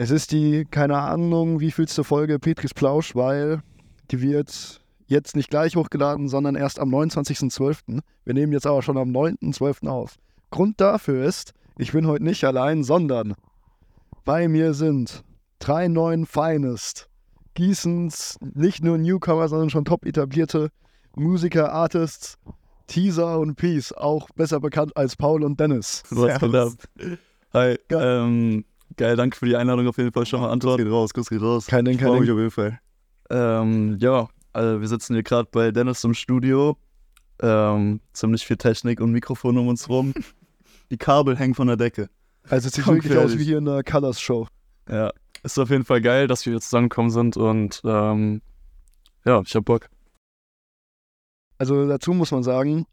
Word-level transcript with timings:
Es 0.00 0.12
ist 0.12 0.30
die, 0.30 0.64
keine 0.64 0.96
Ahnung, 0.96 1.58
wie 1.58 1.72
vielste 1.72 2.04
Folge 2.04 2.38
Petris 2.38 2.72
Plausch, 2.72 3.16
weil 3.16 3.64
die 4.12 4.22
wird 4.22 4.80
jetzt 5.08 5.34
nicht 5.34 5.50
gleich 5.50 5.74
hochgeladen, 5.74 6.28
sondern 6.28 6.54
erst 6.54 6.78
am 6.78 6.94
29.12. 6.94 7.98
Wir 8.24 8.34
nehmen 8.34 8.52
jetzt 8.52 8.68
aber 8.68 8.80
schon 8.82 8.96
am 8.96 9.10
9.12. 9.10 9.88
auf. 9.88 10.14
Grund 10.52 10.80
dafür 10.80 11.24
ist, 11.24 11.52
ich 11.78 11.90
bin 11.90 12.06
heute 12.06 12.22
nicht 12.22 12.44
allein, 12.44 12.84
sondern 12.84 13.34
bei 14.24 14.46
mir 14.46 14.72
sind 14.72 15.24
drei 15.58 15.88
neuen 15.88 16.26
Finest. 16.26 17.08
Gießens 17.54 18.38
nicht 18.54 18.84
nur 18.84 18.98
Newcomer, 18.98 19.48
sondern 19.48 19.68
schon 19.68 19.84
top 19.84 20.06
etablierte 20.06 20.70
Musiker, 21.16 21.72
Artists, 21.72 22.38
Teaser 22.86 23.40
und 23.40 23.56
Peace, 23.56 23.92
auch 23.92 24.28
besser 24.36 24.60
bekannt 24.60 24.96
als 24.96 25.16
Paul 25.16 25.42
und 25.42 25.58
Dennis. 25.58 26.04
Was 26.10 26.40
ab? 26.40 26.72
Hi, 27.52 27.78
ähm, 27.90 28.64
geil, 28.98 29.16
danke 29.16 29.36
für 29.36 29.46
die 29.46 29.56
Einladung 29.56 29.88
auf 29.88 29.96
jeden 29.96 30.12
Fall 30.12 30.26
schon 30.26 30.40
mal 30.40 30.50
Antwort. 30.50 30.78
Geht 30.78 30.90
raus, 30.90 31.14
Kuss 31.14 31.30
geht 31.30 31.40
raus. 31.40 31.66
Kein 31.66 31.86
Ding, 31.86 31.96
kein 31.96 32.08
freue 32.08 32.20
mich 32.20 32.28
Ding. 32.28 32.34
auf 32.34 32.40
jeden 32.40 32.50
Fall. 32.50 32.80
Ähm, 33.30 33.96
ja, 34.00 34.28
also 34.52 34.80
wir 34.80 34.88
sitzen 34.88 35.14
hier 35.14 35.22
gerade 35.22 35.48
bei 35.50 35.70
Dennis 35.70 36.04
im 36.04 36.14
Studio. 36.14 36.76
Ähm, 37.40 38.00
ziemlich 38.12 38.44
viel 38.44 38.56
Technik 38.56 39.00
und 39.00 39.12
Mikrofon 39.12 39.56
um 39.56 39.68
uns 39.68 39.88
rum. 39.88 40.12
Die 40.90 40.98
Kabel 40.98 41.36
hängen 41.36 41.54
von 41.54 41.68
der 41.68 41.76
Decke. 41.76 42.10
Also 42.48 42.68
es 42.68 42.74
sieht 42.74 42.86
wirklich 42.86 43.16
aus 43.16 43.38
wie 43.38 43.44
hier 43.44 43.58
in 43.58 43.68
einer 43.68 43.82
Colors 43.82 44.20
Show. 44.20 44.48
Ja, 44.90 45.12
ist 45.42 45.58
auf 45.58 45.70
jeden 45.70 45.84
Fall 45.84 46.00
geil, 46.00 46.26
dass 46.26 46.44
wir 46.46 46.54
jetzt 46.54 46.64
zusammengekommen 46.64 47.10
sind 47.10 47.36
und 47.36 47.80
ähm, 47.84 48.42
ja, 49.24 49.42
ich 49.44 49.54
hab 49.54 49.64
Bock. 49.64 49.88
Also 51.58 51.86
dazu 51.86 52.14
muss 52.14 52.30
man 52.30 52.42
sagen, 52.42 52.86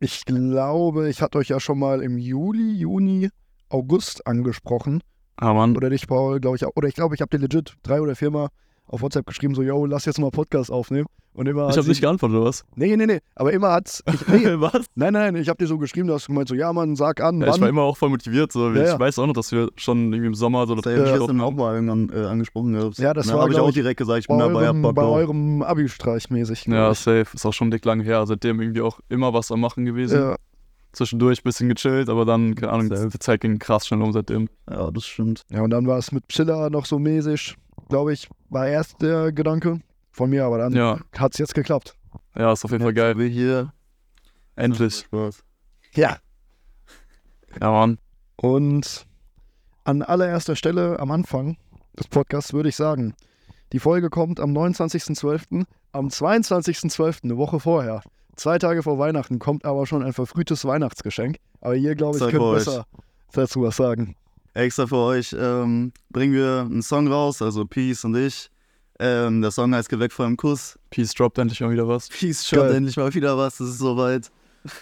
ich 0.00 0.24
glaube, 0.24 1.08
ich 1.08 1.22
hatte 1.22 1.38
euch 1.38 1.48
ja 1.48 1.60
schon 1.60 1.78
mal 1.78 2.02
im 2.02 2.18
Juli, 2.18 2.72
Juni, 2.72 3.30
August 3.72 4.26
angesprochen. 4.26 5.02
Ah, 5.36 5.52
Mann. 5.54 5.76
Oder 5.76 5.90
dich, 5.90 6.06
Paul, 6.06 6.40
glaube 6.40 6.56
ich. 6.56 6.64
auch. 6.64 6.72
Oder 6.76 6.88
ich 6.88 6.94
glaube, 6.94 7.14
ich 7.14 7.20
habe 7.20 7.30
dir 7.36 7.42
legit 7.42 7.74
drei 7.82 8.00
oder 8.00 8.14
viermal 8.14 8.48
auf 8.86 9.00
WhatsApp 9.02 9.26
geschrieben, 9.26 9.54
so, 9.54 9.62
yo, 9.62 9.86
lass 9.86 10.04
jetzt 10.04 10.18
mal 10.20 10.30
Podcast 10.30 10.70
aufnehmen. 10.70 11.06
Und 11.34 11.48
immer 11.48 11.62
Ich 11.62 11.68
hat 11.70 11.76
hab 11.78 11.84
sie- 11.84 11.88
nicht 11.88 12.02
geantwortet, 12.02 12.36
oder 12.36 12.46
was? 12.46 12.62
Nee, 12.74 12.94
nee, 12.94 13.06
nee. 13.06 13.20
Aber 13.36 13.54
immer 13.54 13.70
hat's. 13.70 14.04
Ich, 14.12 14.28
nee, 14.28 14.44
was? 14.60 14.84
nein, 14.94 15.14
nein, 15.14 15.34
ich 15.36 15.48
habe 15.48 15.56
dir 15.56 15.66
so 15.66 15.78
geschrieben, 15.78 16.08
du 16.08 16.12
hast 16.14 16.26
gemeint, 16.26 16.46
so, 16.46 16.54
ja, 16.54 16.70
Mann, 16.74 16.94
sag 16.94 17.22
an, 17.22 17.40
Ja, 17.40 17.46
ich 17.46 17.52
war 17.54 17.60
wann. 17.62 17.68
immer 17.70 17.82
auch 17.82 17.96
voll 17.96 18.10
motiviert. 18.10 18.52
So. 18.52 18.70
Ja, 18.72 18.82
ich 18.82 18.88
ja. 18.88 19.00
weiß 19.00 19.18
auch 19.18 19.26
noch, 19.26 19.32
dass 19.32 19.50
wir 19.50 19.70
schon 19.76 20.12
irgendwie 20.12 20.26
im 20.26 20.34
Sommer 20.34 20.66
so 20.66 20.74
Das 20.74 20.84
habe 20.92 21.02
ich 21.04 21.10
Ja. 21.10 21.16
gestern 21.16 21.40
auch 21.40 21.52
mal 21.52 21.74
irgendwann 21.74 22.10
äh, 22.14 22.26
angesprochen 22.26 22.74
gehabt. 22.74 22.98
Ja, 22.98 23.14
das 23.14 23.32
war, 23.32 23.40
habe 23.40 23.52
ich 23.52 23.58
auch 23.58 23.70
direkt 23.72 23.96
gesagt, 23.96 24.18
ich 24.20 24.26
bei 24.28 24.34
bin 24.36 24.40
dabei, 24.40 24.66
hab 24.66 24.74
eurem, 24.74 24.94
bei 24.94 25.02
eurem 25.04 25.62
Abi-Streich 25.62 26.28
mäßig. 26.28 26.66
Ja, 26.66 26.92
safe. 26.92 27.26
Ist 27.32 27.46
auch 27.46 27.54
schon 27.54 27.70
dick 27.70 27.84
lang 27.86 28.00
her. 28.02 28.26
Seitdem 28.26 28.60
irgendwie 28.60 28.82
auch 28.82 29.00
immer 29.08 29.32
was 29.32 29.50
am 29.50 29.60
Machen 29.60 29.86
gewesen. 29.86 30.18
ja. 30.20 30.36
Zwischendurch 30.92 31.40
ein 31.40 31.44
bisschen 31.44 31.68
gechillt, 31.70 32.08
aber 32.10 32.24
dann, 32.24 32.54
keine 32.54 32.72
Ahnung, 32.72 32.88
Safe. 32.88 33.08
die 33.08 33.18
Zeit 33.18 33.40
ging 33.40 33.58
krass 33.58 33.86
schnell 33.86 34.02
um 34.02 34.12
seitdem. 34.12 34.48
Ja, 34.70 34.90
das 34.90 35.04
stimmt. 35.06 35.42
ja, 35.50 35.62
und 35.62 35.70
dann 35.70 35.86
war 35.86 35.98
es 35.98 36.12
mit 36.12 36.28
Chiller 36.28 36.68
noch 36.70 36.84
so 36.86 36.98
mäßig, 36.98 37.56
glaube 37.88 38.12
ich, 38.12 38.28
war 38.50 38.66
erst 38.66 39.00
der 39.00 39.32
Gedanke 39.32 39.80
von 40.10 40.28
mir, 40.30 40.44
aber 40.44 40.58
dann 40.58 40.74
Ja, 40.74 40.98
hat's 41.16 41.38
jetzt 41.38 41.54
geklappt. 41.54 41.96
ja, 42.36 42.52
ist 42.52 42.64
auf 42.64 42.70
jeden 42.72 42.82
Fall 42.84 42.92
geil. 42.92 43.16
Wir 43.18 43.26
hier. 43.28 43.72
Endlich. 44.54 44.96
Spaß. 44.98 45.42
Ja. 45.94 46.18
Ja, 47.60 47.70
Mann. 47.70 47.98
Und 48.36 49.06
an 49.84 50.02
allererster 50.02 50.56
Stelle 50.56 50.98
am 50.98 51.10
Anfang 51.10 51.56
des 51.98 52.08
Podcasts 52.08 52.52
würde 52.52 52.68
ich 52.68 52.76
sagen, 52.76 53.14
die 53.72 53.78
Folge 53.78 54.10
kommt 54.10 54.40
am 54.40 54.50
29.12., 54.56 55.64
am 55.92 56.08
22.12., 56.08 57.24
eine 57.24 57.36
Woche 57.38 57.60
vorher. 57.60 58.02
Zwei 58.36 58.58
Tage 58.58 58.82
vor 58.82 58.98
Weihnachten 58.98 59.38
kommt 59.38 59.64
aber 59.64 59.86
schon 59.86 60.02
ein 60.02 60.12
verfrühtes 60.12 60.64
Weihnachtsgeschenk. 60.64 61.36
Aber 61.60 61.76
ihr, 61.76 61.94
glaube 61.94 62.16
ich, 62.18 62.24
könnt 62.28 62.54
besser 62.54 62.86
dazu 63.32 63.62
was 63.62 63.76
sagen. 63.76 64.16
Extra 64.54 64.86
für 64.86 64.96
euch 64.96 65.34
ähm, 65.38 65.92
bringen 66.10 66.34
wir 66.34 66.60
einen 66.70 66.82
Song 66.82 67.08
raus, 67.08 67.40
also 67.40 67.64
Peace 67.64 68.04
und 68.04 68.16
ich. 68.16 68.50
Ähm, 68.98 69.40
der 69.42 69.50
Song 69.50 69.74
heißt 69.74 69.88
Geh 69.88 69.98
weg 69.98 70.12
vor 70.12 70.26
dem 70.26 70.36
Kuss. 70.36 70.78
Peace 70.90 71.14
droppt 71.14 71.38
endlich 71.38 71.60
mal 71.60 71.70
wieder 71.70 71.88
was. 71.88 72.08
Peace, 72.08 72.48
Geil. 72.50 72.74
endlich 72.74 72.96
mal 72.96 73.12
wieder 73.14 73.36
was, 73.38 73.58
es 73.60 73.70
ist 73.70 73.78
soweit. 73.78 74.30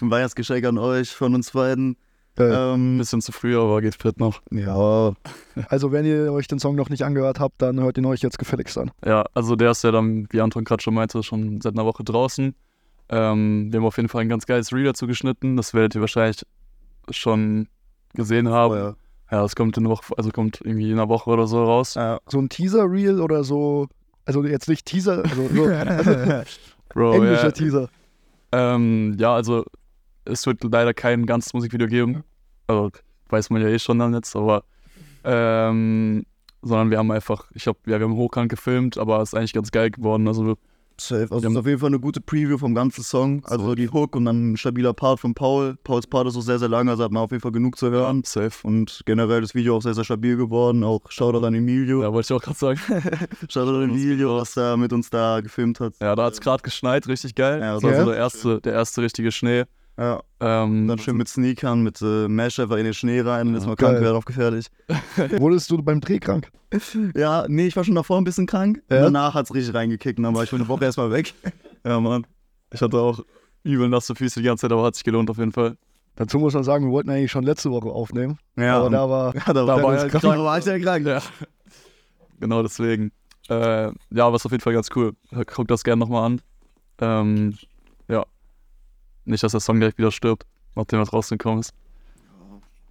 Ein 0.01 0.11
Weihnachtsgeschenk 0.11 0.65
an 0.67 0.79
euch 0.79 1.11
von 1.11 1.35
uns 1.35 1.53
beiden. 1.53 1.97
Äh, 2.39 2.43
Ein 2.45 2.75
Ähm, 2.75 2.99
bisschen 2.99 3.21
zu 3.23 3.33
früh, 3.33 3.57
aber 3.57 3.81
geht 3.81 3.95
fit 3.95 4.19
noch. 4.19 4.41
ja, 4.51 5.13
also, 5.69 5.93
wenn 5.93 6.05
ihr 6.05 6.33
euch 6.33 6.49
den 6.49 6.59
Song 6.59 6.75
noch 6.77 6.89
nicht 6.91 7.03
angehört 7.03 7.41
habt, 7.41 7.63
dann 7.63 7.81
hört 7.81 7.97
ihn 7.99 8.05
euch 8.07 8.21
jetzt 8.21 8.39
gefälligst 8.39 8.77
an. 8.79 8.91
Ja, 9.05 9.25
also 9.35 9.57
der 9.57 9.71
ist 9.71 9.85
ja 9.85 9.91
dann, 9.91 10.27
wie 10.31 10.41
Anton 10.41 10.65
gerade 10.65 10.83
schon 10.83 10.95
meinte, 10.95 11.23
schon 11.23 11.61
seit 11.61 11.75
einer 11.75 11.85
Woche 11.87 12.05
draußen. 12.05 12.55
Ähm, 13.11 13.73
wir 13.73 13.81
haben 13.81 13.87
auf 13.87 13.97
jeden 13.97 14.09
Fall 14.09 14.23
ein 14.23 14.29
ganz 14.29 14.47
geiles 14.47 14.73
Reel 14.73 14.85
dazu 14.85 15.07
geschnitten. 15.07 15.57
Das 15.57 15.75
werdet 15.75 15.95
ihr 15.97 16.01
wahrscheinlich 16.01 16.47
schon 17.11 17.69
gesehen 18.15 18.49
haben. 18.49 18.77
ja. 18.77 18.95
Ja, 19.31 19.43
das 19.43 19.55
kommt 19.55 19.77
in 19.77 19.85
einer 19.85 19.95
Woche, 19.95 20.13
also 20.17 20.31
kommt 20.31 20.61
irgendwie 20.61 20.91
in 20.91 20.99
einer 20.99 21.09
Woche 21.09 21.31
oder 21.31 21.47
so 21.47 21.65
raus. 21.65 21.95
Ja. 21.95 22.19
So 22.27 22.41
ein 22.41 22.49
Teaser-Reel 22.49 23.21
oder 23.21 23.45
so, 23.45 23.87
also 24.25 24.45
jetzt 24.45 24.69
nicht 24.69 24.87
Teaser, 24.87 25.23
also 25.25 25.49
so 25.49 25.65
Bro, 26.89 27.13
englischer 27.13 27.45
ja, 27.45 27.51
Teaser. 27.53 27.89
ähm, 28.51 29.15
ja, 29.19 29.33
also 29.33 29.65
es 30.25 30.45
wird 30.47 30.65
leider 30.65 30.93
kein 30.95 31.27
ganzes 31.27 31.55
Musikvideo 31.55 31.87
geben. 31.87 32.25
Also 32.67 32.91
weiß 33.29 33.51
man 33.51 33.63
ja 33.63 33.69
eh 33.69 33.79
schon 33.79 34.01
dann 34.01 34.15
jetzt, 34.15 34.35
aber 34.35 34.65
ähm, 35.23 36.27
sondern 36.63 36.91
wir 36.91 36.99
haben 36.99 37.13
einfach, 37.13 37.49
ich 37.55 37.69
hab, 37.69 37.77
ja, 37.87 38.01
wir 38.01 38.07
haben 38.07 38.17
hochkant 38.17 38.49
gefilmt, 38.49 38.99
aber 38.99 39.23
es 39.23 39.31
ist 39.31 39.35
eigentlich 39.35 39.53
ganz 39.53 39.71
geil 39.71 39.91
geworden. 39.93 40.27
Also 40.27 40.57
Safe. 41.01 41.23
Also 41.31 41.45
haben- 41.47 41.53
ist 41.53 41.59
auf 41.59 41.67
jeden 41.67 41.79
Fall 41.79 41.89
eine 41.89 41.99
gute 42.01 42.21
Preview 42.21 42.59
vom 42.59 42.75
ganzen 42.75 43.03
Song. 43.03 43.43
Also 43.45 43.75
die 43.75 43.89
Hook 43.91 44.15
und 44.17 44.27
dann 44.27 44.53
ein 44.53 44.57
stabiler 44.57 44.93
Part 44.93 45.21
von 45.21 45.35
Paul. 45.35 45.77
Pauls 45.83 46.07
Part 46.07 46.29
ist 46.29 46.37
auch 46.37 46.43
sehr, 46.43 46.59
sehr 46.59 46.69
lang, 46.69 46.89
also 46.89 47.03
hat 47.05 47.13
man 47.13 47.23
auf 47.23 47.31
jeden 47.31 47.41
Fall 47.43 47.53
genug 47.53 47.77
zu 47.77 47.91
hören. 47.91 48.23
safe. 48.25 48.67
Und 48.67 49.03
generell 49.07 49.41
das 49.41 49.55
Video 49.55 49.77
auch 49.77 49.83
sehr, 49.83 49.95
sehr 49.95 50.05
stabil 50.05 50.37
geworden. 50.37 50.85
Auch 50.85 51.01
Shoutout 51.11 51.45
an 51.47 51.55
Emilio. 51.55 52.03
Ja, 52.03 52.13
wollte 52.13 52.33
ich 52.35 52.37
auch 52.39 52.43
gerade 52.43 52.59
sagen. 52.59 52.81
Shoutout 53.49 53.77
an 53.77 53.91
Emilio, 53.91 54.37
was 54.37 54.55
da 54.55 54.77
mit 54.77 54.93
uns 54.93 55.11
da 55.11 55.41
gefilmt 55.41 55.81
hat. 55.81 55.95
Ja, 56.01 56.15
da 56.15 56.25
hat 56.25 56.35
es 56.35 56.41
gerade 56.41 56.63
geschneit, 56.63 57.09
richtig 57.09 57.35
geil. 57.35 57.61
Ja, 57.61 57.75
das 57.75 57.83
war 57.83 57.93
ja. 57.93 58.01
so 58.01 58.11
der 58.11 58.17
erste, 58.17 58.61
der 58.61 58.73
erste 58.75 59.03
richtige 59.03 59.33
Schnee. 59.33 59.65
Ja. 60.01 60.23
Ähm, 60.41 60.89
Dann 60.89 60.99
schön 60.99 61.19
mit 61.19 61.29
Sneakern, 61.29 61.83
mit 61.83 62.01
äh, 62.01 62.27
Mesh 62.27 62.59
einfach 62.59 62.79
in 62.79 62.85
den 62.85 62.95
Schnee 62.95 63.21
rein. 63.21 63.55
Ist 63.55 63.67
mal 63.67 63.77
Geil. 63.77 63.91
krank 63.91 64.01
werden, 64.03 64.17
auf 64.17 64.25
gefährlich. 64.25 64.69
Wurdest 65.39 65.71
du 65.71 65.83
beim 65.83 66.01
Dreh 66.01 66.19
krank? 66.19 66.51
Ja, 67.15 67.45
nee, 67.49 67.67
ich 67.67 67.77
war 67.77 67.85
schon 67.85 67.97
davor 67.97 68.17
ein 68.17 68.25
bisschen 68.25 68.47
krank. 68.47 68.83
Ja? 68.89 69.03
Danach 69.03 69.35
hat's 69.35 69.53
richtig 69.53 69.75
reingekickt 69.75 70.19
dann 70.19 70.35
war 70.35 70.43
ich 70.43 70.49
für 70.49 70.57
eine 70.57 70.69
Woche 70.69 70.85
erstmal 70.85 71.11
weg. 71.13 71.35
Ja, 71.83 71.99
Mann. 71.99 72.27
Ich 72.75 72.83
hatte 72.83 72.99
auch 72.99 73.21
übel 73.63 73.89
nasse 73.89 74.15
Füße 74.15 74.41
die 74.41 74.45
ganze 74.45 74.61
Zeit, 74.61 74.73
aber 74.73 74.83
hat 74.83 74.97
sich 74.97 75.03
gelohnt 75.03 75.31
auf 75.31 75.39
jeden 75.39 75.51
Fall. 75.51 75.79
Dazu 76.15 76.39
muss 76.39 76.53
man 76.53 76.63
sagen, 76.63 76.85
wir 76.85 76.93
wollten 76.93 77.09
eigentlich 77.09 77.31
schon 77.31 77.43
letzte 77.43 77.71
Woche 77.71 77.89
aufnehmen. 77.89 78.39
Ja, 78.59 78.77
aber 78.77 78.91
da 78.91 79.09
war 79.09 79.35
ja, 79.47 79.53
da, 79.55 79.67
war 79.67 79.95
er 79.95 80.09
krank. 80.11 80.23
Da 80.23 80.45
war 80.45 80.59
ich 80.59 80.65
sehr 80.65 80.79
krank. 80.79 81.07
Ja. 81.07 81.23
Genau 82.39 82.63
deswegen. 82.63 83.13
Äh, 83.49 83.93
ja, 84.11 84.27
aber 84.27 84.37
ist 84.37 84.45
auf 84.45 84.53
jeden 84.53 84.63
Fall 84.63 84.75
ganz 84.75 84.91
cool. 84.95 85.15
Guck 85.47 85.69
das 85.69 85.85
gerne 85.85 86.01
nochmal 86.01 86.27
an. 86.27 86.43
Ähm, 87.01 87.55
ja. 88.09 88.27
Nicht, 89.25 89.43
dass 89.43 89.53
der 89.53 89.61
Song 89.61 89.81
direkt 89.81 89.99
wieder 89.99 90.11
stirbt, 90.11 90.47
nachdem 90.75 91.01
er 91.01 91.09
rausgekommen 91.09 91.61
ist. 91.61 91.73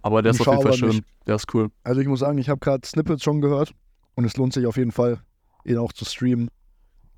Aber 0.02 0.22
der 0.22 0.30
ist 0.30 0.40
Ich 0.40 0.48
auf 0.48 0.54
jeden 0.54 0.62
Fall 0.66 0.78
schön. 0.78 1.04
Der 1.26 1.36
ist 1.36 1.52
cool. 1.54 1.70
Also 1.84 2.00
ich 2.00 2.08
muss 2.08 2.20
sagen, 2.20 2.38
ich 2.38 2.48
habe 2.48 2.60
gerade 2.60 2.86
Snippets 2.86 3.22
schon 3.22 3.40
gehört 3.40 3.74
und 4.14 4.24
es 4.24 4.36
lohnt 4.36 4.52
sich 4.52 4.66
auf 4.66 4.76
jeden 4.76 4.92
Fall, 4.92 5.20
ihn 5.64 5.78
auch 5.78 5.92
zu 5.92 6.04
streamen. 6.04 6.50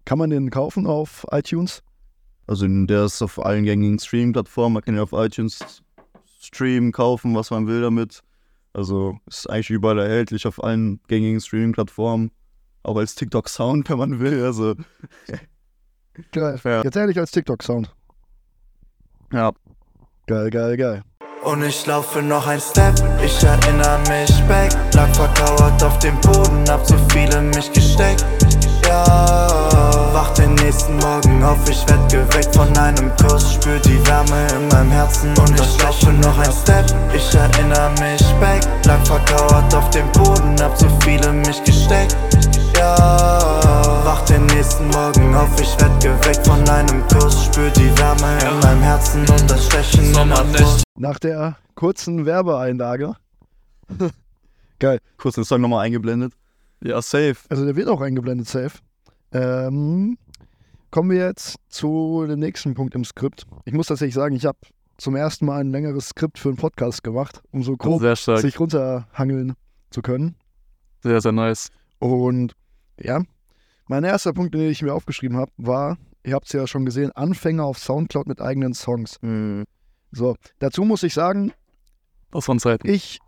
Kann 0.04 0.18
man 0.18 0.30
den 0.30 0.50
kaufen 0.50 0.86
auf 0.86 1.24
iTunes? 1.30 1.82
Also 2.46 2.66
der 2.66 3.04
ist 3.04 3.22
auf 3.22 3.44
allen 3.44 3.64
gängigen 3.64 3.98
Stream-Plattformen. 4.00 4.74
Man 4.74 4.82
kann 4.82 4.94
ihn 4.94 5.00
auf 5.00 5.12
iTunes 5.12 5.82
streamen, 6.40 6.90
kaufen, 6.90 7.36
was 7.36 7.50
man 7.50 7.68
will 7.68 7.82
damit. 7.82 8.22
Also 8.72 9.18
ist 9.26 9.48
eigentlich 9.48 9.70
überall 9.70 9.98
erhältlich 9.98 10.46
auf 10.46 10.62
allen 10.62 11.00
gängigen 11.06 11.40
Streaming-Plattformen. 11.40 12.32
Auch 12.82 12.96
als 12.96 13.14
TikTok-Sound, 13.14 13.88
wenn 13.90 13.98
man 13.98 14.18
will. 14.18 14.44
Also 14.44 14.74
Geil. 16.32 16.60
Ja. 16.64 16.82
Jetzt 16.82 16.96
ehrlich 16.96 17.18
als 17.18 17.30
TikTok-Sound. 17.30 17.94
Ja, 19.32 19.52
Geil, 20.26 20.50
geil, 20.50 20.76
geil. 20.76 21.02
Und 21.42 21.62
ich 21.64 21.84
laufe 21.86 22.22
noch 22.22 22.46
ein 22.46 22.60
Step, 22.60 22.94
ich 23.24 23.42
erinnere 23.42 23.98
mich 24.08 24.30
back 24.46 24.72
Lag 24.94 25.12
verkauert 25.14 25.82
auf 25.82 25.98
dem 25.98 26.20
Boden, 26.20 26.64
hab 26.68 26.86
so 26.86 26.96
viele 27.10 27.40
mich 27.40 27.72
gesteckt 27.72 28.24
Ja, 28.92 30.12
wach 30.12 30.34
den 30.34 30.54
nächsten 30.56 30.98
Morgen 30.98 31.42
auf, 31.42 31.66
ich 31.66 31.88
werd 31.88 32.12
geweckt 32.12 32.54
von 32.54 32.68
einem 32.76 33.10
Kuss. 33.16 33.54
Spür 33.54 33.78
die 33.78 34.06
Wärme 34.06 34.46
in 34.54 34.68
meinem 34.68 34.90
Herzen 34.90 35.30
und 35.30 35.58
ich 35.58 35.82
laufe 35.82 36.12
noch 36.12 36.36
ein 36.36 36.52
Step. 36.52 36.84
Ich 37.14 37.34
erinnere 37.34 37.88
mich 37.92 38.22
back, 38.38 38.60
lag 38.84 39.02
verkauert 39.06 39.74
auf 39.74 39.88
dem 39.90 40.12
Boden, 40.12 40.60
hab 40.60 40.76
so 40.76 40.86
viele 41.02 41.32
mich 41.32 41.64
gesteckt. 41.64 42.14
Ja, 42.76 44.02
wach 44.04 44.26
den 44.26 44.44
nächsten 44.44 44.86
Morgen 44.88 45.34
auf, 45.36 45.58
ich 45.58 45.74
werd 45.80 46.02
geweckt 46.02 46.46
von 46.46 46.68
einem 46.68 47.02
Kuss. 47.08 47.46
Spür 47.46 47.70
die 47.70 47.96
Wärme 47.96 48.38
in 48.42 48.60
meinem 48.60 48.82
Herzen 48.82 49.20
und 49.20 49.50
das 49.50 49.64
Stechen 49.64 50.04
in 50.04 50.28
der 50.28 50.44
Brust. 50.52 50.82
Nach 50.98 51.18
der 51.18 51.56
kurzen 51.76 52.26
Werbeeinlage, 52.26 53.14
kurz 55.16 55.36
den 55.36 55.44
Song 55.44 55.62
nochmal 55.62 55.86
eingeblendet. 55.86 56.34
Ja, 56.82 57.00
safe. 57.00 57.36
also 57.48 57.64
der 57.64 57.76
wird 57.76 57.88
auch 57.88 58.00
eingeblendet, 58.00 58.48
safe. 58.48 58.78
Ähm, 59.32 60.18
kommen 60.90 61.10
wir 61.10 61.26
jetzt 61.26 61.56
zu 61.68 62.24
dem 62.28 62.40
nächsten 62.40 62.74
Punkt 62.74 62.94
im 62.94 63.04
Skript. 63.04 63.46
Ich 63.64 63.72
muss 63.72 63.86
tatsächlich 63.86 64.14
sagen, 64.14 64.34
ich 64.34 64.44
habe 64.44 64.58
zum 64.98 65.16
ersten 65.16 65.46
Mal 65.46 65.60
ein 65.60 65.70
längeres 65.70 66.08
Skript 66.08 66.38
für 66.38 66.48
einen 66.48 66.58
Podcast 66.58 67.02
gemacht, 67.02 67.42
um 67.50 67.62
so 67.62 67.76
grob 67.76 68.02
sich 68.38 68.60
runterhangeln 68.60 69.54
zu 69.90 70.02
können. 70.02 70.36
Sehr, 71.02 71.20
sehr 71.20 71.32
nice. 71.32 71.70
Und 71.98 72.52
ja, 73.00 73.22
mein 73.86 74.04
erster 74.04 74.32
Punkt, 74.32 74.54
den 74.54 74.68
ich 74.68 74.82
mir 74.82 74.92
aufgeschrieben 74.92 75.36
habe, 75.36 75.50
war, 75.56 75.98
ihr 76.24 76.34
habt 76.34 76.46
es 76.46 76.52
ja 76.52 76.66
schon 76.66 76.84
gesehen, 76.84 77.10
Anfänger 77.12 77.64
auf 77.64 77.78
Soundcloud 77.78 78.26
mit 78.26 78.40
eigenen 78.40 78.74
Songs. 78.74 79.18
Mhm. 79.22 79.64
So, 80.10 80.36
dazu 80.58 80.84
muss 80.84 81.02
ich 81.02 81.14
sagen, 81.14 81.52
Das 82.30 82.46
waren 82.48 82.58
Zeiten. 82.58 82.88
ich 82.88 83.18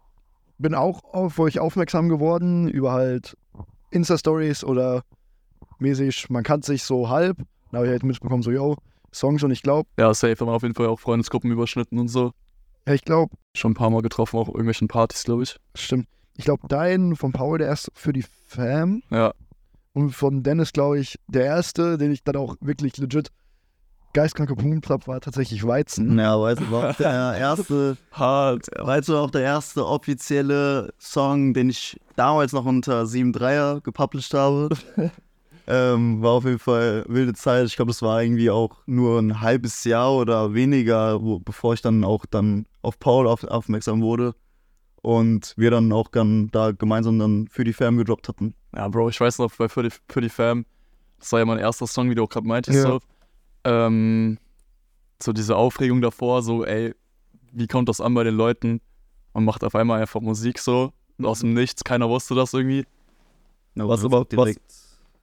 bin 0.58 0.74
auch 0.74 1.02
auf 1.04 1.38
euch 1.38 1.58
aufmerksam 1.58 2.08
geworden 2.08 2.68
über 2.68 2.92
halt 2.92 3.36
Insta-Stories 3.90 4.64
oder 4.64 5.02
mäßig, 5.78 6.30
man 6.30 6.42
kannte 6.42 6.66
sich 6.66 6.84
so 6.84 7.08
halb. 7.08 7.36
Da 7.70 7.78
habe 7.78 7.86
ich 7.86 7.90
halt 7.92 8.02
mitbekommen, 8.04 8.42
so, 8.42 8.50
yo, 8.50 8.76
Songs 9.12 9.42
und 9.42 9.50
ich 9.50 9.62
glaube, 9.62 9.88
Ja, 9.98 10.12
safe. 10.14 10.36
Haben 10.38 10.48
wir 10.48 10.52
auf 10.54 10.62
jeden 10.62 10.74
Fall 10.74 10.86
auch 10.86 11.00
Freundesgruppen 11.00 11.50
überschnitten 11.50 11.98
und 11.98 12.08
so. 12.08 12.32
ja, 12.86 12.94
ich 12.94 13.04
glaube, 13.04 13.34
Schon 13.56 13.72
ein 13.72 13.74
paar 13.74 13.90
Mal 13.90 14.02
getroffen, 14.02 14.36
auch 14.38 14.48
irgendwelchen 14.48 14.88
Partys, 14.88 15.24
glaube 15.24 15.42
ich. 15.44 15.56
stimmt. 15.74 16.06
Ich 16.36 16.44
glaube, 16.44 16.66
dein 16.68 17.14
von 17.14 17.30
Paul 17.32 17.58
der 17.58 17.68
erste 17.68 17.92
für 17.94 18.12
die 18.12 18.24
Fam 18.46 19.02
Ja, 19.10 19.32
und 19.92 20.10
von 20.10 20.42
Dennis, 20.42 20.72
glaube 20.72 20.98
ich, 20.98 21.16
der 21.28 21.44
erste, 21.44 21.96
den 21.98 22.10
ich 22.10 22.24
dann 22.24 22.34
auch 22.36 22.56
wirklich 22.60 22.96
legit 22.96 23.28
geistkranke 24.14 24.54
habe, 24.88 25.06
war 25.06 25.20
tatsächlich 25.20 25.66
Weizen. 25.66 26.18
Ja, 26.18 26.40
weißt 26.40 26.60
du, 26.62 26.70
war 26.70 26.90
auch 26.90 26.96
der 26.96 27.34
erste, 27.38 27.96
hart. 28.12 28.66
weißt 28.78 29.08
du, 29.10 29.18
auch 29.18 29.30
der 29.30 29.42
erste 29.42 29.86
offizielle 29.86 30.92
Song, 30.98 31.52
den 31.52 31.68
ich 31.68 32.00
damals 32.16 32.52
noch 32.52 32.64
unter 32.64 33.02
7.3er 33.02 33.82
gepublished 33.82 34.32
habe. 34.34 34.70
ähm, 35.66 36.22
war 36.22 36.32
auf 36.32 36.44
jeden 36.44 36.58
Fall 36.58 37.04
wilde 37.08 37.34
Zeit. 37.34 37.66
Ich 37.66 37.76
glaube, 37.76 37.90
das 37.90 38.02
war 38.02 38.22
irgendwie 38.22 38.50
auch 38.50 38.78
nur 38.86 39.18
ein 39.18 39.40
halbes 39.40 39.84
Jahr 39.84 40.12
oder 40.14 40.54
weniger, 40.54 41.22
wo, 41.22 41.38
bevor 41.40 41.74
ich 41.74 41.82
dann 41.82 42.04
auch 42.04 42.24
dann 42.26 42.66
auf 42.82 42.98
Paul 42.98 43.26
auf, 43.26 43.44
aufmerksam 43.44 44.00
wurde. 44.00 44.34
Und 45.02 45.52
wir 45.58 45.70
dann 45.70 45.92
auch 45.92 46.08
dann 46.08 46.48
da 46.50 46.70
gemeinsam 46.72 47.18
dann 47.18 47.46
für 47.48 47.64
die 47.64 47.74
Fam 47.74 47.98
gedroppt 47.98 48.28
hatten. 48.28 48.54
Ja, 48.74 48.88
Bro, 48.88 49.10
ich 49.10 49.20
weiß 49.20 49.38
noch, 49.38 49.52
bei 49.56 49.68
für 49.68 49.82
die, 49.82 49.90
für 50.08 50.22
die 50.22 50.30
Fam, 50.30 50.64
das 51.18 51.30
war 51.32 51.40
ja 51.40 51.44
mein 51.44 51.58
erster 51.58 51.86
Song, 51.86 52.08
wie 52.08 52.14
du 52.14 52.22
auch 52.22 52.28
gerade 52.30 52.46
meintest, 52.46 52.78
Ja. 52.78 52.90
so. 52.92 53.00
Ähm, 53.64 54.38
so 55.22 55.32
diese 55.32 55.56
Aufregung 55.56 56.00
davor, 56.02 56.42
so, 56.42 56.64
ey, 56.64 56.94
wie 57.52 57.66
kommt 57.66 57.88
das 57.88 58.00
an 58.00 58.14
bei 58.14 58.24
den 58.24 58.34
Leuten? 58.34 58.80
Man 59.32 59.44
macht 59.44 59.64
auf 59.64 59.74
einmal 59.74 60.00
einfach 60.00 60.20
Musik 60.20 60.58
so, 60.58 60.92
aus 61.22 61.40
dem 61.40 61.54
Nichts, 61.54 61.84
keiner 61.84 62.08
wusste 62.08 62.34
das 62.34 62.52
irgendwie. 62.52 62.84
Ja, 63.74 63.88
Was 63.88 64.04
aber- 64.04 64.24
direkt 64.24 64.60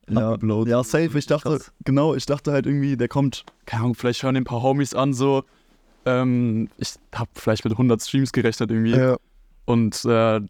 Ja, 0.10 0.34
uploadet. 0.34 0.70
ja, 0.72 0.84
safe. 0.84 1.18
Ich 1.18 1.26
dachte, 1.28 1.50
Krass. 1.50 1.72
genau, 1.86 2.16
ich 2.16 2.26
dachte 2.26 2.52
halt 2.52 2.66
irgendwie, 2.66 2.98
der 2.98 3.08
kommt, 3.08 3.46
keine 3.66 3.84
Ahnung, 3.84 3.96
vielleicht 3.96 4.24
hören 4.24 4.36
den 4.36 4.42
ein 4.42 4.46
paar 4.46 4.62
Homies 4.64 4.94
an, 4.94 5.14
so. 5.14 5.44
Ähm, 6.06 6.70
ich 6.78 6.96
hab 7.14 7.30
vielleicht 7.36 7.64
mit 7.64 7.74
100 7.74 8.02
Streams 8.02 8.32
gerechnet 8.32 8.72
irgendwie. 8.72 8.92
Ja, 8.96 9.18
Und 9.66 10.04
äh, 10.06 10.42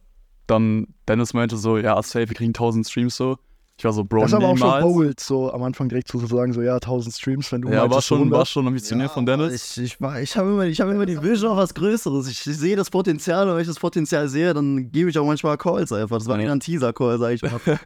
dann 0.48 0.88
Dennis 1.08 1.34
meinte 1.34 1.58
so, 1.58 1.78
ja, 1.78 2.02
safe, 2.02 2.30
wir 2.30 2.36
kriegen 2.36 2.52
1000 2.52 2.88
Streams 2.88 3.16
so. 3.18 3.38
Ich 3.77 3.85
war 3.85 3.94
so, 3.94 4.03
Bro, 4.03 4.21
das 4.21 4.29
ist 4.29 4.35
aber 4.35 4.47
auch 4.50 4.57
schon 4.57 4.81
bold, 4.81 5.19
so 5.19 5.51
am 5.51 5.63
Anfang 5.63 5.89
direkt 5.89 6.07
zu 6.07 6.19
sagen, 6.19 6.53
so 6.53 6.62
ja, 6.62 6.75
1000 6.75 7.15
Streams, 7.15 7.51
wenn 7.51 7.62
du 7.63 7.69
ja, 7.69 7.89
war 7.89 8.01
schon, 8.01 8.19
100. 8.19 8.38
war 8.39 8.45
schon 8.45 8.68
ambitioniert 8.68 9.09
von 9.09 9.25
Dennis. 9.25 9.75
Ich, 9.77 9.83
ich, 9.83 10.01
war- 10.01 10.21
ich 10.21 10.38
habe 10.38 10.50
immer, 10.51 10.65
ich 10.65 10.79
hab 10.79 10.88
immer 10.89 11.06
die 11.07 11.19
Vision 11.21 11.51
auf 11.51 11.57
was 11.57 11.73
Größeres. 11.73 12.27
Ich, 12.27 12.45
ich 12.45 12.57
sehe 12.57 12.75
das 12.75 12.91
Potenzial 12.91 13.47
und 13.50 13.56
wenn 13.56 13.62
ich 13.62 13.68
das 13.68 13.79
Potenzial 13.79 14.27
sehe, 14.27 14.53
dann 14.53 14.91
gebe 14.91 15.09
ich 15.09 15.18
auch 15.18 15.25
manchmal 15.25 15.57
Calls 15.57 15.91
einfach. 15.91 16.18
Das 16.19 16.27
war 16.27 16.38
Ja. 16.38 16.45
eher 16.45 16.51
ein 16.51 16.59
Teaser-Call, 16.59 17.18
sag 17.18 17.31
ich 17.33 17.41
mal. 17.41 17.59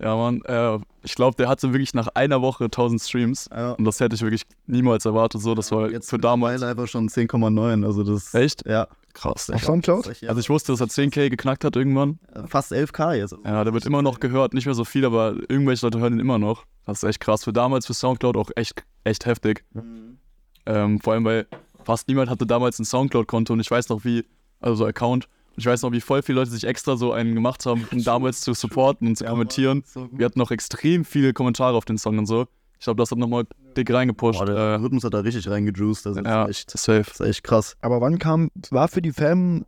Ja, 0.00 0.16
Mann, 0.16 0.42
äh, 0.42 0.78
ich 1.02 1.14
glaube, 1.14 1.36
der 1.36 1.48
hatte 1.48 1.72
wirklich 1.72 1.94
nach 1.94 2.08
einer 2.08 2.42
Woche 2.42 2.64
1000 2.64 3.00
Streams. 3.00 3.48
ja. 3.54 3.72
Und 3.72 3.84
das 3.84 4.00
hätte 4.00 4.16
ich 4.16 4.22
wirklich 4.22 4.42
niemals 4.66 5.04
erwartet. 5.04 5.40
So, 5.40 5.54
das 5.54 5.70
war 5.70 5.90
Jetzt 5.90 6.10
für 6.10 6.18
damals. 6.18 6.62
einfach 6.62 6.88
schon 6.88 7.08
10,9. 7.08 7.84
Also 7.84 8.02
das. 8.02 8.34
Echt? 8.34 8.66
Ja. 8.66 8.88
Krass. 9.12 9.48
Auf 9.48 9.62
Soundcloud? 9.62 10.08
Also 10.26 10.40
ich 10.40 10.50
wusste, 10.50 10.72
dass 10.72 10.80
er 10.80 10.88
10k 10.88 11.30
geknackt 11.30 11.62
hat 11.64 11.76
irgendwann. 11.76 12.18
Fast 12.48 12.72
11k 12.72 13.14
jetzt. 13.14 13.36
Ja, 13.44 13.62
der 13.62 13.72
wird 13.72 13.86
immer 13.86 14.02
noch 14.02 14.18
gehört. 14.18 14.54
Nicht 14.54 14.66
mehr 14.66 14.74
so 14.74 14.84
viel, 14.84 15.04
aber 15.04 15.34
irgendwelche 15.48 15.86
Leute 15.86 16.00
hören 16.00 16.14
ihn 16.14 16.18
immer 16.20 16.40
noch. 16.40 16.64
Das 16.84 17.02
ist 17.02 17.08
echt 17.08 17.20
krass. 17.20 17.44
Für 17.44 17.52
damals, 17.52 17.86
für 17.86 17.94
Soundcloud 17.94 18.36
auch 18.36 18.50
echt, 18.56 18.82
echt 19.04 19.24
heftig. 19.26 19.64
Mhm. 19.72 20.18
Ähm, 20.66 20.98
vor 21.00 21.12
allem, 21.12 21.24
weil 21.24 21.46
fast 21.84 22.08
niemand 22.08 22.28
hatte 22.28 22.44
damals 22.44 22.80
ein 22.80 22.84
Soundcloud-Konto 22.84 23.52
und 23.52 23.60
ich 23.60 23.70
weiß 23.70 23.88
noch 23.90 24.04
wie, 24.04 24.24
also 24.60 24.74
so 24.76 24.86
Account. 24.86 25.28
Ich 25.56 25.66
weiß 25.66 25.82
noch, 25.82 25.92
wie 25.92 26.00
voll 26.00 26.22
viele 26.22 26.40
Leute 26.40 26.50
sich 26.50 26.64
extra 26.64 26.96
so 26.96 27.12
einen 27.12 27.34
gemacht 27.34 27.64
haben, 27.66 27.86
um 27.92 28.02
damals 28.04 28.40
zu 28.40 28.54
supporten 28.54 29.08
und 29.08 29.16
zu 29.16 29.24
kommentieren. 29.24 29.84
Wir 30.12 30.26
hatten 30.26 30.38
noch 30.38 30.50
extrem 30.50 31.04
viele 31.04 31.32
Kommentare 31.32 31.76
auf 31.76 31.84
den 31.84 31.98
Song 31.98 32.18
und 32.18 32.26
so. 32.26 32.46
Ich 32.78 32.84
glaube, 32.84 32.98
das 33.00 33.10
hat 33.10 33.18
nochmal 33.18 33.44
dick 33.76 33.90
reingepusht. 33.92 34.38
Boah, 34.40 34.46
der 34.46 34.56
äh, 34.56 34.74
Rhythmus 34.74 35.04
hat 35.04 35.14
da 35.14 35.20
richtig 35.20 35.48
reingejuiced. 35.48 36.04
Das 36.06 36.16
ist, 36.16 36.24
ja, 36.26 36.48
echt, 36.48 36.70
safe. 36.70 37.04
das 37.08 37.20
ist 37.20 37.26
echt 37.26 37.44
krass. 37.44 37.76
Aber 37.80 38.00
wann 38.00 38.18
kam, 38.18 38.50
war 38.70 38.88
für 38.88 39.00
die 39.00 39.12
Fam 39.12 39.64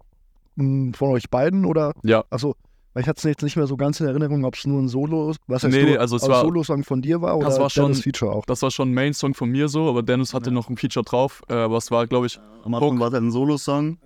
von 0.56 0.94
euch 1.10 1.30
beiden 1.30 1.64
oder? 1.64 1.92
Ja. 2.02 2.24
Achso, 2.30 2.56
weil 2.92 3.02
ich 3.02 3.08
hatte 3.08 3.18
es 3.18 3.24
jetzt 3.24 3.42
nicht 3.42 3.56
mehr 3.56 3.66
so 3.66 3.76
ganz 3.76 4.00
in 4.00 4.06
Erinnerung, 4.06 4.44
ob 4.44 4.54
es 4.54 4.66
nur 4.66 4.80
ein 4.82 4.88
Solo, 4.88 5.34
was 5.46 5.62
heißt 5.62 5.72
Nee, 5.74 5.80
du, 5.82 5.86
nee, 5.92 5.96
also 5.98 6.16
es 6.16 6.24
ein 6.24 6.30
war- 6.30 6.40
Solo-Song 6.42 6.82
von 6.82 7.00
dir 7.02 7.20
war 7.22 7.36
oder 7.36 7.46
Das 7.46 7.58
war 7.60 7.68
schon- 7.70 7.84
Dennis 7.84 8.02
Feature 8.02 8.32
auch. 8.32 8.44
Das 8.46 8.60
war 8.62 8.70
schon 8.70 8.90
ein 8.90 8.94
Main-Song 8.94 9.34
von 9.34 9.50
mir 9.50 9.68
so, 9.68 9.88
aber 9.88 10.02
Dennis 10.02 10.34
hatte 10.34 10.50
noch 10.50 10.68
ein 10.68 10.76
Feature 10.76 11.04
drauf. 11.04 11.42
Äh, 11.48 11.54
aber 11.54 11.76
es 11.76 11.90
war, 11.90 12.06
glaube 12.06 12.26
ich, 12.26 12.38
Am 12.64 12.74
Anfang 12.74 12.98
war 12.98 13.08
es 13.08 13.12
halt 13.14 13.22
ein 13.22 13.30
Solo-Song. 13.30 13.98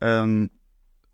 Ähm, 0.00 0.50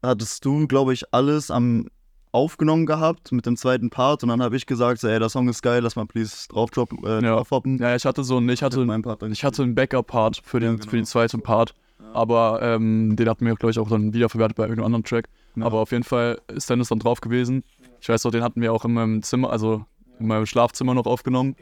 hattest 0.06 0.44
du, 0.44 0.66
glaube 0.66 0.92
ich, 0.92 1.12
alles 1.12 1.50
am 1.50 1.88
aufgenommen 2.32 2.84
gehabt 2.84 3.30
mit 3.30 3.46
dem 3.46 3.56
zweiten 3.56 3.90
Part 3.90 4.24
und 4.24 4.28
dann 4.28 4.42
habe 4.42 4.56
ich 4.56 4.66
gesagt, 4.66 5.00
so, 5.00 5.06
ey, 5.06 5.20
der 5.20 5.28
Song 5.28 5.48
ist 5.48 5.62
geil, 5.62 5.82
lass 5.84 5.94
mal 5.94 6.04
please 6.04 6.48
drauf 6.48 6.70
droppen, 6.70 6.98
äh, 7.04 7.22
Ja. 7.22 7.36
draufhoppen. 7.36 7.78
ja, 7.78 7.94
ich 7.94 8.04
hatte 8.04 8.24
so 8.24 8.38
einen, 8.38 8.48
ich 8.48 8.60
hatte, 8.62 8.84
ich 9.30 9.44
hatte 9.44 9.62
einen 9.62 9.74
Backup-Part 9.76 10.40
für 10.44 10.58
den, 10.58 10.70
Ja, 10.72 10.76
genau. 10.78 10.90
für 10.90 10.96
den 10.96 11.04
zweiten 11.06 11.42
Part. 11.42 11.74
Aber 12.12 12.60
ähm, 12.60 13.14
den 13.16 13.28
hatten 13.28 13.46
wir, 13.46 13.54
glaube 13.54 13.70
ich, 13.70 13.78
auch 13.78 13.88
dann 13.88 14.12
wiederverwertet 14.12 14.56
bei 14.56 14.64
irgendeinem 14.64 14.86
anderen 14.86 15.04
Track. 15.04 15.28
Ja. 15.56 15.64
Aber 15.66 15.78
auf 15.80 15.90
jeden 15.92 16.02
Fall 16.04 16.40
ist 16.48 16.68
Dennis 16.68 16.88
dann 16.88 16.98
drauf 16.98 17.20
gewesen. 17.20 17.62
Ich 18.00 18.08
weiß 18.08 18.24
noch, 18.24 18.30
den 18.32 18.42
hatten 18.42 18.60
wir 18.60 18.72
auch 18.72 18.84
in 18.84 18.92
meinem 18.94 19.22
Zimmer, 19.22 19.50
also 19.50 19.84
in 20.18 20.26
meinem 20.26 20.46
Schlafzimmer 20.46 20.94
noch 20.94 21.06
aufgenommen. 21.06 21.54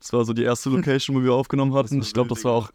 Das 0.00 0.12
war 0.12 0.24
so 0.24 0.32
die 0.32 0.42
erste 0.44 0.70
Location, 0.70 1.16
wo 1.16 1.22
wir 1.22 1.34
aufgenommen 1.34 1.74
hatten. 1.74 2.00
Ich 2.02 2.12
glaube, 2.14 2.28
das 2.28 2.44
war 2.44 2.52
auch 2.52 2.70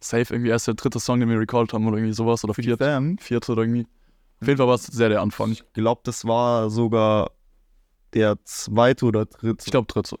safe 0.00 0.32
irgendwie 0.34 0.50
erst 0.50 0.66
der 0.68 0.74
dritte 0.74 0.98
Song, 1.00 1.18
den 1.20 1.28
wir 1.28 1.38
recorded 1.38 1.72
haben 1.72 1.86
oder 1.86 1.96
irgendwie 1.98 2.14
sowas. 2.14 2.42
Oder 2.44 2.54
vierte, 2.54 3.16
vierte 3.20 3.52
oder 3.52 3.62
irgendwie. 3.62 3.86
Auf 4.42 4.48
jeden 4.48 4.58
Fall 4.58 4.66
war 4.66 4.74
es 4.74 4.84
sehr 4.84 5.08
der 5.08 5.22
Anfang. 5.22 5.52
Ich 5.52 5.62
glaube, 5.72 6.00
das 6.04 6.24
war 6.26 6.68
sogar 6.68 7.30
der 8.14 8.36
zweite 8.44 9.06
oder 9.06 9.24
dritte. 9.24 9.64
Ich 9.64 9.70
glaube, 9.70 9.86
dritte. 9.86 10.16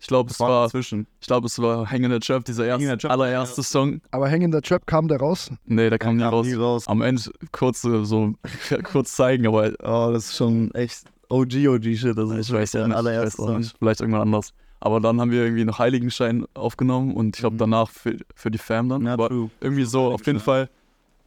Ich 0.00 0.06
glaube, 0.08 0.30
es 0.30 0.38
war, 0.38 0.68
zwischen. 0.68 1.06
ich 1.20 1.26
glaube, 1.26 1.46
es 1.46 1.58
war 1.60 1.90
Hang 1.90 2.04
in 2.04 2.10
the 2.12 2.18
Trap, 2.18 2.44
dieser 2.44 2.66
erste, 2.66 2.86
the 2.90 2.96
Trap, 2.96 3.10
allererste 3.12 3.62
Song. 3.62 4.00
Aber 4.10 4.30
Hang 4.30 4.42
in 4.42 4.52
the 4.52 4.60
Trap 4.60 4.86
kam 4.86 5.08
der 5.08 5.18
raus. 5.18 5.50
Nee, 5.64 5.88
der 5.88 5.98
kam 5.98 6.16
nie 6.16 6.22
raus. 6.24 6.46
nie 6.46 6.52
raus. 6.54 6.86
Am 6.88 7.00
Ende 7.00 7.22
kurz 7.52 7.84
äh, 7.84 8.04
so 8.04 8.34
kurz 8.84 9.12
zeigen, 9.14 9.46
aber 9.46 9.72
Oh, 9.82 10.10
das 10.12 10.26
ist 10.26 10.36
schon 10.36 10.70
echt 10.74 11.04
OG-OG-Shit. 11.30 12.18
Also 12.18 12.36
ich 12.36 12.52
weiß 12.52 12.72
der 12.72 12.82
auch 12.82 12.86
nicht, 12.88 12.92
ich 12.94 12.98
allererste 12.98 13.38
weiß 13.38 13.40
auch 13.40 13.46
Song. 13.48 13.58
nicht. 13.58 13.76
Vielleicht 13.78 14.00
irgendwann 14.00 14.22
anders. 14.22 14.50
Aber 14.80 15.00
dann 15.00 15.18
haben 15.20 15.30
wir 15.30 15.42
irgendwie 15.42 15.64
noch 15.64 15.78
Heiligenschein 15.78 16.44
aufgenommen 16.52 17.14
und 17.14 17.36
ich 17.36 17.40
glaube 17.40 17.54
Mhm. 17.54 17.58
danach 17.60 17.88
für, 17.90 18.18
für 18.34 18.50
die 18.50 18.58
Fam 18.58 18.90
dann. 18.90 19.06
Ja, 19.06 19.14
aber 19.14 19.28
true. 19.28 19.50
irgendwie 19.60 19.84
so 19.84 20.12
auf 20.12 20.26
jeden 20.26 20.40
Fall 20.40 20.68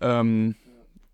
ähm, 0.02 0.54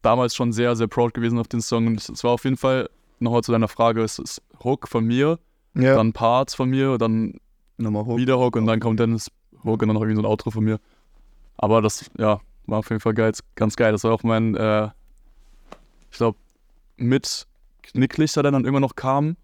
damals 0.03 0.35
schon 0.35 0.51
sehr, 0.53 0.75
sehr 0.75 0.87
proud 0.87 1.13
gewesen 1.13 1.39
auf 1.39 1.47
den 1.47 1.61
Song. 1.61 1.87
Und 1.87 2.07
es 2.09 2.23
war 2.23 2.31
auf 2.31 2.43
jeden 2.43 2.57
Fall, 2.57 2.89
nochmal 3.19 3.41
zu 3.41 3.51
deiner 3.51 3.67
Frage, 3.67 4.03
es 4.03 4.19
ist 4.19 4.41
Hook 4.63 4.87
von 4.87 5.05
mir, 5.05 5.39
Ja. 5.75 5.95
dann 5.95 6.13
Parts 6.13 6.53
von 6.55 6.69
mir, 6.69 6.97
dann 6.97 7.39
hoch. 7.81 8.17
wieder 8.17 8.37
Hook 8.39 8.55
und 8.55 8.65
dann 8.67 8.79
kommt 8.79 8.99
Dennis 8.99 9.31
Hook 9.63 9.81
und 9.81 9.87
dann 9.87 9.95
noch 9.95 10.01
irgendwie 10.01 10.15
so 10.17 10.21
ein 10.21 10.25
Outro 10.25 10.51
von 10.51 10.63
mir. 10.63 10.79
Aber 11.57 11.81
das, 11.81 12.09
ja, 12.17 12.39
war 12.65 12.79
auf 12.79 12.89
jeden 12.89 12.99
Fall 12.99 13.13
geil, 13.13 13.31
ganz 13.55 13.75
geil. 13.75 13.91
Das 13.91 14.03
war 14.03 14.11
auch 14.13 14.23
mein, 14.23 14.55
äh, 14.55 14.89
ich 16.11 16.17
glaube, 16.17 16.37
mit 16.97 17.47
Knicklichter, 17.81 18.43
der 18.43 18.51
dann 18.51 18.63
irgendwann 18.65 18.81
noch 18.81 18.95
kam, 18.95 19.35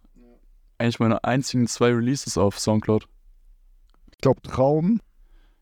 eigentlich 0.78 1.00
meine 1.00 1.24
einzigen 1.24 1.68
zwei 1.68 1.92
Releases 1.94 2.38
auf 2.38 2.60
Soundcloud. 2.60 3.08
Ich 4.12 4.18
glaube, 4.20 4.42
Traum. 4.42 5.00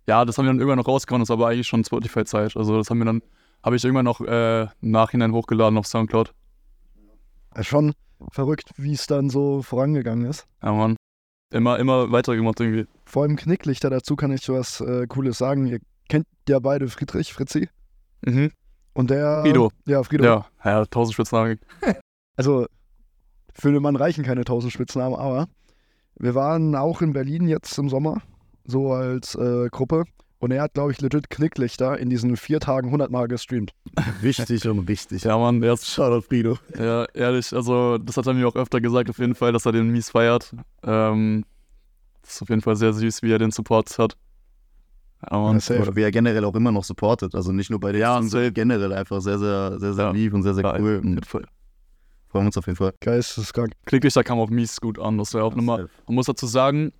Ja, 0.07 0.23
das 0.25 0.37
haben 0.37 0.45
wir 0.45 0.49
dann 0.51 0.59
irgendwann 0.59 0.77
noch 0.79 0.87
rausgehauen, 0.87 1.21
das 1.21 1.29
war 1.29 1.35
aber 1.37 1.47
eigentlich 1.49 1.67
schon 1.67 1.83
Spotify-Zeit. 1.83 2.55
Also 2.55 2.77
das 2.77 2.89
haben 2.89 2.99
wir 2.99 3.05
dann, 3.05 3.21
habe 3.63 3.75
ich 3.75 3.83
irgendwann 3.83 4.05
noch 4.05 4.21
äh, 4.21 4.63
im 4.63 4.91
Nachhinein 4.91 5.33
hochgeladen 5.33 5.77
auf 5.77 5.87
Soundcloud. 5.87 6.33
Äh, 7.55 7.63
Schon 7.63 7.93
verrückt, 8.31 8.71
wie 8.77 8.93
es 8.93 9.07
dann 9.07 9.29
so 9.29 9.61
vorangegangen 9.61 10.25
ist. 10.25 10.47
Ja, 10.61 10.71
Mann. 10.73 10.95
Immer, 11.51 11.79
immer 11.79 12.11
weitergemacht 12.11 12.59
irgendwie. 12.59 12.87
Vor 13.05 13.23
allem 13.23 13.37
Knicklichter, 13.37 13.89
dazu 13.89 14.15
kann 14.15 14.31
ich 14.31 14.49
was 14.49 14.81
äh, 14.81 15.07
Cooles 15.07 15.37
sagen. 15.37 15.65
Ihr 15.65 15.79
kennt 16.09 16.27
ja 16.49 16.59
beide 16.59 16.87
Friedrich, 16.89 17.33
Fritzi. 17.33 17.69
Mhm. 18.25 18.51
Und 18.93 19.09
der. 19.11 19.41
Frido. 19.43 19.71
Ja, 19.85 20.03
Frido. 20.03 20.23
Ja, 20.23 20.45
ja, 20.63 20.85
tausend 20.85 21.13
Spitznamen. 21.13 21.59
Also, 22.39 22.67
für 23.51 23.71
den 23.71 23.81
Mann 23.81 23.95
reichen 23.95 24.23
keine 24.23 24.45
tausend 24.45 24.71
Spitznamen, 24.71 25.15
aber 25.15 25.47
wir 26.19 26.35
waren 26.35 26.75
auch 26.75 27.01
in 27.01 27.13
Berlin 27.13 27.47
jetzt 27.47 27.75
im 27.79 27.89
Sommer, 27.89 28.21
so 28.63 28.93
als 28.93 29.33
äh, 29.33 29.69
Gruppe. 29.71 30.03
Und 30.39 30.51
er 30.51 30.61
hat, 30.61 30.73
glaube 30.75 30.91
ich, 30.91 31.01
legit 31.01 31.29
Knicklichter 31.31 31.97
in 31.97 32.09
diesen 32.11 32.37
vier 32.37 32.59
Tagen 32.59 32.87
100 32.89 33.09
Mal 33.09 33.27
gestreamt. 33.27 33.71
Wichtig 34.21 34.67
und 34.67 34.87
wichtig. 34.87 35.23
Ja, 35.23 35.37
Mann, 35.37 35.61
der 35.61 35.73
ist 35.73 35.87
Shoutout 35.91 36.21
Frido. 36.27 36.57
Ja, 36.77 37.05
ehrlich, 37.13 37.51
also 37.53 37.97
das 37.97 38.17
hat 38.17 38.27
er 38.27 38.33
mir 38.35 38.47
auch 38.47 38.55
öfter 38.55 38.79
gesagt, 38.79 39.09
auf 39.09 39.17
jeden 39.17 39.33
Fall, 39.33 39.51
dass 39.51 39.65
er 39.65 39.71
den 39.71 39.89
mies 39.89 40.11
feiert. 40.11 40.53
Ähm, 40.83 41.43
das 42.21 42.35
ist 42.35 42.41
auf 42.43 42.49
jeden 42.49 42.61
Fall 42.61 42.75
sehr 42.75 42.93
süß, 42.93 43.23
wie 43.23 43.31
er 43.31 43.39
den 43.39 43.49
Support 43.51 43.97
hat. 43.97 44.15
Ja, 45.31 45.39
Mann. 45.39 45.57
Ja. 45.59 45.79
Oder 45.81 45.95
wie 45.95 46.03
er 46.03 46.11
generell 46.11 46.45
auch 46.45 46.53
immer 46.53 46.71
noch 46.71 46.83
supportet. 46.83 47.33
Also 47.33 47.51
nicht 47.51 47.71
nur 47.71 47.79
bei 47.79 47.91
den 47.91 48.01
Ja, 48.01 48.21
sondern 48.21 48.53
generell 48.53 48.93
einfach 48.93 49.19
sehr, 49.21 49.39
sehr, 49.39 49.79
sehr, 49.79 49.93
sehr 49.93 50.05
Ja. 50.05 50.11
lieb 50.11 50.33
und 50.33 50.43
sehr, 50.43 50.53
sehr 50.53 50.63
Ja, 50.63 50.77
cool. 50.79 51.01
jeden 51.03 51.23
Fall. 51.23 51.45
freuen 52.27 52.43
wir 52.43 52.47
uns 52.49 52.57
auf 52.57 52.67
jeden 52.67 52.77
Fall. 52.77 52.93
Geisteskrank. 52.99 53.71
Klicklichter 53.87 54.23
kam 54.23 54.37
auf 54.37 54.51
mies 54.51 54.79
gut 54.79 54.99
an. 54.99 55.17
Das 55.17 55.33
war 55.33 55.43
auch 55.45 55.55
nochmal. 55.55 55.89
Man 56.05 56.13
muss 56.15 56.27
dazu 56.27 56.45
sagen, 56.45 56.91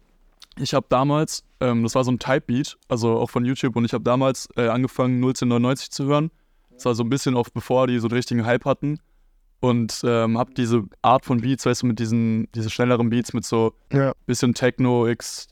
ich 0.60 0.74
habe 0.74 0.86
damals, 0.90 1.44
ähm, 1.60 1.84
das 1.84 1.96
war 1.96 2.04
so 2.04 2.12
ein 2.12 2.20
Type-Beat, 2.20 2.78
also 2.90 3.18
auch 3.18 3.30
von 3.30 3.46
YouTube, 3.46 3.76
und 3.76 3.86
ich 3.86 3.94
habe 3.94 4.04
damals 4.04 4.48
äh, 4.56 4.68
angefangen, 4.68 5.22
01099 5.24 5.92
zu 5.92 6.06
hören. 6.06 6.32
Das 6.74 6.86
war 6.86 6.96
so 6.96 7.04
ein 7.04 7.10
bisschen 7.10 7.36
oft 7.36 7.54
bevor 7.54 7.88
die 7.88 7.98
so 8.00 8.08
einen 8.08 8.16
richtigen 8.16 8.46
Hype 8.46 8.66
hatten. 8.66 9.00
Und 9.60 10.02
ähm, 10.04 10.38
habe 10.38 10.54
diese 10.54 10.84
Art 11.02 11.26
von 11.26 11.42
Beats, 11.42 11.66
weißt 11.66 11.82
du, 11.82 11.88
mit 11.88 11.98
diesen 11.98 12.48
diese 12.54 12.70
schnelleren 12.70 13.10
Beats, 13.10 13.34
mit 13.34 13.44
so 13.44 13.74
Ja. 13.92 14.14
bisschen 14.28 14.54
Techno, 14.54 15.08
X, 15.08 15.48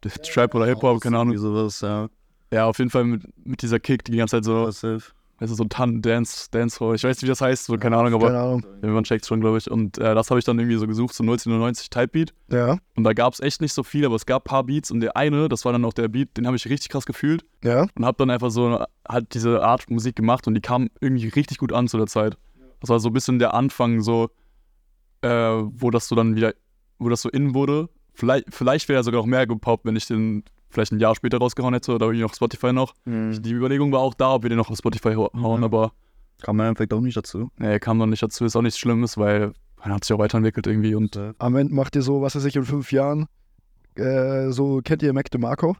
Trap 0.00 0.54
oder 0.54 0.66
Hip-Hop, 0.66 1.00
keine 1.00 1.18
Ahnung. 1.18 1.38
sowas, 1.38 1.80
ja. 1.80 2.08
Ja, 2.52 2.66
auf 2.66 2.78
jeden 2.78 2.90
Fall 2.90 3.04
mit, 3.04 3.22
mit 3.46 3.62
dieser 3.62 3.78
Kick, 3.78 4.02
die 4.04 4.12
die 4.12 4.18
ganze 4.18 4.36
Zeit 4.42 4.44
so, 4.44 4.64
Ja, 4.66 4.98
weißt 5.40 5.50
du, 5.50 5.56
so 5.56 5.64
Tan 5.64 6.00
Dance, 6.02 6.46
Dancehall. 6.50 6.94
Ich 6.94 7.02
weiß 7.04 7.16
nicht, 7.16 7.22
wie 7.24 7.28
das 7.28 7.40
heißt, 7.40 7.64
so, 7.64 7.76
keine 7.76 7.96
Ahnung, 7.96 8.14
aber 8.14 8.26
Keine 8.28 8.38
Ahnung. 8.40 8.62
man 8.82 9.04
checkt 9.04 9.26
schon, 9.26 9.40
glaube 9.40 9.58
ich. 9.58 9.70
Und 9.70 9.98
äh, 9.98 10.14
das 10.14 10.30
habe 10.30 10.38
ich 10.38 10.44
dann 10.44 10.58
irgendwie 10.58 10.76
so 10.76 10.86
gesucht, 10.86 11.14
so 11.14 11.22
1990 11.24 11.90
Type-Beat. 11.90 12.32
Ja. 12.52 12.76
Und 12.94 13.04
da 13.04 13.12
gab 13.14 13.32
es 13.32 13.40
echt 13.40 13.60
nicht 13.62 13.72
so 13.72 13.82
viel, 13.82 14.04
aber 14.06 14.14
es 14.16 14.26
gab 14.26 14.42
ein 14.42 14.50
paar 14.50 14.64
Beats 14.64 14.90
und 14.90 15.00
der 15.00 15.16
eine, 15.16 15.48
das 15.48 15.64
war 15.64 15.72
dann 15.72 15.84
auch 15.84 15.92
der 15.94 16.08
Beat, 16.08 16.36
den 16.36 16.46
habe 16.46 16.56
ich 16.56 16.68
richtig 16.68 16.90
krass 16.90 17.06
gefühlt 17.06 17.44
Ja. 17.64 17.86
und 17.94 18.04
habe 18.04 18.16
dann 18.18 18.30
einfach 18.30 18.50
so 18.50 18.84
halt 19.08 19.34
diese 19.34 19.62
Art 19.64 19.90
Musik 19.90 20.14
gemacht 20.16 20.46
und 20.46 20.54
die 20.54 20.60
kam 20.60 20.88
irgendwie 21.00 21.28
richtig 21.28 21.58
gut 21.58 21.72
an 21.72 21.88
zu 21.88 21.96
der 21.96 22.06
Zeit. 22.06 22.36
Das 22.80 22.90
war 22.90 23.00
so 23.00 23.08
ein 23.08 23.12
bisschen 23.14 23.38
der 23.38 23.54
Anfang, 23.54 24.00
so, 24.02 24.28
äh, 25.22 25.28
wo 25.28 25.90
das 25.90 26.08
so 26.08 26.14
dann 26.14 26.34
wieder, 26.36 26.54
wo 26.98 27.08
das 27.08 27.22
so 27.22 27.28
in 27.30 27.54
wurde. 27.54 27.88
Vielleicht, 28.12 28.46
vielleicht 28.52 28.88
wäre 28.88 29.00
er 29.00 29.04
sogar 29.04 29.20
noch 29.20 29.26
mehr 29.26 29.46
gepoppt, 29.46 29.84
wenn 29.86 29.96
ich 29.96 30.06
den 30.06 30.44
vielleicht 30.70 30.92
ein 30.92 31.00
Jahr 31.00 31.14
später 31.14 31.38
rausgehauen 31.38 31.74
hätte 31.74 31.92
oder 31.94 32.06
irgendwie 32.06 32.22
noch 32.22 32.34
Spotify 32.34 32.72
noch. 32.72 32.94
Mhm. 33.04 33.42
Die 33.42 33.52
Überlegung 33.52 33.92
war 33.92 34.00
auch 34.00 34.14
da, 34.14 34.34
ob 34.34 34.42
wir 34.44 34.48
den 34.50 34.58
noch 34.58 34.70
auf 34.70 34.76
Spotify 34.78 35.14
hau- 35.14 35.30
hauen, 35.34 35.58
Mhm. 35.60 35.64
aber 35.64 35.92
Kam 36.42 36.56
man 36.56 36.66
im 36.66 36.70
Endeffekt 36.70 36.92
auch 36.94 37.00
nicht 37.00 37.16
dazu. 37.16 37.50
nee, 37.58 37.78
kam 37.78 37.98
noch 37.98 38.06
nicht 38.06 38.22
dazu, 38.22 38.44
ist 38.44 38.56
auch 38.56 38.62
nichts 38.62 38.78
Schlimmes, 38.78 39.18
weil 39.18 39.52
man 39.82 39.94
hat 39.94 40.04
sich 40.04 40.14
auch 40.14 40.18
weiterentwickelt 40.18 40.66
irgendwie 40.66 40.94
und 40.94 41.14
Safe. 41.14 41.34
Am 41.38 41.56
Ende 41.56 41.74
macht 41.74 41.96
ihr 41.96 42.02
so, 42.02 42.22
was 42.22 42.34
weiß 42.36 42.44
ich, 42.44 42.56
in 42.56 42.64
fünf 42.64 42.92
Jahren. 42.92 43.26
Äh, 43.96 44.50
so 44.50 44.80
kennt 44.84 45.02
ihr 45.02 45.12
Mac 45.12 45.30
DeMarco? 45.30 45.76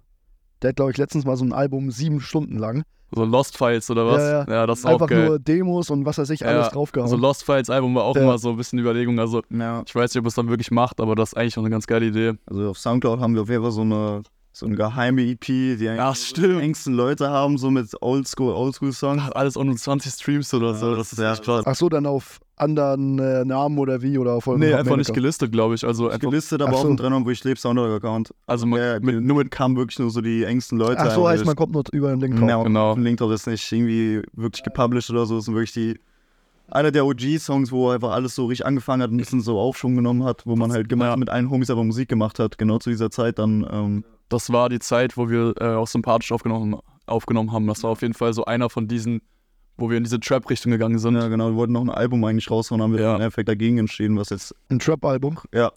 Der 0.63 0.71
hat, 0.71 0.77
glaube 0.77 0.91
ich, 0.91 0.99
letztens 0.99 1.25
mal 1.25 1.37
so 1.37 1.45
ein 1.45 1.53
Album 1.53 1.91
sieben 1.91 2.21
Stunden 2.21 2.59
lang. 2.59 2.83
so 3.13 3.25
Lost 3.25 3.57
Files 3.59 3.91
oder 3.91 4.07
was? 4.07 4.23
Ja, 4.23 4.45
ja. 4.49 4.67
das 4.67 4.81
ist 4.81 4.85
auch 4.87 4.91
Einfach 4.93 5.09
geil. 5.09 5.27
nur 5.27 5.39
Demos 5.41 5.91
und 5.91 6.05
was 6.05 6.19
weiß 6.19 6.31
ich, 6.31 6.41
Ja, 6.41 6.49
alles 6.49 6.69
draufgehauen. 6.69 7.11
Also 7.11 7.17
Lost 7.17 7.45
Files 7.45 7.69
Album 7.69 7.95
war 7.97 8.05
auch 8.05 8.15
Ja. 8.15 8.23
immer 8.23 8.39
so 8.39 8.51
ein 8.51 8.57
bisschen 8.57 8.79
Überlegung. 8.79 9.19
Also 9.19 9.43
Ja. 9.51 9.83
ich 9.87 9.93
weiß 9.95 10.15
nicht, 10.15 10.21
ob 10.21 10.27
es 10.27 10.35
dann 10.35 10.49
wirklich 10.49 10.71
macht, 10.71 11.01
aber 11.01 11.15
das 11.17 11.31
ist 11.31 11.35
eigentlich 11.37 11.57
auch 11.59 11.63
eine 11.63 11.71
ganz 11.71 11.87
geile 11.89 12.07
Idee. 12.07 12.35
Also 12.47 12.69
auf 12.71 12.79
Soundcloud 12.79 13.19
haben 13.21 13.35
wir 13.35 13.43
auf 13.43 13.49
jeden 13.49 13.63
Fall 13.63 13.73
so 13.73 13.81
eine, 13.81 14.23
so 14.53 14.67
eine 14.67 14.75
geheime 14.77 15.23
EP, 15.23 15.45
die 15.45 15.89
eigentlich 15.89 16.33
die 16.35 16.45
engsten 16.59 16.95
Leute 16.95 17.31
haben, 17.31 17.57
so 17.57 17.71
mit 17.71 17.89
Oldschool, 18.03 18.53
Oldschool-Songs. 18.53 19.23
Hat 19.23 19.37
alles 19.37 19.57
unter 19.57 19.77
20 19.77 20.13
Streams 20.13 20.53
oder 20.53 20.75
so. 20.75 20.91
Ja, 20.91 20.97
Das 20.97 21.13
ist 21.13 21.19
ja, 21.19 21.33
echt 21.33 21.45
krass. 21.45 21.63
Ach 21.67 21.75
so, 21.75 21.89
dann 21.89 22.05
auf 22.07 22.41
anderen 22.57 23.19
äh, 23.19 23.45
Namen 23.45 23.79
oder 23.79 24.03
wie 24.03 24.19
oder 24.19 24.35
auf 24.35 24.47
eurem 24.49 24.61
Nee, 24.61 24.75
einfach 24.75 24.97
nicht 24.97 25.15
gelistet, 25.15 25.51
glaube 25.53 25.77
ich. 25.77 25.87
Also 25.87 26.09
einfach, 26.09 26.19
Gelistet, 26.29 26.61
aber 26.61 26.77
so. 26.77 26.89
ein 26.89 26.97
Trainer, 26.97 27.25
wo 27.25 27.31
ich 27.31 27.43
lebe, 27.45 27.59
Soundcloud-Account. 27.59 28.35
also 28.47 28.67
man, 28.67 28.81
Ja, 28.81 28.99
mit, 29.01 29.23
nur 29.23 29.39
mit 29.39 29.51
kamen 29.51 29.77
wirklich 29.77 29.99
nur 29.99 30.11
so 30.11 30.21
die 30.21 30.43
engsten 30.45 30.77
Leute. 30.79 30.99
Ach 31.01 31.15
so, 31.15 31.27
heißt 31.29 31.47
man 31.47 31.57
kommt 31.57 31.73
nur 31.73 31.85
über 31.93 32.11
den 32.11 32.21
Link 32.21 32.37
drauf. 32.39 32.49
Ja, 32.49 32.63
Genau. 32.63 32.95
genau. 32.95 33.03
Link 33.03 33.19
drauf 33.19 33.31
ist 33.33 33.47
nicht 33.47 33.71
irgendwie 33.73 34.21
wirklich 34.35 34.63
gepublished 34.65 35.11
oder 35.11 35.25
so. 35.27 35.39
Es 35.39 35.45
sind 35.47 35.55
wirklich 35.55 35.73
die 35.73 35.99
einer 36.73 36.91
der 36.91 37.05
OG-Songs, 37.07 37.73
wo 37.73 37.89
einfach 37.91 38.11
alles 38.13 38.35
so 38.35 38.47
richtig 38.47 38.67
angefangen 38.67 39.03
hat 39.03 39.11
und 39.11 39.17
ein 39.17 39.19
bisschen 39.19 39.41
so 39.41 39.59
Aufschwung 39.59 39.97
genommen 39.97 40.23
hat, 40.25 40.45
wo 40.47 40.55
man 40.55 40.71
halt 40.71 40.89
gemeinsam 40.89 41.13
Ja. 41.13 41.17
mit 41.17 41.31
allen 41.31 41.51
Homies 41.51 41.71
aber 41.71 41.83
Musik 41.83 42.09
gemacht 42.09 42.39
hat. 42.39 42.59
Genau 42.59 42.79
zu 42.79 42.91
dieser 42.91 43.11
Zeit 43.11 43.39
dann. 43.39 43.67
Ähm, 43.73 44.05
das 44.31 44.51
war 44.51 44.69
die 44.71 44.79
Zeit, 44.79 45.17
wo 45.19 45.29
wir 45.29 45.55
äh, 45.61 45.75
auch 45.75 45.87
sympathisch 45.87 46.33
aufgenommen, 46.33 46.77
aufgenommen 47.07 47.53
haben. 47.53 47.67
Das 47.67 47.83
war 47.83 47.91
auf 47.91 48.01
jeden 48.03 48.15
Fall 48.15 48.33
so 48.33 48.45
einer 48.47 48.71
von 48.71 48.89
diesen, 48.89 49.21
wo 49.77 49.91
wir 49.91 49.99
in 49.99 50.05
diese 50.05 50.19
Trap-Richtung 50.21 50.73
gegangen 50.73 50.99
sind. 50.99 51.17
ja, 51.17 51.29
genau, 51.29 51.49
wir 51.51 51.57
wollten 51.57 51.73
noch 51.75 51.83
ein 51.83 51.91
Album 51.91 52.25
eigentlich 52.25 52.51
raushauen, 52.51 52.81
haben 52.81 52.93
wir 52.95 53.01
Ja. 53.03 53.11
im 53.17 53.21
Endeffekt 53.21 53.49
dagegen 53.49 53.77
entschieden, 53.79 54.17
was 54.17 54.31
jetzt, 54.31 54.55
Ein 54.71 54.79
Trap-Album. 54.79 55.39
ja, 55.55 55.71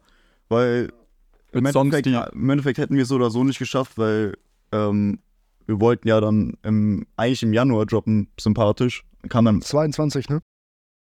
weil 0.49 0.91
im 1.51 1.65
Endeffekt, 1.65 2.07
im 2.07 2.49
Endeffekt 2.49 2.77
hätten 2.79 2.95
wir 2.95 3.03
es 3.03 3.09
so 3.09 3.15
oder 3.15 3.29
so 3.29 3.43
nicht 3.43 3.59
geschafft, 3.59 3.97
weil 3.97 4.35
ähm, 4.71 5.19
wir 5.67 5.79
wollten 5.79 6.07
ja 6.07 6.19
dann 6.19 6.57
im, 6.63 7.05
eigentlich 7.15 7.43
im 7.43 7.53
Januar 7.53 7.85
droppen, 7.85 8.27
sympathisch. 8.39 9.03
Kam 9.29 9.45
dann 9.45 9.61
22, 9.61 10.29
ne? 10.29 10.41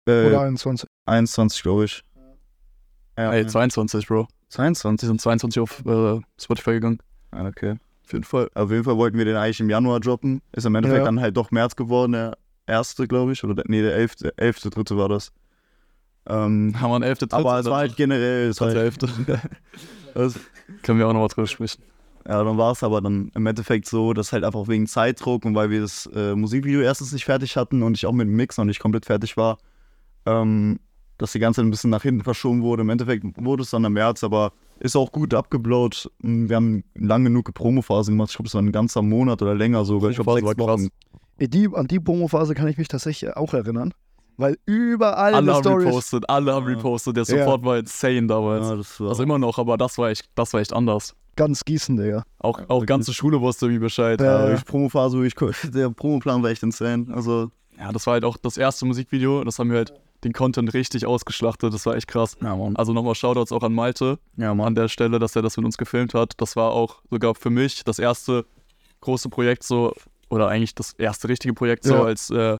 äh, 0.08 0.26
Oder 0.26 0.40
21. 0.40 0.88
21, 1.06 1.62
glaube 1.62 1.84
ich. 1.84 2.02
Ja, 3.16 3.32
Ey, 3.32 3.46
22, 3.46 4.06
Bro. 4.06 4.26
22. 4.48 5.00
Die 5.00 5.06
sind 5.06 5.20
22 5.20 5.60
auf 5.60 5.84
äh, 5.86 6.20
Spotify 6.40 6.72
gegangen. 6.72 6.98
Ah, 7.30 7.46
okay. 7.46 7.76
Auf 8.04 8.12
jeden 8.12 8.24
Fall. 8.24 8.48
Auf 8.54 8.70
jeden 8.70 8.84
Fall 8.84 8.96
wollten 8.96 9.18
wir 9.18 9.24
den 9.24 9.36
eigentlich 9.36 9.60
im 9.60 9.68
Januar 9.70 10.00
droppen. 10.00 10.40
Ist 10.52 10.64
im 10.64 10.74
Endeffekt 10.74 11.00
Ja. 11.00 11.04
dann 11.04 11.20
halt 11.20 11.36
doch 11.36 11.50
März 11.50 11.76
geworden, 11.76 12.12
der 12.12 12.38
erste, 12.66 13.06
glaube 13.06 13.32
ich. 13.32 13.44
Oder 13.44 13.54
der, 13.54 13.64
nee, 13.68 13.82
der 13.82 13.94
elfte, 13.94 14.32
elfte, 14.38 14.70
dritte 14.70 14.96
war 14.96 15.08
das. 15.08 15.32
Ähm, 16.26 16.74
Haben 16.80 16.90
wir 16.90 16.94
einen 16.96 17.04
11. 17.04 17.18
aber 17.30 17.58
es 17.58 17.66
war 17.66 17.78
halt 17.78 17.96
generell, 17.96 18.48
es 18.48 18.60
war 18.60 18.72
der 18.72 18.82
11. 18.82 18.98
das, 20.14 20.38
Können 20.82 20.98
wir 20.98 21.06
auch 21.08 21.12
nochmal 21.12 21.28
drüber 21.28 21.46
sprechen. 21.46 21.82
ja, 22.26 22.42
dann 22.44 22.58
war 22.58 22.72
es 22.72 22.82
aber 22.82 23.00
dann 23.00 23.30
im 23.34 23.46
Endeffekt 23.46 23.86
so, 23.86 24.12
dass 24.12 24.32
halt 24.32 24.44
einfach 24.44 24.68
wegen 24.68 24.86
Zeitdruck 24.86 25.44
und 25.46 25.54
weil 25.54 25.70
wir 25.70 25.80
das 25.80 26.06
äh, 26.14 26.34
Musikvideo 26.34 26.80
erstens 26.80 27.12
nicht 27.12 27.24
fertig 27.24 27.56
hatten 27.56 27.82
und 27.82 27.96
ich 27.96 28.04
auch 28.06 28.12
mit 28.12 28.26
dem 28.26 28.36
Mix 28.36 28.58
noch 28.58 28.66
nicht 28.66 28.80
komplett 28.80 29.06
fertig 29.06 29.36
war, 29.38 29.58
ähm, 30.26 30.80
dass 31.16 31.32
die 31.32 31.38
ganze 31.38 31.60
Zeit 31.60 31.66
ein 31.66 31.70
bisschen 31.70 31.90
nach 31.90 32.02
hinten 32.02 32.22
verschoben 32.24 32.62
wurde. 32.62 32.82
Im 32.82 32.90
Endeffekt 32.90 33.24
wurde 33.42 33.62
es 33.62 33.70
dann 33.70 33.84
im 33.84 33.94
März, 33.94 34.22
aber 34.22 34.52
ist 34.80 34.96
auch 34.96 35.12
gut 35.12 35.34
abgeblowt. 35.34 36.10
Wir 36.20 36.56
haben 36.56 36.84
lang 36.94 37.24
genug 37.24 37.52
Promophase 37.54 38.10
gemacht. 38.12 38.30
Ich 38.30 38.36
glaube, 38.36 38.48
es 38.48 38.54
war 38.54 38.62
ein 38.62 38.72
ganzer 38.72 39.02
Monat 39.02 39.42
oder 39.42 39.54
länger 39.54 39.84
sogar. 39.84 40.10
Ich 40.10 40.16
glaube, 40.16 40.34
sechs. 40.40 40.58
Wochen. 40.58 40.88
Ey, 41.38 41.48
Die, 41.48 41.68
an 41.72 41.86
die 41.86 42.00
Promophase 42.00 42.54
kann 42.54 42.68
ich 42.68 42.78
mich 42.78 42.88
tatsächlich 42.88 43.36
auch 43.36 43.54
erinnern. 43.54 43.92
Weil 44.36 44.56
überall 44.66 45.34
Alle 45.34 45.52
haben 45.54 45.62
Story. 45.64 45.84
repostet, 45.86 46.28
alle 46.30 46.52
haben 46.54 46.68
Ja. 46.68 46.76
repostet. 46.76 47.16
Der 47.16 47.24
Ja. 47.24 47.44
Support 47.44 47.64
war 47.64 47.78
insane 47.78 48.26
damals. 48.28 48.68
Ja, 48.68 48.76
das 48.76 49.00
war 49.00 49.08
Also 49.08 49.22
immer 49.24 49.38
noch, 49.38 49.58
aber 49.58 49.76
das 49.76 49.98
war 49.98 50.10
echt, 50.10 50.26
das 50.36 50.52
war 50.52 50.60
echt 50.60 50.72
anders. 50.72 51.14
Ganz 51.34 51.64
Gießen, 51.64 51.96
Digga. 51.96 52.22
Auch, 52.38 52.60
Ja, 52.60 52.64
auch 52.68 52.86
ganze 52.86 53.12
Schule 53.12 53.40
wusste 53.40 53.66
irgendwie 53.66 53.80
Bescheid. 53.80 54.20
Ja. 54.20 54.48
Ja, 54.48 54.54
ich 54.54 54.64
Promophase, 54.64 55.24
ich, 55.26 55.34
der 55.74 55.90
Promoplan 55.90 56.42
war 56.42 56.50
echt 56.50 56.62
insane. 56.62 57.06
Also, 57.12 57.50
Ja, 57.78 57.90
das 57.92 58.06
war 58.06 58.14
halt 58.14 58.24
auch 58.24 58.36
das 58.36 58.56
erste 58.56 58.86
Musikvideo. 58.86 59.42
Das 59.44 59.58
haben 59.58 59.70
wir 59.70 59.78
halt 59.78 59.92
den 60.24 60.32
Content 60.32 60.74
richtig 60.74 61.06
ausgeschlachtet. 61.06 61.72
Das 61.72 61.86
war 61.86 61.94
echt 61.96 62.08
krass. 62.08 62.36
ja, 62.42 62.56
Mann. 62.56 62.74
Also 62.76 62.92
nochmal 62.92 63.14
Shoutouts 63.14 63.52
auch 63.52 63.62
an 63.62 63.72
Malte 63.74 64.18
Ja, 64.36 64.52
an 64.52 64.74
der 64.74 64.88
Stelle, 64.88 65.18
dass 65.18 65.36
er 65.36 65.42
das 65.42 65.56
mit 65.56 65.64
uns 65.66 65.78
gefilmt 65.78 66.14
hat. 66.14 66.32
Das 66.38 66.56
war 66.56 66.72
auch 66.72 67.02
sogar 67.10 67.34
für 67.34 67.50
mich 67.50 67.84
das 67.84 67.98
erste 67.98 68.44
große 69.00 69.28
Projekt 69.28 69.62
so, 69.62 69.92
oder 70.28 70.48
eigentlich 70.48 70.74
das 70.74 70.92
erste 70.94 71.28
richtige 71.28 71.54
Projekt 71.54 71.84
so 71.84 71.94
Ja. 71.94 72.04
als 72.04 72.30
äh, 72.30 72.56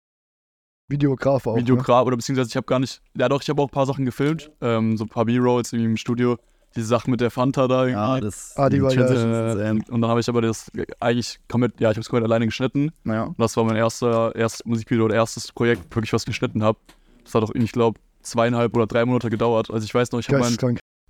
Videograf 0.89 1.47
auch. 1.47 1.55
ne? 1.57 1.61
Videograf. 1.63 2.07
Oder 2.07 2.17
beziehungsweise 2.17 2.49
ich 2.49 2.57
habe 2.57 2.67
gar 2.67 2.79
nicht, 2.79 3.03
ja 3.17 3.29
doch, 3.29 3.43
ich 3.43 3.49
habe 3.51 3.61
auch 3.61 3.67
ein 3.67 3.73
paar 3.73 3.87
Sachen 3.87 4.05
gefilmt. 4.07 4.51
Ähm, 4.61 4.97
so 4.97 5.05
ein 5.05 5.09
paar 5.09 5.25
B-Rolls 5.25 5.73
im 5.73 5.97
Studio. 5.97 6.39
Diese 6.77 6.87
Sache 6.87 7.11
mit 7.11 7.21
der 7.21 7.31
Fanta 7.31 7.67
da 7.67 7.87
irgendwie. 7.87 7.93
Ja, 8.01 8.21
das 8.21 8.53
Ah, 8.57 8.69
die 8.69 8.81
war. 8.83 8.91
Transitions 8.91 9.57
Äh, 9.89 9.93
und 9.93 10.01
dann 10.03 10.11
habe 10.11 10.21
ich 10.21 10.29
aber 10.29 10.43
das 10.43 10.71
eigentlich 11.01 11.41
komplett, 11.49 11.81
ja, 11.81 11.91
ich 11.91 11.97
habe 11.97 12.01
es 12.03 12.09
komplett 12.09 12.27
alleine 12.31 12.47
geschnitten. 12.47 12.93
Ja. 13.05 13.25
Und 13.25 13.39
das 13.41 13.57
war 13.57 13.65
mein 13.65 13.77
erster, 13.77 14.35
erstes 14.37 14.65
Musikvideo 14.67 15.07
oder 15.07 15.15
erstes 15.17 15.51
Projekt, 15.51 15.95
wirklich 15.95 16.13
was 16.13 16.25
geschnitten 16.25 16.63
habe. 16.63 16.79
Das 17.29 17.35
hat 17.35 17.43
auch, 17.45 17.55
ich 17.55 17.73
glaube, 17.73 18.01
zweieinhalb 18.23 18.75
oder 18.75 18.87
drei 18.87 19.05
Monate 19.05 19.29
gedauert. 19.31 19.71
Also 19.71 19.85
ich 19.85 19.95
weiß 19.95 20.13
noch, 20.13 20.19
ich 20.21 20.29
habe 20.29 20.39
mein, 20.39 20.57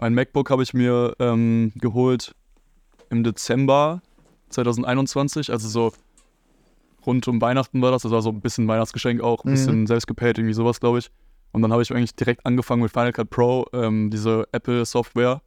mein 0.00 0.14
MacBook 0.14 0.50
habe 0.50 0.62
ich 0.64 0.74
mir 0.74 1.14
ähm, 1.20 1.72
geholt 1.76 2.34
im 3.10 3.22
Dezember 3.22 4.02
2021, 4.50 5.50
also 5.52 5.68
so 5.68 5.92
rund 7.06 7.26
um 7.28 7.40
Weihnachten 7.40 7.80
war 7.82 7.90
das. 7.92 8.02
Das 8.02 8.12
war 8.12 8.22
so 8.22 8.30
ein 8.30 8.40
bisschen 8.40 8.66
Weihnachtsgeschenk 8.68 9.20
auch, 9.22 9.44
ein 9.44 9.50
Mhm. 9.50 9.54
bisschen 9.54 9.86
selbstgepayt, 9.86 10.38
irgendwie 10.38 10.54
sowas, 10.54 10.80
glaube 10.80 10.98
ich. 10.98 11.10
Und 11.52 11.62
dann 11.62 11.72
habe 11.72 11.82
ich 11.82 11.92
eigentlich 11.92 12.14
direkt 12.14 12.44
angefangen 12.44 12.82
mit 12.82 12.90
Final 12.90 13.12
Cut 13.12 13.30
Pro, 13.30 13.64
ähm, 13.72 14.10
diese 14.10 14.46
Apple-Software. 14.52 15.40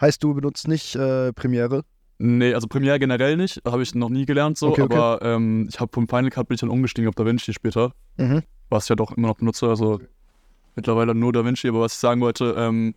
Heißt, 0.00 0.22
du 0.22 0.34
benutzt 0.34 0.68
nicht 0.68 0.94
äh, 0.96 1.32
Premiere? 1.32 1.84
Nee, 2.18 2.54
also 2.54 2.68
Premiere 2.68 2.98
generell 2.98 3.36
nicht, 3.36 3.60
habe 3.66 3.82
ich 3.82 3.94
noch 3.94 4.08
nie 4.08 4.24
gelernt 4.24 4.56
so, 4.56 4.68
Okay, 4.68 4.82
okay. 4.82 4.94
aber 4.96 5.18
ähm, 5.22 5.66
ich 5.68 5.80
habe 5.80 5.90
vom 5.92 6.08
Final 6.08 6.30
Cut 6.30 6.48
bin 6.48 6.54
ich 6.54 6.60
dann 6.60 6.70
umgestiegen 6.70 7.08
auf 7.08 7.14
DaVinci 7.16 7.52
später, 7.52 7.92
Mhm. 8.16 8.42
Was 8.70 8.84
ich 8.84 8.88
ja 8.90 8.96
doch 8.96 9.12
immer 9.16 9.28
noch 9.28 9.36
benutze, 9.36 9.68
also 9.68 10.00
mittlerweile 10.76 11.14
nur 11.14 11.32
DaVinci, 11.32 11.68
aber 11.68 11.80
was 11.80 11.94
ich 11.94 11.98
sagen 11.98 12.20
wollte, 12.20 12.54
ähm, 12.56 12.94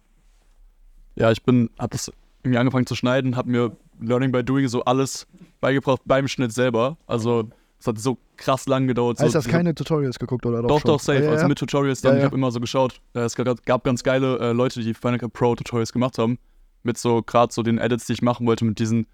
ja, 1.15 1.31
ich 1.31 1.43
bin, 1.43 1.69
habe 1.79 1.89
das 1.91 2.11
irgendwie 2.43 2.57
angefangen 2.57 2.85
zu 2.85 2.95
schneiden, 2.95 3.35
habe 3.35 3.49
mir 3.49 3.75
Learning 3.99 4.31
by 4.31 4.43
Doing 4.43 4.67
so 4.67 4.83
alles 4.83 5.27
beigebracht 5.59 6.01
beim 6.05 6.27
Schnitt 6.27 6.51
selber, 6.53 6.97
also 7.07 7.49
es 7.79 7.85
hat 7.87 7.99
so 7.99 8.17
krass 8.37 8.67
lang 8.67 8.87
gedauert. 8.87 9.19
Heißt 9.19 9.33
so, 9.33 9.39
diese- 9.39 9.49
keine 9.49 9.75
Tutorials 9.75 10.17
geguckt 10.17 10.45
oder 10.45 10.61
doch 10.63 10.67
doch, 10.67 10.79
schon? 10.81 10.87
doch, 10.89 10.99
safe. 10.99 11.23
Ja, 11.23 11.29
Also 11.31 11.43
ja. 11.43 11.47
mit 11.47 11.59
Tutorials 11.59 12.01
dann. 12.01 12.13
Ja, 12.13 12.19
Ich 12.19 12.25
habe 12.25 12.35
immer 12.35 12.49
so 12.51 12.59
geschaut. 12.59 13.01
Äh, 13.13 13.19
Es 13.19 13.35
gab, 13.35 13.63
gab 13.65 13.83
ganz 13.83 14.01
geile 14.03 14.39
äh, 14.39 14.51
Leute, 14.51 14.81
die 14.81 14.95
Final 14.95 15.19
Cut 15.19 15.33
Pro 15.33 15.53
Tutorials 15.55 15.93
gemacht 15.93 16.17
haben. 16.17 16.39
Mit 16.81 16.97
so 16.97 17.21
gerade 17.21 17.53
so 17.53 17.61
den 17.61 17.77
Edits, 17.77 18.07
die 18.07 18.13
ich 18.13 18.21
machen 18.23 18.47
wollte, 18.47 18.65
mit 18.65 18.79
diesen, 18.79 19.05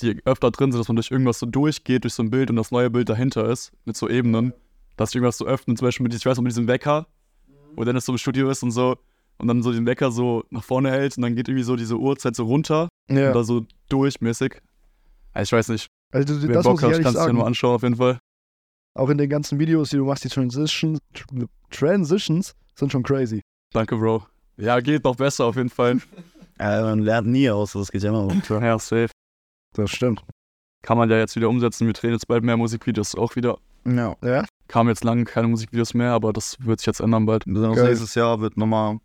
die 0.00 0.20
öfter 0.26 0.50
drin 0.50 0.72
sind, 0.72 0.78
dass 0.78 0.88
man 0.88 0.96
durch 0.96 1.10
irgendwas 1.10 1.38
so 1.38 1.46
durchgeht, 1.46 2.04
durch 2.04 2.12
so 2.12 2.22
ein 2.22 2.28
Bild 2.30 2.50
und 2.50 2.56
das 2.56 2.70
neue 2.70 2.90
Bild 2.90 3.08
dahinter 3.08 3.48
ist, 3.48 3.72
mit 3.86 3.96
so 3.96 4.08
Ebenen. 4.10 4.52
Dass 5.00 5.10
ich 5.10 5.14
irgendwas 5.16 5.38
so 5.38 5.46
öffne, 5.46 5.74
zum 5.76 5.86
Beispiel 5.86 6.04
mit, 6.04 6.12
diesem- 6.12 6.20
ich 6.20 6.26
weiß 6.26 6.36
noch, 6.36 6.42
mit 6.42 6.52
diesem 6.52 6.68
Wecker, 6.68 7.06
wo 7.74 7.84
Dennis 7.84 8.04
so 8.04 8.12
im 8.12 8.18
Studio 8.18 8.50
ist 8.50 8.62
und 8.62 8.70
so. 8.70 8.96
Und 9.38 9.48
dann 9.48 9.62
so 9.62 9.72
den 9.72 9.86
Wecker 9.86 10.10
so 10.12 10.44
nach 10.50 10.62
vorne 10.62 10.90
hält 10.90 11.16
und 11.16 11.22
dann 11.22 11.34
geht 11.34 11.48
irgendwie 11.48 11.64
so 11.64 11.74
diese 11.74 11.96
Uhrzeit 11.96 12.36
so 12.36 12.44
runter 12.44 12.88
Ja. 13.08 13.30
oder 13.30 13.42
so 13.42 13.64
durchmäßig. 13.88 14.60
Also 15.32 15.48
ich 15.48 15.58
weiß 15.58 15.68
nicht, 15.70 15.86
Also 16.12 16.42
wer 16.42 16.54
das 16.56 16.64
Bock 16.64 16.72
muss 16.74 16.82
ich 16.82 16.96
hat, 16.98 17.02
kannst 17.04 17.18
du 17.18 17.26
dir 17.26 17.32
nur 17.32 17.46
anschauen 17.46 17.74
auf 17.76 17.82
jeden 17.82 17.96
Fall. 17.96 18.18
Auch 18.94 19.08
in 19.08 19.16
den 19.16 19.30
ganzen 19.30 19.58
Videos, 19.58 19.88
die 19.90 19.96
du 19.96 20.04
machst, 20.04 20.24
die 20.24 20.28
Transitions, 20.28 20.98
Tr- 21.14 21.48
Transitions 21.70 22.54
sind 22.74 22.92
schon 22.92 23.02
crazy. 23.02 23.40
Danke, 23.72 23.96
Bro. 23.96 24.26
Ja, 24.58 24.80
geht 24.80 25.04
noch 25.04 25.16
besser 25.16 25.46
auf 25.46 25.56
jeden 25.56 25.70
Fall. 25.70 25.98
Ja, 26.60 26.82
man 26.82 26.98
lernt 26.98 27.26
nie 27.26 27.48
aus, 27.48 27.72
das 27.72 27.90
geht 27.90 28.02
ja 28.02 28.10
immer 28.10 28.26
weiter. 28.30 28.62
ja, 28.62 28.78
safe. 28.78 29.08
Das 29.72 29.90
stimmt. 29.90 30.22
Kann 30.82 30.98
man 30.98 31.08
ja 31.08 31.16
jetzt 31.16 31.34
wieder 31.34 31.48
umsetzen. 31.48 31.86
Wir 31.86 31.94
drehen 31.94 32.12
jetzt 32.12 32.28
bald 32.28 32.44
mehr 32.44 32.58
Musikvideos 32.58 33.14
auch 33.14 33.34
wieder. 33.34 33.56
Ja. 33.86 34.14
Ja? 34.22 34.44
Kam 34.70 34.86
jetzt 34.86 35.02
lange 35.02 35.24
keine 35.24 35.48
Musikvideos 35.48 35.94
mehr, 35.94 36.12
aber 36.12 36.32
das 36.32 36.56
wird 36.60 36.78
sich 36.78 36.86
jetzt 36.86 37.00
ändern 37.00 37.26
bald. 37.26 37.44
Besonders 37.44 37.78
Geil. 37.78 37.88
nächstes 37.88 38.14
Jahr 38.14 38.40
wird 38.40 38.56
nochmal 38.56 39.00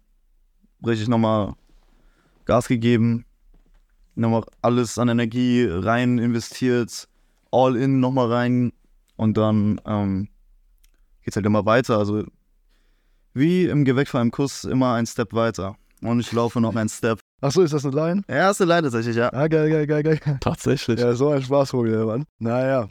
richtig 0.86 1.08
nochmal 1.08 1.56
Gas 2.46 2.68
gegeben. 2.68 3.26
Nochmal 4.14 4.44
alles 4.62 5.00
an 5.00 5.10
Energie 5.10 5.68
rein 5.68 6.20
investiert. 6.20 7.08
All 7.50 7.76
in 7.76 8.00
nochmal 8.00 8.32
rein. 8.32 8.74
Und 9.16 9.38
dann 9.38 9.82
ähm, 9.88 10.28
geht's 11.24 11.36
halt 11.36 11.48
immer 11.48 11.66
weiter. 11.66 11.98
Also 11.98 12.26
wie 13.34 13.66
im 13.66 13.86
Gewächs 13.86 14.12
vor 14.12 14.20
einem 14.20 14.30
Kuss 14.30 14.66
immer 14.66 14.94
ein 14.94 15.08
Step 15.08 15.34
weiter. 15.34 15.78
Und 16.04 16.20
ich 16.20 16.32
laufe 16.32 16.62
noch 16.62 16.76
ein 16.76 16.90
Step. 16.90 17.22
Achso, 17.42 17.64
ist 17.64 17.74
das 17.74 17.84
eine 17.88 17.96
Line? 17.96 18.22
Erste 18.28 18.66
Line 18.66 18.84
tatsächlich, 18.84 19.16
ja. 19.16 19.34
Ah, 19.34 19.48
geil, 19.48 19.72
geil, 19.72 19.88
geil, 19.88 20.04
geil. 20.04 20.38
Tatsächlich. 20.42 21.00
Ja, 21.00 21.16
so 21.16 21.30
ein 21.30 21.42
Spaßvogel, 21.42 22.06
Mann. 22.06 22.26
Naja. 22.38 22.88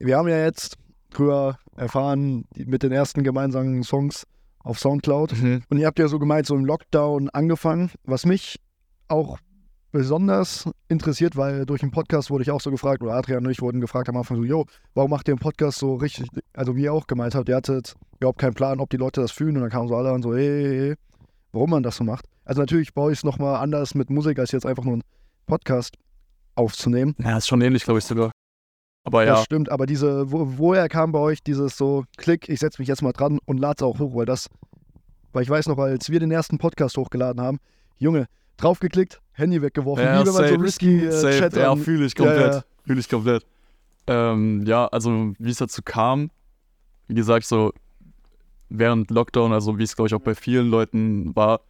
Wir 0.00 0.16
haben 0.16 0.26
ja 0.26 0.38
jetzt 0.38 0.78
drüber 1.18 1.58
erfahren, 1.76 2.44
mit 2.56 2.82
den 2.82 2.92
ersten 2.92 3.22
gemeinsamen 3.24 3.82
Songs 3.82 4.26
auf 4.60 4.78
Soundcloud. 4.78 5.40
Mhm. 5.40 5.62
Und 5.68 5.78
ihr 5.78 5.86
habt 5.86 5.98
ja 5.98 6.08
so 6.08 6.18
gemeint, 6.18 6.46
so 6.46 6.54
im 6.54 6.64
Lockdown 6.64 7.30
angefangen, 7.30 7.90
was 8.04 8.26
mich 8.26 8.60
auch 9.08 9.38
besonders 9.92 10.68
interessiert, 10.88 11.36
weil 11.36 11.66
durch 11.66 11.80
den 11.80 11.92
Podcast 11.92 12.28
wurde 12.28 12.42
ich 12.42 12.50
auch 12.50 12.60
so 12.60 12.70
gefragt, 12.70 13.00
oder 13.02 13.12
Adrian 13.12 13.44
und 13.44 13.52
ich 13.52 13.62
wurden 13.62 13.80
gefragt 13.80 14.08
am 14.08 14.16
Anfang 14.16 14.38
so, 14.38 14.42
yo, 14.42 14.66
warum 14.94 15.10
macht 15.10 15.28
ihr 15.28 15.32
einen 15.34 15.38
Podcast 15.38 15.78
so 15.78 15.94
richtig, 15.94 16.26
also 16.52 16.74
wie 16.74 16.82
ihr 16.82 16.92
auch 16.92 17.06
gemeint 17.06 17.36
habt, 17.36 17.48
ihr 17.48 17.54
hattet 17.54 17.94
überhaupt 18.18 18.40
keinen 18.40 18.54
Plan, 18.54 18.80
ob 18.80 18.90
die 18.90 18.96
Leute 18.96 19.20
das 19.20 19.30
fühlen 19.30 19.54
und 19.56 19.62
dann 19.62 19.70
kamen 19.70 19.86
so 19.86 19.94
alle 19.94 20.10
an 20.10 20.20
so, 20.20 20.34
hey, 20.34 20.46
hey, 20.48 20.78
hey, 20.78 20.94
warum 21.52 21.70
man 21.70 21.84
das 21.84 21.96
so 21.96 22.02
macht. 22.02 22.26
Also 22.44 22.60
natürlich 22.60 22.92
bei 22.92 23.02
euch 23.02 23.12
ist 23.12 23.24
nochmal 23.24 23.62
anders 23.62 23.94
mit 23.94 24.10
Musik, 24.10 24.40
als 24.40 24.50
jetzt 24.50 24.66
einfach 24.66 24.82
nur 24.82 24.94
einen 24.94 25.04
Podcast 25.46 25.96
aufzunehmen. 26.56 27.14
Ja, 27.22 27.36
ist 27.36 27.46
schon 27.46 27.60
ähnlich, 27.60 27.84
glaube 27.84 27.98
ich 27.98 28.04
sogar. 28.04 28.32
Aber 29.04 29.24
Das 29.24 29.38
ja, 29.40 29.44
stimmt, 29.44 29.70
aber 29.70 29.84
diese, 29.86 30.30
wo, 30.32 30.46
woher 30.56 30.88
kam 30.88 31.12
bei 31.12 31.18
euch 31.18 31.42
dieses 31.42 31.76
so, 31.76 32.04
klick, 32.16 32.48
ich 32.48 32.60
setze 32.60 32.80
mich 32.80 32.88
jetzt 32.88 33.02
mal 33.02 33.12
dran 33.12 33.38
und 33.44 33.58
lade 33.58 33.74
es 33.78 33.82
auch 33.82 33.98
hoch, 33.98 34.14
weil 34.14 34.24
das, 34.24 34.48
weil 35.34 35.42
ich 35.42 35.50
weiß 35.50 35.68
noch, 35.68 35.78
als 35.78 36.08
wir 36.10 36.20
den 36.20 36.30
ersten 36.30 36.56
Podcast 36.58 36.96
hochgeladen 36.96 37.40
haben, 37.42 37.60
Junge, 37.98 38.26
draufgeklickt, 38.56 39.20
Handy 39.32 39.60
weggeworfen, 39.60 40.04
Ja, 40.04 40.22
wie 40.22 40.26
wenn 40.26 40.32
man 40.34 40.48
so 40.48 40.54
risky 40.54 41.04
äh, 41.04 41.10
safe. 41.10 41.38
Chat 41.38 41.56
Ja, 41.56 41.76
fühle 41.76 42.06
ich 42.06 42.14
Ja, 42.18 42.24
komplett. 42.24 42.54
ja. 42.54 42.64
Fühle 42.86 43.00
ich 43.00 43.08
komplett. 43.08 43.46
Ähm, 44.06 44.64
ja, 44.66 44.86
also 44.86 45.32
wie 45.38 45.50
es 45.50 45.58
dazu 45.58 45.82
kam, 45.82 46.30
wie 47.08 47.14
gesagt, 47.14 47.46
so 47.46 47.72
während 48.68 49.10
Lockdown, 49.10 49.52
also 49.52 49.78
wie 49.78 49.82
es 49.82 49.94
glaube 49.96 50.08
ich 50.08 50.14
auch 50.14 50.20
bei 50.20 50.34
vielen 50.34 50.68
Leuten 50.68 51.34
war, 51.36 51.60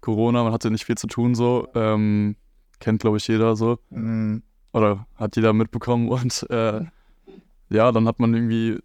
Corona, 0.00 0.44
man 0.44 0.52
hatte 0.52 0.70
nicht 0.70 0.84
viel 0.84 0.96
zu 0.98 1.06
tun 1.06 1.34
so, 1.34 1.66
ähm, 1.74 2.36
kennt 2.78 3.00
glaube 3.00 3.16
ich 3.16 3.26
jeder 3.26 3.56
so 3.56 3.78
Mhm. 3.90 4.42
Oder 4.74 5.06
hat 5.16 5.36
jeder 5.36 5.52
mitbekommen 5.52 6.08
und 6.08 6.46
äh, 6.50 6.80
ja, 7.70 7.92
dann 7.92 8.06
hat 8.06 8.18
man 8.18 8.34
irgendwie 8.34 8.78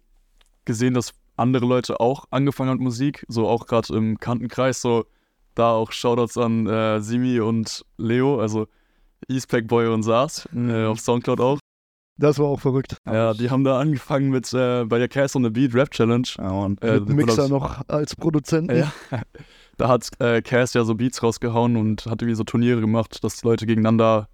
gesehen, 0.64 0.94
dass 0.94 1.12
andere 1.36 1.66
Leute 1.66 2.00
auch 2.00 2.24
angefangen 2.30 2.70
haben 2.70 2.78
mit 2.78 2.84
Musik, 2.84 3.24
so 3.28 3.48
auch 3.48 3.66
gerade 3.66 3.94
im 3.94 4.18
Kantenkreis, 4.18 4.80
so 4.80 5.04
da 5.54 5.72
auch 5.72 5.92
Shoutouts 5.92 6.38
an 6.38 6.66
äh, 6.66 7.00
Simi 7.00 7.40
und 7.40 7.84
Leo, 7.98 8.40
also 8.40 8.68
Eastpack 9.28 9.66
Boy 9.66 9.88
und 9.88 10.02
Saas, 10.02 10.48
äh, 10.54 10.84
auf 10.84 11.00
Soundcloud 11.00 11.40
auch. 11.40 11.58
Das 12.18 12.38
war 12.38 12.46
auch 12.46 12.60
verrückt. 12.60 12.98
Ja, 13.06 13.32
die 13.32 13.48
haben 13.50 13.64
da 13.64 13.80
angefangen 13.80 14.28
mit 14.28 14.52
äh, 14.52 14.84
bei 14.84 14.98
der 14.98 15.08
Cast 15.08 15.36
on 15.36 15.42
the 15.42 15.50
Beat 15.50 15.74
Rap 15.74 15.90
Challenge. 15.90 16.28
Ja, 16.36 16.50
und 16.50 16.82
Äh, 16.82 17.00
mit 17.00 17.26
Mixer 17.26 17.48
noch 17.48 17.80
als 17.88 18.14
Produzenten. 18.14 18.76
Ja. 18.76 18.92
Da 19.78 19.88
hat 19.88 20.10
äh, 20.18 20.42
Cast 20.42 20.74
ja 20.74 20.84
so 20.84 20.94
Beats 20.94 21.22
rausgehauen 21.22 21.78
und 21.78 22.04
hat 22.04 22.20
irgendwie 22.20 22.34
so 22.34 22.44
Turniere 22.44 22.82
gemacht, 22.82 23.24
dass 23.24 23.42
Leute 23.42 23.64
gegeneinander, 23.64 24.28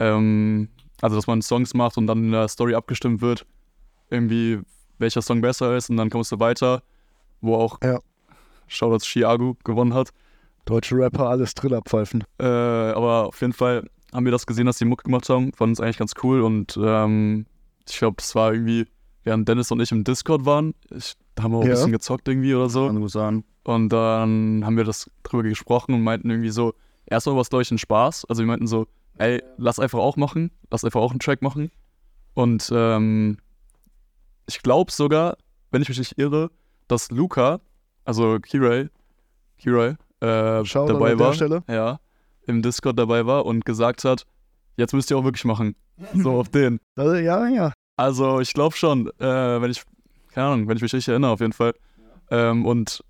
ähm, 0.00 0.68
also 1.00 1.16
dass 1.16 1.26
man 1.26 1.40
Songs 1.42 1.72
macht 1.74 1.96
und 1.96 2.06
dann 2.08 2.24
in 2.24 2.32
der 2.32 2.48
Story 2.48 2.74
abgestimmt 2.74 3.20
wird, 3.20 3.46
irgendwie 4.10 4.58
welcher 4.98 5.22
Song 5.22 5.40
besser 5.40 5.76
ist 5.76 5.88
und 5.90 5.96
dann 5.96 6.10
kommst 6.10 6.32
du 6.32 6.40
weiter, 6.40 6.82
wo 7.40 7.54
auch 7.54 7.78
Ja. 7.82 8.00
Shoutouts 8.66 9.06
Chiago 9.06 9.56
gewonnen 9.64 9.94
hat. 9.94 10.10
Deutsche 10.64 10.96
Rapper, 10.96 11.28
alles 11.28 11.54
Trillerpfeifen. 11.54 12.24
Äh, 12.38 12.44
aber 12.44 13.26
auf 13.28 13.40
jeden 13.40 13.52
Fall 13.52 13.88
haben 14.12 14.24
wir 14.24 14.32
das 14.32 14.46
gesehen, 14.46 14.66
dass 14.66 14.78
die 14.78 14.84
Mucke 14.84 15.04
gemacht 15.04 15.28
haben, 15.28 15.52
fanden 15.52 15.72
es 15.72 15.80
eigentlich 15.80 15.98
ganz 15.98 16.12
cool 16.22 16.42
und 16.42 16.78
ähm, 16.82 17.46
ich 17.88 17.98
glaube, 17.98 18.16
das 18.18 18.34
war 18.34 18.52
irgendwie, 18.52 18.86
während 19.24 19.48
Dennis 19.48 19.70
und 19.70 19.80
ich 19.80 19.90
im 19.90 20.04
Discord 20.04 20.44
waren, 20.44 20.74
ich, 20.90 21.14
da 21.34 21.44
haben 21.44 21.52
wir 21.52 21.58
auch 21.58 21.62
Ja. 21.62 21.68
ein 21.70 21.74
bisschen 21.76 21.92
gezockt 21.92 22.28
irgendwie 22.28 22.54
oder 22.54 22.68
so. 22.68 22.86
kann 22.86 23.08
sagen. 23.08 23.44
Und 23.64 23.88
dann 23.90 24.62
haben 24.64 24.76
wir 24.76 24.84
das 24.84 25.10
drüber 25.22 25.42
gesprochen 25.44 25.94
und 25.94 26.02
meinten 26.02 26.30
irgendwie 26.30 26.50
so, 26.50 26.74
erstmal 27.06 27.34
war 27.36 27.42
es, 27.42 27.50
glaube 27.50 27.62
ich, 27.62 27.70
ein 27.70 27.78
Spaß. 27.78 28.26
Also 28.26 28.42
wir 28.42 28.46
meinten 28.46 28.66
so, 28.66 28.86
ey, 29.20 29.42
lass 29.58 29.78
einfach 29.78 29.98
auch 29.98 30.16
machen, 30.16 30.50
lass 30.70 30.84
einfach 30.84 31.00
auch 31.00 31.10
einen 31.10 31.20
Track 31.20 31.42
machen. 31.42 31.70
Und 32.34 32.72
ähm, 32.74 33.38
ich 34.46 34.62
glaube 34.62 34.90
sogar, 34.90 35.36
wenn 35.70 35.82
ich 35.82 35.88
mich 35.88 35.98
nicht 35.98 36.18
irre, 36.18 36.50
dass 36.88 37.10
Luca, 37.10 37.60
also 38.04 38.38
Kirai, 38.40 38.88
Kirai, 39.58 39.96
äh, 40.20 40.64
dabei 40.64 41.18
war, 41.18 41.34
ja, 41.68 42.00
im 42.46 42.62
Discord 42.62 42.98
dabei 42.98 43.26
war 43.26 43.44
und 43.44 43.64
gesagt 43.64 44.04
hat, 44.04 44.26
jetzt 44.76 44.94
müsst 44.94 45.10
ihr 45.10 45.18
auch 45.18 45.24
wirklich 45.24 45.44
machen. 45.44 45.76
So 46.14 46.30
auf 46.30 46.48
den. 46.48 46.80
Also, 46.96 47.14
ja, 47.16 47.46
ja. 47.48 47.74
Also 47.98 48.40
ich 48.40 48.54
glaube 48.54 48.74
schon, 48.74 49.08
äh, 49.18 49.60
wenn 49.60 49.70
ich, 49.70 49.82
keine 50.30 50.46
Ahnung, 50.46 50.66
wenn 50.66 50.78
ich 50.78 50.82
mich 50.82 50.94
richtig 50.94 51.08
erinnere, 51.08 51.32
auf 51.32 51.40
jeden 51.40 51.52
Fall. 51.52 51.74
Ähm, 52.30 52.64
und 52.64 53.04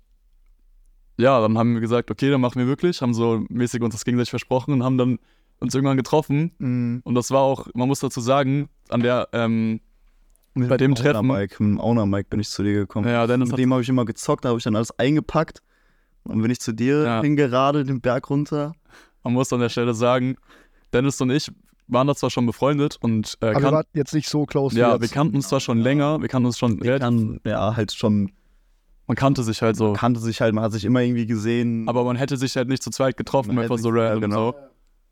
ja, 1.17 1.39
dann 1.39 1.57
haben 1.57 1.75
wir 1.75 1.79
gesagt, 1.79 2.11
okay, 2.11 2.29
dann 2.29 2.41
machen 2.41 2.59
wir 2.59 2.67
wirklich, 2.67 3.01
haben 3.01 3.13
so 3.13 3.45
mäßig 3.47 3.81
uns 3.81 3.93
das 3.95 4.03
gegenseitig 4.03 4.31
versprochen 4.31 4.73
und 4.73 4.83
haben 4.83 4.97
dann 4.97 5.19
uns 5.61 5.73
irgendwann 5.73 5.97
getroffen. 5.97 6.51
Mhm. 6.57 7.01
Und 7.03 7.15
das 7.15 7.31
war 7.31 7.41
auch, 7.41 7.67
man 7.73 7.87
muss 7.87 7.99
dazu 8.01 8.19
sagen, 8.19 8.67
an 8.89 9.01
der, 9.01 9.29
ähm, 9.31 9.79
bei 10.53 10.75
dem 10.75 10.95
Treffen, 10.95 11.27
mit 11.27 11.59
dem 11.59 11.79
Owner 11.79 12.05
Mike 12.05 12.27
bin 12.29 12.41
ich 12.41 12.49
zu 12.49 12.61
dir 12.63 12.73
gekommen. 12.73 13.07
ja, 13.07 13.25
Dennis 13.25 13.49
Mit 13.49 13.59
dem 13.59 13.71
habe 13.71 13.81
ich 13.81 13.87
immer 13.89 14.03
gezockt, 14.03 14.43
da 14.43 14.49
habe 14.49 14.57
ich 14.57 14.65
dann 14.65 14.75
alles 14.75 14.91
eingepackt. 14.99 15.61
Und 16.23 16.33
dann 16.33 16.41
bin 16.41 16.51
ich 16.51 16.59
zu 16.59 16.73
dir 16.73 17.03
Ja. 17.03 17.21
hingerade, 17.21 17.85
den 17.85 18.01
Berg 18.01 18.29
runter. 18.29 18.73
man 19.23 19.33
muss 19.33 19.53
an 19.53 19.59
der 19.61 19.69
Stelle 19.69 19.93
sagen, 19.93 20.35
Dennis 20.93 21.21
und 21.21 21.29
ich 21.29 21.51
waren 21.87 22.07
da 22.07 22.15
zwar 22.15 22.29
schon 22.31 22.45
befreundet 22.45 22.97
und 23.01 23.37
äh, 23.41 23.47
Aber 23.47 23.61
wir 23.61 23.71
waren 23.71 23.85
jetzt 23.93 24.13
nicht 24.13 24.29
so 24.29 24.45
close 24.45 24.77
ja, 24.77 24.99
wir 24.99 25.07
kannten 25.07 25.35
uns 25.35 25.47
zwar 25.49 25.59
schon 25.59 25.77
länger, 25.77 26.21
wir 26.21 26.27
kannten 26.27 26.47
uns 26.47 26.57
schon, 26.57 26.79
Der 26.79 26.99
kann, 26.99 27.39
ja, 27.45 27.75
halt 27.75 27.91
schon, 27.93 28.31
man 29.07 29.15
kannte 29.15 29.43
sich 29.43 29.61
halt 29.61 29.75
so. 29.75 29.93
kannte 29.93 30.19
sich 30.19 30.41
halt, 30.41 30.53
man 30.55 30.63
hat 30.63 30.71
sich 30.71 30.85
immer 30.85 31.01
irgendwie 31.01 31.25
gesehen. 31.27 31.87
Aber 31.87 32.03
man 32.03 32.15
hätte 32.15 32.35
sich 32.37 32.55
halt 32.57 32.67
nicht 32.67 32.81
zu 32.83 32.89
zweit 32.91 33.15
getroffen, 33.17 33.55
Man 33.55 33.63
einfach 33.63 33.77
so 33.77 33.93
ja, 33.95 34.07
random 34.09 34.21
genau. 34.31 34.51
so. 34.51 34.57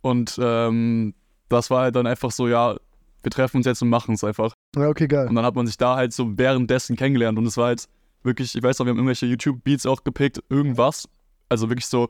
Und 0.02 0.38
ähm, 0.42 1.14
das 1.50 1.70
war 1.70 1.82
halt 1.84 1.96
dann 1.96 2.08
einfach 2.08 2.32
so, 2.32 2.48
ja, 2.48 2.76
wir 3.22 3.32
treffen 3.32 3.58
uns 3.58 3.66
jetzt 3.66 3.82
und 3.82 3.90
machen 3.90 4.14
es 4.16 4.24
einfach. 4.24 4.54
Ja, 4.76 4.88
okay, 4.88 5.08
geil. 5.08 5.28
Und 5.28 5.36
dann 5.36 5.46
hat 5.46 5.56
man 5.56 5.68
sich 5.68 5.78
da 5.78 5.96
halt 5.96 6.14
so 6.14 6.38
währenddessen 6.38 6.96
kennengelernt 6.96 7.38
und 7.38 7.46
es 7.46 7.58
war 7.58 7.68
halt 7.68 7.86
wirklich, 8.24 8.56
ich 8.56 8.64
weiß 8.64 8.80
noch, 8.80 8.86
wir 8.86 8.92
haben 8.92 8.98
irgendwelche 8.98 9.26
YouTube-Beats 9.26 9.86
auch 9.86 10.04
gepickt, 10.04 10.42
irgendwas. 10.50 11.08
Also 11.50 11.70
wirklich 11.70 11.88
so, 11.88 12.10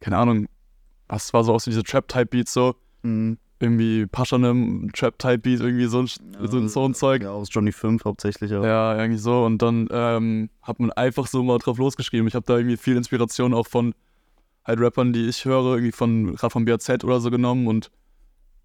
keine 0.00 0.16
Ahnung, 0.16 0.48
was 1.08 1.32
war 1.32 1.44
so 1.44 1.52
aus 1.54 1.66
wie 1.66 1.70
diese 1.70 1.82
Trap-Type-Beats 1.82 2.52
so, 2.52 2.74
Mhm. 3.02 3.38
irgendwie 3.60 4.06
Paschanem, 4.06 4.90
Trap-Type-Beat, 4.92 5.60
irgendwie 5.60 5.86
so 5.86 6.00
ein, 6.00 6.06
so, 6.06 6.56
ein- 6.58 6.68
so 6.68 6.84
ein 6.84 6.94
Zeug. 6.94 7.22
Ja, 7.22 7.30
aus 7.32 7.48
Johnny 7.50 7.70
5 7.72 8.04
hauptsächlich. 8.04 8.52
Aber. 8.52 8.66
Ja, 8.66 8.96
irgendwie 8.96 9.18
so. 9.20 9.44
Und 9.44 9.60
dann 9.62 9.88
ähm, 9.92 10.50
hat 10.62 10.80
man 10.80 10.90
einfach 10.92 11.26
so 11.26 11.42
mal 11.44 11.58
drauf 11.58 11.78
losgeschrieben. 11.78 12.26
Ich 12.26 12.34
habe 12.34 12.46
da 12.46 12.56
irgendwie 12.56 12.76
viel 12.76 12.96
Inspiration 12.96 13.52
auch 13.54 13.66
von 13.66 13.94
halt 14.64 14.80
Rappern, 14.80 15.12
die 15.12 15.28
ich 15.28 15.44
höre, 15.44 15.74
irgendwie 15.74 15.92
von 15.92 16.34
gerade 16.36 16.50
von 16.52 16.64
BAZ 16.64 17.02
oder 17.04 17.20
so 17.20 17.30
genommen 17.30 17.66
und 17.66 17.90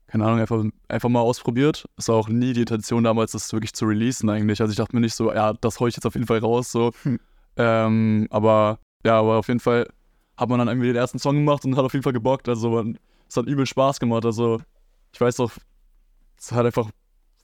keine 0.08 0.24
Ahnung, 0.26 0.40
einfach, 0.40 0.64
einfach 0.88 1.10
mal 1.10 1.20
ausprobiert. 1.20 1.86
Es 1.98 2.08
war 2.08 2.16
auch 2.16 2.30
nie 2.30 2.54
die 2.54 2.62
Intention 2.62 3.04
damals, 3.04 3.34
das 3.34 3.52
wirklich 3.52 3.74
zu 3.74 3.86
releasen 3.86 4.30
eigentlich. 4.30 4.62
Also 4.62 4.72
ich 4.72 4.78
dachte 4.78 4.96
mir 4.96 5.02
nicht 5.02 5.16
so, 5.16 5.34
ja, 5.34 5.52
das 5.54 5.80
hau 5.82 5.88
ich 5.88 5.96
jetzt 5.98 6.06
auf 6.06 6.14
jeden 6.14 6.28
Fall 6.28 6.40
raus, 6.40 6.72
so. 6.72 6.92
Hm. 7.04 7.20
Ähm, 7.58 8.28
aber 8.30 8.80
ja, 9.06 9.20
aber 9.20 9.36
auf 9.38 9.48
jeden 9.50 9.60
Fall 9.60 9.88
hat 10.38 10.48
man 10.48 10.60
dann 10.60 10.68
irgendwie 10.70 10.88
den 10.88 10.96
ersten 10.96 11.20
Song 11.20 11.36
gemacht 11.36 11.66
und 11.66 11.76
hat 11.76 11.84
auf 11.84 11.92
jeden 11.94 12.04
Fall 12.04 12.14
gebockt. 12.14 12.48
Also 12.48 12.70
man, 12.70 12.98
es 13.28 13.36
hat 13.36 13.48
übel 13.48 13.66
Spaß 13.66 14.00
gemacht. 14.00 14.24
Also 14.24 14.62
ich 15.14 15.20
weiß 15.20 15.36
doch, 15.38 15.52
es 16.38 16.52
hat 16.54 16.66
einfach, 16.66 16.90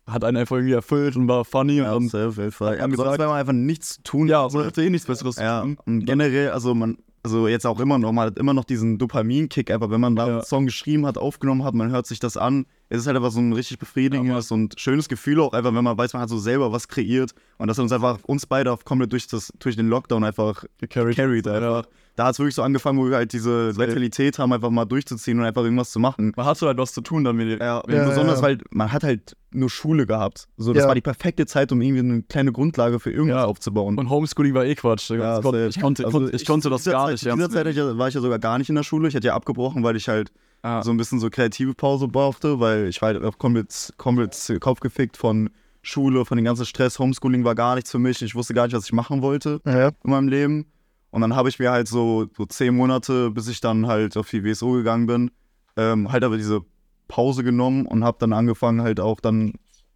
hat 0.08 0.24
einen 0.24 0.38
einfach 0.38 0.56
irgendwie 0.56 0.74
erfüllt 0.76 1.18
und 1.18 1.28
war 1.28 1.44
funny 1.44 1.78
Ja, 1.80 1.96
und 1.96 2.10
safe, 2.10 2.52
Fall. 2.52 2.78
Ja, 2.78 2.84
haben 2.84 2.92
sonst 2.92 3.04
gesagt- 3.04 3.20
wenn 3.20 3.28
man 3.28 3.38
einfach 3.40 3.54
nichts 3.54 4.00
tun. 4.04 4.28
ja, 4.30 4.48
man 4.54 4.66
hatte 4.68 4.84
eh 4.84 4.90
nichts 4.90 5.08
Besseres 5.08 5.36
Ja, 5.38 5.62
tun. 5.64 5.78
und 5.86 6.06
generell, 6.06 6.52
also 6.52 6.74
man, 6.76 6.98
also 7.24 7.48
jetzt 7.48 7.66
auch 7.66 7.80
immer 7.80 7.98
noch, 7.98 8.12
man 8.12 8.28
hat 8.28 8.38
immer 8.38 8.54
noch 8.54 8.66
diesen 8.66 8.98
Dopamin-Kick, 8.98 9.72
einfach 9.72 9.90
wenn 9.90 10.02
man 10.02 10.16
da 10.16 10.28
Ja. 10.28 10.34
einen 10.36 10.44
Song 10.44 10.66
geschrieben 10.66 11.06
hat, 11.06 11.18
aufgenommen 11.18 11.64
hat, 11.64 11.74
man 11.74 11.90
hört 11.90 12.06
sich 12.06 12.20
das 12.20 12.36
an. 12.38 12.66
Es 12.94 13.02
ist 13.02 13.08
halt 13.08 13.18
einfach 13.18 13.32
so 13.32 13.40
ein 13.40 13.54
richtig 13.54 13.80
befriedigendes 13.80 14.52
und 14.52 14.76
schönes 14.80 15.10
Gefühl 15.10 15.40
auch 15.42 15.54
einfach, 15.54 15.74
wenn 15.74 15.84
man 15.84 15.98
weiß, 15.98 16.14
man 16.14 16.22
hat 16.22 16.30
so 16.30 16.38
selber 16.38 16.72
was 16.72 16.88
kreiert 16.88 17.32
und 17.58 17.68
das 17.68 17.78
hat 17.78 17.84
uns 17.84 17.92
einfach, 17.92 18.20
uns 18.28 18.46
beide 18.46 18.72
auch 18.72 18.84
komplett 18.86 19.12
durch, 19.12 19.26
das, 19.28 19.52
durch 19.58 19.76
den 19.76 19.88
Lockdown 19.88 20.24
einfach 20.24 20.64
Gecarried. 20.80 21.16
carried 21.16 21.48
einfach. 21.48 21.88
da 22.16 22.26
hat 22.26 22.34
es 22.34 22.40
wirklich 22.40 22.54
so 22.54 22.62
angefangen, 22.62 23.00
wo 23.00 23.10
wir 23.10 23.16
halt 23.18 23.34
diese 23.34 23.74
Mentalität 23.76 24.38
haben, 24.38 24.54
einfach 24.54 24.70
mal 24.70 24.86
durchzuziehen 24.86 25.40
und 25.40 25.46
einfach 25.46 25.64
irgendwas 25.64 25.90
zu 25.90 26.00
machen. 26.00 26.34
Man 26.36 26.46
hat 26.46 26.58
so 26.60 26.68
halt 26.68 26.78
was 26.78 26.94
zu 26.94 27.02
tun 27.02 27.24
dann 27.24 27.36
mit 27.36 27.48
dir. 27.48 27.58
Ja, 27.58 27.82
Ja, 27.90 28.08
besonders, 28.08 28.38
ja. 28.42 28.44
weil 28.46 28.60
man 28.70 28.92
hat 28.92 29.04
halt 29.04 29.36
nur 29.50 29.72
Schule 29.72 30.06
gehabt. 30.06 30.48
So, 30.58 30.72
das 30.74 30.84
Ja. 30.84 30.88
war 30.88 30.94
die 30.94 31.02
perfekte 31.02 31.48
Zeit, 31.48 31.72
um 31.72 31.82
irgendwie 31.82 32.02
eine 32.02 32.22
kleine 32.22 32.52
Grundlage 32.52 33.00
für 33.00 33.10
irgendwas 33.12 33.38
Ja. 33.42 33.46
aufzubauen. 33.46 33.98
Und 33.98 34.10
Homeschooling 34.12 34.54
war 34.54 34.66
eh 34.66 34.76
Quatsch. 34.76 35.10
Ja, 35.10 35.38
ich, 35.38 35.44
konnte, 35.44 35.58
safe. 35.60 35.70
ich, 35.70 35.82
konnte, 35.82 36.06
Also 36.06 36.32
ich 36.32 36.46
konnte 36.46 36.70
das 36.70 36.84
gar 36.86 37.06
Zeit, 37.06 37.12
nicht. 37.14 37.24
Zu 37.24 37.34
dieser 37.36 37.50
Zeit 37.50 37.76
ja- 37.76 37.98
war 37.98 38.08
ich 38.08 38.14
ja 38.14 38.22
sogar 38.22 38.38
gar 38.38 38.60
nicht 38.60 38.70
in 38.70 38.76
der 38.76 38.84
Schule. 38.84 39.08
Ich 39.08 39.16
hatte 39.16 39.26
ja 39.28 39.34
abgebrochen, 39.36 39.84
weil 39.84 39.96
ich 39.96 40.08
halt 40.08 40.32
Ah. 40.64 40.82
so 40.82 40.92
ein 40.92 40.98
bisschen 40.98 41.20
so 41.20 41.30
kreative 41.30 41.74
Pause 41.74 42.08
brauchte, 42.08 42.60
weil 42.60 42.88
ich 42.88 43.02
war 43.02 43.14
halt 43.14 43.38
komplett, 43.38 43.94
komplett 43.98 44.58
kopfgefickt 44.62 45.18
von 45.18 45.50
Schule, 45.82 46.24
von 46.26 46.38
dem 46.38 46.46
ganzen 46.46 46.66
Stress. 46.66 46.98
Homeschooling 47.00 47.44
war 47.44 47.54
gar 47.54 47.76
nichts 47.76 47.92
für 47.92 48.00
mich. 48.00 48.22
Ich 48.22 48.34
wusste 48.34 48.54
gar 48.54 48.66
nicht, 48.66 48.76
was 48.76 48.86
ich 48.86 48.94
machen 48.94 49.22
wollte 49.22 49.60
Ja. 49.66 49.90
in 49.90 50.10
meinem 50.10 50.30
Leben. 50.30 50.66
Und 51.12 51.22
dann 51.22 51.36
habe 51.36 51.50
ich 51.50 51.60
mir 51.60 51.70
halt 51.72 51.88
so, 51.90 52.28
so 52.38 52.46
zehn 52.46 52.76
Monate, 52.76 53.30
bis 53.30 53.48
ich 53.50 53.60
dann 53.60 53.88
halt 53.88 54.16
auf 54.18 54.30
die 54.30 54.44
WSO 54.44 54.72
gegangen 54.72 55.06
bin, 55.06 55.32
ähm, 55.76 56.12
halt 56.12 56.24
aber 56.24 56.38
diese 56.38 56.62
Pause 57.10 57.44
genommen 57.44 57.86
und 57.86 58.04
habe 58.06 58.18
dann 58.20 58.32
angefangen 58.34 58.82
halt 58.82 59.00
auch 59.02 59.20
dann 59.20 59.54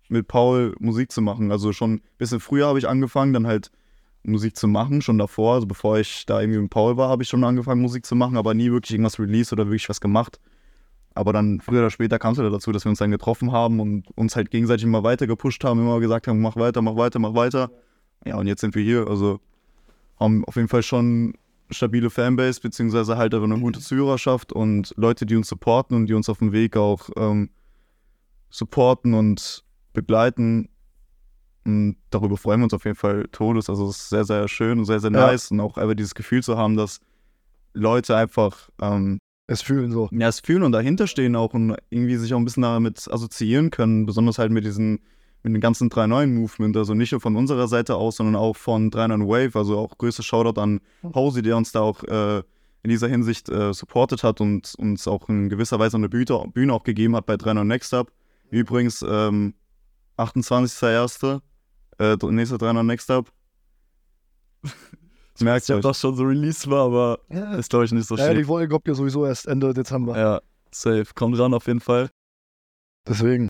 mit 0.10 0.28
Paul 0.28 0.76
Musik 0.80 1.12
zu 1.14 1.22
machen. 1.22 1.52
Also 1.52 1.72
schon 1.74 1.94
ein 1.94 2.02
bisschen 2.18 2.40
früher 2.42 2.68
habe 2.68 2.78
ich 2.78 2.88
angefangen, 2.88 3.32
dann 3.34 3.48
halt 3.48 3.72
Musik 4.24 4.58
zu 4.58 4.68
machen, 4.68 5.02
schon 5.02 5.18
davor. 5.18 5.56
Also 5.56 5.66
bevor 5.68 5.98
ich 5.98 6.26
da 6.26 6.42
irgendwie 6.42 6.60
mit 6.60 6.70
Paul 6.70 6.98
war, 6.98 7.08
habe 7.10 7.24
ich 7.24 7.30
schon 7.30 7.44
angefangen 7.46 7.82
Musik 7.82 8.06
zu 8.06 8.16
machen, 8.16 8.36
aber 8.38 8.54
nie 8.54 8.70
wirklich 8.72 8.92
irgendwas 8.92 9.18
released 9.20 9.54
oder 9.54 9.66
wirklich 9.68 9.88
was 9.88 10.02
gemacht. 10.02 10.40
Aber 11.18 11.34
dann 11.34 11.60
früher 11.62 11.80
oder 11.80 11.90
später 11.90 12.20
kam 12.20 12.34
es 12.34 12.40
wieder 12.40 12.50
dazu, 12.50 12.72
dass 12.72 12.86
wir 12.86 12.90
uns 12.90 13.00
dann 13.00 13.12
getroffen 13.12 13.52
haben 13.52 13.80
und 13.80 14.06
uns 14.16 14.36
halt 14.36 14.52
gegenseitig 14.52 14.84
immer 14.86 15.04
weiter 15.04 15.28
gepusht 15.28 15.64
haben, 15.64 15.80
immer 15.80 16.00
gesagt 16.00 16.28
haben, 16.28 16.42
mach 16.42 16.56
weiter, 16.56 16.82
mach 16.82 16.96
weiter, 16.96 17.20
mach 17.20 17.34
weiter. 17.34 17.72
Ja, 18.26 18.38
und 18.38 18.48
jetzt 18.48 18.62
sind 18.62 18.76
wir 18.76 18.84
hier. 18.84 19.08
Also 19.08 19.40
haben 20.20 20.46
auf 20.46 20.56
jeden 20.56 20.68
Fall 20.68 20.84
schon 20.84 21.34
stabile 21.70 22.10
Fanbase, 22.10 22.62
beziehungsweise 22.62 23.18
halt 23.18 23.34
aber 23.34 23.44
eine 23.46 23.60
gute 23.60 23.80
Zuhörerschaft 23.80 24.54
und 24.54 24.94
Leute, 24.96 25.26
die 25.26 25.36
uns 25.36 25.48
supporten 25.50 25.96
und 25.98 26.08
die 26.08 26.14
uns 26.14 26.30
auf 26.30 26.38
dem 26.40 26.52
Weg 26.54 26.78
auch 26.78 27.10
ähm, 27.18 27.50
supporten 28.50 29.14
und 29.14 29.64
begleiten. 29.94 30.70
Und 31.66 31.98
darüber 32.10 32.38
freuen 32.38 32.62
wir 32.62 32.66
uns 32.66 32.74
auf 32.74 32.86
jeden 32.86 32.96
Fall 32.96 33.28
todes. 33.32 33.70
Also 33.70 33.90
es 33.90 33.98
ist 33.98 34.10
sehr, 34.10 34.24
sehr 34.24 34.48
schön 34.48 34.80
und 34.80 34.86
sehr, 34.86 35.00
sehr 35.00 35.12
Ja. 35.12 35.28
nice. 35.28 35.52
Und 35.52 35.60
auch 35.60 35.78
einfach 35.78 35.96
dieses 35.96 36.16
Gefühl 36.16 36.42
zu 36.42 36.58
haben, 36.58 36.78
dass 36.78 37.02
Leute 37.74 38.16
einfach 38.16 38.70
ähm, 38.82 39.20
Es 39.48 39.62
fühlen 39.62 39.92
so. 39.92 40.10
ja, 40.12 40.28
es 40.28 40.42
fühlen 40.42 40.64
und 40.64 40.74
dahinter 40.74 41.08
stehen 41.08 41.36
auch 41.38 41.54
und 41.54 41.76
irgendwie 41.90 42.18
sich 42.18 42.34
auch 42.34 42.38
ein 42.38 42.44
bisschen 42.46 42.64
damit 42.64 43.08
assoziieren 43.10 43.72
können, 43.72 44.06
besonders 44.06 44.38
halt 44.38 44.52
mit 44.52 44.66
diesen, 44.66 45.00
mit 45.42 45.54
dem 45.54 45.62
ganzen 45.62 45.90
3.9-Movement, 45.90 46.76
also 46.76 46.94
nicht 46.94 47.14
nur 47.14 47.22
von 47.22 47.38
unserer 47.38 47.70
Seite 47.70 47.96
aus, 47.96 48.18
sondern 48.18 48.36
auch 48.36 48.58
von 48.58 48.92
3.9 48.92 49.26
Wave, 49.28 49.58
also 49.58 49.78
auch 49.80 49.98
größtes 49.98 50.26
Shoutout 50.26 50.60
an 50.60 50.82
Hausi, 51.16 51.42
der 51.42 51.56
uns 51.56 51.72
da 51.72 51.80
auch 51.80 52.04
äh, 52.04 52.44
in 52.84 52.90
dieser 52.90 53.08
Hinsicht 53.08 53.48
äh, 53.48 53.74
supportet 53.74 54.24
hat 54.24 54.42
und 54.42 54.76
uns 54.78 55.08
auch 55.08 55.30
in 55.30 55.48
gewisser 55.48 55.80
Weise 55.80 55.96
eine 55.96 56.10
Bühne, 56.10 56.50
Bühne 56.54 56.74
auch 56.74 56.84
gegeben 56.84 57.16
hat 57.16 57.26
bei 57.26 57.36
3.9 57.36 57.64
Next 57.64 57.94
Up. 57.94 58.12
Übrigens, 58.50 59.02
ähm, 59.08 59.54
28.01., 60.18 61.42
äh, 62.00 62.18
nächster 62.32 62.58
3.9 62.58 62.84
Next 62.84 63.10
Up. 63.12 63.32
Merkt 65.42 65.64
Ich 65.66 65.70
habe 65.70 65.80
euch. 65.80 65.84
das 65.84 66.00
schon 66.00 66.16
so 66.16 66.24
released 66.24 66.70
war, 66.70 66.86
aber 66.86 67.20
ist 67.58 67.70
glaube 67.70 67.86
ich 67.86 67.92
nicht 67.92 68.08
so 68.08 68.16
Ja, 68.16 68.26
schlimm. 68.26 68.38
die 68.38 68.44
Folge 68.44 68.68
kommt 68.70 68.88
ja 68.88 68.94
sowieso 68.94 69.26
erst 69.26 69.48
Ende 69.48 69.74
Dezember. 69.74 70.18
Ja, 70.18 70.42
safe. 70.72 71.06
Kommt 71.16 71.38
ran 71.40 71.54
auf 71.54 71.68
jeden 71.68 71.80
Fall. 71.80 72.10
Deswegen. 73.08 73.48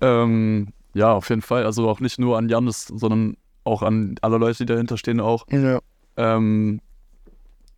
Ähm, 0.00 0.68
ja, 0.94 1.12
auf 1.12 1.28
jeden 1.28 1.42
Fall. 1.42 1.64
Also 1.64 1.88
auch 1.88 2.00
nicht 2.00 2.18
nur 2.18 2.36
an 2.38 2.48
Janis, 2.48 2.86
sondern 2.86 3.36
auch 3.64 3.82
an 3.82 4.16
alle 4.22 4.38
Leute, 4.38 4.58
die 4.66 4.72
dahinter 4.72 4.96
stehen 4.98 5.20
auch. 5.20 5.46
Ja. 5.50 5.80
Ähm, 6.16 6.80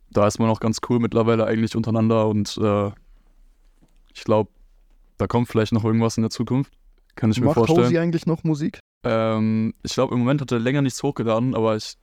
da 0.09 0.27
ist 0.27 0.39
man 0.39 0.49
auch 0.49 0.59
ganz 0.59 0.79
cool 0.89 0.99
mittlerweile 0.99 1.45
eigentlich 1.45 1.75
untereinander 1.75 2.27
und 2.27 2.57
äh, 2.61 2.91
ich 4.13 4.23
glaube, 4.23 4.49
da 5.17 5.27
kommt 5.27 5.47
vielleicht 5.47 5.73
noch 5.73 5.83
irgendwas 5.83 6.17
in 6.17 6.23
der 6.23 6.29
Zukunft. 6.29 6.73
Kann 7.15 7.31
ich 7.31 7.39
mir 7.39 7.47
Macht 7.47 7.55
vorstellen. 7.55 7.85
Hausi 7.85 7.97
eigentlich 7.97 8.25
noch 8.25 8.43
Musik? 8.43 8.79
Ähm, 9.03 9.73
ich 9.83 9.93
glaube, 9.93 10.13
im 10.13 10.19
Moment 10.19 10.41
hat 10.41 10.51
er 10.51 10.59
länger 10.59 10.81
nichts 10.81 11.01
hochgeladen, 11.03 11.55
aber 11.55 11.75
ich 11.75 11.95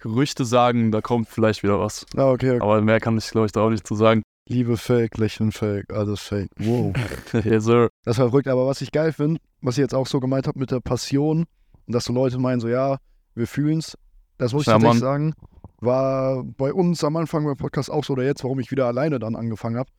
Gerüchte 0.00 0.44
sagen, 0.44 0.92
da 0.92 1.00
kommt 1.00 1.28
vielleicht 1.28 1.62
wieder 1.62 1.78
was. 1.78 2.06
Ah, 2.16 2.30
okay. 2.30 2.52
okay. 2.52 2.60
Aber 2.60 2.80
mehr 2.80 3.00
kann 3.00 3.16
ich, 3.18 3.30
glaube 3.30 3.46
ich, 3.46 3.52
da 3.52 3.60
auch 3.60 3.70
nicht 3.70 3.86
zu 3.86 3.94
sagen. 3.94 4.22
Liebe 4.48 4.76
Fake, 4.76 5.18
Lächeln 5.18 5.52
Fake, 5.52 5.92
alles 5.92 6.20
Fake. 6.20 6.50
Wow. 6.58 6.92
yes, 7.44 7.64
sir. 7.64 7.88
Das 8.04 8.18
war 8.18 8.30
verrückt, 8.30 8.48
aber 8.48 8.66
was 8.66 8.80
ich 8.80 8.90
geil 8.90 9.12
finde, 9.12 9.40
was 9.60 9.76
ich 9.76 9.82
jetzt 9.82 9.94
auch 9.94 10.06
so 10.06 10.18
gemeint 10.18 10.46
habe 10.46 10.58
mit 10.58 10.70
der 10.70 10.80
Passion 10.80 11.44
und 11.86 11.94
dass 11.94 12.06
so 12.06 12.12
Leute 12.12 12.38
meinen, 12.38 12.60
so 12.60 12.68
ja, 12.68 12.96
wir 13.34 13.46
fühlen's, 13.46 13.96
das 14.38 14.52
muss 14.52 14.62
ich 14.62 14.66
Ja, 14.68 14.72
tatsächlich 14.74 15.02
Mann. 15.02 15.10
sagen, 15.12 15.34
war 15.80 16.42
bei 16.44 16.72
uns 16.72 17.04
am 17.04 17.16
Anfang 17.16 17.44
beim 17.44 17.56
Podcast 17.56 17.90
auch 17.90 18.04
so 18.04 18.14
oder 18.14 18.24
jetzt, 18.24 18.42
warum 18.42 18.58
ich 18.58 18.70
wieder 18.70 18.86
alleine 18.86 19.18
dann 19.18 19.36
angefangen 19.36 19.76
habe. 19.76 19.90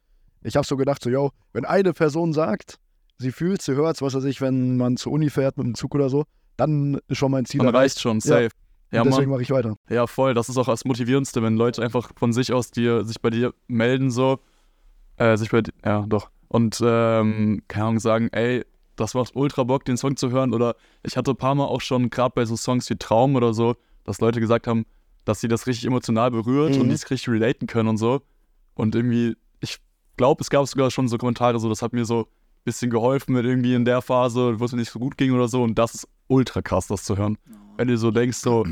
Ich 0.43 0.55
habe 0.55 0.65
so 0.65 0.75
gedacht, 0.75 1.01
so, 1.03 1.09
yo, 1.09 1.29
wenn 1.53 1.65
eine 1.65 1.93
Person 1.93 2.33
sagt, 2.33 2.77
sie 3.19 3.31
fühlt, 3.31 3.61
sie 3.61 3.75
hört's, 3.75 4.01
was 4.01 4.15
weiß 4.15 4.23
ich, 4.25 4.41
wenn 4.41 4.77
man 4.77 4.97
zur 4.97 5.13
Uni 5.13 5.29
fährt 5.29 5.57
mit 5.57 5.67
dem 5.67 5.75
Zug 5.75 5.95
oder 5.95 6.09
so, 6.09 6.25
dann 6.57 6.99
ist 7.07 7.17
schon 7.17 7.31
mein 7.31 7.45
Ziel 7.45 7.61
Dann 7.61 7.75
reicht 7.75 7.99
schon, 7.99 8.19
safe. 8.19 8.43
Ja, 8.43 8.49
und 8.99 9.07
deswegen 9.07 9.31
mache 9.31 9.41
ich 9.41 9.51
weiter. 9.51 9.75
Ja, 9.89 10.05
voll. 10.07 10.33
Das 10.33 10.49
ist 10.49 10.57
auch 10.57 10.65
das 10.65 10.83
Motivierendste, 10.85 11.41
wenn 11.41 11.55
Leute 11.55 11.81
einfach 11.81 12.11
von 12.17 12.33
sich 12.33 12.51
aus 12.51 12.71
dir, 12.71 13.05
sich 13.05 13.21
bei 13.21 13.29
dir 13.29 13.53
melden, 13.67 14.11
so. 14.11 14.39
Äh, 15.17 15.37
sich 15.37 15.49
bei 15.49 15.61
dir, 15.61 15.71
ja, 15.85 16.05
doch. 16.07 16.29
Und, 16.47 16.81
ähm, 16.83 17.61
keine 17.67 17.85
Ahnung, 17.85 17.99
sagen, 17.99 18.27
ey, 18.33 18.65
das 18.97 19.13
macht 19.13 19.35
ultra 19.35 19.63
Bock, 19.63 19.85
den 19.85 19.95
Song 19.97 20.17
zu 20.17 20.31
hören. 20.31 20.53
Oder 20.53 20.75
ich 21.03 21.15
hatte 21.15 21.31
ein 21.31 21.37
paar 21.37 21.55
Mal 21.55 21.65
auch 21.65 21.81
schon, 21.81 22.09
gerade 22.09 22.33
bei 22.35 22.45
so 22.45 22.55
Songs 22.57 22.89
wie 22.89 22.97
Traum 22.97 23.35
oder 23.35 23.53
so, 23.53 23.75
dass 24.03 24.19
Leute 24.19 24.39
gesagt 24.41 24.67
haben, 24.67 24.85
dass 25.23 25.39
sie 25.39 25.47
das 25.47 25.67
richtig 25.67 25.85
emotional 25.85 26.31
berührt 26.31 26.75
Mhm. 26.75 26.81
und 26.81 26.89
die 26.89 26.95
es 26.95 27.09
richtig 27.09 27.29
relaten 27.29 27.67
können 27.67 27.87
und 27.89 27.97
so. 27.97 28.21
Und 28.73 28.95
irgendwie, 28.95 29.35
ich 29.61 29.77
glaube, 30.17 30.41
es 30.41 30.49
gab 30.49 30.65
sogar 30.67 30.91
schon 30.91 31.07
so 31.07 31.17
Kommentare, 31.17 31.59
so, 31.59 31.69
das 31.69 31.81
hat 31.81 31.93
mir 31.93 32.03
so 32.05 32.21
ein 32.21 32.25
bisschen 32.65 32.89
geholfen 32.91 33.33
mit 33.33 33.45
irgendwie 33.45 33.73
in 33.75 33.85
der 33.85 34.01
Phase, 34.01 34.59
wo 34.59 34.65
es 34.65 34.71
mir 34.71 34.79
nicht 34.79 34.91
so 34.91 34.99
gut 34.99 35.17
ging 35.17 35.31
oder 35.31 35.47
so. 35.47 35.63
Und 35.63 35.75
das 35.77 35.93
ist 35.93 36.07
ultra 36.31 36.61
krass, 36.61 36.87
das 36.87 37.03
zu 37.03 37.17
hören. 37.17 37.37
Wenn 37.77 37.89
du 37.89 37.97
so 37.97 38.09
denkst, 38.09 38.37
so, 38.37 38.65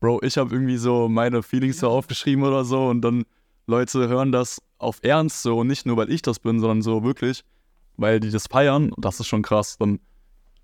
Bro, 0.00 0.20
ich 0.22 0.38
habe 0.38 0.54
irgendwie 0.54 0.76
so 0.76 1.08
meine 1.08 1.42
Feelings 1.42 1.78
so 1.80 1.88
aufgeschrieben 1.88 2.44
oder 2.44 2.64
so 2.64 2.86
und 2.86 3.02
dann 3.02 3.24
Leute 3.66 4.08
hören 4.08 4.32
das 4.32 4.62
auf 4.78 5.00
Ernst 5.02 5.42
so 5.42 5.58
und 5.58 5.66
nicht 5.66 5.86
nur, 5.86 5.96
weil 5.96 6.10
ich 6.10 6.22
das 6.22 6.38
bin, 6.38 6.60
sondern 6.60 6.82
so 6.82 7.02
wirklich, 7.02 7.42
weil 7.96 8.20
die 8.20 8.30
das 8.30 8.46
feiern, 8.46 8.92
das 8.96 9.20
ist 9.20 9.26
schon 9.26 9.42
krass. 9.42 9.76
Dann, 9.78 10.00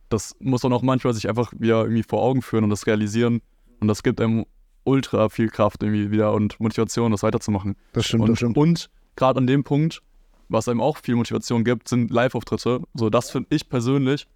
das 0.09 0.35
muss 0.39 0.63
man 0.63 0.73
auch 0.73 0.83
manchmal 0.83 1.13
sich 1.15 1.29
einfach 1.29 1.53
wieder 1.59 1.83
irgendwie 1.83 2.03
vor 2.03 2.23
Augen 2.23 2.43
führen 2.43 2.65
und 2.65 2.71
das 2.71 2.87
realisieren 2.87 3.43
und 3.81 3.89
das 3.89 4.03
gibt 4.03 4.21
einem 4.21 4.47
ultra 4.85 5.29
viel 5.29 5.49
Kraft 5.49 5.83
irgendwie 5.83 6.11
wieder 6.13 6.33
und 6.33 6.59
Motivation, 6.61 7.11
das 7.11 7.23
weiterzumachen. 7.25 7.77
Das 7.93 8.07
stimmt, 8.07 8.23
das 8.23 8.29
Und, 8.31 8.37
stimmt. 8.37 8.57
und 8.57 8.91
gerade 9.17 9.39
an 9.39 9.47
dem 9.47 9.65
Punkt, 9.65 10.01
was 10.49 10.69
einem 10.69 10.81
auch 10.81 10.99
viel 10.99 11.17
Motivation 11.17 11.65
gibt, 11.65 11.89
sind 11.89 12.11
Live-Auftritte. 12.11 12.83
So, 12.95 13.11
das 13.11 13.31
finde 13.33 13.49
ich 13.51 13.69
persönlich. 13.69 14.29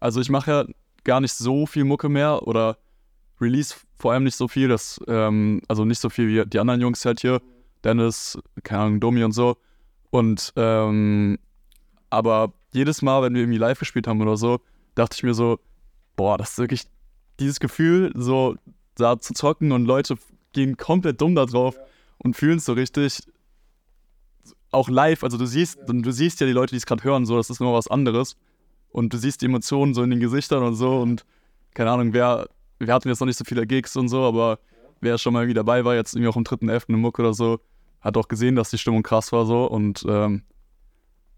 Also 0.00 0.20
ich 0.20 0.30
mache 0.30 0.50
ja 0.50 0.64
gar 1.04 1.20
nicht 1.20 1.32
so 1.34 1.66
viel 1.66 1.84
Mucke 1.84 2.08
mehr 2.08 2.46
oder 2.46 2.78
Release 3.40 3.74
vor 3.98 4.12
allem 4.12 4.24
nicht 4.24 4.36
so 4.36 4.48
viel, 4.48 4.68
das, 4.68 5.00
ähm, 5.08 5.60
also 5.68 5.84
nicht 5.84 6.00
so 6.00 6.08
viel 6.08 6.28
wie 6.28 6.48
die 6.48 6.58
anderen 6.58 6.80
Jungs 6.80 7.04
halt 7.04 7.20
hier, 7.20 7.40
Dennis, 7.84 8.38
keine 8.62 8.82
Ahnung, 8.82 9.00
Domi 9.00 9.24
und 9.24 9.32
so. 9.32 9.56
Und 10.10 10.52
ähm, 10.56 11.38
aber 12.10 12.52
jedes 12.72 13.02
Mal, 13.02 13.22
wenn 13.22 13.34
wir 13.34 13.42
irgendwie 13.42 13.58
live 13.58 13.78
gespielt 13.78 14.06
haben 14.06 14.20
oder 14.20 14.36
so, 14.36 14.60
dachte 14.94 15.16
ich 15.16 15.22
mir 15.22 15.34
so, 15.34 15.58
boah, 16.16 16.38
das 16.38 16.50
ist 16.50 16.58
wirklich 16.58 16.84
dieses 17.38 17.60
Gefühl, 17.60 18.12
so 18.14 18.56
da 18.94 19.18
zu 19.18 19.34
zocken 19.34 19.72
und 19.72 19.84
Leute 19.84 20.16
gehen 20.52 20.76
komplett 20.76 21.20
dumm 21.20 21.34
da 21.34 21.46
drauf 21.46 21.78
und 22.18 22.34
fühlen 22.34 22.58
es 22.58 22.64
so 22.64 22.72
richtig. 22.72 23.22
Auch 24.70 24.90
live, 24.90 25.24
also 25.24 25.38
du 25.38 25.46
siehst, 25.46 25.78
du 25.86 26.10
siehst 26.10 26.40
ja 26.40 26.46
die 26.46 26.52
Leute, 26.52 26.70
die 26.72 26.76
es 26.76 26.84
gerade 26.84 27.02
hören, 27.02 27.24
so, 27.24 27.36
das 27.36 27.48
ist 27.48 27.60
immer 27.60 27.72
was 27.72 27.88
anderes. 27.88 28.36
Und 28.90 29.12
du 29.12 29.18
siehst 29.18 29.42
die 29.42 29.46
Emotionen 29.46 29.94
so 29.94 30.02
in 30.02 30.10
den 30.10 30.20
Gesichtern 30.20 30.62
und 30.62 30.74
so 30.74 30.98
und 31.00 31.24
keine 31.74 31.90
Ahnung, 31.90 32.12
wer, 32.12 32.48
wir 32.78 32.92
hatten 32.94 33.08
jetzt 33.08 33.20
noch 33.20 33.26
nicht 33.26 33.38
so 33.38 33.44
viele 33.44 33.66
Gigs 33.66 33.96
und 33.96 34.08
so, 34.08 34.22
aber 34.24 34.58
wer 35.00 35.18
schon 35.18 35.32
mal 35.32 35.40
irgendwie 35.42 35.54
dabei 35.54 35.84
war, 35.84 35.94
jetzt 35.94 36.14
irgendwie 36.14 36.28
auch 36.28 36.36
am 36.36 36.42
3.11. 36.44 36.88
im 36.94 37.00
Muck 37.00 37.18
oder 37.18 37.34
so, 37.34 37.60
hat 38.00 38.16
auch 38.16 38.28
gesehen, 38.28 38.56
dass 38.56 38.70
die 38.70 38.78
Stimmung 38.78 39.02
krass 39.02 39.30
war 39.32 39.44
so 39.46 39.66
und 39.66 40.04
ähm, 40.08 40.42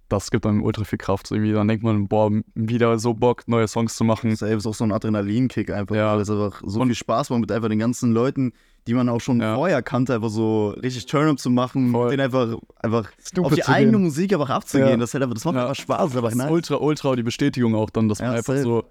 das 0.08 0.30
gibt 0.32 0.44
einem 0.44 0.62
ultra 0.64 0.84
viel 0.84 0.98
Kraft. 0.98 1.28
So 1.28 1.36
irgendwie, 1.36 1.52
dann 1.52 1.68
denkt 1.68 1.84
man, 1.84 2.08
boah, 2.08 2.30
wieder 2.54 2.98
so 2.98 3.14
Bock, 3.14 3.46
neue 3.46 3.68
Songs 3.68 3.94
zu 3.94 4.02
machen. 4.02 4.30
Ist 4.30 4.42
auch 4.42 4.74
so 4.74 4.82
ein 4.82 4.90
Adrenalinkick 4.90 5.70
einfach. 5.70 5.94
Ja. 5.94 6.14
Weil 6.14 6.22
es 6.22 6.28
einfach 6.30 6.60
so 6.66 6.80
Und- 6.80 6.88
viel 6.88 6.96
Spaß 6.96 7.30
macht 7.30 7.40
mit 7.42 7.52
einfach 7.52 7.68
den 7.68 7.78
ganzen 7.78 8.12
Leuten, 8.12 8.52
die 8.86 8.94
man 8.94 9.08
auch 9.08 9.20
schon 9.20 9.40
Ja. 9.40 9.54
vorher 9.56 9.82
kannte, 9.82 10.14
einfach 10.14 10.30
so 10.30 10.70
richtig 10.70 11.06
Turn-up 11.06 11.38
zu 11.38 11.50
machen, 11.50 11.92
Voll. 11.92 12.10
denen 12.10 12.22
einfach, 12.22 12.56
einfach 12.76 13.10
Stupid 13.22 13.46
auf 13.46 13.54
die 13.54 13.64
eigene 13.64 13.92
gehen. 13.98 14.02
Musik 14.04 14.32
einfach 14.32 14.50
abzugehen. 14.50 14.90
Ja. 14.90 14.96
Das, 14.96 15.12
halt 15.14 15.22
einfach, 15.22 15.34
das 15.34 15.44
macht 15.44 15.54
Ja. 15.56 15.62
einfach 15.62 15.74
Spaß. 15.74 15.98
Das 15.98 16.10
ist 16.10 16.16
einfach 16.16 16.22
Das 16.28 16.32
ist 16.32 16.38
nice. 16.38 16.50
ultra, 16.50 16.76
ultra 16.76 17.16
die 17.16 17.22
Bestätigung 17.22 17.74
auch 17.74 17.90
dann, 17.90 18.08
dass 18.08 18.18
man 18.20 18.30
Ja, 18.32 18.36
einfach 18.38 18.54
safe. 18.54 18.62
so, 18.62 18.84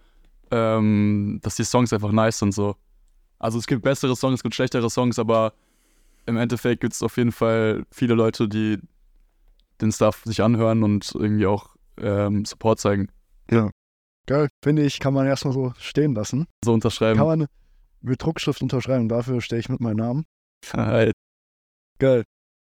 ähm, 0.52 1.39
dass 1.43 1.56
die 1.56 1.63
Songs 1.63 1.91
einfach 1.93 2.12
nice 2.12 2.39
sind 2.39 2.54
so. 2.54 2.75
Also 3.39 3.58
es 3.58 3.67
gibt 3.67 3.82
bessere 3.84 4.15
Songs, 4.15 4.36
es 4.39 4.43
gibt 4.43 4.56
schlechtere 4.56 4.89
Songs, 4.89 5.17
aber 5.19 5.54
im 6.25 6.38
Endeffekt 6.38 6.82
gibt 6.82 6.93
es 6.93 7.02
auf 7.02 7.17
jeden 7.17 7.32
Fall 7.32 7.84
viele 7.91 8.13
Leute, 8.13 8.47
die 8.47 8.78
den 9.82 9.91
Stuff 9.91 10.21
sich 10.25 10.41
anhören 10.43 10.84
und 10.84 11.12
irgendwie 11.15 11.45
auch 11.45 11.75
ähm, 12.02 12.45
Support 12.45 12.80
zeigen. 12.80 13.08
Geil. 14.28 14.47
Finde 14.63 14.84
ich, 14.84 14.99
kann 14.99 15.13
man 15.13 15.25
erstmal 15.25 15.54
so 15.54 15.73
stehen 15.80 16.13
lassen. 16.13 16.45
So 16.63 16.73
unterschreiben. 16.73 17.17
Kann 17.17 17.25
man 17.28 17.47
mit 18.01 18.21
Druckschrift 18.23 18.62
unterschreiben. 18.62 19.09
Dafür 19.09 19.41
stehe 19.41 19.59
ich 19.59 19.69
mit 19.69 19.79
meinem 19.81 19.97
Namen. 19.97 20.25
Halt. 20.73 21.13
Geil. 21.99 22.23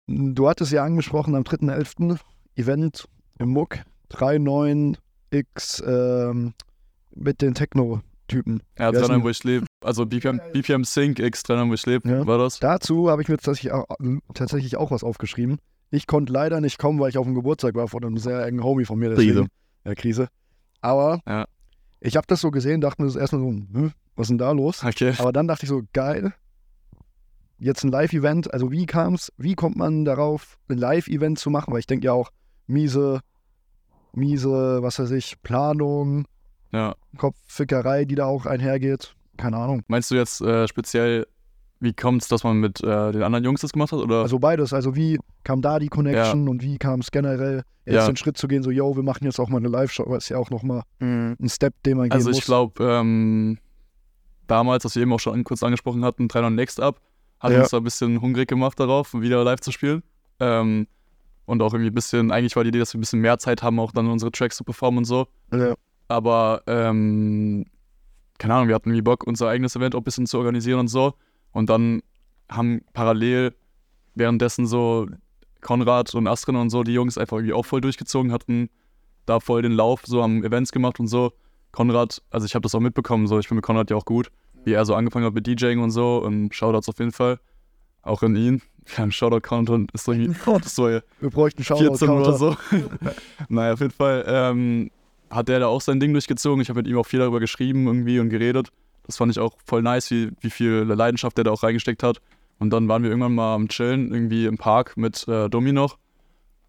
Du 0.07 0.49
hattest 0.49 0.71
ja 0.71 0.83
angesprochen 0.83 1.35
am 1.35 1.43
3.11. 1.43 2.19
Event 2.55 3.07
im 3.39 3.49
Muck 3.49 3.77
39X 4.11 5.83
ähm, 5.85 6.53
mit 7.15 7.41
den 7.41 7.53
Techno-Typen. 7.53 8.61
Ja, 8.77 8.91
die? 8.91 9.23
wo 9.23 9.29
ich 9.29 9.43
lebe. 9.43 9.65
Also 9.83 10.05
BPM, 10.05 10.39
BPM 10.53 10.83
Sync 10.83 11.19
X, 11.19 11.43
dran, 11.43 11.69
wo 11.69 11.73
ich 11.73 11.85
lebe, 11.85 12.07
Ja. 12.09 12.25
war 12.27 12.37
das? 12.37 12.59
Dazu 12.59 13.09
habe 13.09 13.21
ich 13.21 13.27
mir 13.29 13.37
tatsächlich 13.37 13.71
auch, 13.71 13.85
tatsächlich 14.33 14.77
auch 14.77 14.91
was 14.91 15.03
aufgeschrieben. 15.03 15.59
Ich 15.91 16.07
konnte 16.07 16.31
leider 16.31 16.61
nicht 16.61 16.77
kommen, 16.77 16.99
weil 16.99 17.09
ich 17.09 17.17
auf 17.17 17.25
dem 17.25 17.35
Geburtstag 17.35 17.75
war 17.75 17.87
von 17.87 18.03
einem 18.03 18.17
sehr 18.17 18.45
engen 18.45 18.63
Homie 18.63 18.85
von 18.85 18.97
mir. 18.99 19.09
Deswegen, 19.09 19.31
Krise. 19.33 19.47
Ja, 19.85 19.95
Krise. 19.95 20.27
Aber 20.81 21.19
Ja. 21.27 21.45
ich 21.99 22.15
habe 22.15 22.27
das 22.27 22.41
so 22.41 22.51
gesehen, 22.51 22.81
dachte 22.81 23.01
mir 23.01 23.07
das 23.07 23.15
erstmal 23.17 23.41
so, 23.41 23.47
hm, 23.49 23.91
was 24.21 24.25
ist 24.27 24.29
denn 24.31 24.37
da 24.37 24.51
los? 24.51 24.83
Okay. 24.83 25.13
Aber 25.17 25.31
dann 25.33 25.47
dachte 25.47 25.63
ich 25.65 25.69
so, 25.69 25.81
geil. 25.93 26.33
Jetzt 27.57 27.83
ein 27.83 27.91
Live-Event. 27.91 28.53
Also 28.53 28.71
wie 28.71 28.85
kam 28.85 29.13
es, 29.15 29.31
wie 29.37 29.55
kommt 29.55 29.75
man 29.75 30.05
darauf, 30.05 30.57
ein 30.69 30.77
Live-Event 30.77 31.37
zu 31.39 31.49
machen? 31.49 31.71
Weil 31.73 31.79
ich 31.79 31.87
denke 31.87 32.05
ja 32.05 32.13
auch, 32.13 32.29
miese, 32.67 33.21
miese, 34.13 34.81
was 34.81 34.99
weiß 34.99 35.11
ich, 35.11 35.41
Planung, 35.43 36.25
Ja. 36.71 36.95
Kopffickerei, 37.17 38.05
die 38.05 38.15
da 38.15 38.25
auch 38.25 38.45
einhergeht. 38.45 39.15
Keine 39.37 39.57
Ahnung. 39.57 39.83
Meinst 39.87 40.09
du 40.11 40.15
jetzt 40.15 40.41
äh, 40.41 40.67
speziell, 40.67 41.27
wie 41.79 41.93
kommt 41.93 42.21
es, 42.21 42.27
dass 42.27 42.43
man 42.43 42.57
mit 42.57 42.81
äh, 42.83 43.11
den 43.11 43.23
anderen 43.23 43.43
Jungs 43.43 43.61
das 43.61 43.73
gemacht 43.73 43.91
hat? 43.91 43.99
Oder? 43.99 44.21
Also 44.21 44.39
beides. 44.39 44.73
Also 44.73 44.95
wie 44.95 45.19
kam 45.43 45.61
da 45.61 45.79
die 45.79 45.89
Connection 45.89 46.47
und 46.47 46.61
wie 46.61 46.77
kam 46.77 46.99
es 46.99 47.11
generell, 47.11 47.63
jetzt 47.85 47.95
Ja. 47.95 48.05
den 48.07 48.15
Schritt 48.15 48.37
zu 48.37 48.47
gehen, 48.47 48.63
so, 48.63 48.71
yo, 48.71 48.95
wir 48.95 49.03
machen 49.03 49.23
jetzt 49.25 49.39
auch 49.39 49.49
mal 49.49 49.57
eine 49.57 49.67
Live-Show. 49.69 50.13
Ist 50.15 50.29
ja 50.29 50.37
auch 50.37 50.49
nochmal 50.51 50.83
Mhm. 50.99 51.35
ein 51.39 51.49
Step, 51.49 51.73
den 51.83 51.97
man 51.97 52.09
gehen 52.09 52.13
Also 52.13 52.29
ich 52.31 52.41
glaube, 52.41 52.83
ähm, 52.83 53.57
damals, 54.51 54.83
was 54.85 54.95
wir 54.95 55.01
eben 55.03 55.13
auch 55.13 55.19
schon 55.19 55.43
kurz 55.43 55.63
angesprochen 55.63 56.03
hatten, 56.03 56.27
3 56.27 56.49
Next 56.49 56.79
Up, 56.79 56.99
hat 57.39 57.51
Ja. 57.51 57.61
uns 57.61 57.69
da 57.69 57.77
ein 57.77 57.83
bisschen 57.83 58.21
hungrig 58.21 58.47
gemacht 58.49 58.79
darauf, 58.79 59.13
wieder 59.13 59.43
live 59.43 59.61
zu 59.61 59.71
spielen. 59.71 60.03
Ähm, 60.39 60.87
und 61.45 61.61
auch 61.61 61.73
irgendwie 61.73 61.89
ein 61.91 61.95
bisschen, 61.95 62.31
eigentlich 62.31 62.55
war 62.55 62.63
die 62.63 62.69
Idee, 62.69 62.79
dass 62.79 62.93
wir 62.93 62.99
ein 62.99 63.01
bisschen 63.01 63.19
mehr 63.21 63.37
Zeit 63.39 63.63
haben, 63.63 63.79
auch 63.79 63.91
dann 63.91 64.07
unsere 64.07 64.31
Tracks 64.31 64.57
zu 64.57 64.63
performen 64.63 64.99
und 64.99 65.05
so. 65.05 65.27
Ja. 65.51 65.73
Aber, 66.07 66.61
ähm, 66.67 67.65
keine 68.37 68.55
Ahnung, 68.55 68.67
wir 68.67 68.75
hatten 68.75 68.89
irgendwie 68.89 69.01
Bock, 69.03 69.25
unser 69.25 69.47
eigenes 69.49 69.75
Event 69.75 69.95
auch 69.95 69.99
ein 69.99 70.03
bisschen 70.03 70.25
zu 70.25 70.37
organisieren 70.37 70.79
und 70.79 70.87
so. 70.87 71.13
Und 71.51 71.69
dann 71.69 72.01
haben 72.49 72.81
parallel 72.93 73.53
währenddessen 74.15 74.65
so 74.67 75.07
Konrad 75.61 76.13
und 76.15 76.27
Astrid 76.27 76.55
und 76.55 76.69
so, 76.69 76.83
die 76.83 76.93
Jungs 76.93 77.17
einfach 77.17 77.37
irgendwie 77.37 77.53
auch 77.53 77.65
voll 77.65 77.81
durchgezogen, 77.81 78.31
hatten 78.31 78.69
da 79.25 79.39
voll 79.39 79.61
den 79.61 79.71
Lauf, 79.71 80.01
so 80.05 80.21
haben 80.23 80.43
Events 80.43 80.71
gemacht 80.71 80.99
und 80.99 81.07
so. 81.07 81.31
Konrad, 81.71 82.21
also 82.31 82.45
ich 82.45 82.55
habe 82.55 82.63
das 82.63 82.75
auch 82.75 82.79
mitbekommen, 82.79 83.27
so 83.27 83.39
ich 83.39 83.47
bin 83.47 83.55
mit 83.55 83.63
Konrad 83.63 83.89
ja 83.89 83.95
auch 83.95 84.05
gut, 84.05 84.31
wie 84.63 84.73
er 84.73 84.85
so 84.85 84.95
angefangen 84.95 85.25
hat 85.25 85.33
mit 85.33 85.47
DJing 85.47 85.79
und 85.79 85.91
so 85.91 86.17
und 86.17 86.53
Shoutouts 86.53 86.89
auf 86.89 86.99
jeden 86.99 87.11
Fall. 87.11 87.39
Auch 88.03 88.23
in 88.23 88.35
ihn. 88.35 88.61
Wir 88.85 88.97
haben 88.97 89.11
Shoutout-Count 89.11 89.69
und 89.69 89.91
ist 89.91 90.05
so 90.05 90.11
irgendwie 90.11 90.39
das 90.45 90.75
so 90.75 90.87
Wir 90.87 91.03
bräuchten 91.29 91.63
14 91.63 91.87
oder 91.87 91.97
Shoutout-Counter. 91.97 92.33
so. 92.33 92.57
naja, 93.49 93.73
auf 93.73 93.79
jeden 93.79 93.91
Fall 93.91 94.23
ähm, 94.27 94.91
hat 95.29 95.47
der 95.47 95.59
da 95.59 95.67
auch 95.67 95.81
sein 95.81 95.99
Ding 95.99 96.13
durchgezogen. 96.13 96.61
Ich 96.61 96.69
habe 96.69 96.79
mit 96.79 96.87
ihm 96.87 96.97
auch 96.97 97.05
viel 97.05 97.19
darüber 97.19 97.39
geschrieben 97.39 97.87
irgendwie 97.87 98.19
und 98.19 98.29
geredet. 98.29 98.69
Das 99.05 99.17
fand 99.17 99.31
ich 99.31 99.39
auch 99.39 99.55
voll 99.65 99.81
nice, 99.81 100.11
wie, 100.11 100.31
wie 100.41 100.49
viel 100.49 100.83
Leidenschaft 100.83 101.37
der 101.37 101.43
da 101.43 101.51
auch 101.51 101.63
reingesteckt 101.63 102.03
hat. 102.03 102.21
Und 102.59 102.71
dann 102.71 102.87
waren 102.87 103.01
wir 103.01 103.09
irgendwann 103.09 103.33
mal 103.33 103.55
am 103.55 103.67
Chillen, 103.69 104.13
irgendwie 104.13 104.45
im 104.45 104.57
Park 104.57 104.95
mit 104.95 105.27
äh, 105.27 105.49
Domi 105.49 105.73
noch 105.73 105.97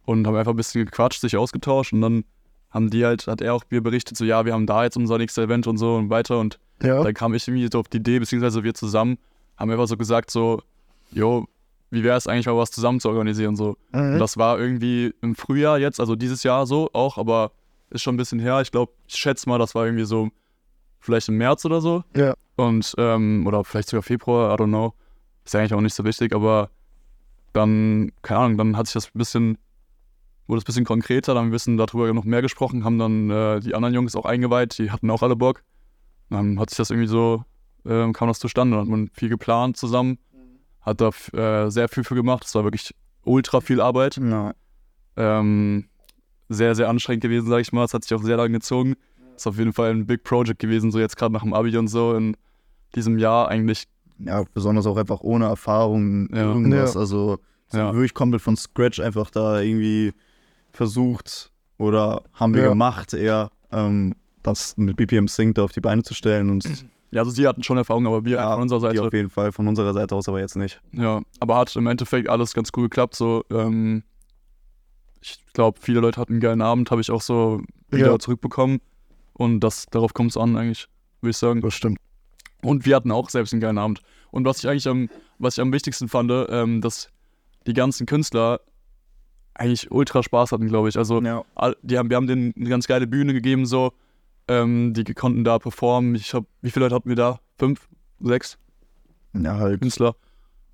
und 0.05 0.27
haben 0.27 0.37
einfach 0.37 0.53
ein 0.53 0.57
bisschen 0.57 0.85
gequatscht, 0.85 1.21
sich 1.21 1.37
ausgetauscht 1.37 1.93
und 1.93 2.01
dann 2.01 2.25
haben 2.71 2.89
die 2.89 3.05
halt, 3.05 3.27
hat 3.27 3.43
er 3.43 3.55
auch 3.55 3.65
mir 3.71 3.83
berichtet, 3.83 4.17
so 4.17 4.25
ja, 4.25 4.45
wir 4.47 4.55
haben 4.55 4.67
da 4.67 4.85
jetzt 4.85 4.97
unser 4.97 5.19
nächstes 5.19 5.45
Event 5.45 5.67
und 5.67 5.77
so 5.77 5.97
und 5.97 6.11
weiter 6.11 6.39
und 6.39 6.59
Ja. 6.83 7.03
dann 7.03 7.15
kam 7.15 7.35
ich 7.35 7.47
irgendwie 7.49 7.69
so 7.71 7.79
auf 7.81 7.89
die 7.89 7.99
Idee, 7.99 8.19
beziehungsweise 8.19 8.63
wir 8.65 8.75
zusammen 8.75 9.19
haben 9.57 9.71
einfach 9.71 9.87
so 9.87 9.97
gesagt, 9.97 10.31
so, 10.31 10.63
jo, 11.13 11.47
wie 11.91 12.03
wäre 12.03 12.17
es 12.17 12.27
eigentlich 12.27 12.47
mal 12.47 12.57
was 12.57 12.71
zusammen 12.71 13.01
zu 13.01 13.09
organisieren, 13.11 13.55
so. 13.55 13.77
Und 13.93 14.15
Mhm. 14.15 14.19
das 14.19 14.37
war 14.39 14.59
irgendwie 14.59 15.15
im 15.21 15.35
Frühjahr 15.35 15.79
jetzt, 15.79 16.01
also 16.01 16.17
dieses 16.17 16.43
Jahr 16.43 16.67
so 16.67 16.89
auch, 16.93 17.19
aber 17.19 17.53
ist 17.91 18.03
schon 18.03 18.15
ein 18.15 18.19
bisschen 18.19 18.39
her. 18.41 18.61
Ich 18.63 18.71
glaube, 18.73 18.93
ich 19.07 19.15
schätze 19.17 19.49
mal, 19.49 19.59
das 19.59 19.75
war 19.75 19.85
irgendwie 19.85 20.05
so 20.05 20.31
vielleicht 21.01 21.29
im 21.29 21.37
März 21.37 21.65
oder 21.67 21.81
so. 21.83 22.03
Ja. 22.17 22.35
Und, 22.57 22.95
ähm, 22.97 23.47
oder 23.47 23.63
vielleicht 23.65 23.91
sogar 23.91 24.03
Februar, 24.03 24.55
I 24.55 24.63
don't 24.63 24.69
know. 24.69 24.95
Ist 25.45 25.53
ja 25.53 25.61
eigentlich 25.61 25.75
auch 25.75 25.81
nicht 25.83 25.95
so 25.95 26.05
wichtig, 26.05 26.35
aber 26.35 26.71
dann, 27.53 28.13
keine 28.23 28.41
Ahnung, 28.41 28.59
dann 28.59 28.77
hat 28.77 28.87
sich 28.87 28.95
das 28.95 29.07
ein 29.09 29.19
bisschen, 29.19 29.59
wurde 30.47 30.59
es 30.59 30.65
ein 30.65 30.67
bisschen 30.67 30.85
konkreter, 30.85 31.35
dann 31.35 31.43
haben 31.45 31.47
wir 31.47 31.51
ein 31.51 31.53
bisschen 31.53 31.77
darüber 31.77 32.13
noch 32.15 32.25
mehr 32.25 32.41
gesprochen, 32.43 32.85
haben 32.85 32.99
dann 32.99 33.31
äh, 33.31 33.61
die 33.61 33.75
anderen 33.75 33.95
Jungs 33.95 34.17
auch 34.17 34.25
eingeweiht, 34.25 34.79
die 34.79 34.91
hatten 34.91 35.11
auch 35.11 35.23
alle 35.23 35.37
Bock. 35.37 35.63
Dann 36.33 36.59
hat 36.59 36.71
sich 36.71 36.77
das 36.79 36.91
irgendwie 36.91 37.09
so, 37.09 37.45
ähm, 37.85 38.13
kam 38.13 38.29
das 38.29 38.39
zustande, 38.39 38.77
dann 38.77 38.85
hat 38.87 38.91
man 38.91 39.09
viel 39.13 39.29
geplant 39.29 39.77
zusammen, 39.77 40.19
hat 40.81 41.01
da 41.01 41.11
äh, 41.33 41.71
sehr 41.71 41.89
viel 41.89 42.05
für 42.05 42.15
gemacht, 42.15 42.45
es 42.45 42.55
war 42.55 42.65
wirklich 42.65 42.95
ultra 43.25 43.61
viel 43.61 43.81
Arbeit. 43.81 44.17
Ja. 44.17 44.53
Ähm, 45.17 45.89
sehr, 46.49 46.75
sehr 46.75 46.89
anstrengend 46.89 47.23
gewesen, 47.23 47.49
sag 47.49 47.61
ich 47.61 47.73
mal. 47.73 47.85
Es 47.85 47.95
hat 47.95 48.03
sich 48.05 48.15
auch 48.15 48.23
sehr 48.23 48.37
lange 48.37 48.53
gezogen. 48.55 48.95
Ist 49.37 49.47
auf 49.47 49.59
jeden 49.59 49.73
Fall 49.73 49.91
ein 49.91 50.07
Big 50.07 50.23
Project 50.25 50.59
gewesen, 50.59 50.91
so 50.91 50.99
jetzt 50.99 51.17
gerade 51.17 51.33
nach 51.33 51.43
dem 51.43 51.55
Abi 51.55 51.77
und 51.79 51.89
so 51.89 52.15
in 52.15 52.37
diesem 52.95 53.19
Jahr 53.19 53.49
eigentlich. 53.49 53.85
ja, 54.19 54.45
besonders 54.55 54.87
auch 54.87 54.97
einfach 54.97 55.21
ohne 55.23 55.47
Erfahrung 55.47 56.29
Ja. 56.33 56.43
irgendwas. 56.43 56.95
Ja. 56.95 57.01
Also 57.01 57.39
so 57.69 57.79
Ja. 57.79 57.93
wirklich 57.93 58.15
komplett 58.15 58.43
von 58.43 58.57
Scratch 58.57 59.01
einfach 59.01 59.31
da 59.31 59.61
irgendwie 59.61 60.13
versucht 60.73 61.51
oder 61.79 62.23
haben 62.35 62.55
wir 62.55 62.63
Ja. 62.63 62.69
gemacht, 62.69 63.15
eher 63.15 63.51
ähm, 63.73 64.15
das 64.43 64.77
mit 64.77 64.97
BPM 64.97 65.27
Sync 65.29 65.55
da 65.57 65.65
auf 65.65 65.73
die 65.73 65.81
Beine 65.81 66.03
zu 66.03 66.15
stellen 66.15 66.51
und 66.51 66.65
Ja, 67.11 67.21
also 67.21 67.31
sie 67.31 67.47
hatten 67.47 67.63
schon 67.63 67.77
Erfahrung, 67.77 68.07
aber 68.07 68.25
wir 68.25 68.37
Ja, 68.37 68.53
von 68.55 68.63
unserer 68.63 68.91
die 68.91 68.97
Seite. 68.97 69.07
auf 69.07 69.13
jeden 69.13 69.29
Fall 69.31 69.53
von 69.53 69.69
unserer 69.69 69.93
Seite 69.93 70.15
aus 70.15 70.29
aber 70.29 70.41
jetzt 70.41 70.57
nicht. 70.57 70.81
Ja, 70.93 71.21
aber 71.41 71.57
hat 71.59 71.75
im 71.77 71.87
Endeffekt 71.87 72.29
alles 72.29 72.55
ganz 72.55 72.71
cool 72.77 72.85
geklappt. 72.85 73.15
So, 73.15 73.45
ähm, 73.51 74.03
ich 75.21 75.39
glaube, 75.53 75.79
viele 75.81 76.01
Leute 76.01 76.21
hatten 76.21 76.33
einen 76.35 76.41
geilen 76.41 76.63
Abend, 76.63 76.91
habe 76.91 77.01
ich 77.01 77.11
auch 77.11 77.21
so 77.23 77.63
wieder 77.91 78.13
Ja. 78.13 78.19
zurückbekommen. 78.19 78.81
Und 79.35 79.61
das, 79.61 79.87
darauf 79.91 80.15
kommt 80.15 80.31
es 80.31 80.37
an, 80.37 80.57
eigentlich, 80.57 80.89
würde 81.21 81.31
ich 81.31 81.37
sagen. 81.37 81.61
Das 81.61 81.75
stimmt. 81.75 81.99
Und 82.63 82.87
wir 82.87 82.97
hatten 82.97 83.11
auch 83.11 83.29
selbst 83.31 83.53
einen 83.53 83.61
geilen 83.61 83.79
Abend. 83.79 84.01
Und 84.31 84.45
was 84.47 84.59
ich 84.59 84.69
eigentlich 84.69 84.89
am, 84.89 85.09
was 85.39 85.59
ich 85.59 85.61
am 85.61 85.73
wichtigsten 85.73 86.09
fand, 86.09 86.31
ähm, 86.49 86.81
dass 86.81 87.11
die 87.67 87.75
ganzen 87.75 88.07
Künstler 88.07 88.61
eigentlich 89.55 89.91
ultra 89.91 90.23
Spaß 90.23 90.53
hatten, 90.53 90.67
glaube 90.69 90.89
ich. 90.89 90.97
Also 90.97 91.21
Ja. 91.21 91.45
die 91.83 91.99
haben, 91.99 92.09
wir 92.09 92.17
haben 92.17 92.27
denen 92.27 92.55
eine 92.57 92.69
ganz 92.71 92.87
geile 92.87 93.07
Bühne 93.07 93.33
gegeben, 93.35 93.67
so. 93.67 93.93
Ähm, 94.49 94.93
die 94.95 95.05
konnten 95.15 95.45
da 95.45 95.59
performen. 95.59 96.15
Ich 96.15 96.35
hab, 96.35 96.45
wie 96.61 96.71
viele 96.71 96.87
Leute 96.87 96.95
hatten 96.95 97.09
wir 97.09 97.17
da? 97.17 97.41
Fünf? 97.59 97.89
Sechs 98.21 98.59
Ja, 99.35 99.57
halt. 99.57 99.81
Künstler? 99.81 100.17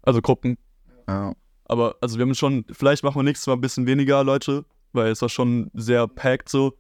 Also 0.02 0.20
Gruppen. 0.20 0.59
Ja. 1.07 1.35
Aber 1.64 1.96
also 2.00 2.18
wir 2.18 2.24
haben 2.24 2.35
schon, 2.35 2.64
vielleicht 2.70 3.04
machen 3.04 3.16
wir 3.16 3.22
nächstes 3.22 3.46
Mal 3.46 3.54
ein 3.54 3.61
bisschen 3.61 3.87
weniger 3.87 4.24
Leute, 4.24 4.64
weil 4.92 5.11
es 5.11 5.20
war 5.22 5.28
schon 5.28 5.70
sehr 5.74 6.07
packed 6.09 6.48
so. 6.48 6.74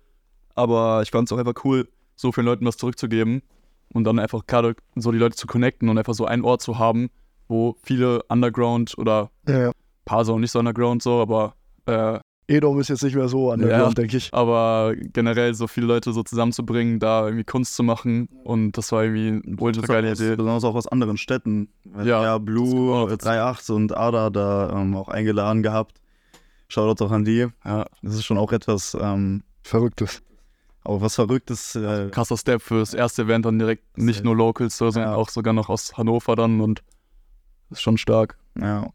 Aber 0.54 1.02
ich 1.02 1.10
fand 1.10 1.28
es 1.28 1.32
auch 1.32 1.38
einfach 1.38 1.64
cool, 1.64 1.88
so 2.16 2.32
vielen 2.32 2.46
Leuten 2.46 2.64
was 2.66 2.76
zurückzugeben 2.78 3.42
und 3.92 4.04
dann 4.04 4.18
einfach 4.18 4.46
gerade 4.46 4.74
so 4.96 5.12
die 5.12 5.18
Leute 5.18 5.36
zu 5.36 5.46
connecten 5.46 5.88
und 5.88 5.98
einfach 5.98 6.14
so 6.14 6.24
einen 6.24 6.44
Ort 6.44 6.62
zu 6.62 6.78
haben, 6.78 7.10
wo 7.48 7.76
viele 7.82 8.22
Underground 8.24 8.96
oder 8.98 9.30
Ja, 9.46 9.58
ja. 9.58 9.72
paar 10.04 10.24
sind 10.24 10.34
auch 10.34 10.38
nicht 10.38 10.50
so 10.50 10.58
Underground 10.58 11.02
so, 11.02 11.20
aber 11.20 11.54
äh, 11.86 12.18
Edom 12.48 12.80
ist 12.80 12.88
jetzt 12.88 13.02
nicht 13.02 13.14
mehr 13.14 13.28
so 13.28 13.50
an 13.52 13.60
der 13.60 13.68
Ja. 13.68 13.90
Denke 13.90 14.16
ich. 14.16 14.32
aber 14.32 14.94
generell 14.96 15.52
so 15.54 15.66
viele 15.66 15.86
Leute 15.86 16.12
so 16.12 16.22
zusammenzubringen, 16.22 16.98
da 16.98 17.26
irgendwie 17.26 17.44
Kunst 17.44 17.76
zu 17.76 17.82
machen 17.82 18.28
und 18.42 18.72
das 18.78 18.90
war 18.90 19.04
irgendwie 19.04 19.46
eine 19.46 19.56
ultra 19.60 19.82
geile 19.86 20.12
Idee. 20.12 20.34
Besonders 20.34 20.64
auch 20.64 20.74
aus 20.74 20.86
anderen 20.88 21.18
Städten. 21.18 21.68
Ja, 21.98 22.22
ja 22.22 22.38
Blue, 22.38 22.92
kommt 23.06 23.12
auch 23.24 23.32
äh, 23.32 23.38
3.8 23.38 23.72
und 23.72 23.96
Ada 23.96 24.30
da 24.30 24.70
ähm, 24.80 24.96
auch 24.96 25.08
eingeladen 25.08 25.62
gehabt. 25.62 26.00
Shoutout 26.68 27.04
auch 27.04 27.10
an 27.10 27.24
die. 27.24 27.46
Ja, 27.64 27.86
Das 28.02 28.14
ist 28.14 28.24
schon 28.24 28.38
auch 28.38 28.52
etwas, 28.52 28.96
ähm, 28.98 29.42
Verrücktes. 29.62 30.22
auch 30.84 31.02
was 31.02 31.14
Verrücktes. 31.16 31.74
Äh, 31.76 32.08
krasser 32.10 32.38
Step 32.38 32.62
fürs 32.62 32.94
erste 32.94 33.22
Event 33.22 33.44
dann 33.44 33.58
direkt 33.58 33.98
nicht 33.98 34.24
nur 34.24 34.34
Locals, 34.34 34.76
so, 34.78 34.88
sondern 34.90 35.12
Ja. 35.12 35.16
auch 35.16 35.28
sogar 35.28 35.52
noch 35.52 35.68
aus 35.68 35.98
Hannover 35.98 36.34
dann 36.34 36.60
und 36.62 36.82
das 37.68 37.78
ist 37.78 37.82
schon 37.82 37.98
stark. 37.98 38.38
ja. 38.58 38.88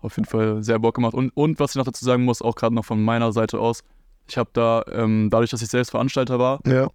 Auf 0.00 0.16
jeden 0.16 0.28
Fall 0.28 0.62
sehr 0.62 0.78
Bock 0.78 0.94
gemacht. 0.94 1.14
Und, 1.14 1.30
und 1.36 1.58
was 1.60 1.72
ich 1.72 1.76
noch 1.76 1.84
dazu 1.84 2.04
sagen 2.04 2.24
muss, 2.24 2.42
auch 2.42 2.54
gerade 2.54 2.74
noch 2.74 2.84
von 2.84 3.02
meiner 3.02 3.32
Seite 3.32 3.58
aus, 3.58 3.82
ich 4.28 4.38
habe 4.38 4.50
da, 4.52 4.84
ähm, 4.92 5.28
dadurch, 5.30 5.50
dass 5.50 5.62
ich 5.62 5.68
selbst 5.68 5.90
Veranstalter 5.90 6.38
war 6.38 6.60
Ja. 6.66 6.88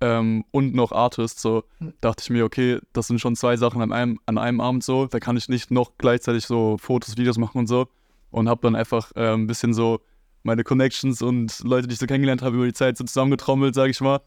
ähm, 0.00 0.44
und 0.50 0.74
noch 0.74 0.92
Artist, 0.92 1.40
so 1.40 1.64
dachte 2.00 2.22
ich 2.22 2.30
mir, 2.30 2.44
okay, 2.44 2.78
das 2.92 3.06
sind 3.08 3.20
schon 3.20 3.36
zwei 3.36 3.56
Sachen 3.56 3.80
an 3.80 3.92
einem, 3.92 4.20
an 4.26 4.38
einem 4.38 4.60
Abend 4.60 4.84
so, 4.84 5.06
da 5.06 5.18
kann 5.18 5.36
ich 5.36 5.48
nicht 5.48 5.70
noch 5.70 5.92
gleichzeitig 5.98 6.46
so 6.46 6.76
Fotos, 6.78 7.16
Videos 7.16 7.38
machen 7.38 7.58
und 7.58 7.66
so. 7.66 7.88
Und 8.30 8.48
habe 8.48 8.60
dann 8.62 8.74
einfach 8.74 9.12
äh, 9.14 9.32
ein 9.32 9.46
bisschen 9.46 9.72
so 9.74 10.00
meine 10.42 10.62
Connections 10.64 11.22
und 11.22 11.60
Leute, 11.64 11.86
die 11.88 11.94
ich 11.94 12.00
so 12.00 12.06
kennengelernt 12.06 12.42
habe, 12.42 12.56
über 12.56 12.66
die 12.66 12.72
Zeit 12.72 12.96
so 12.98 13.04
zusammengetrommelt, 13.04 13.74
sage 13.74 13.90
ich 13.90 14.00
mal. 14.00 14.20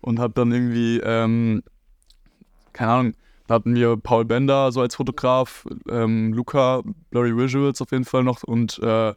Und 0.00 0.18
habe 0.18 0.32
dann 0.32 0.50
irgendwie, 0.52 1.00
ähm, 1.00 1.62
keine 2.72 2.90
Ahnung, 2.92 3.14
da 3.48 3.54
hatten 3.54 3.74
wir 3.74 3.96
Paul 3.96 4.24
Bender 4.24 4.70
so 4.70 4.80
als 4.82 4.94
Fotograf, 4.94 5.66
ähm, 5.90 6.32
Luca, 6.32 6.82
Blurry 7.10 7.36
Visuals 7.36 7.82
auf 7.82 7.90
jeden 7.90 8.04
Fall 8.04 8.22
noch 8.22 8.44
und 8.44 8.78
äh, 8.78 9.14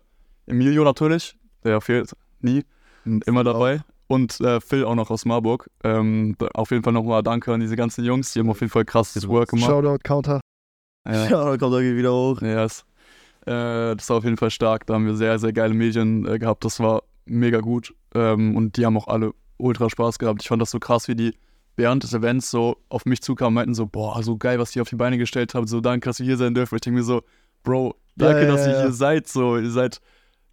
Emilio 0.47 0.83
natürlich, 0.83 1.35
der 1.63 1.79
fehlt 1.81 2.15
nie, 2.39 2.63
immer 3.05 3.43
dabei. 3.43 3.81
Und 4.07 4.41
äh, 4.41 4.59
Phil 4.59 4.83
auch 4.83 4.95
noch 4.95 5.09
aus 5.09 5.23
Marburg. 5.23 5.69
Ähm, 5.85 6.35
auf 6.53 6.71
jeden 6.71 6.83
Fall 6.83 6.91
nochmal 6.91 7.23
danke 7.23 7.53
an 7.53 7.61
diese 7.61 7.77
ganzen 7.77 8.03
Jungs, 8.03 8.33
die 8.33 8.39
haben 8.39 8.49
auf 8.49 8.59
jeden 8.59 8.71
Fall 8.71 8.83
krasses 8.83 9.27
Work 9.27 9.51
gemacht. 9.51 9.69
Shoutout, 9.69 9.99
Counter. 10.03 10.41
Ja, 11.07 11.29
Ja, 11.29 11.45
da 11.45 11.57
kommt 11.57 11.75
er 11.75 11.95
wieder 11.95 12.13
hoch. 12.13 12.41
ist, 12.41 12.85
Äh, 13.45 13.95
das 13.95 14.09
war 14.09 14.17
auf 14.17 14.23
jeden 14.23 14.37
Fall 14.37 14.51
stark. 14.51 14.85
Da 14.85 14.95
haben 14.95 15.05
wir 15.05 15.15
sehr, 15.15 15.39
sehr 15.39 15.53
geile 15.53 15.73
Medien 15.73 16.27
äh, 16.27 16.39
gehabt. 16.39 16.65
Das 16.65 16.79
war 16.79 17.03
mega 17.25 17.59
gut. 17.59 17.93
Ähm, 18.13 18.55
und 18.55 18.75
die 18.77 18.85
haben 18.85 18.97
auch 18.97 19.07
alle 19.07 19.33
ultra 19.57 19.89
Spaß 19.89 20.19
gehabt. 20.19 20.41
Ich 20.41 20.47
fand 20.49 20.61
das 20.61 20.71
so 20.71 20.79
krass, 20.79 21.07
wie 21.07 21.15
die 21.15 21.33
während 21.75 22.03
des 22.03 22.13
Events 22.13 22.51
so 22.51 22.77
auf 22.89 23.05
mich 23.05 23.21
zukamen 23.21 23.49
und 23.49 23.53
meinten 23.55 23.73
so, 23.73 23.85
boah, 23.85 24.21
so 24.23 24.37
geil, 24.37 24.59
was 24.59 24.75
ihr 24.75 24.81
auf 24.81 24.89
die 24.89 24.95
Beine 24.95 25.17
gestellt 25.17 25.53
habt. 25.53 25.69
So, 25.69 25.81
danke, 25.81 26.09
dass 26.09 26.19
wir 26.19 26.25
hier 26.25 26.37
sein 26.37 26.53
dürfen. 26.53 26.75
Ich 26.75 26.81
denke 26.81 26.99
mir 26.99 27.03
so, 27.05 27.21
Bro, 27.63 27.95
danke, 28.15 28.41
Ja, 28.41 28.47
ja, 28.47 28.51
dass 28.51 28.67
ihr 28.67 28.73
ja. 28.73 28.81
hier 28.81 28.91
seid. 28.91 29.27
So, 29.27 29.57
ihr 29.57 29.71
seid 29.71 30.01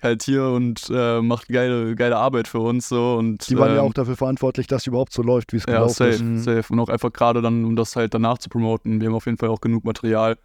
halt 0.03 0.23
hier 0.23 0.45
und 0.45 0.89
äh, 0.91 1.21
macht 1.21 1.49
geile, 1.49 1.97
geile 1.97 2.17
Arbeit 2.17 2.49
für 2.49 2.61
uns. 2.61 2.89
So, 2.89 3.17
und, 3.17 3.49
Die 3.49 3.59
waren 3.59 3.75
ja 3.75 3.81
ähm, 3.81 3.89
auch 3.89 3.93
dafür 3.93 4.17
verantwortlich, 4.17 4.67
dass 4.67 4.83
es 4.83 4.87
überhaupt 4.87 5.13
so 5.13 5.23
läuft, 5.23 5.53
wie 5.53 5.57
es 5.57 5.65
ja, 5.67 5.75
gelaufen 5.75 5.95
safe, 5.95 6.11
ist. 6.11 6.23
Mhm. 6.23 6.39
safe. 6.39 6.73
Und 6.73 6.81
auch 6.81 6.89
einfach 6.89 7.13
gerade 7.13 7.43
dann, 7.43 7.65
um 7.65 7.77
das 7.77 7.97
halt 7.97 8.15
danach 8.15 8.39
zu 8.39 8.49
promoten. 8.49 9.01
Wir 9.01 9.09
haben 9.09 9.15
auf 9.15 9.27
jeden 9.27 9.39
Fall 9.39 9.49
auch 9.49 9.61
genug 9.61 9.85
Material, 9.85 10.37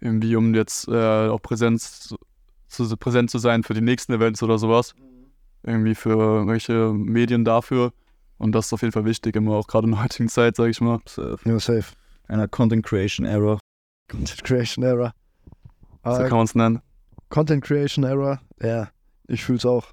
irgendwie, 0.00 0.34
um 0.36 0.54
jetzt 0.54 0.88
äh, 0.88 1.28
auch 1.28 1.40
Präsenz 1.42 2.14
zu, 2.68 2.96
präsent 2.96 3.30
zu 3.30 3.38
sein 3.38 3.62
für 3.62 3.74
die 3.74 3.80
nächsten 3.80 4.12
Events 4.12 4.42
oder 4.42 4.58
sowas. 4.58 4.94
Irgendwie 5.64 5.94
für 5.94 6.18
irgendwelche 6.18 6.92
Medien 6.92 7.44
dafür. 7.44 7.92
Und 8.42 8.52
das 8.52 8.66
ist 8.66 8.72
auf 8.72 8.82
jeden 8.82 8.90
Fall 8.90 9.04
wichtig, 9.04 9.36
immer 9.36 9.54
auch 9.54 9.68
gerade 9.68 9.86
in 9.86 9.92
der 9.92 10.02
heutigen 10.02 10.28
Zeit, 10.28 10.56
sag 10.56 10.68
ich 10.68 10.80
mal. 10.80 10.98
Safe. 11.06 11.38
Ja, 11.44 11.60
safe. 11.60 11.94
Einer 12.26 12.48
Content 12.48 12.84
Creation 12.84 13.24
Era. 13.24 13.60
Content 14.10 14.42
Creation 14.42 14.84
Era. 14.84 15.14
So 16.02 16.10
Aber 16.10 16.28
kann 16.28 16.38
man 16.38 16.46
es 16.46 16.54
nennen. 16.56 16.82
Content 17.28 17.62
Creation 17.62 18.02
Era, 18.04 18.40
ja, 18.60 18.88
ich 19.28 19.44
fühl's 19.44 19.64
auch. 19.64 19.92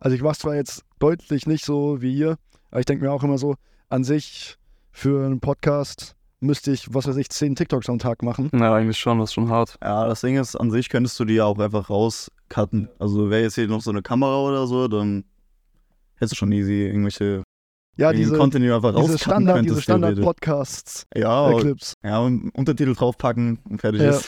Also 0.00 0.14
ich 0.14 0.22
mach's 0.22 0.40
zwar 0.40 0.54
jetzt 0.54 0.84
deutlich 0.98 1.46
nicht 1.46 1.64
so 1.64 2.02
wie 2.02 2.14
ihr, 2.14 2.36
aber 2.70 2.80
ich 2.80 2.84
denke 2.84 3.06
mir 3.06 3.10
auch 3.10 3.24
immer 3.24 3.38
so, 3.38 3.56
an 3.88 4.04
sich 4.04 4.58
für 4.90 5.24
einen 5.24 5.40
Podcast 5.40 6.14
müsste 6.40 6.72
ich, 6.72 6.92
was 6.92 7.08
weiß 7.08 7.16
ich, 7.16 7.30
10 7.30 7.56
TikToks 7.56 7.88
am 7.88 7.98
Tag 7.98 8.22
machen. 8.22 8.50
Ja, 8.52 8.74
eigentlich 8.74 8.98
schon, 8.98 9.18
das 9.18 9.30
ist 9.30 9.34
schon 9.34 9.48
hart. 9.48 9.78
Ja, 9.82 10.06
das 10.06 10.20
Ding 10.20 10.36
ist, 10.36 10.56
an 10.56 10.70
sich 10.70 10.90
könntest 10.90 11.18
du 11.18 11.24
die 11.24 11.36
ja 11.36 11.46
auch 11.46 11.58
einfach 11.58 11.88
rauscutten. 11.88 12.90
Also 12.98 13.30
wäre 13.30 13.44
jetzt 13.44 13.54
hier 13.54 13.66
noch 13.66 13.80
so 13.80 13.90
eine 13.90 14.02
Kamera 14.02 14.42
oder 14.42 14.66
so, 14.66 14.88
dann 14.88 15.24
hättest 16.16 16.32
du 16.32 16.36
schon 16.36 16.52
easy 16.52 16.84
irgendwelche 16.86 17.44
Ja, 17.98 18.12
diese, 18.12 18.36
Content, 18.38 18.64
einfach 18.70 18.94
diese 18.94 19.18
Standard, 19.18 19.64
diese. 19.64 19.82
Standard-Podcasts, 19.82 21.06
Ja, 21.16 21.50
äh, 21.50 21.60
Clips. 21.60 21.94
ja, 22.04 22.20
und 22.20 22.50
Untertitel 22.50 22.94
draufpacken 22.94 23.58
und 23.68 23.80
fertig 23.80 24.00
Ja. 24.02 24.10
ist. 24.10 24.26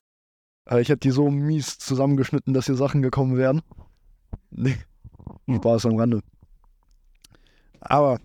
Aber 0.67 0.81
ich 0.81 0.89
hätte 0.89 1.01
die 1.01 1.11
so 1.13 1.31
mies 1.31 1.79
zusammengeschnitten, 1.79 2.53
dass 2.53 2.67
hier 2.67 2.75
Sachen 2.75 3.01
gekommen 3.01 3.37
wären. 3.37 3.63
Nee, 4.51 4.77
Spaß 5.49 5.87
am 5.87 5.97
Rande. 5.97 6.21
Aber 7.81 8.19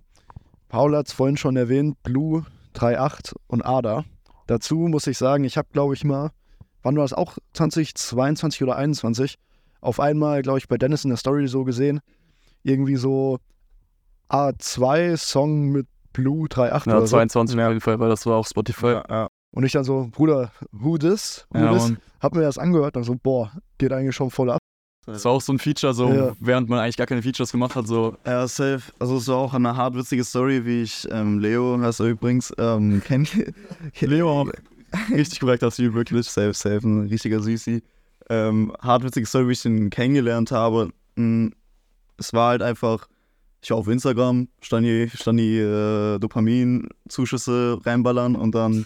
Paul 0.70 0.96
hat 0.98 1.08
es 1.08 1.14
vorhin 1.14 1.38
schon 1.38 1.56
erwähnt, 1.56 2.02
Blue 2.04 2.46
3.8 2.74 3.34
und 3.48 3.62
Ada. 3.64 4.04
Dazu 4.48 4.76
muss 4.76 5.08
ich 5.08 5.18
sagen, 5.18 5.44
ich 5.44 5.58
habe, 5.58 5.70
glaube 5.72 5.94
ich, 5.94 6.04
mal, 6.04 6.32
wann 6.84 6.96
war 6.96 7.04
das 7.04 7.14
auch 7.14 7.38
2022 7.54 8.64
oder 8.64 8.76
21, 8.76 9.36
auf 9.82 10.00
einmal, 10.00 10.42
glaube 10.42 10.58
ich, 10.60 10.68
bei 10.68 10.78
Dennis 10.78 11.04
in 11.04 11.10
der 11.10 11.18
Story 11.18 11.48
so 11.48 11.64
gesehen, 11.64 12.02
irgendwie 12.64 12.96
so 12.96 13.40
A2-Song 14.30 15.70
mit 15.72 15.88
Blue 16.14 16.48
3.8 16.48 16.88
Ja, 16.90 16.98
oder 16.98 17.08
so. 17.08 17.16
22 17.18 17.60
auf 17.60 17.68
jeden 17.70 17.82
Fall, 17.82 18.00
weil 18.00 18.10
das 18.10 18.26
war 18.26 18.38
auf 18.38 18.48
Spotify. 18.48 18.88
Ja, 18.88 19.04
ja. 19.10 19.28
Und 19.52 19.64
ich 19.64 19.72
dann 19.72 19.84
so, 19.84 20.08
Bruder, 20.12 20.52
who 20.72 20.98
this? 20.98 21.46
Who 21.52 21.60
Ja, 21.60 21.74
this? 21.74 21.94
Hab 22.20 22.34
mir 22.36 22.42
das 22.42 22.58
angehört 22.58 22.98
und 22.98 23.04
so, 23.04 23.16
boah, 23.16 23.52
geht 23.78 23.92
eigentlich 23.94 24.16
schon 24.16 24.30
voll 24.32 24.50
ab. 24.50 24.60
Das 25.06 25.24
war 25.24 25.34
auch 25.34 25.42
so 25.42 25.54
ein 25.54 25.60
Feature, 25.60 25.94
so 25.94 26.12
Ja. 26.12 26.34
während 26.40 26.68
man 26.68 26.80
eigentlich 26.80 26.98
gar 26.98 27.06
keine 27.06 27.22
Features 27.22 27.52
gemacht 27.52 27.76
hat, 27.76 27.86
so 27.88 28.18
Ja, 28.26 28.48
safe. 28.48 28.82
Also 29.00 29.18
es 29.18 29.28
war 29.28 29.38
auch 29.38 29.54
eine 29.54 29.76
hart 29.78 29.96
witzige 29.96 30.24
Story, 30.24 30.66
wie 30.66 30.82
ich 30.82 31.08
ähm, 31.12 31.38
Leo, 31.40 31.80
heißt 31.80 32.00
er 32.00 32.08
übrigens, 32.08 32.52
ähm, 32.58 33.02
kenn 33.06 33.28
Leo 34.02 34.30
auch 34.42 34.50
richtig 35.12 35.40
korrekt 35.40 35.62
das 35.62 35.76
Typ, 35.76 35.94
wirklich. 35.94 36.26
Safe, 36.28 36.54
safe, 36.54 36.80
ein 36.88 37.08
richtiger 37.08 37.40
Süßi. 37.40 37.84
Ähm, 38.30 38.74
hart 38.82 39.04
witzige 39.04 39.28
Story, 39.28 39.48
wie 39.48 39.52
ich 39.52 39.64
ihn 39.66 39.90
kennengelernt 39.92 40.52
habe. 40.52 40.90
Mm, 41.16 41.50
Es 42.18 42.34
war 42.34 42.50
halt 42.50 42.64
einfach, 42.64 43.08
ich 43.66 43.72
war 43.72 43.80
auf 43.80 43.88
Instagram, 43.88 44.48
stand 44.62 44.86
die, 44.86 45.10
stand 45.10 45.40
die 45.40 45.58
äh, 45.58 46.20
Dopamin-Zuschüsse 46.20 47.80
reinballern 47.84 48.36
und 48.36 48.54
dann 48.54 48.86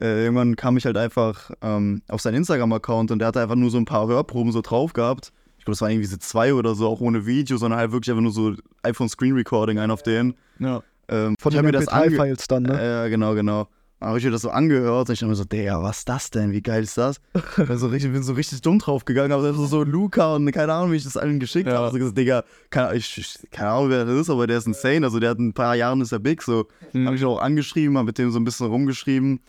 äh, 0.00 0.24
irgendwann 0.24 0.56
kam 0.56 0.76
ich 0.76 0.84
halt 0.84 0.96
einfach 0.96 1.52
ähm, 1.62 2.02
auf 2.08 2.20
seinen 2.20 2.34
Instagram-Account 2.34 3.12
und 3.12 3.20
der 3.20 3.28
hatte 3.28 3.40
einfach 3.40 3.54
nur 3.54 3.70
so 3.70 3.78
ein 3.78 3.84
paar 3.84 4.08
Hörproben 4.08 4.50
so 4.50 4.62
drauf 4.62 4.94
gehabt. 4.94 5.32
Ich 5.58 5.64
glaube, 5.64 5.74
das 5.74 5.80
waren 5.80 5.92
irgendwie 5.92 6.08
so 6.08 6.16
zwei 6.16 6.52
oder 6.54 6.74
so, 6.74 6.88
auch 6.88 7.00
ohne 7.00 7.24
Video, 7.24 7.56
sondern 7.56 7.78
halt 7.78 7.92
wirklich 7.92 8.10
einfach 8.10 8.22
nur 8.24 8.32
so 8.32 8.54
iPhone-Screen-Recording, 8.82 9.78
ein 9.78 9.92
auf 9.92 10.02
den. 10.02 10.34
ja. 10.58 10.82
Ähm, 11.08 11.36
Von 11.38 11.52
den 11.52 11.64
mir 11.64 11.70
das 11.70 11.86
ange 11.86 12.16
MP3-Files 12.16 12.48
dann, 12.48 12.64
ne? 12.64 12.80
äh, 12.80 12.84
Ja, 12.84 13.06
genau, 13.06 13.36
genau. 13.36 13.68
Dann 13.98 14.10
habe 14.10 14.18
ich 14.18 14.24
mir 14.26 14.30
das 14.30 14.42
so 14.42 14.50
angehört 14.50 15.08
und 15.08 15.12
ich 15.14 15.20
dachte 15.20 15.30
mir 15.30 15.34
so, 15.36 15.44
Digga, 15.44 15.82
was 15.82 15.98
ist 15.98 16.08
das 16.08 16.30
denn? 16.30 16.52
Wie 16.52 16.60
geil 16.62 16.82
ist 16.82 16.98
das? 16.98 17.16
bin 17.56 17.78
so 17.78 17.86
richtig, 17.88 18.12
bin 18.12 18.22
so 18.22 18.34
richtig 18.34 18.60
dumm 18.60 18.78
drauf 18.78 19.06
gegangen, 19.06 19.32
aber 19.32 19.54
so, 19.54 19.64
so 19.66 19.84
Luca 19.84 20.34
und 20.34 20.50
keine 20.52 20.74
Ahnung, 20.74 20.92
wie 20.92 20.96
ich 20.96 21.04
das 21.04 21.16
allen 21.16 21.40
geschickt 21.40 21.66
Ja. 21.68 21.76
habe. 21.78 21.92
So 21.92 21.98
gesagt, 21.98 22.18
Digga, 22.18 22.44
keine, 22.68 22.94
ich, 22.94 23.38
keine 23.50 23.70
Ahnung, 23.70 23.88
wer 23.90 24.04
das 24.04 24.14
ist, 24.14 24.30
aber 24.30 24.46
der 24.46 24.58
ist 24.58 24.66
insane. 24.66 25.06
Also 25.06 25.18
der 25.18 25.30
hat 25.30 25.38
ein 25.38 25.54
paar 25.54 25.74
Jahren 25.76 26.02
ist 26.02 26.12
er 26.12 26.18
big, 26.18 26.42
so. 26.42 26.66
Hm. 26.92 27.06
Habe 27.06 27.16
ich 27.16 27.24
auch 27.24 27.38
angeschrieben, 27.40 27.96
habe 27.96 28.06
mit 28.06 28.18
dem 28.18 28.30
so 28.30 28.38
ein 28.38 28.44
bisschen 28.44 28.66
rumgeschrieben. 28.66 29.40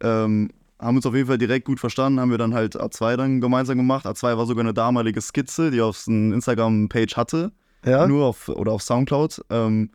Ähm, 0.00 0.50
haben 0.80 0.96
uns 0.96 1.06
auf 1.06 1.14
jeden 1.14 1.28
Fall 1.28 1.38
direkt 1.38 1.64
gut 1.64 1.78
verstanden, 1.78 2.18
haben 2.18 2.32
wir 2.32 2.38
dann 2.38 2.54
halt 2.54 2.74
A2 2.76 3.16
dann 3.16 3.40
gemeinsam 3.40 3.76
gemacht. 3.76 4.04
A2 4.04 4.36
war 4.36 4.46
sogar 4.46 4.64
eine 4.64 4.74
damalige 4.74 5.20
Skizze, 5.20 5.70
die 5.70 5.80
auf 5.80 6.06
einer 6.08 6.34
Instagram-Page 6.34 7.16
hatte 7.16 7.52
Ja? 7.86 8.08
nur 8.08 8.26
auf 8.26 8.48
oder 8.48 8.72
auf 8.72 8.82
Soundcloud. 8.82 9.42
Ähm, 9.50 9.90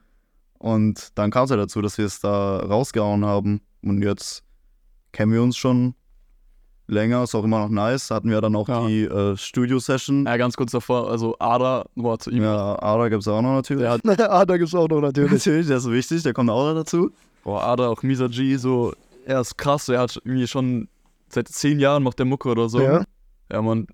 und 0.59 1.09
dann 1.15 1.29
kam 1.29 1.43
es 1.43 1.49
ja 1.49 1.57
dazu, 1.57 1.81
dass 1.81 1.97
wir 1.97 2.05
es 2.05 2.21
da 2.21 2.59
rausgehauen 2.59 3.25
haben. 3.25 3.59
Und 3.89 4.01
jetzt 4.01 4.43
kennen 5.11 5.31
wir 5.31 5.41
uns 5.41 5.57
schon 5.57 5.95
länger, 6.87 7.23
ist 7.23 7.35
auch 7.35 7.43
immer 7.43 7.59
noch 7.59 7.69
nice. 7.69 8.11
Hatten 8.11 8.29
wir 8.29 8.39
dann 8.41 8.55
auch 8.55 8.67
Ja. 8.69 8.87
die 8.87 9.03
äh, 9.03 9.35
Studio-Session. 9.35 10.25
ja, 10.25 10.37
ganz 10.37 10.55
kurz 10.55 10.71
davor, 10.71 11.09
also 11.09 11.35
Ada, 11.39 11.85
boah, 11.95 12.17
zu 12.17 12.29
ihm. 12.31 12.43
Ja, 12.43 12.81
Ada 12.81 13.09
gibt 13.09 13.21
es 13.21 13.27
auch 13.27 13.41
noch 13.41 13.55
natürlich. 13.55 13.81
Der 13.83 13.91
hat, 13.91 14.01
ah, 14.29 14.45
da 14.45 14.57
gibt's 14.57 14.73
auch 14.75 14.87
noch 14.87 15.01
natürlich. 15.01 15.31
natürlich, 15.31 15.67
der 15.67 15.77
ist 15.77 15.89
wichtig, 15.91 16.23
der 16.23 16.33
kommt 16.33 16.49
auch 16.49 16.65
noch 16.73 16.75
dazu. 16.79 17.11
boah, 17.43 17.63
Ada, 17.63 17.87
auch 17.89 18.03
Misa 18.03 18.27
G, 18.27 18.55
so, 18.57 18.93
er 19.25 19.41
ist 19.41 19.57
krass, 19.57 19.89
er 19.89 19.99
hat 19.99 20.21
irgendwie 20.23 20.47
schon 20.47 20.87
seit 21.29 21.49
zehn 21.49 21.79
Jahren 21.79 22.03
macht 22.03 22.19
der 22.19 22.25
Mucke 22.25 22.49
oder 22.49 22.69
so. 22.69 22.79
Ja. 22.81 23.03
Ja, 23.51 23.61
Mann. 23.61 23.87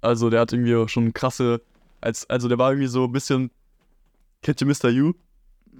Also 0.00 0.30
der 0.30 0.40
hat 0.40 0.52
irgendwie 0.52 0.88
schon 0.88 1.12
krasse, 1.12 1.60
als, 2.00 2.28
also 2.28 2.48
der 2.48 2.58
war 2.58 2.70
irgendwie 2.72 2.88
so 2.88 3.04
ein 3.04 3.12
bisschen, 3.12 3.52
kennt 4.42 4.60
ihr 4.60 4.66
Mr. 4.66 4.88
You? 4.88 5.12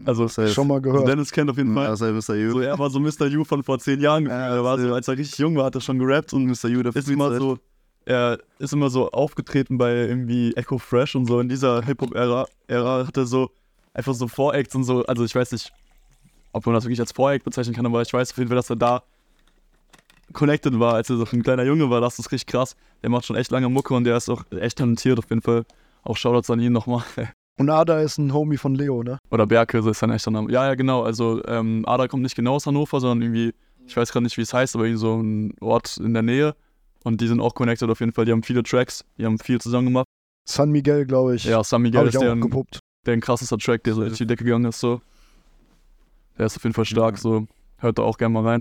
Also, 0.05 0.27
Safe. 0.27 0.49
Schon 0.49 0.69
mal 0.69 0.77
also 0.77 0.91
gehört. 0.91 1.09
Dennis 1.09 1.31
kennt 1.31 1.51
auf 1.51 1.57
jeden 1.57 1.75
Fall. 1.75 1.85
Ja, 1.85 1.97
safe, 1.97 2.13
Mr. 2.13 2.35
You. 2.35 2.53
So, 2.53 2.61
er 2.61 2.79
war 2.79 2.91
so 2.91 2.99
Mr. 2.99 3.27
You 3.27 3.45
von 3.45 3.63
vor 3.63 3.79
zehn 3.79 4.01
Jahren. 4.01 4.27
Ja, 4.27 4.55
er 4.55 4.65
war 4.65 4.79
so, 4.79 4.95
als 4.95 5.07
er 5.09 5.19
richtig 5.19 5.39
jung 5.39 5.57
war, 5.57 5.67
hat 5.67 5.75
er 5.75 5.81
schon 5.81 5.99
gerappt 5.99 6.33
und 6.33 6.47
Mr. 6.47 6.69
You, 6.69 6.83
der 6.83 6.97
ist 6.97 7.09
immer 7.09 7.39
so, 7.39 7.59
er 8.05 8.39
ist 8.59 8.73
immer 8.73 8.91
so 8.91 9.11
aufgetreten 9.11 9.79
bei 9.79 9.95
irgendwie 9.95 10.53
Echo 10.55 10.79
Fresh 10.79 11.15
und 11.15 11.27
so 11.27 11.39
in 11.41 11.49
dieser 11.49 11.83
Hip-Hop-Ära 11.85 12.47
Ära 12.67 13.07
hat 13.07 13.17
er 13.17 13.27
so 13.27 13.51
einfach 13.95 14.15
so 14.15 14.27
Voracts 14.29 14.75
und 14.75 14.85
so, 14.85 15.05
also 15.05 15.25
ich 15.25 15.35
weiß 15.35 15.53
nicht, 15.53 15.73
ob 16.53 16.67
man 16.67 16.75
das 16.75 16.85
wirklich 16.85 17.01
als 17.01 17.13
Voract 17.13 17.45
bezeichnen 17.45 17.75
kann, 17.75 17.87
aber 17.87 18.03
ich 18.03 18.13
weiß 18.13 18.33
auf 18.33 18.39
jeden 18.39 18.49
Fall, 18.49 18.57
dass 18.57 18.71
er 18.71 18.77
da 18.77 19.03
connected 20.33 20.79
war, 20.79 20.95
als 20.95 21.11
er 21.11 21.17
so 21.17 21.27
ein 21.31 21.43
kleiner 21.43 21.65
Junge 21.65 21.91
war, 21.91 22.01
das 22.01 22.19
ist 22.19 22.33
richtig 22.33 22.51
krass. 22.51 22.77
Der 23.03 23.11
macht 23.11 23.27
schon 23.27 23.37
echt 23.37 23.51
lange 23.51 23.69
Mucke 23.69 23.95
und 23.95 24.05
der 24.05 24.17
ist 24.17 24.29
auch 24.29 24.45
echt 24.51 24.79
talentiert 24.79 25.19
auf 25.19 25.29
jeden 25.29 25.43
Fall. 25.43 25.65
Auch 26.03 26.17
Shoutouts 26.17 26.51
an 26.51 26.61
ihn 26.61 26.73
nochmal. 26.73 27.05
Und 27.59 27.69
Ada 27.71 28.01
ist 28.01 28.19
ein 28.19 28.33
Homie 28.33 28.57
von 28.57 28.75
Leo, 28.75 29.03
ne? 29.03 29.19
Oder 29.31 29.47
Berke, 29.47 29.83
so 29.83 29.91
ist 29.91 29.99
sein 29.99 30.11
echter 30.11 30.31
Name. 30.31 30.51
Ja, 30.51 30.67
ja, 30.67 30.75
genau. 30.75 31.03
Also 31.03 31.45
ähm, 31.47 31.85
Ada 31.87 32.09
kommt 32.09 32.23
nicht 32.23 32.35
genau 32.35 32.55
aus 32.55 32.67
Hannover, 32.67 32.99
sondern 33.01 33.23
irgendwie, 33.23 33.55
ich 33.87 33.97
weiß 33.97 34.11
gerade 34.12 34.25
nicht, 34.25 34.37
wie 34.38 34.43
es 34.43 34.55
heißt, 34.55 34.75
aber 34.75 34.85
irgendwie 34.87 35.01
so 35.01 35.21
ein 35.21 35.55
Ort 35.61 35.99
in 35.99 36.15
der 36.15 36.23
Nähe. 36.23 36.55
Und 37.05 37.21
die 37.21 37.27
sind 37.29 37.41
auch 37.41 37.55
connected 37.55 37.91
auf 37.91 38.01
jeden 38.01 38.12
Fall. 38.12 38.25
Die 38.25 38.33
haben 38.33 38.43
viele 38.43 38.62
Tracks, 38.62 39.05
die 39.19 39.27
haben 39.27 39.38
viel 39.38 39.61
zusammen 39.61 39.88
gemacht. 39.88 40.07
San 40.49 40.71
Miguel, 40.71 41.05
glaube 41.05 41.35
ich. 41.37 41.45
Ja, 41.45 41.62
San 41.62 41.83
Miguel 41.83 42.07
ist 42.07 42.21
der, 42.21 42.35
gepuppt. 42.37 42.79
der 43.07 43.12
ein 43.15 43.21
krassester 43.21 43.59
Track, 43.59 43.85
der 43.85 43.95
so 43.95 44.01
durch 44.03 44.19
die 44.19 44.27
Decke 44.27 44.45
gegangen 44.45 44.65
ist. 44.67 44.81
So. 44.81 45.01
Der 46.38 46.47
ist 46.47 46.57
auf 46.57 46.62
jeden 46.65 46.75
Fall 46.75 46.85
stark, 46.85 47.17
Ja. 47.17 47.21
so. 47.21 47.47
Hört 47.79 47.99
da 47.99 48.03
auch 48.03 48.17
gerne 48.17 48.33
mal 48.33 48.45
rein. 48.47 48.61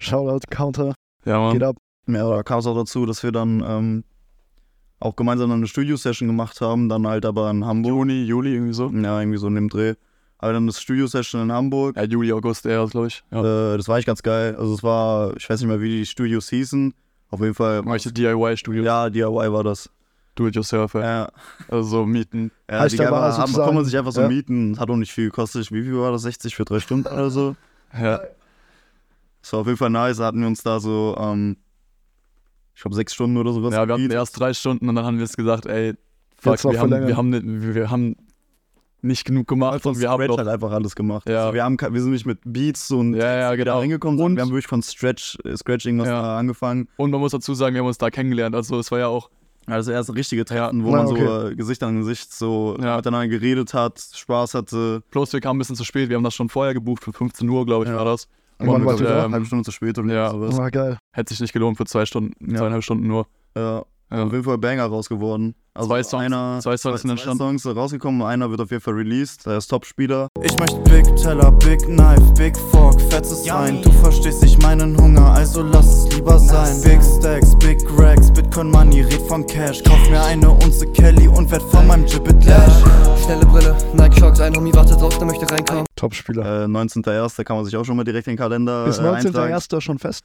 Shoutout, 0.00 0.46
Counter, 0.50 0.94
Ja, 1.24 1.38
Mann. 1.38 1.54
geht 1.54 1.62
ab. 1.62 1.76
Ja, 2.06 2.28
da 2.28 2.42
kam 2.42 2.58
es 2.60 2.66
auch 2.66 2.74
dazu, 2.74 3.06
dass 3.06 3.22
wir 3.22 3.32
dann 3.32 3.62
ähm, 3.66 4.04
auch 5.02 5.16
gemeinsam 5.16 5.50
eine 5.50 5.66
Studio-Session 5.66 6.28
gemacht 6.28 6.60
haben, 6.60 6.88
dann 6.88 7.06
halt 7.06 7.26
aber 7.26 7.50
in 7.50 7.64
Hamburg. 7.64 7.90
Juni, 7.90 8.24
Juli, 8.24 8.54
irgendwie 8.54 8.72
so. 8.72 8.90
Ja, 8.90 9.20
irgendwie 9.20 9.38
so 9.38 9.48
in 9.48 9.54
dem 9.56 9.68
Dreh. 9.68 9.94
Aber 10.38 10.52
dann 10.52 10.66
das 10.66 10.80
Studio-Session 10.80 11.42
in 11.42 11.52
Hamburg. 11.52 11.96
Ja, 11.96 12.04
Juli, 12.04 12.32
August, 12.32 12.66
eher, 12.66 12.86
glaube 12.86 13.08
ich. 13.08 13.22
Ja. 13.30 13.74
Äh, 13.74 13.76
das 13.76 13.88
war 13.88 13.98
echt 13.98 14.06
ganz 14.06 14.22
geil. 14.22 14.56
Also 14.56 14.74
es 14.74 14.82
war, 14.82 15.36
ich 15.36 15.48
weiß 15.48 15.60
nicht 15.60 15.68
mehr, 15.68 15.80
wie 15.80 15.98
die 15.98 16.06
Studios 16.06 16.48
hießen. 16.48 16.94
Auf 17.30 17.40
jeden 17.40 17.54
Fall. 17.54 17.82
Manche 17.82 18.12
DIY-Studios. 18.12 18.84
Ja, 18.84 19.08
DIY 19.08 19.52
war 19.52 19.64
das. 19.64 19.90
Do 20.34 20.46
it 20.46 20.54
yourself, 20.54 20.94
ja. 20.94 21.00
Ja, 21.00 21.28
Also 21.68 21.82
so 21.88 22.06
mieten. 22.06 22.50
ja 22.70 22.80
Heißt 22.80 22.98
die 22.98 23.02
aber 23.04 23.24
einfach, 23.24 23.38
haben, 23.38 23.52
kann 23.52 23.74
man 23.74 23.84
sich 23.84 23.96
einfach 23.96 24.12
so 24.12 24.22
ja. 24.22 24.28
mieten. 24.28 24.78
Hat 24.78 24.88
auch 24.90 24.96
nicht 24.96 25.12
viel 25.12 25.26
gekostet. 25.26 25.70
Wie 25.70 25.82
viel 25.82 25.96
war 25.96 26.12
das? 26.12 26.22
60 26.22 26.54
für 26.56 26.64
drei 26.64 26.80
Stunden 26.80 27.06
oder 27.06 27.30
so? 27.30 27.54
Ja. 27.96 28.20
Das 29.42 29.52
war 29.52 29.60
auf 29.60 29.66
jeden 29.66 29.78
Fall 29.78 29.90
nice. 29.90 30.16
Da 30.18 30.26
hatten 30.26 30.40
wir 30.40 30.46
uns 30.46 30.62
da 30.62 30.80
so, 30.80 31.16
ähm, 31.18 31.56
ich 32.74 32.80
glaube, 32.82 32.94
sechs 32.94 33.14
Stunden 33.14 33.36
oder 33.36 33.52
sowas. 33.52 33.74
Ja, 33.74 33.86
wir 33.86 33.94
hatten 33.94 34.10
erst 34.10 34.38
drei 34.38 34.54
Stunden 34.54 34.88
und 34.88 34.94
dann 34.94 35.04
haben 35.04 35.18
wir 35.18 35.24
es 35.24 35.36
gesagt, 35.36 35.66
ey, 35.66 35.94
fuck, 36.36 36.62
wir 36.64 36.80
haben, 36.80 36.90
wir, 37.06 37.16
haben 37.16 37.28
nicht, 37.30 37.74
wir, 37.74 37.90
haben 37.90 38.16
nicht 39.02 39.24
genug 39.24 39.48
gemacht 39.48 39.84
und 39.84 39.98
wir 40.00 40.08
haben 40.10 40.18
Scratch 40.20 40.30
doch, 40.30 40.38
halt 40.38 40.48
einfach 40.48 40.70
alles 40.70 40.94
gemacht. 40.94 41.28
Ja. 41.28 41.40
Also 41.42 41.54
wir, 41.54 41.64
haben, 41.64 41.76
wir 41.78 42.00
sind 42.00 42.12
nicht 42.12 42.24
mit 42.26 42.38
Beats 42.44 42.90
und 42.90 43.14
Ja, 43.14 43.36
ja, 43.36 43.50
da 43.50 43.56
genau. 43.56 43.78
reingekommen, 43.80 44.20
Und- 44.20 44.36
wir 44.36 44.42
haben 44.42 44.50
wirklich 44.50 44.66
von 44.68 44.82
Stretch, 44.82 45.36
äh, 45.44 45.56
Scratch 45.56 45.86
irgendwas 45.86 46.08
Ja. 46.08 46.22
da 46.22 46.38
angefangen. 46.38 46.88
Und 46.96 47.10
man 47.10 47.20
muss 47.20 47.32
dazu 47.32 47.52
sagen, 47.54 47.74
wir 47.74 47.80
haben 47.80 47.88
uns 47.88 47.98
da 47.98 48.10
kennengelernt. 48.10 48.54
Also 48.54 48.78
es 48.78 48.90
war 48.90 48.98
ja 48.98 49.08
auch, 49.08 49.28
Ja, 49.68 49.76
das 49.76 49.86
erste 49.86 50.14
richtige 50.16 50.44
Treffen, 50.44 50.82
wo 50.82 50.90
Ja, 50.90 50.96
man 50.96 51.06
okay. 51.06 51.24
so 51.24 51.48
äh, 51.50 51.54
Gesicht 51.54 51.82
an 51.84 51.98
Gesicht 51.98 52.32
so 52.34 52.76
Ja. 52.82 52.96
miteinander 52.96 53.28
geredet 53.28 53.74
hat, 53.74 54.00
Spaß 54.12 54.54
hatte. 54.54 55.02
Bloß 55.12 55.32
wir 55.32 55.40
kamen 55.40 55.56
ein 55.56 55.60
bisschen 55.60 55.76
zu 55.76 55.84
spät. 55.84 56.08
Wir 56.08 56.16
haben 56.16 56.24
das 56.24 56.34
schon 56.34 56.48
vorher 56.48 56.74
gebucht, 56.74 57.04
für 57.04 57.12
15 57.12 57.48
Uhr, 57.48 57.64
glaube 57.64 57.84
ich, 57.84 57.90
Ja. 57.90 57.96
war 57.96 58.04
das. 58.04 58.26
Und 58.62 58.74
wann 58.74 58.84
warst 58.86 59.00
du 59.00 59.04
da? 59.04 59.24
ähm, 59.24 59.32
halbe 59.32 59.46
Stunde 59.46 59.64
zu 59.64 59.70
spät 59.72 59.98
oder 59.98 60.12
ja. 60.14 60.30
sowas. 60.30 60.56
War 60.56 60.70
geil. 60.70 60.98
Hätte 61.14 61.32
sich 61.32 61.40
nicht 61.40 61.52
gelohnt 61.52 61.76
für 61.76 61.84
zwei 61.84 62.06
Stunden, 62.06 62.32
Ja. 62.50 62.58
zweieinhalb 62.58 62.82
Stunden 62.82 63.06
nur. 63.06 63.26
Ja. 63.56 63.84
Ja. 64.10 64.24
Auf 64.24 64.32
jeden 64.32 64.44
Fall 64.44 64.58
Banger 64.58 64.84
raus 64.86 65.08
geworden. 65.08 65.54
Also 65.74 65.88
Zwei 65.88 66.02
Songs- 66.02 66.22
einer, 66.24 66.58
zwei 66.60 66.76
Songs 66.76 67.00
sind 67.00 67.08
zwei 67.08 67.12
entstanden. 67.12 67.38
Songs 67.38 67.62
sind 67.62 67.76
rausgekommen, 67.78 68.20
einer 68.22 68.50
wird 68.50 68.60
auf 68.60 68.70
jeden 68.70 68.82
Fall 68.82 68.92
released, 68.92 69.46
der 69.46 69.56
ist 69.56 69.68
Top-Spieler. 69.68 70.28
Ich 70.42 70.54
möchte 70.58 70.76
Big 70.80 71.04
Teller, 71.16 71.50
Big 71.52 71.80
Knife, 71.86 72.20
Big 72.36 72.54
Fork, 72.70 73.00
fettes 73.10 73.48
Wein. 73.48 73.80
Du 73.80 73.90
verstehst 73.92 74.42
nicht 74.42 74.60
meinen 74.62 74.94
Hunger, 74.98 75.30
also 75.32 75.62
lass 75.62 76.04
es 76.06 76.14
lieber 76.14 76.38
sein. 76.38 76.78
Big 76.82 77.00
Stacks, 77.02 77.56
Big 77.58 77.78
Racks, 77.98 78.30
Bitcoin 78.30 78.70
Money, 78.70 79.00
red 79.00 79.22
von 79.28 79.46
Cash. 79.46 79.82
Kauf 79.82 80.10
mir 80.10 80.22
eine 80.22 80.50
Unze 80.50 80.86
Kelly 80.88 81.26
und 81.26 81.50
werd 81.50 81.62
von 81.62 81.86
meinem 81.86 82.04
Gibbet 82.04 82.44
Lash. 82.44 83.22
Schnelle 83.24 83.46
Brille, 83.46 83.74
Nike 83.94 84.18
Shocks, 84.20 84.40
ein 84.40 84.54
Homie 84.54 84.74
wartet 84.74 85.00
drauf, 85.00 85.16
der 85.16 85.26
möchte 85.26 85.50
reinkommen. 85.50 85.86
Top-Spieler. 85.96 86.64
Äh, 86.64 86.66
19.01. 86.66 87.44
kann 87.44 87.56
man 87.56 87.64
sich 87.64 87.74
auch 87.78 87.84
schon 87.84 87.96
mal 87.96 88.04
direkt 88.04 88.26
in 88.26 88.32
den 88.32 88.38
Kalender 88.38 88.84
Ist 88.86 88.98
äh, 88.98 89.08
eintragen. 89.08 89.54
19.01. 89.54 89.80
schon 89.80 89.98
fest? 89.98 90.22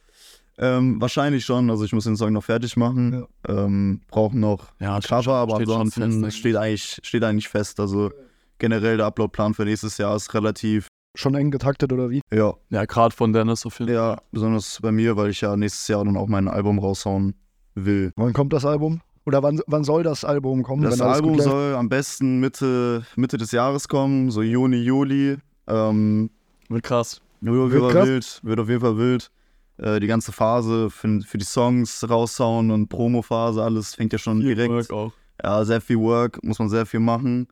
Ähm, 0.60 1.00
wahrscheinlich 1.00 1.44
schon, 1.44 1.70
also 1.70 1.84
ich 1.84 1.92
muss 1.92 2.04
den 2.04 2.16
Song 2.16 2.32
noch 2.32 2.42
fertig 2.44 2.76
machen. 2.76 3.24
Ähm, 3.46 4.00
brauchen 4.08 4.40
noch 4.40 4.66
Ja, 4.80 4.96
ein 4.96 5.02
Cover, 5.02 5.34
aber 5.34 5.56
steht 5.56 5.68
ansonsten 5.68 6.24
fest, 6.24 6.36
steht, 6.38 6.56
eigentlich, 6.56 6.98
steht 7.02 7.22
eigentlich 7.24 7.48
fest. 7.48 7.78
Also 7.80 8.10
generell 8.58 8.96
der 8.96 9.06
Uploadplan 9.06 9.54
für 9.54 9.64
nächstes 9.64 9.98
Jahr 9.98 10.16
ist 10.16 10.32
relativ, 10.34 10.88
Schon 11.16 11.34
eng 11.34 11.50
getaktet 11.50 11.92
oder 11.92 12.10
wie? 12.10 12.20
ja, 12.32 12.54
Ja, 12.70 12.84
gerade 12.84 13.14
von 13.14 13.32
Dennis 13.32 13.64
auf 13.66 13.78
jeden 13.78 13.88
Fall. 13.88 13.94
ja, 13.96 14.16
besonders 14.30 14.78
bei 14.82 14.92
mir, 14.92 15.16
weil 15.16 15.30
ich 15.30 15.40
ja 15.40 15.56
nächstes 15.56 15.88
Jahr 15.88 16.04
dann 16.04 16.16
auch 16.16 16.28
mein 16.28 16.48
Album 16.48 16.78
raushauen 16.78 17.34
will. 17.74 18.12
Wann 18.16 18.32
kommt 18.32 18.52
das 18.52 18.64
Album? 18.64 19.00
Oder 19.26 19.42
wann, 19.42 19.60
wann 19.66 19.84
soll 19.84 20.02
das 20.02 20.24
Album 20.24 20.62
kommen? 20.62 20.82
Das 20.82 21.00
Album 21.00 21.38
soll 21.40 21.74
am 21.74 21.88
besten 21.88 22.40
Mitte, 22.40 23.04
Mitte 23.16 23.36
des 23.36 23.52
Jahres 23.52 23.86
kommen, 23.88 24.30
so 24.30 24.42
Juni, 24.42 24.78
Juli. 24.78 25.36
Ähm, 25.66 26.30
Wird 26.68 26.82
krass. 26.82 27.20
wird 27.40 27.72
Wird 27.72 27.92
krass. 27.92 28.06
wild, 28.08 28.40
wird 28.42 28.60
auf 28.60 28.68
jeden 28.68 28.80
Fall 28.80 28.96
wild. 28.98 29.30
Äh, 29.78 30.00
die 30.00 30.06
ganze 30.06 30.32
Phase 30.32 30.90
für, 30.90 31.20
für 31.20 31.38
die 31.38 31.44
Songs 31.44 32.08
raushauen 32.08 32.70
und 32.70 32.88
Promo-Phase, 32.88 33.62
alles 33.62 33.94
fängt 33.94 34.12
ja 34.12 34.18
schon 34.18 34.40
direkt. 34.40 34.70
Work 34.70 34.90
auch. 34.92 35.12
Ja, 35.42 35.64
sehr 35.64 35.80
viel 35.80 35.98
Work, 35.98 36.42
muss 36.42 36.58
man 36.58 36.68
sehr 36.68 36.84
viel 36.84 37.00
machen. 37.00 37.48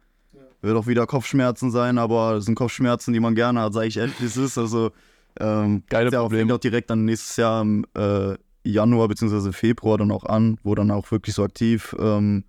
Wird 0.61 0.77
auch 0.77 0.87
wieder 0.87 1.07
Kopfschmerzen 1.07 1.71
sein, 1.71 1.99
aber 1.99 2.35
das 2.35 2.47
sind 2.47 2.57
Kopfschmerzen, 2.57 3.13
die 3.13 3.21
man 3.21 3.35
gerne 3.35 3.61
hat, 3.61 3.75
sage 3.75 3.87
ich 3.87 3.97
ehrlich, 3.97 4.21
wie 4.21 4.25
es 4.25 4.37
ist. 4.37 4.59
Also, 4.59 4.91
ähm, 5.39 5.85
Geile 5.89 6.11
fängt 6.11 6.15
ja 6.15 6.29
fängt 6.29 6.53
auch 6.53 6.59
direkt 6.59 6.91
dann 6.91 7.05
nächstes 7.05 7.37
Jahr 7.37 7.63
im 7.63 7.85
äh, 7.97 8.35
Januar 8.65 9.07
bzw. 9.07 9.53
Februar 9.53 9.99
dann 9.99 10.11
auch 10.11 10.25
an, 10.25 10.59
wo 10.65 10.75
dann 10.75 10.91
auch 10.91 11.11
wirklich 11.13 11.35
so 11.35 11.45
aktiv 11.45 11.95
ähm, 12.01 12.45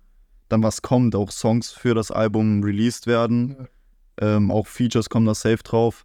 dann 0.48 0.62
was 0.62 0.82
kommt, 0.82 1.14
auch 1.14 1.30
Songs 1.30 1.70
für 1.70 1.94
das 1.94 2.10
Album 2.10 2.64
released 2.64 3.06
werden. 3.06 3.68
Ähm, 4.20 4.50
auch 4.50 4.66
Features 4.66 5.10
kommen 5.10 5.26
da 5.26 5.34
safe 5.34 5.62
drauf. 5.62 6.04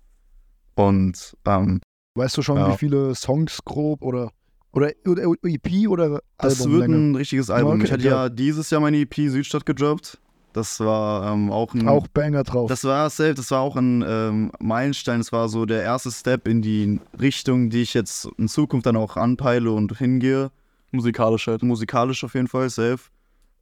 Und 0.76 1.36
ähm, 1.46 1.82
Weißt 2.16 2.38
du 2.38 2.42
schon, 2.42 2.58
Ja. 2.58 2.72
wie 2.72 2.78
viele 2.78 3.16
Songs 3.16 3.64
grob 3.66 4.04
oder, 4.04 4.32
oder, 4.72 4.92
oder 5.06 5.24
EP 5.44 5.88
oder 5.88 6.22
das 6.38 6.70
wird 6.70 6.88
ein 6.88 7.16
richtiges 7.16 7.50
Album. 7.50 7.76
Okay, 7.76 7.86
ich 7.86 7.92
hatte 7.92 8.04
ja. 8.04 8.24
ja 8.24 8.30
dieses 8.30 8.70
Jahr 8.70 8.82
meine 8.82 8.98
EP 8.98 9.16
Südstadt 9.16 9.66
gedroppt. 9.66 10.20
Das 10.54 10.80
war 10.80 11.34
ähm, 11.34 11.52
auch 11.52 11.74
ein 11.74 11.88
Auch 11.88 12.08
Banger 12.08 12.44
drauf. 12.44 12.70
Das 12.70 12.84
war 12.84 13.10
safe, 13.10 13.34
das 13.34 13.50
war 13.50 13.62
auch 13.62 13.76
ein 13.76 14.06
ähm, 14.08 14.52
Meilenstein. 14.60 15.20
Das 15.20 15.32
war 15.32 15.50
so 15.50 15.66
der 15.66 15.82
erste 15.82 16.12
Step 16.12 16.48
in 16.48 16.62
die 16.62 17.00
Richtung, 17.20 17.72
die 17.72 17.82
ich 17.82 17.96
jetzt 17.96 18.30
in 18.38 18.48
Zukunft 18.48 18.86
dann 18.86 18.96
auch 18.96 19.18
anpeile 19.18 19.72
und 19.72 19.98
hingehe. 19.98 20.52
Musikalisch 20.92 21.48
halt. 21.48 21.64
Musikalisch 21.64 22.24
auf 22.24 22.36
jeden 22.36 22.48
Fall, 22.48 22.70
safe. 22.70 23.00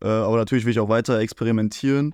Äh, 0.02 0.10
aber 0.10 0.36
natürlich 0.36 0.66
will 0.66 0.72
ich 0.72 0.80
auch 0.82 0.90
weiter 0.90 1.18
experimentieren. 1.20 2.14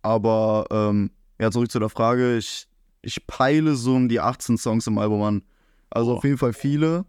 Aber 0.00 0.66
ähm, 0.70 1.10
ja, 1.38 1.50
zurück 1.50 1.70
zu 1.70 1.78
der 1.78 1.90
Frage. 1.90 2.38
Ich, 2.38 2.66
ich 3.02 3.26
peile 3.26 3.74
so 3.74 3.94
um 3.94 4.08
die 4.08 4.20
18 4.20 4.56
Songs 4.56 4.86
im 4.86 4.96
Album 4.96 5.20
an. 5.22 5.42
Also 5.94 6.10
Boah. 6.12 6.18
auf 6.18 6.24
jeden 6.24 6.38
Fall 6.38 6.52
viele. 6.52 7.04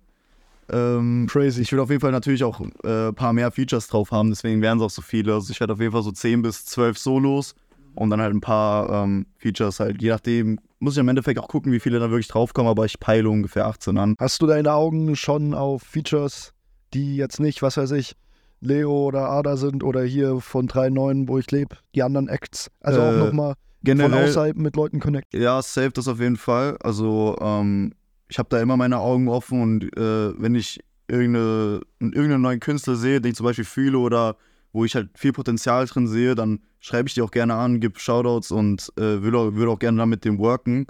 Ähm, 0.70 1.28
Crazy. 1.30 1.62
ich 1.62 1.72
will 1.72 1.80
auf 1.80 1.90
jeden 1.90 2.02
Fall 2.02 2.12
natürlich 2.12 2.44
auch 2.44 2.60
äh, 2.84 3.10
ein 3.10 3.16
paar 3.16 3.34
mehr 3.34 3.52
Features 3.52 3.88
drauf 3.88 4.12
haben, 4.12 4.30
deswegen 4.30 4.62
wären 4.62 4.80
es 4.80 4.84
auch 4.84 4.90
so 4.90 5.02
viele. 5.02 5.34
Also 5.34 5.52
ich 5.52 5.60
werde 5.60 5.74
auf 5.74 5.80
jeden 5.80 5.92
Fall 5.92 6.02
so 6.02 6.12
10 6.12 6.42
bis 6.42 6.66
12 6.66 6.98
Solos 6.98 7.54
und 7.94 8.10
dann 8.10 8.20
halt 8.20 8.34
ein 8.34 8.42
paar 8.42 8.90
ähm, 9.04 9.28
Features 9.38 9.80
halt. 9.80 10.02
Je 10.02 10.10
nachdem 10.10 10.60
muss 10.80 10.94
ich 10.96 11.00
im 11.00 11.08
Endeffekt 11.08 11.40
auch 11.40 11.48
gucken, 11.48 11.72
wie 11.72 11.80
viele 11.80 12.00
da 12.00 12.10
wirklich 12.10 12.28
draufkommen, 12.28 12.70
aber 12.70 12.86
ich 12.86 13.00
peile 13.00 13.30
ungefähr 13.30 13.68
18 13.68 13.98
an. 13.98 14.16
Hast 14.20 14.42
du 14.42 14.48
deine 14.48 14.74
Augen 14.74 15.16
schon 15.16 15.54
auf 15.54 15.84
Features, 15.84 16.54
die 16.94 17.16
jetzt 17.16 17.40
nicht, 17.40 17.62
was 17.62 17.78
weiß 17.78 17.92
ich, 17.92 18.16
Leo 18.60 19.06
oder 19.06 19.30
Ada 19.30 19.58
sind 19.58 19.84
oder 19.84 20.04
hier 20.04 20.40
von 20.40 20.68
3.9, 20.68 21.28
wo 21.28 21.38
ich 21.38 21.52
lebe, 21.52 21.76
die 21.94 22.02
anderen 22.02 22.28
Acts? 22.28 22.72
Also 22.82 23.02
auch 23.02 23.14
Äh, 23.14 23.18
nochmal 23.20 23.54
von 23.86 24.14
außerhalb 24.16 24.58
mit 24.58 24.76
Leuten 24.76 25.00
connect. 25.00 25.32
ja, 25.34 25.62
safe 25.62 25.92
das 25.92 26.08
auf 26.08 26.20
jeden 26.20 26.38
Fall. 26.38 26.78
Also 26.82 27.36
ähm, 27.40 27.94
ich 28.28 28.40
habe 28.40 28.50
da 28.50 28.60
immer 28.60 28.78
meine 28.78 29.00
Augen 29.00 29.28
offen 29.28 29.62
und 29.62 29.98
äh, 29.98 30.42
wenn 30.42 30.56
ich 30.56 30.80
irgendeine, 31.08 31.82
irgendeinen 32.00 32.42
neuen 32.42 32.60
Künstler 32.60 32.96
sehe, 32.96 33.22
den 33.22 33.32
ich 33.32 33.38
zum 33.38 33.46
Beispiel 33.46 33.66
fühle 33.66 34.00
oder 34.00 34.38
wo 34.74 34.84
ich 34.84 34.96
halt 34.96 35.10
viel 35.18 35.32
Potenzial 35.32 35.86
drin 35.86 36.08
sehe, 36.08 36.36
dann 36.36 36.60
schreibe 36.80 37.08
ich 37.08 37.14
die 37.14 37.22
auch 37.22 37.32
gerne 37.32 37.56
an, 37.56 37.80
gebe 37.80 38.00
Shoutouts 38.00 38.52
und 38.52 38.92
äh, 38.98 39.22
würde 39.22 39.38
auch, 39.38 39.54
würd 39.54 39.70
auch 39.70 39.80
gerne 39.80 39.98
dann 40.00 40.10
mit 40.10 40.26
dem 40.26 40.38
worken. 40.38 40.88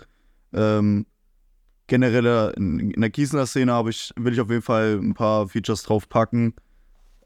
Ähm, 0.53 1.05
generell 1.88 2.25
äh, 2.25 2.53
in, 2.57 2.91
in 2.91 3.01
der 3.01 3.09
Gießener 3.09 3.45
Szene 3.45 3.73
habe 3.73 3.91
ich, 3.91 4.11
will 4.15 4.33
ich 4.33 4.41
auf 4.41 4.49
jeden 4.49 4.61
Fall 4.61 4.99
ein 5.01 5.13
paar 5.13 5.47
Features 5.47 5.83
draufpacken. 5.83 6.55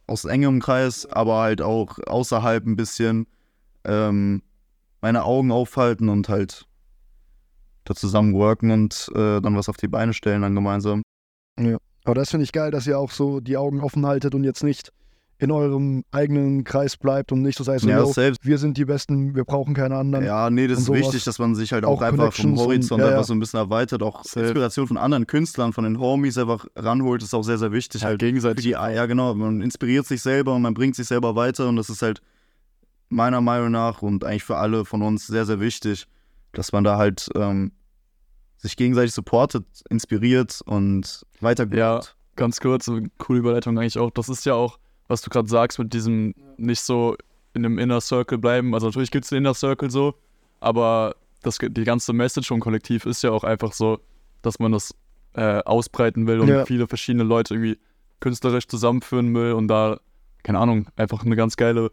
Aus 0.08 0.26
engem 0.26 0.60
Kreis, 0.60 1.06
aber 1.06 1.40
halt 1.40 1.62
auch 1.62 2.00
außerhalb 2.08 2.66
ein 2.66 2.76
bisschen. 2.76 3.28
Ähm, 3.86 4.42
meine 5.02 5.24
Augen 5.24 5.52
aufhalten 5.52 6.10
und 6.10 6.28
halt 6.28 6.68
da 7.86 7.96
zusammen 7.96 8.34
worken 8.34 8.72
und 8.72 9.10
äh, 9.16 9.42
dann 9.42 9.56
was 9.56 9.70
auf 9.70 9.78
die 9.78 9.88
Beine 9.88 10.14
stellen, 10.14 10.42
dann 10.42 10.56
gemeinsam. 10.56 11.02
Aber 12.06 12.16
das 12.16 12.30
finde 12.32 12.44
ich 12.46 12.52
geil, 12.52 12.72
dass 12.72 12.88
ihr 12.88 12.98
auch 12.98 13.12
so 13.12 13.40
die 13.40 13.58
Augen 13.58 13.82
offen 13.82 14.06
haltet 14.06 14.34
und 14.36 14.44
jetzt 14.44 14.64
nicht 14.64 14.92
in 15.42 15.52
eurem 15.52 16.04
eigenen 16.12 16.66
Kreis 16.66 16.98
bleibt 16.98 17.32
und 17.32 17.42
nicht 17.42 17.58
so 17.58 17.64
seid, 17.64 17.80
so, 17.80 17.88
Ja, 17.88 18.06
selbst. 18.06 18.46
wir 18.46 18.58
sind 18.58 18.76
die 18.78 18.84
Besten, 18.84 19.36
wir 19.36 19.46
brauchen 19.46 19.74
keine 19.74 19.96
anderen. 19.96 20.26
Ja, 20.26 20.50
nee, 20.50 20.68
das 20.68 20.80
ist 20.80 20.92
wichtig, 20.92 21.24
dass 21.24 21.40
man 21.40 21.56
sich 21.56 21.72
halt 21.72 21.86
auch, 21.86 21.98
Auch 21.98 22.02
einfach 22.02 22.34
vom 22.34 22.56
Connections 22.56 22.60
und- 22.60 22.66
Horizont 22.66 23.00
ja, 23.00 23.06
einfach 23.08 23.20
ja. 23.20 23.24
so 23.24 23.34
ein 23.34 23.40
bisschen 23.40 23.60
erweitert, 23.60 24.04
auch 24.04 24.26
Safe. 24.26 24.42
Inspiration 24.42 24.88
von 24.88 24.98
anderen 24.98 25.28
Künstlern, 25.28 25.72
von 25.72 25.86
den 25.86 25.98
Homies 26.00 26.38
einfach 26.38 26.66
ranholt, 26.76 27.24
ist 27.24 27.34
auch 27.34 27.44
sehr, 27.44 27.58
sehr 27.58 27.72
wichtig. 27.72 28.02
Ja, 28.02 28.08
halt 28.10 28.20
gegenseitig. 28.20 28.64
die, 28.66 28.72
ja, 28.72 29.06
genau, 29.06 29.34
man 29.34 29.62
inspiriert 29.62 30.06
sich 30.06 30.22
selber 30.22 30.56
und 30.56 30.62
man 30.62 30.74
bringt 30.74 30.96
sich 30.98 31.08
selber 31.08 31.36
weiter 31.38 31.70
und 31.70 31.78
das 31.78 31.90
ist 31.90 32.02
halt 32.02 32.22
meiner 33.08 33.40
Meinung 33.40 33.72
nach 33.72 34.02
und 34.02 34.26
eigentlich 34.26 34.44
für 34.44 34.58
alle 34.58 34.84
von 34.84 35.02
uns 35.02 35.26
sehr, 35.26 35.46
sehr 35.46 35.62
wichtig, 35.62 36.06
dass 36.54 36.72
man 36.72 36.84
da 36.84 36.98
halt 36.98 37.30
ähm, 37.36 37.72
sich 38.58 38.76
gegenseitig 38.76 39.14
supportet, 39.14 39.66
inspiriert 39.90 40.62
und 40.66 41.26
weitergeht. 41.40 41.80
Ja. 41.80 42.02
Ganz 42.36 42.60
kurz, 42.60 42.88
eine 42.88 43.10
coole 43.18 43.40
Überleitung 43.40 43.78
eigentlich 43.78 43.98
auch. 44.00 44.12
Das 44.12 44.30
ist 44.30 44.46
ja 44.46 44.54
auch, 44.54 44.80
was 45.08 45.22
du 45.22 45.30
gerade 45.30 45.48
sagst, 45.50 45.78
mit 45.80 45.94
diesem 45.94 46.34
nicht 46.58 46.82
so 46.82 47.16
in 47.54 47.66
einem 47.66 47.78
Inner 47.80 48.00
Circle 48.02 48.38
bleiben. 48.38 48.74
Also 48.74 48.88
natürlich 48.88 49.12
gibt 49.12 49.26
es 49.26 49.30
den 49.30 49.40
Inner 49.40 49.54
Circle 49.54 49.90
so, 49.90 50.16
aber 50.60 51.16
das, 51.42 51.58
die 51.62 51.84
ganze 51.84 52.14
Message 52.14 52.48
vom 52.48 52.60
Kollektiv 52.60 53.06
ist 53.06 53.24
ja 53.24 53.32
auch 53.32 53.44
einfach 53.44 53.74
so, 53.74 54.00
dass 54.42 54.60
man 54.60 54.72
das 54.72 54.94
äh, 55.34 55.60
ausbreiten 55.64 56.28
will 56.28 56.40
und 56.40 56.48
Ja. 56.48 56.66
viele 56.66 56.88
verschiedene 56.88 57.24
Leute 57.24 57.56
irgendwie 57.56 57.78
künstlerisch 58.20 58.68
zusammenführen 58.68 59.34
will 59.34 59.54
und 59.54 59.68
da, 59.68 60.00
keine 60.44 60.60
Ahnung, 60.60 60.88
einfach 60.96 61.26
eine 61.26 61.36
ganz 61.36 61.56
geile 61.58 61.92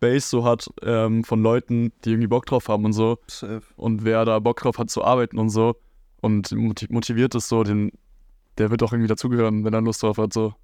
Base 0.00 0.28
so 0.28 0.44
hat 0.44 0.68
ähm, 0.82 1.24
von 1.24 1.42
Leuten, 1.42 1.92
die 2.04 2.10
irgendwie 2.10 2.28
Bock 2.28 2.46
drauf 2.46 2.68
haben 2.68 2.84
und 2.84 2.92
so 2.92 3.18
Safe. 3.26 3.62
und 3.76 4.04
wer 4.04 4.24
da 4.24 4.38
Bock 4.38 4.60
drauf 4.60 4.78
hat 4.78 4.90
zu 4.90 5.04
arbeiten 5.04 5.38
und 5.38 5.50
so 5.50 5.76
und 6.20 6.50
moti- 6.52 6.92
motiviert 6.92 7.34
ist 7.34 7.48
so, 7.48 7.62
den, 7.62 7.92
der 8.58 8.70
wird 8.70 8.82
auch 8.82 8.92
irgendwie 8.92 9.08
dazugehören, 9.08 9.64
wenn 9.64 9.74
er 9.74 9.80
Lust 9.80 10.02
drauf 10.02 10.18
hat. 10.18 10.32
So. 10.32 10.54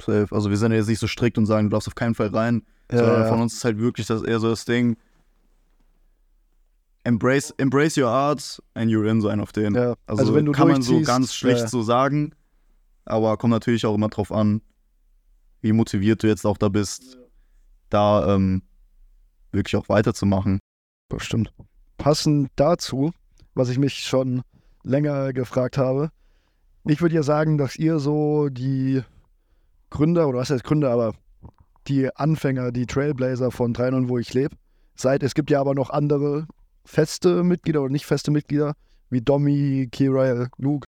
Safe. 0.00 0.28
Also 0.30 0.50
wir 0.50 0.56
sind 0.56 0.72
ja 0.72 0.78
jetzt 0.78 0.88
nicht 0.88 0.98
so 0.98 1.06
strikt 1.06 1.38
und 1.38 1.46
sagen, 1.46 1.68
du 1.68 1.74
darfst 1.74 1.88
auf 1.88 1.94
keinen 1.94 2.14
Fall 2.14 2.28
rein. 2.28 2.62
Ja, 2.90 2.98
sondern 2.98 3.22
ja. 3.22 3.28
von 3.28 3.40
uns 3.40 3.54
ist 3.54 3.64
halt 3.64 3.78
wirklich 3.78 4.06
das 4.06 4.22
eher 4.22 4.38
so 4.38 4.48
das 4.48 4.64
Ding. 4.64 4.96
Embrace, 7.04 7.52
embrace 7.58 7.96
your 7.96 8.08
art 8.08 8.62
and 8.74 8.90
you're 8.90 9.08
in, 9.08 9.20
so 9.20 9.28
ein 9.28 9.40
auf 9.40 9.52
den. 9.52 9.74
Ja, 9.74 9.94
Also, 10.06 10.20
also 10.22 10.34
wenn 10.34 10.44
du 10.44 10.52
kann 10.52 10.68
man 10.68 10.82
so 10.82 11.00
ganz 11.02 11.34
schlecht 11.34 11.68
so 11.68 11.82
sagen, 11.82 12.32
aber 13.04 13.36
kommt 13.36 13.52
natürlich 13.52 13.86
auch 13.86 13.94
immer 13.94 14.08
drauf 14.08 14.32
an, 14.32 14.60
wie 15.60 15.72
motiviert 15.72 16.22
du 16.22 16.26
jetzt 16.26 16.44
auch 16.44 16.58
da 16.58 16.68
bist, 16.68 17.18
da 17.90 18.34
ähm, 18.34 18.62
wirklich 19.52 19.76
auch 19.76 19.88
weiterzumachen. 19.88 20.58
Das 21.08 21.24
stimmt. 21.24 21.52
Passend 21.98 22.50
dazu, 22.56 23.12
was 23.54 23.68
ich 23.68 23.78
mich 23.78 24.00
schon 24.00 24.42
länger 24.82 25.32
gefragt 25.32 25.78
habe, 25.78 26.10
ich 26.84 27.00
würde 27.00 27.16
ja 27.16 27.22
sagen, 27.22 27.58
dass 27.58 27.76
ihr 27.76 27.98
so 27.98 28.48
die 28.48 29.02
Gründer, 29.90 30.28
oder 30.28 30.38
was 30.38 30.50
heißt 30.50 30.62
Gründer, 30.62 30.90
aber 30.90 31.14
die 31.88 32.14
Anfänger, 32.14 32.70
die 32.72 32.86
Trailblazer 32.86 33.50
von 33.50 33.74
3.0, 33.74 34.08
wo 34.08 34.18
ich 34.18 34.32
lebe, 34.34 34.56
seid. 34.94 35.22
Es 35.22 35.34
gibt 35.34 35.50
ja 35.50 35.60
aber 35.60 35.74
noch 35.74 35.90
andere 35.90 36.46
feste 36.84 37.42
Mitglieder 37.42 37.82
oder 37.82 37.92
nicht 37.92 38.06
feste 38.06 38.30
Mitglieder, 38.30 38.74
wie 39.10 39.20
Domi, 39.20 39.88
Kira, 39.90 40.48
Luke. 40.58 40.86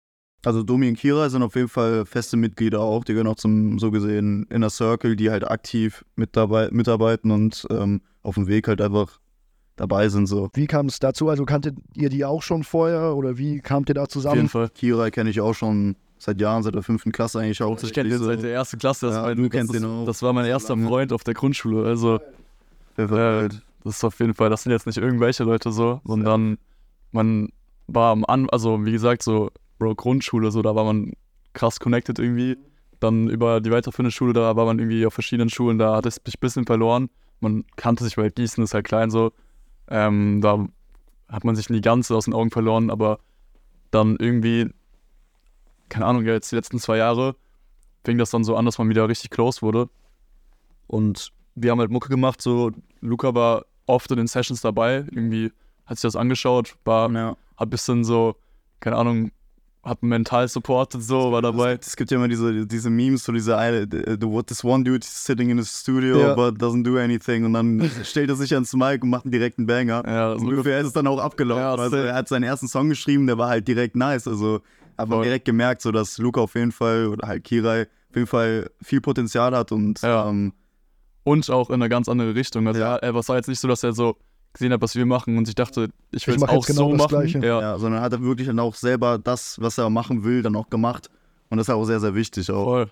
Also 0.46 0.62
Domi 0.62 0.88
und 0.88 0.96
Kira 0.96 1.28
sind 1.28 1.42
auf 1.42 1.56
jeden 1.56 1.68
Fall 1.68 2.06
feste 2.06 2.36
Mitglieder 2.36 2.80
auch. 2.80 3.02
Die 3.04 3.12
gehören 3.12 3.26
auch 3.26 3.34
zum 3.36 3.78
so 3.80 3.90
gesehen 3.90 4.46
Inner 4.48 4.70
Circle, 4.70 5.16
die 5.16 5.28
halt 5.30 5.50
aktiv 5.50 6.04
mit 6.14 6.36
dabei, 6.36 6.68
mitarbeiten 6.70 7.32
und 7.32 7.66
ähm, 7.70 8.00
auf 8.22 8.36
dem 8.36 8.46
Weg 8.46 8.68
halt 8.68 8.80
einfach 8.80 9.18
dabei 9.74 10.08
sind. 10.08 10.26
So. 10.28 10.48
Wie 10.54 10.68
kam 10.68 10.86
es 10.86 11.00
dazu? 11.00 11.28
Also 11.28 11.44
kanntet 11.44 11.76
ihr 11.94 12.10
die 12.10 12.24
auch 12.24 12.42
schon 12.42 12.62
vorher 12.62 13.16
oder 13.16 13.36
wie 13.38 13.58
kamt 13.58 13.88
ihr 13.90 13.94
da 13.94 14.02
Auf 14.02 14.08
jeden 14.08 14.22
zusammen? 14.22 14.48
Fall. 14.48 14.68
Kira 14.70 15.10
kenne 15.10 15.30
ich 15.30 15.40
auch 15.40 15.52
schon 15.52 15.96
seit 16.18 16.40
Jahren, 16.40 16.62
seit 16.62 16.76
der 16.76 16.82
fünften 16.84 17.10
Klasse 17.10 17.40
eigentlich 17.40 17.60
auch. 17.62 17.82
Ich 17.82 17.92
kenne 17.92 18.08
den 18.08 18.18
so. 18.18 18.24
seit 18.26 18.42
der 18.44 18.52
ersten 18.52 18.78
Klasse. 18.78 19.06
Das, 19.06 19.16
Ja, 19.16 19.22
war, 19.24 19.34
du 19.34 19.42
das, 19.42 19.50
kennst 19.50 19.74
ist, 19.74 19.82
den 19.82 19.90
auch. 19.90 20.06
das 20.06 20.22
war 20.22 20.32
mein 20.32 20.46
erster 20.46 20.76
lange. 20.76 20.86
Freund 20.86 21.12
auf 21.12 21.24
der 21.24 21.34
Grundschule. 21.34 21.84
Also 21.86 22.20
äh, 22.96 23.08
halt- 23.08 23.62
das 23.82 23.96
ist 23.96 24.04
auf 24.04 24.18
jeden 24.20 24.34
Fall, 24.34 24.48
das 24.48 24.62
sind 24.62 24.70
jetzt 24.70 24.86
nicht 24.86 24.98
irgendwelche 24.98 25.42
Leute 25.42 25.72
so, 25.72 26.00
sondern 26.04 26.56
man 27.12 27.48
war 27.88 28.12
am 28.12 28.24
An, 28.24 28.48
also 28.50 28.84
wie 28.86 28.92
gesagt, 28.92 29.22
so 29.22 29.50
Bro, 29.78 29.94
Grundschule, 29.96 30.50
so, 30.50 30.62
da 30.62 30.74
war 30.74 30.84
man 30.84 31.12
krass 31.52 31.80
connected 31.80 32.18
irgendwie. 32.18 32.56
Dann 33.00 33.28
über 33.28 33.60
die 33.60 33.70
weiterführende 33.70 34.10
Schule, 34.10 34.32
da 34.32 34.56
war 34.56 34.64
man 34.64 34.78
irgendwie 34.78 35.04
auf 35.06 35.14
verschiedenen 35.14 35.50
Schulen, 35.50 35.78
da 35.78 35.96
hat 35.96 36.06
es 36.06 36.20
mich 36.24 36.36
ein 36.36 36.40
bisschen 36.40 36.66
verloren. 36.66 37.10
Man 37.40 37.64
kannte 37.76 38.04
sich, 38.04 38.16
weil 38.16 38.30
Gießen 38.30 38.64
ist 38.64 38.72
halt 38.72 38.86
klein 38.86 39.10
so. 39.10 39.32
Ähm, 39.88 40.40
da 40.40 40.66
hat 41.28 41.44
man 41.44 41.56
sich 41.56 41.68
nie 41.68 41.80
ganz 41.80 42.10
aus 42.10 42.24
den 42.24 42.34
Augen 42.34 42.50
verloren, 42.50 42.90
aber 42.90 43.18
dann 43.90 44.16
irgendwie, 44.18 44.70
keine 45.88 46.06
Ahnung, 46.06 46.24
jetzt 46.24 46.50
die 46.52 46.56
letzten 46.56 46.78
zwei 46.78 46.96
Jahre 46.96 47.36
fing 48.04 48.18
das 48.18 48.30
dann 48.30 48.44
so 48.44 48.56
an, 48.56 48.64
dass 48.64 48.78
man 48.78 48.88
wieder 48.88 49.08
richtig 49.08 49.30
close 49.30 49.62
wurde. 49.62 49.88
Und 50.86 51.32
wir 51.54 51.70
haben 51.70 51.80
halt 51.80 51.90
Mucke 51.90 52.08
gemacht, 52.08 52.40
so 52.40 52.70
Luca 53.00 53.34
war 53.34 53.66
oft 53.86 54.10
in 54.10 54.16
den 54.16 54.26
Sessions 54.26 54.60
dabei, 54.60 55.04
irgendwie 55.10 55.52
hat 55.84 55.98
sich 55.98 56.02
das 56.02 56.16
angeschaut, 56.16 56.76
war, 56.84 57.10
ja. 57.12 57.36
hat 57.56 57.68
ein 57.68 57.70
bisschen 57.70 58.04
so, 58.04 58.36
keine 58.80 58.96
Ahnung, 58.96 59.30
hat 59.86 60.02
mental 60.02 60.48
supported, 60.48 61.00
so, 61.02 61.30
war 61.32 61.42
dabei. 61.42 61.78
Es 61.80 61.94
gibt 61.96 62.10
ja 62.10 62.16
immer 62.16 62.28
diese, 62.28 62.66
diese 62.66 62.90
Memes, 62.90 63.24
so 63.24 63.32
diese 63.32 63.56
eine, 63.56 63.82
the, 63.90 64.16
the, 64.20 64.26
what 64.26 64.48
this 64.48 64.64
one 64.64 64.82
dude 64.84 64.98
is 65.06 65.24
sitting 65.24 65.48
in 65.50 65.58
his 65.58 65.70
studio 65.80 66.18
Ja. 66.18 66.34
but 66.34 66.56
doesn't 66.60 66.82
do 66.82 66.98
anything 66.98 67.44
und 67.44 67.52
dann 67.52 67.88
stellt 68.04 68.28
er 68.28 68.36
sich 68.36 68.52
ans 68.52 68.72
Mic 68.74 69.02
und 69.02 69.10
macht 69.10 69.24
einen 69.24 69.32
direkten 69.32 69.66
Banger. 69.66 70.02
Ja, 70.06 70.38
so 70.38 70.44
Ungefähr 70.44 70.80
ist 70.80 70.88
es 70.88 70.92
dann 70.92 71.06
auch 71.06 71.18
abgelaufen. 71.20 71.62
Ja, 71.62 71.74
also 71.74 71.96
er 71.96 72.14
hat 72.14 72.28
seinen 72.28 72.42
ersten 72.42 72.68
Song 72.68 72.88
geschrieben, 72.88 73.26
der 73.26 73.38
war 73.38 73.48
halt 73.48 73.68
direkt 73.68 73.94
nice. 73.96 74.26
Also 74.26 74.60
hat 74.98 75.08
man 75.08 75.22
direkt 75.22 75.44
gemerkt, 75.44 75.82
so 75.82 75.92
dass 75.92 76.18
Luca 76.18 76.40
auf 76.40 76.54
jeden 76.54 76.72
Fall 76.72 77.06
oder 77.06 77.28
halt 77.28 77.44
Kirai 77.44 77.82
auf 78.10 78.16
jeden 78.16 78.26
Fall 78.26 78.70
viel 78.82 79.00
Potenzial 79.00 79.54
hat 79.56 79.70
und 79.72 80.00
Ja. 80.02 80.28
ähm, 80.28 80.52
Und 81.22 81.48
auch 81.50 81.68
in 81.70 81.74
eine 81.76 81.88
ganz 81.88 82.08
andere 82.08 82.34
Richtung. 82.34 82.66
Also 82.66 82.80
Ja. 82.80 82.96
er 82.96 83.14
war 83.14 83.36
jetzt 83.36 83.48
nicht 83.48 83.60
so, 83.60 83.68
dass 83.68 83.82
er 83.82 83.92
so 83.92 84.16
gesehen 84.58 84.72
hat, 84.72 84.80
was 84.80 84.94
wir 84.94 85.06
machen 85.06 85.36
und 85.38 85.44
sich 85.44 85.54
dachte, 85.54 85.90
ich 86.10 86.26
will 86.26 86.34
Ich 86.36 86.42
es 86.42 86.48
auch 86.48 86.66
genau 86.66 86.90
so 86.90 86.90
das 86.92 86.98
machen. 86.98 87.08
Gleiche. 87.08 87.38
Ja, 87.40 87.60
ja, 87.60 87.78
sondern 87.78 88.00
hat 88.00 88.12
er 88.12 88.22
wirklich 88.22 88.46
dann 88.48 88.58
auch 88.58 88.74
selber 88.74 89.18
das, 89.18 89.60
was 89.60 89.78
er 89.78 89.90
machen 89.90 90.24
will, 90.24 90.42
dann 90.42 90.56
auch 90.56 90.68
gemacht. 90.70 91.10
Und 91.50 91.58
das 91.58 91.68
ist 91.68 91.74
auch 91.74 91.84
sehr, 91.84 92.00
sehr 92.00 92.14
wichtig 92.14 92.50
auch. 92.50 92.64
voll. 92.64 92.90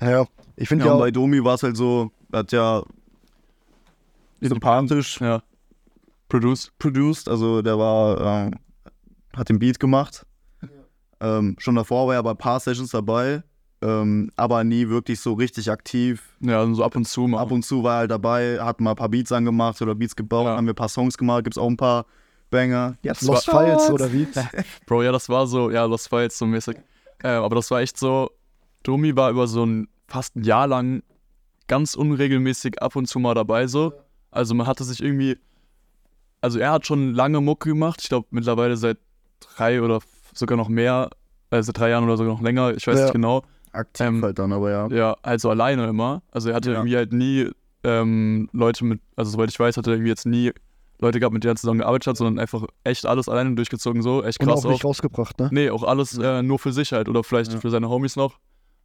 Ja, 0.00 0.26
ich 0.56 0.68
finde 0.68 0.84
Ja, 0.84 0.92
ja, 0.92 0.98
bei 0.98 1.10
Domi 1.10 1.42
war 1.44 1.54
es 1.54 1.62
halt 1.62 1.76
so, 1.76 2.10
er 2.32 2.40
hat 2.40 2.52
ja 2.52 2.82
sympathisch 4.40 5.20
Ja. 5.20 5.42
Produce. 6.28 6.72
produced, 6.78 7.28
also 7.28 7.62
der 7.62 7.78
war, 7.78 8.46
äh, 8.46 8.50
hat 9.36 9.48
den 9.48 9.58
Beat 9.58 9.78
gemacht. 9.78 10.26
Ähm, 11.20 11.54
schon 11.58 11.76
davor 11.76 12.08
war 12.08 12.14
er 12.14 12.22
bei 12.22 12.30
ein 12.30 12.36
paar 12.36 12.58
Sessions 12.58 12.90
dabei, 12.90 13.42
ähm, 13.82 14.30
aber 14.36 14.64
nie 14.64 14.88
wirklich 14.88 15.20
so 15.20 15.32
richtig 15.34 15.70
aktiv. 15.70 16.36
Ja, 16.40 16.66
so 16.72 16.84
ab 16.84 16.96
und 16.96 17.06
zu 17.06 17.26
mal. 17.26 17.40
Ab 17.40 17.50
und 17.50 17.64
zu 17.64 17.82
war 17.82 17.94
er 17.94 17.98
halt 17.98 18.10
dabei, 18.10 18.58
hat 18.60 18.80
mal 18.80 18.90
ein 18.90 18.96
paar 18.96 19.08
Beats 19.08 19.32
angemacht 19.32 19.80
oder 19.82 19.94
Beats 19.94 20.14
gebaut, 20.16 20.46
Ja. 20.46 20.56
haben 20.56 20.66
wir 20.66 20.72
ein 20.72 20.76
paar 20.76 20.88
Songs 20.88 21.18
gemacht, 21.18 21.44
gibt's 21.44 21.58
auch 21.58 21.68
ein 21.68 21.76
paar 21.76 22.06
Banger. 22.50 22.96
jetzt 23.02 23.22
Lost 23.22 23.50
Files 23.50 23.90
oder 23.90 24.12
wie? 24.12 24.26
Bro, 24.86 25.02
ja, 25.02 25.12
das 25.12 25.28
war 25.28 25.46
so, 25.46 25.70
ja, 25.70 25.88
war 25.90 26.22
jetzt 26.22 26.38
so 26.38 26.46
mäßig. 26.46 26.76
Äh, 27.22 27.28
aber 27.28 27.56
das 27.56 27.70
war 27.70 27.80
echt 27.80 27.98
so, 27.98 28.30
Domi 28.82 29.16
war 29.16 29.30
über 29.30 29.46
so 29.46 29.64
ein 29.64 29.88
fast 30.06 30.36
ein 30.36 30.44
Jahr 30.44 30.66
lang 30.66 31.02
ganz 31.68 31.94
unregelmäßig 31.94 32.82
ab 32.82 32.96
und 32.96 33.06
zu 33.06 33.18
mal 33.18 33.34
dabei 33.34 33.66
so. 33.66 33.92
Also 34.30 34.54
man 34.54 34.66
hatte 34.66 34.84
sich 34.84 35.02
irgendwie, 35.02 35.38
also 36.40 36.58
er 36.58 36.72
hat 36.72 36.86
schon 36.86 37.14
lange 37.14 37.40
Mucke 37.40 37.70
gemacht, 37.70 38.00
ich 38.02 38.08
glaube 38.08 38.26
mittlerweile 38.30 38.76
seit 38.76 38.98
drei 39.40 39.80
oder 39.82 40.00
sogar 40.34 40.56
noch 40.58 40.68
mehr, 40.68 41.10
also 41.50 41.72
drei 41.72 41.90
Jahren 41.90 42.04
oder 42.04 42.16
sogar 42.16 42.34
noch 42.34 42.42
länger, 42.42 42.74
ich 42.76 42.86
weiß 42.86 42.96
Ja. 42.98 43.04
nicht 43.04 43.12
genau. 43.12 43.42
Aktiv 43.72 44.06
Ähm, 44.06 44.22
halt 44.22 44.38
dann, 44.38 44.52
aber 44.52 44.70
ja. 44.70 44.86
Ja, 44.88 45.16
also 45.22 45.50
alleine 45.50 45.86
immer. 45.86 46.22
Also 46.30 46.50
er 46.50 46.56
hatte 46.56 46.70
Ja. 46.70 46.76
irgendwie 46.78 46.96
halt 46.96 47.12
nie 47.12 47.50
ähm, 47.84 48.48
Leute 48.52 48.84
mit, 48.84 49.00
also 49.16 49.30
soweit 49.32 49.50
ich 49.50 49.58
weiß, 49.58 49.76
hat 49.76 49.86
er 49.86 49.94
irgendwie 49.94 50.10
jetzt 50.10 50.26
nie 50.26 50.52
Leute 51.00 51.18
gehabt, 51.18 51.32
mit 51.34 51.42
denen 51.42 51.52
er 51.52 51.56
zusammen 51.56 51.80
gearbeitet 51.80 52.06
hat, 52.08 52.16
sondern 52.16 52.38
einfach 52.38 52.64
echt 52.84 53.06
alles 53.06 53.28
alleine 53.28 53.54
durchgezogen 53.56 54.02
so, 54.02 54.22
echt 54.22 54.40
Und 54.40 54.46
krass 54.48 54.64
auch 54.64 54.70
nicht 54.70 54.84
rausgebracht, 54.84 55.38
ne? 55.40 55.48
Nee, 55.50 55.70
auch 55.70 55.82
alles 55.82 56.16
äh, 56.16 56.42
nur 56.42 56.58
für 56.60 56.72
sich 56.72 56.92
halt 56.92 57.08
oder 57.08 57.24
vielleicht 57.24 57.52
Ja. 57.52 57.58
für 57.60 57.70
seine 57.70 57.88
Homies 57.88 58.14
noch. 58.16 58.38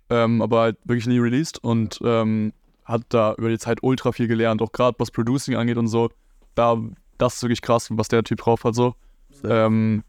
Ähm, 0.09 0.41
aber 0.41 0.61
halt 0.61 0.77
wirklich 0.85 1.05
nie 1.05 1.19
released 1.19 1.61
und 1.63 1.99
ähm, 2.03 2.53
hat 2.85 3.01
da 3.09 3.35
über 3.37 3.49
die 3.49 3.59
Zeit 3.59 3.79
ultra 3.83 4.13
viel 4.13 4.27
gelernt, 4.27 4.61
auch 4.61 4.71
gerade 4.71 4.95
was 4.99 5.11
Producing 5.11 5.55
angeht 5.55 5.77
und 5.77 5.87
so. 5.89 6.09
Da, 6.55 6.77
das 7.17 7.35
ist 7.35 7.43
wirklich 7.43 7.61
krass, 7.61 7.89
was 7.91 8.07
der 8.07 8.23
Typ 8.23 8.39
drauf 8.39 8.63
hat 8.63 8.73
so. 8.73 8.95
Ähm, 9.43 10.03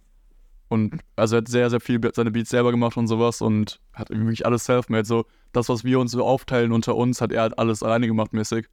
und 0.69 1.01
also 1.17 1.37
er 1.37 1.39
hat 1.39 1.49
sehr, 1.49 1.71
sehr 1.71 1.81
viel 1.81 2.01
seine 2.15 2.31
Beats 2.31 2.51
selber 2.51 2.71
gemacht 2.71 2.97
und 2.97 3.07
sowas 3.09 3.41
und 3.41 3.81
hat 3.95 4.11
irgendwie 4.11 4.29
wirklich 4.29 4.47
alles 4.47 4.65
self-made. 4.65 5.07
So, 5.07 5.25
das, 5.53 5.69
was 5.69 5.85
wir 5.85 5.99
uns 5.99 6.13
so 6.13 6.25
aufteilen 6.25 6.73
unter 6.73 6.95
uns, 6.97 7.21
hat 7.21 7.33
er 7.33 7.43
halt 7.43 7.59
alles 7.59 7.83
alleine 7.83 8.07
gemacht 8.07 8.33
mäßig. 8.33 8.67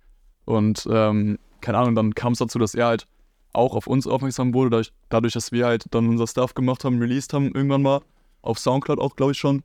Und 0.45 0.87
ähm, 0.91 1.39
keine 1.61 1.77
Ahnung, 1.77 1.95
dann 1.95 2.13
kam 2.13 2.33
es 2.33 2.39
dazu, 2.39 2.59
dass 2.59 2.75
er 2.75 2.87
halt 2.87 3.07
auch 3.53 3.75
auf 3.75 3.87
uns 3.87 4.05
aufmerksam 4.05 4.53
wurde, 4.53 4.69
dadurch, 4.69 4.91
dadurch, 5.09 5.33
dass 5.33 5.51
wir 5.53 5.65
halt 5.65 5.85
dann 5.91 6.09
unser 6.09 6.27
Stuff 6.27 6.53
gemacht 6.53 6.83
haben, 6.83 6.99
released 6.99 7.33
haben 7.33 7.53
irgendwann 7.55 7.81
mal. 7.81 8.01
Auf 8.41 8.59
Soundcloud 8.59 8.99
auch, 8.99 9.15
glaube 9.15 9.31
ich 9.31 9.37
schon. 9.37 9.63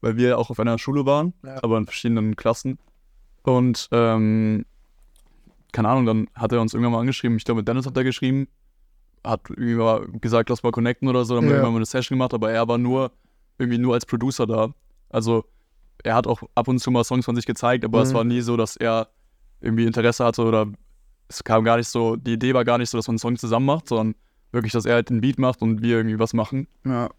Weil 0.00 0.16
wir 0.16 0.38
auch 0.38 0.50
auf 0.50 0.58
einer 0.58 0.78
Schule 0.78 1.06
waren, 1.06 1.32
Ja. 1.44 1.62
aber 1.62 1.78
in 1.78 1.84
verschiedenen 1.86 2.34
Klassen. 2.34 2.78
Und 3.42 3.88
ähm, 3.92 4.64
keine 5.72 5.88
Ahnung, 5.88 6.06
dann 6.06 6.26
hat 6.34 6.52
er 6.52 6.60
uns 6.60 6.74
irgendwann 6.74 6.92
mal 6.92 7.00
angeschrieben. 7.00 7.36
Ich 7.36 7.44
glaube, 7.44 7.60
mit 7.60 7.68
Dennis 7.68 7.86
hat 7.86 7.96
er 7.96 8.04
geschrieben. 8.04 8.48
Hat 9.24 9.42
irgendwie 9.50 9.74
mal 9.74 10.06
gesagt, 10.20 10.48
lass 10.50 10.62
mal 10.62 10.72
connecten 10.72 11.08
oder 11.08 11.24
so. 11.24 11.34
Dann 11.34 11.42
haben 11.44 11.48
wir 11.48 11.50
Ja. 11.52 11.56
irgendwann 11.58 11.72
mal 11.74 11.78
eine 11.78 11.86
Session 11.86 12.16
gemacht, 12.18 12.32
aber 12.34 12.50
er 12.52 12.66
war 12.68 12.78
nur 12.78 13.12
irgendwie 13.58 13.78
nur 13.78 13.94
als 13.94 14.06
Producer 14.06 14.46
da. 14.46 14.72
Also 15.10 15.44
er 16.02 16.14
hat 16.14 16.26
auch 16.26 16.42
ab 16.54 16.68
und 16.68 16.78
zu 16.78 16.90
mal 16.90 17.04
Songs 17.04 17.26
von 17.26 17.36
sich 17.36 17.44
gezeigt, 17.46 17.84
aber 17.84 18.00
es 18.02 18.10
Mhm. 18.10 18.14
war 18.14 18.24
nie 18.24 18.40
so, 18.40 18.56
dass 18.56 18.76
er 18.76 19.08
irgendwie 19.60 19.84
Interesse 19.84 20.24
hatte 20.24 20.42
oder 20.42 20.66
es 21.28 21.44
kam 21.44 21.62
gar 21.64 21.76
nicht 21.76 21.88
so, 21.88 22.16
die 22.16 22.32
Idee 22.32 22.54
war 22.54 22.64
gar 22.64 22.78
nicht 22.78 22.88
so, 22.90 22.96
dass 22.98 23.06
man 23.06 23.12
einen 23.14 23.18
Song 23.18 23.36
zusammen 23.36 23.66
macht, 23.66 23.88
sondern 23.88 24.14
wirklich, 24.52 24.72
dass 24.72 24.86
er 24.86 24.94
halt 24.94 25.10
den 25.10 25.20
Beat 25.20 25.38
macht 25.38 25.60
und 25.62 25.82
wir 25.82 25.98
irgendwie 25.98 26.18
was 26.18 26.32
machen. 26.32 26.66
Ja. 26.86 27.10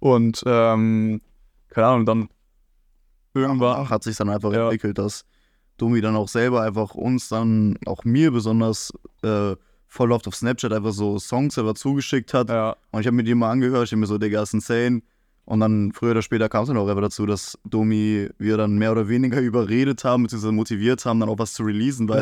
Und 0.00 0.42
ähm, 0.46 1.20
keine 1.68 1.86
Ahnung, 1.86 2.06
dann 2.06 2.28
irgendwann. 3.34 3.88
hat 3.90 4.02
sich 4.02 4.16
dann 4.16 4.28
einfach 4.30 4.52
Ja. 4.52 4.64
entwickelt, 4.64 4.98
dass 4.98 5.24
Domi 5.76 6.00
dann 6.00 6.16
auch 6.16 6.28
selber 6.28 6.62
einfach 6.62 6.94
uns 6.94 7.28
dann, 7.28 7.78
auch 7.86 8.04
mir 8.04 8.30
besonders, 8.32 8.92
äh, 9.22 9.54
voll 9.88 10.12
oft 10.12 10.26
auf 10.28 10.34
Snapchat 10.34 10.72
einfach 10.72 10.92
so 10.92 11.18
Songs 11.18 11.54
selber 11.54 11.74
zugeschickt 11.74 12.34
hat. 12.34 12.48
Ja, 12.48 12.76
Und 12.90 13.00
ich 13.00 13.06
habe 13.06 13.16
mir 13.16 13.24
die 13.24 13.34
mal 13.34 13.50
angehört, 13.50 13.84
ich 13.84 13.92
habe 13.92 14.00
mir 14.00 14.06
so, 14.06 14.18
Digga, 14.18 14.42
ist 14.42 14.54
insane. 14.54 15.02
Und 15.44 15.60
dann 15.60 15.92
früher 15.92 16.10
oder 16.10 16.22
später 16.22 16.48
kam 16.48 16.62
es 16.62 16.68
dann 16.68 16.76
auch 16.76 16.88
einfach 16.88 17.02
dazu, 17.02 17.24
dass 17.24 17.56
Domi 17.64 18.28
wir 18.38 18.56
dann 18.56 18.78
mehr 18.78 18.90
oder 18.90 19.08
weniger 19.08 19.40
überredet 19.40 20.02
haben, 20.04 20.24
beziehungsweise 20.24 20.52
motiviert 20.52 21.04
haben, 21.06 21.20
dann 21.20 21.28
auch 21.28 21.38
was 21.38 21.52
zu 21.54 21.62
releasen, 21.62 22.08
weil 22.08 22.18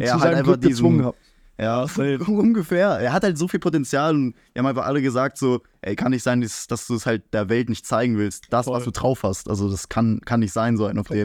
er 0.00 0.20
halt 0.20 0.34
einfach 0.38 0.58
gezwungen 0.60 0.98
diesen- 0.98 1.12
ja, 1.56 1.84
ungefähr. 2.26 2.88
Er 2.98 3.12
hat 3.12 3.22
halt 3.22 3.38
so 3.38 3.46
viel 3.46 3.60
Potenzial 3.60 4.14
und 4.16 4.34
wir 4.52 4.60
haben 4.60 4.66
einfach 4.66 4.86
alle 4.86 5.00
gesagt 5.00 5.38
so, 5.38 5.60
ey, 5.82 5.94
kann 5.94 6.10
nicht 6.10 6.24
sein, 6.24 6.40
dass, 6.40 6.66
dass 6.66 6.88
du 6.88 6.96
es 6.96 7.06
halt 7.06 7.32
der 7.32 7.48
Welt 7.48 7.68
nicht 7.68 7.86
zeigen 7.86 8.18
willst, 8.18 8.46
das, 8.50 8.66
was 8.66 8.82
Voll. 8.82 8.84
du 8.86 8.90
drauf 8.90 9.22
hast. 9.22 9.48
Also 9.48 9.70
das 9.70 9.88
kann, 9.88 10.20
kann 10.24 10.40
nicht 10.40 10.52
sein, 10.52 10.76
so 10.76 10.86
ein 10.86 10.98
auf 10.98 11.06
den. 11.06 11.24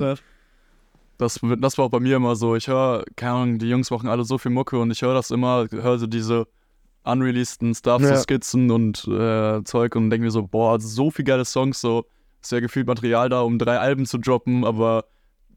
Das, 1.19 1.39
das 1.59 1.77
war 1.77 1.85
auch 1.85 1.89
bei 1.89 1.99
mir 1.99 2.15
immer 2.15 2.35
so. 2.35 2.55
Ich 2.55 2.67
höre, 2.67 3.03
keine 3.15 3.33
Ahnung, 3.33 3.59
die 3.59 3.69
Jungs 3.69 3.91
machen 3.91 4.09
alle 4.09 4.23
so 4.23 4.37
viel 4.39 4.51
Mucke 4.51 4.79
und 4.79 4.89
ich 4.89 5.01
höre 5.01 5.13
das 5.13 5.29
immer, 5.29 5.67
höre 5.69 5.99
so 5.99 6.07
diese 6.07 6.47
unreleaseden 7.03 7.75
Stuff, 7.75 8.01
Ja. 8.01 8.15
so 8.15 8.23
Skizzen 8.23 8.71
und 8.71 9.07
äh, 9.07 9.63
Zeug 9.63 9.95
und 9.95 10.09
denke 10.09 10.25
mir 10.25 10.31
so, 10.31 10.43
boah, 10.47 10.79
so 10.79 11.11
viel 11.11 11.25
geile 11.25 11.45
Songs, 11.45 11.81
so 11.81 12.05
ist 12.41 12.51
ja 12.51 12.59
gefühlt 12.59 12.87
Material 12.87 13.29
da, 13.29 13.41
um 13.41 13.59
drei 13.59 13.77
Alben 13.79 14.05
zu 14.05 14.17
droppen, 14.17 14.63
aber 14.63 15.05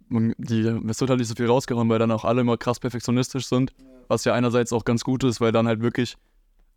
man, 0.09 0.35
die, 0.39 0.61
es 0.89 1.01
wird 1.01 1.11
halt 1.11 1.21
nicht 1.21 1.29
so 1.29 1.35
viel 1.35 1.47
rausgehauen, 1.47 1.89
weil 1.89 1.99
dann 1.99 2.11
auch 2.11 2.25
alle 2.25 2.41
immer 2.41 2.57
krass 2.57 2.81
perfektionistisch 2.81 3.47
sind, 3.47 3.73
was 4.09 4.25
ja 4.25 4.35
einerseits 4.35 4.73
auch 4.73 4.85
ganz 4.85 5.05
gut 5.05 5.25
ist, 5.25 5.41
weil 5.41 5.53
dann 5.53 5.67
halt 5.69 5.81
wirklich 5.81 6.17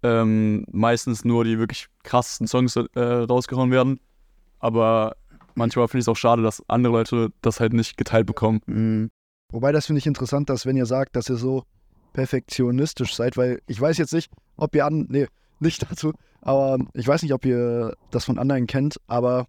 ähm, 0.04 0.66
meistens 0.72 1.26
nur 1.26 1.44
die 1.44 1.58
wirklich 1.58 1.88
krassesten 2.04 2.48
Songs 2.48 2.76
äh, 2.76 3.00
rausgehauen 3.02 3.72
werden, 3.72 4.00
aber 4.60 5.16
manchmal 5.56 5.88
finde 5.88 6.00
ich 6.00 6.04
es 6.04 6.10
auch 6.10 6.18
schade, 6.18 6.42
dass 6.44 6.64
andere 6.68 6.94
Leute 6.94 7.30
das 7.42 7.60
halt 7.60 7.74
nicht 7.74 7.98
geteilt 7.98 8.28
bekommen. 8.28 8.62
Mhm. 8.66 9.10
Wobei 9.52 9.72
das 9.72 9.86
finde 9.86 10.00
ich 10.00 10.08
interessant, 10.08 10.50
dass 10.50 10.66
wenn 10.66 10.78
ihr 10.78 10.86
sagt, 10.86 11.16
dass 11.16 11.30
ihr 11.30 11.38
so 11.38 11.64
perfektionistisch 12.14 13.16
seid, 13.16 13.38
weil 13.38 13.62
ich 13.68 13.80
weiß 13.80 13.98
jetzt 13.98 14.14
nicht, 14.14 14.32
ob 14.58 14.76
ihr 14.76 14.86
an, 14.86 15.06
nee, 15.10 15.28
nicht 15.60 15.90
dazu, 15.90 16.14
aber 16.42 16.78
ich 16.94 17.08
weiß 17.08 17.24
nicht, 17.24 17.34
ob 17.34 17.46
ihr 17.46 17.96
das 18.12 18.26
von 18.26 18.40
anderen 18.40 18.68
kennt, 18.68 18.98
aber 19.08 19.48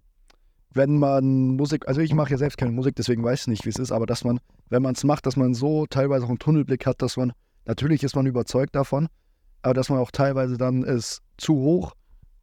wenn 0.72 0.98
man 0.98 1.57
Musik, 1.57 1.88
also 1.88 2.00
ich 2.00 2.12
mache 2.12 2.32
ja 2.32 2.38
selbst 2.38 2.59
keine 2.59 2.72
Musik, 2.72 2.96
deswegen 2.96 3.24
weiß 3.24 3.42
ich 3.42 3.46
nicht, 3.48 3.64
wie 3.64 3.70
es 3.70 3.78
ist, 3.78 3.92
aber 3.92 4.07
dass 4.07 4.24
man, 4.24 4.40
wenn 4.68 4.82
man 4.82 4.94
es 4.94 5.04
macht, 5.04 5.26
dass 5.26 5.36
man 5.36 5.54
so 5.54 5.86
teilweise 5.86 6.24
auch 6.24 6.28
einen 6.28 6.38
Tunnelblick 6.38 6.86
hat, 6.86 7.02
dass 7.02 7.16
man, 7.16 7.32
natürlich 7.64 8.02
ist 8.02 8.14
man 8.14 8.26
überzeugt 8.26 8.74
davon, 8.74 9.09
aber 9.62 9.74
dass 9.74 9.88
man 9.88 9.98
auch 9.98 10.11
teilweise 10.11 10.59
dann 10.59 10.84
es 10.84 11.22
zu 11.38 11.54
hoch 11.54 11.94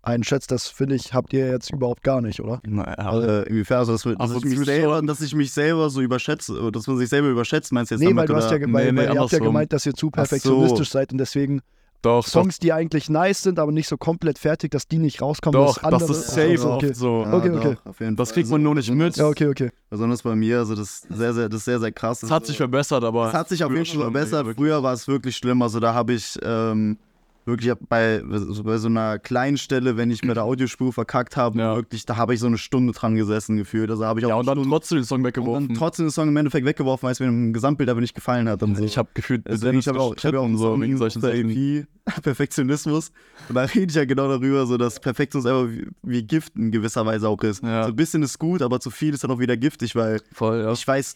einschätzt, 0.04 0.52
das 0.52 0.68
finde 0.68 0.96
ich, 0.96 1.14
habt 1.14 1.34
ihr 1.34 1.50
jetzt 1.50 1.72
überhaupt 1.72 2.04
gar 2.04 2.22
nicht, 2.22 2.40
oder? 2.42 2.62
Naja, 2.68 3.20
Äh, 3.42 3.50
inwiefern, 3.50 3.80
also, 3.80 3.94
dass, 3.94 4.06
wir- 4.06 4.16
dass, 4.16 4.32
ich 4.36 4.44
mich 4.46 4.60
selber, 4.66 5.02
dass 5.02 5.22
ich 5.22 5.34
mich 5.34 5.52
selber 5.54 5.90
so 5.90 6.02
überschätze, 6.02 6.60
oder 6.60 6.72
dass 6.72 6.86
man 6.88 6.98
sich 6.98 7.10
selber 7.10 7.30
überschätzt, 7.30 7.72
meinst 7.72 7.92
du 7.92 7.96
jetzt 7.96 8.02
Nee, 8.02 8.08
damit, 8.08 8.20
weil 8.20 8.28
du 8.28 8.36
hast 8.36 8.44
ja, 8.46 8.58
oder? 8.58 8.60
ge- 8.60 8.74
weil, 8.74 8.86
Nee, 8.86 8.92
nee, 8.92 9.08
weil 9.08 9.16
ihr 9.16 9.22
habt 9.22 9.32
ja 9.32 9.40
gemeint, 9.40 9.74
dass 9.74 9.86
ihr 9.86 9.94
zu 9.94 10.08
so. 10.08 10.12
perfektionistisch 10.12 10.90
seid 10.90 11.12
und 11.12 11.18
deswegen 11.18 11.62
doch, 12.02 12.28
Songs, 12.28 12.60
die 12.60 12.74
eigentlich 12.74 13.10
nice 13.10 13.44
sind, 13.44 13.60
aber 13.60 13.72
nicht 13.72 13.88
so 13.88 13.96
komplett 13.96 14.38
fertig, 14.38 14.72
dass 14.72 14.90
die 14.90 14.98
nicht 14.98 15.22
rauskommen. 15.22 15.54
doch, 15.54 15.76
doch, 15.76 15.82
das 15.82 15.84
andere- 15.94 16.12
ist 16.12 16.30
Ach 16.32 16.34
safe 16.36 16.58
so, 16.58 16.72
okay. 16.74 16.88
oft 16.90 16.96
so. 16.98 17.22
Ja, 17.24 17.34
Okay, 17.38 17.50
doch, 17.50 17.58
okay. 17.66 17.78
Auf 17.86 18.00
jeden 18.02 18.16
Das 18.18 18.34
kriegt 18.34 18.50
man 18.50 18.62
nur 18.62 18.76
nicht 18.76 18.92
mit. 18.92 19.16
Ja, 19.16 19.28
okay, 19.30 19.48
okay. 19.48 19.70
Besonders 19.90 20.22
bei 20.22 20.36
mir, 20.36 20.58
also 20.58 20.76
das 20.76 21.06
ist 21.06 21.08
sehr, 21.16 21.34
sehr, 21.34 21.48
das 21.48 21.60
ist 21.60 21.66
sehr, 21.66 21.80
sehr 21.80 21.94
krass. 21.94 22.22
Es 22.22 22.30
hat 22.30 22.46
sich 22.46 22.58
verbessert, 22.58 23.06
aber. 23.06 23.30
Es 23.30 23.34
hat 23.34 23.48
sich 23.48 23.64
auf 23.64 23.72
jeden 23.72 23.86
Fall 23.86 24.02
verbessert. 24.02 24.48
Früher 24.58 24.84
war 24.84 24.92
es 24.92 25.08
wirklich 25.08 25.38
schlimm. 25.38 25.62
Also 25.62 25.80
da 25.80 25.94
habe 25.94 26.12
ich 26.12 26.38
ähm, 26.44 26.98
wirklich 27.46 27.74
bei, 27.90 28.22
so- 28.30 28.64
bei 28.64 28.78
so 28.78 28.88
einer 28.88 29.20
kleinen 29.20 29.58
Stelle, 29.58 29.98
wenn 29.98 30.12
ich 30.12 30.24
mit 30.24 30.36
der 30.38 30.44
Audiospur 30.44 30.94
verkackt 30.94 31.36
habe, 31.38 31.60
Ja. 31.60 31.76
wirklich, 31.76 32.06
da 32.06 32.18
habe 32.18 32.34
ich 32.34 32.40
so 32.40 32.48
eine 32.48 32.58
Stunde 32.58 32.94
dran 32.94 33.16
gesessen 33.16 33.58
gefühlt. 33.58 33.90
Also 33.92 34.06
habe 34.06 34.20
ich 34.20 34.26
auch 34.26 34.30
Ja, 34.30 34.36
und 34.36 34.46
dann 34.48 34.56
Stunden- 34.58 34.70
trotzdem 34.72 34.98
den 35.00 35.04
Song 35.06 35.20
und 35.20 35.26
weggeworfen. 35.26 35.68
dann 35.70 35.78
trotzdem 35.78 36.06
den 36.06 36.12
Song 36.12 36.28
im 36.30 36.38
Endeffekt 36.38 36.66
weggeworfen, 36.66 37.04
weil 37.08 37.12
es 37.14 37.20
mir 37.20 37.28
im 37.28 37.54
Gesamtbild 37.54 37.90
aber 37.90 38.02
nicht 38.02 38.14
gefallen 38.16 38.48
hat. 38.50 38.64
Und 38.64 38.78
so. 38.78 38.84
ich 38.84 38.98
habe 38.98 39.10
gefühlt, 39.14 39.48
Also 39.50 39.66
Dennis 39.66 39.86
ich 39.86 39.88
habe 39.90 40.00
auch, 40.00 40.16
ich 40.16 40.26
hab 40.26 40.34
auch 40.36 40.50
so 40.52 40.58
Song 40.58 40.82
wegen 40.82 40.98
solchen 40.98 41.22
Sachen. 41.22 41.50
EP, 41.50 41.86
Perfektionismus. 42.24 43.12
Und 43.50 43.56
da 43.56 43.62
rede 43.64 43.86
ich 43.90 43.96
ja 43.96 44.06
genau 44.06 44.28
darüber, 44.28 44.66
so 44.66 44.78
dass 44.78 45.00
Perfektionismus 45.00 45.52
einfach 45.52 45.72
wie, 45.72 45.88
wie 46.04 46.24
Gift 46.24 46.56
in 46.56 46.72
gewisser 46.72 47.06
Weise 47.06 47.28
auch 47.30 47.42
ist. 47.44 47.64
Ja. 47.64 47.84
So 47.84 47.90
ein 47.90 47.96
bisschen 47.96 48.24
ist 48.24 48.40
gut, 48.40 48.62
aber 48.62 48.80
zu 48.80 48.90
viel 48.90 49.14
ist 49.14 49.24
dann 49.24 49.32
auch 49.32 49.40
wieder 49.40 49.58
giftig, 49.58 49.96
weil 49.96 50.20
Voll, 50.34 50.60
ja. 50.62 50.72
ich 50.72 50.88
weiß, 50.88 51.16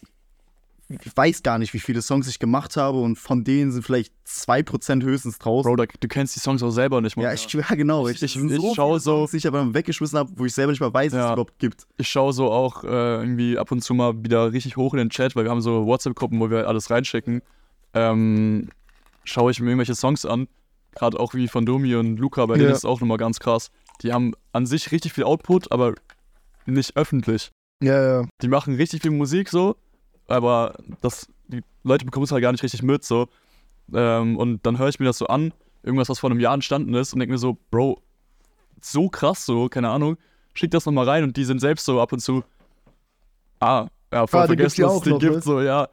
ich 0.88 1.14
weiß 1.16 1.42
gar 1.42 1.58
nicht, 1.58 1.74
wie 1.74 1.80
viele 1.80 2.00
Songs 2.00 2.26
ich 2.28 2.38
gemacht 2.38 2.76
habe 2.76 2.98
und 3.00 3.16
von 3.18 3.44
denen 3.44 3.72
sind 3.72 3.82
vielleicht 3.84 4.12
2% 4.26 5.02
höchstens 5.02 5.38
draußen. 5.38 5.70
Bro, 5.74 5.84
du 6.00 6.08
kennst 6.08 6.34
die 6.34 6.40
Songs 6.40 6.62
auch 6.62 6.70
selber 6.70 7.00
nicht 7.02 7.16
mal. 7.16 7.24
ja, 7.24 7.32
ich, 7.34 7.46
ja, 7.52 7.62
genau. 7.74 8.08
Ich, 8.08 8.22
Ich- 8.22 8.36
ich 8.36 8.56
so 8.56 8.72
schau 8.74 8.88
viele 8.92 9.00
so- 9.00 9.16
Songs, 9.18 9.30
die 9.32 9.36
ich 9.38 9.46
aber 9.46 9.74
weggeschmissen 9.74 10.18
habe, 10.18 10.30
wo 10.36 10.46
ich 10.46 10.54
selber 10.54 10.72
nicht 10.72 10.80
mal 10.80 10.92
weiß, 10.94 11.12
Ja. 11.12 11.26
es 11.26 11.32
überhaupt 11.32 11.58
gibt. 11.58 11.86
ich 11.98 12.08
schaue 12.08 12.32
so 12.32 12.50
auch 12.50 12.84
äh, 12.84 12.88
irgendwie 12.88 13.58
ab 13.58 13.70
und 13.70 13.82
zu 13.82 13.92
mal 13.94 14.14
wieder 14.22 14.52
richtig 14.52 14.76
hoch 14.78 14.94
in 14.94 14.98
den 14.98 15.10
Chat, 15.10 15.36
weil 15.36 15.44
wir 15.44 15.50
haben 15.50 15.60
so 15.60 15.84
WhatsApp-Gruppen, 15.86 16.40
wo 16.40 16.48
wir 16.50 16.66
alles 16.66 16.90
reinschicken. 16.90 17.42
Ähm, 17.94 18.68
schaue 19.24 19.50
ich 19.50 19.60
mir 19.60 19.68
irgendwelche 19.68 19.94
Songs 19.94 20.24
an, 20.24 20.48
gerade 20.94 21.18
auch 21.20 21.34
wie 21.34 21.48
von 21.48 21.66
Domi 21.66 21.94
und 21.96 22.16
Luca, 22.18 22.46
bei 22.46 22.54
denen 22.54 22.66
Ja. 22.66 22.72
ist 22.72 22.78
es 22.78 22.84
auch 22.84 23.00
nochmal 23.00 23.18
ganz 23.18 23.40
krass. 23.40 23.70
Die 24.02 24.12
haben 24.12 24.32
an 24.52 24.66
sich 24.66 24.90
richtig 24.92 25.12
viel 25.12 25.24
Output, 25.24 25.70
aber 25.72 25.94
nicht 26.66 26.96
öffentlich. 26.96 27.50
Ja, 27.82 28.20
ja. 28.22 28.28
Die 28.42 28.48
machen 28.48 28.74
richtig 28.74 29.02
viel 29.02 29.10
Musik 29.10 29.48
so, 29.48 29.76
aber 30.28 30.74
das, 31.00 31.26
die 31.48 31.62
Leute 31.82 32.04
bekommen 32.04 32.24
es 32.24 32.32
halt 32.32 32.42
gar 32.42 32.52
nicht 32.52 32.62
richtig 32.62 32.82
mit 32.82 33.04
so. 33.04 33.26
Ähm, 33.92 34.36
und 34.36 34.64
dann 34.64 34.78
höre 34.78 34.88
ich 34.88 35.00
mir 35.00 35.06
das 35.06 35.18
so 35.18 35.26
an, 35.26 35.52
irgendwas, 35.82 36.08
was 36.08 36.18
vor 36.20 36.30
einem 36.30 36.40
Jahr 36.40 36.54
entstanden 36.54 36.94
ist 36.94 37.12
und 37.12 37.18
denke 37.20 37.32
mir 37.32 37.38
so, 37.38 37.58
Bro, 37.70 38.00
so 38.80 39.08
krass 39.08 39.44
so, 39.46 39.68
keine 39.68 39.88
Ahnung, 39.90 40.16
schick 40.54 40.70
das 40.70 40.86
nochmal 40.86 41.08
rein 41.08 41.24
und 41.24 41.36
die 41.36 41.44
sind 41.44 41.60
selbst 41.60 41.84
so 41.84 42.00
ab 42.00 42.12
und 42.12 42.20
zu, 42.20 42.44
ah, 43.60 43.88
ja, 44.12 44.26
voll 44.26 44.42
Ah, 44.42 44.46
vergessen, 44.46 44.80
ja 44.80 44.86
dass 44.86 44.94
es 44.96 45.00
auch 45.00 45.04
die 45.04 45.10
noch, 45.10 45.18
gibt, 45.18 45.34
ne? 45.36 45.42
so, 45.42 45.60
ja. 45.60 45.84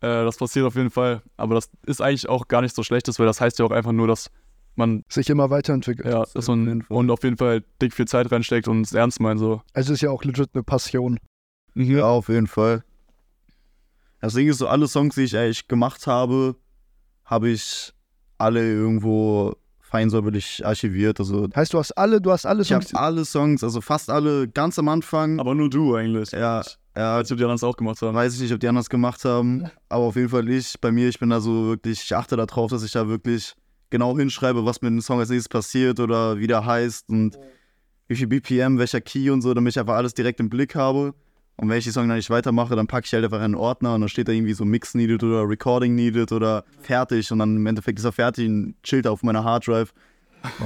Äh, 0.00 0.24
das 0.24 0.36
passiert 0.36 0.66
auf 0.66 0.74
jeden 0.74 0.90
Fall. 0.90 1.22
Aber 1.36 1.54
das 1.54 1.70
ist 1.86 2.00
eigentlich 2.00 2.28
auch 2.28 2.48
gar 2.48 2.60
nicht 2.60 2.74
so 2.74 2.82
schlechtes, 2.82 3.18
weil 3.18 3.26
das 3.26 3.40
heißt 3.40 3.58
ja 3.58 3.64
auch 3.64 3.70
einfach 3.70 3.92
nur, 3.92 4.06
dass 4.06 4.30
man, 4.76 5.04
Sich 5.08 5.30
immer 5.30 5.50
weiterentwickelt. 5.50 6.06
ja, 6.12 6.24
dass 6.34 6.48
man 6.48 6.82
und 6.88 7.10
auf 7.10 7.22
jeden 7.22 7.36
Fall 7.36 7.62
dick 7.80 7.94
viel 7.94 8.06
Zeit 8.06 8.30
reinsteckt 8.32 8.66
und 8.68 8.82
es 8.82 8.92
ernst 8.92 9.20
meint, 9.20 9.38
so. 9.38 9.62
Also 9.72 9.92
es 9.92 9.98
ist 9.98 10.00
ja 10.02 10.10
auch 10.10 10.24
legit 10.24 10.50
eine 10.54 10.62
Passion. 10.62 11.18
Ja, 11.74 12.06
auf 12.06 12.28
jeden 12.28 12.46
Fall. 12.48 12.82
Das 14.24 14.32
Ding 14.32 14.48
ist 14.48 14.56
so, 14.56 14.68
alle 14.68 14.88
Songs, 14.88 15.16
die 15.16 15.24
ich 15.24 15.36
eigentlich 15.36 15.68
gemacht 15.68 16.06
habe, 16.06 16.56
habe 17.26 17.50
ich 17.50 17.92
alle 18.38 18.60
irgendwo 18.66 19.54
feinsäuberlich 19.80 20.64
archiviert. 20.64 21.20
Also 21.20 21.46
Heißt, 21.54 21.74
du 21.74 21.78
hast 21.78 21.92
alle, 21.92 22.22
du 22.22 22.32
hast 22.32 22.46
alle 22.46 22.62
ich 22.62 22.72
habe 22.72 22.82
Songs. 22.82 22.94
alle 22.94 23.24
Songs, 23.26 23.62
also 23.62 23.82
fast 23.82 24.08
alle, 24.08 24.48
ganz 24.48 24.78
am 24.78 24.88
Anfang. 24.88 25.38
Aber 25.38 25.54
nur 25.54 25.68
du 25.68 25.94
eigentlich. 25.94 26.32
ja, 26.32 26.62
ja, 26.96 27.16
Als 27.16 27.30
ob 27.32 27.36
die 27.36 27.44
anderen 27.44 27.56
es 27.56 27.64
auch 27.64 27.76
gemacht 27.76 28.00
haben. 28.00 28.14
weiß 28.14 28.34
ich 28.36 28.40
nicht, 28.40 28.52
ob 28.54 28.60
die 28.60 28.68
anders 28.68 28.88
gemacht 28.88 29.26
haben, 29.26 29.70
aber 29.90 30.04
auf 30.04 30.16
jeden 30.16 30.30
Fall 30.30 30.48
ich. 30.48 30.80
Bei 30.80 30.90
mir, 30.90 31.10
ich 31.10 31.18
bin 31.18 31.28
da 31.28 31.42
so 31.42 31.66
wirklich, 31.66 32.02
ich 32.02 32.16
achte 32.16 32.34
darauf, 32.36 32.70
dass 32.70 32.82
ich 32.82 32.92
da 32.92 33.06
wirklich 33.06 33.54
genau 33.90 34.16
hinschreibe, 34.16 34.64
was 34.64 34.80
mit 34.80 34.90
dem 34.90 35.02
Song 35.02 35.18
als 35.18 35.28
nächstes 35.28 35.50
passiert 35.50 36.00
oder 36.00 36.38
wie 36.38 36.46
der 36.46 36.64
heißt 36.64 37.10
und 37.10 37.38
wie 38.08 38.16
viel 38.16 38.26
BPM, 38.26 38.78
welcher 38.78 39.02
Key 39.02 39.28
und 39.28 39.42
so, 39.42 39.52
damit 39.52 39.74
ich 39.74 39.78
einfach 39.78 39.96
alles 39.96 40.14
direkt 40.14 40.40
im 40.40 40.48
Blick 40.48 40.74
habe. 40.74 41.12
Und 41.56 41.68
wenn 41.68 41.78
ich 41.78 41.84
die 41.84 41.90
Song 41.90 42.08
dann 42.08 42.16
nicht 42.16 42.30
weitermache, 42.30 42.74
dann 42.74 42.86
packe 42.86 43.06
ich 43.06 43.12
halt 43.12 43.24
einfach 43.24 43.38
in 43.38 43.44
einen 43.44 43.54
Ordner 43.54 43.94
und 43.94 44.00
dann 44.00 44.08
steht 44.08 44.26
da 44.26 44.32
irgendwie 44.32 44.54
so 44.54 44.64
Mix 44.64 44.94
needed 44.94 45.22
oder 45.22 45.48
Recording 45.48 45.94
needed 45.94 46.32
oder 46.32 46.64
fertig 46.80 47.30
und 47.30 47.38
dann 47.38 47.56
im 47.56 47.66
Endeffekt 47.66 47.98
ist 47.98 48.04
er 48.04 48.12
fertig 48.12 48.48
und 48.48 48.74
chillt 48.82 49.06
auf 49.06 49.22
meiner 49.22 49.44
Harddrive. 49.44 49.92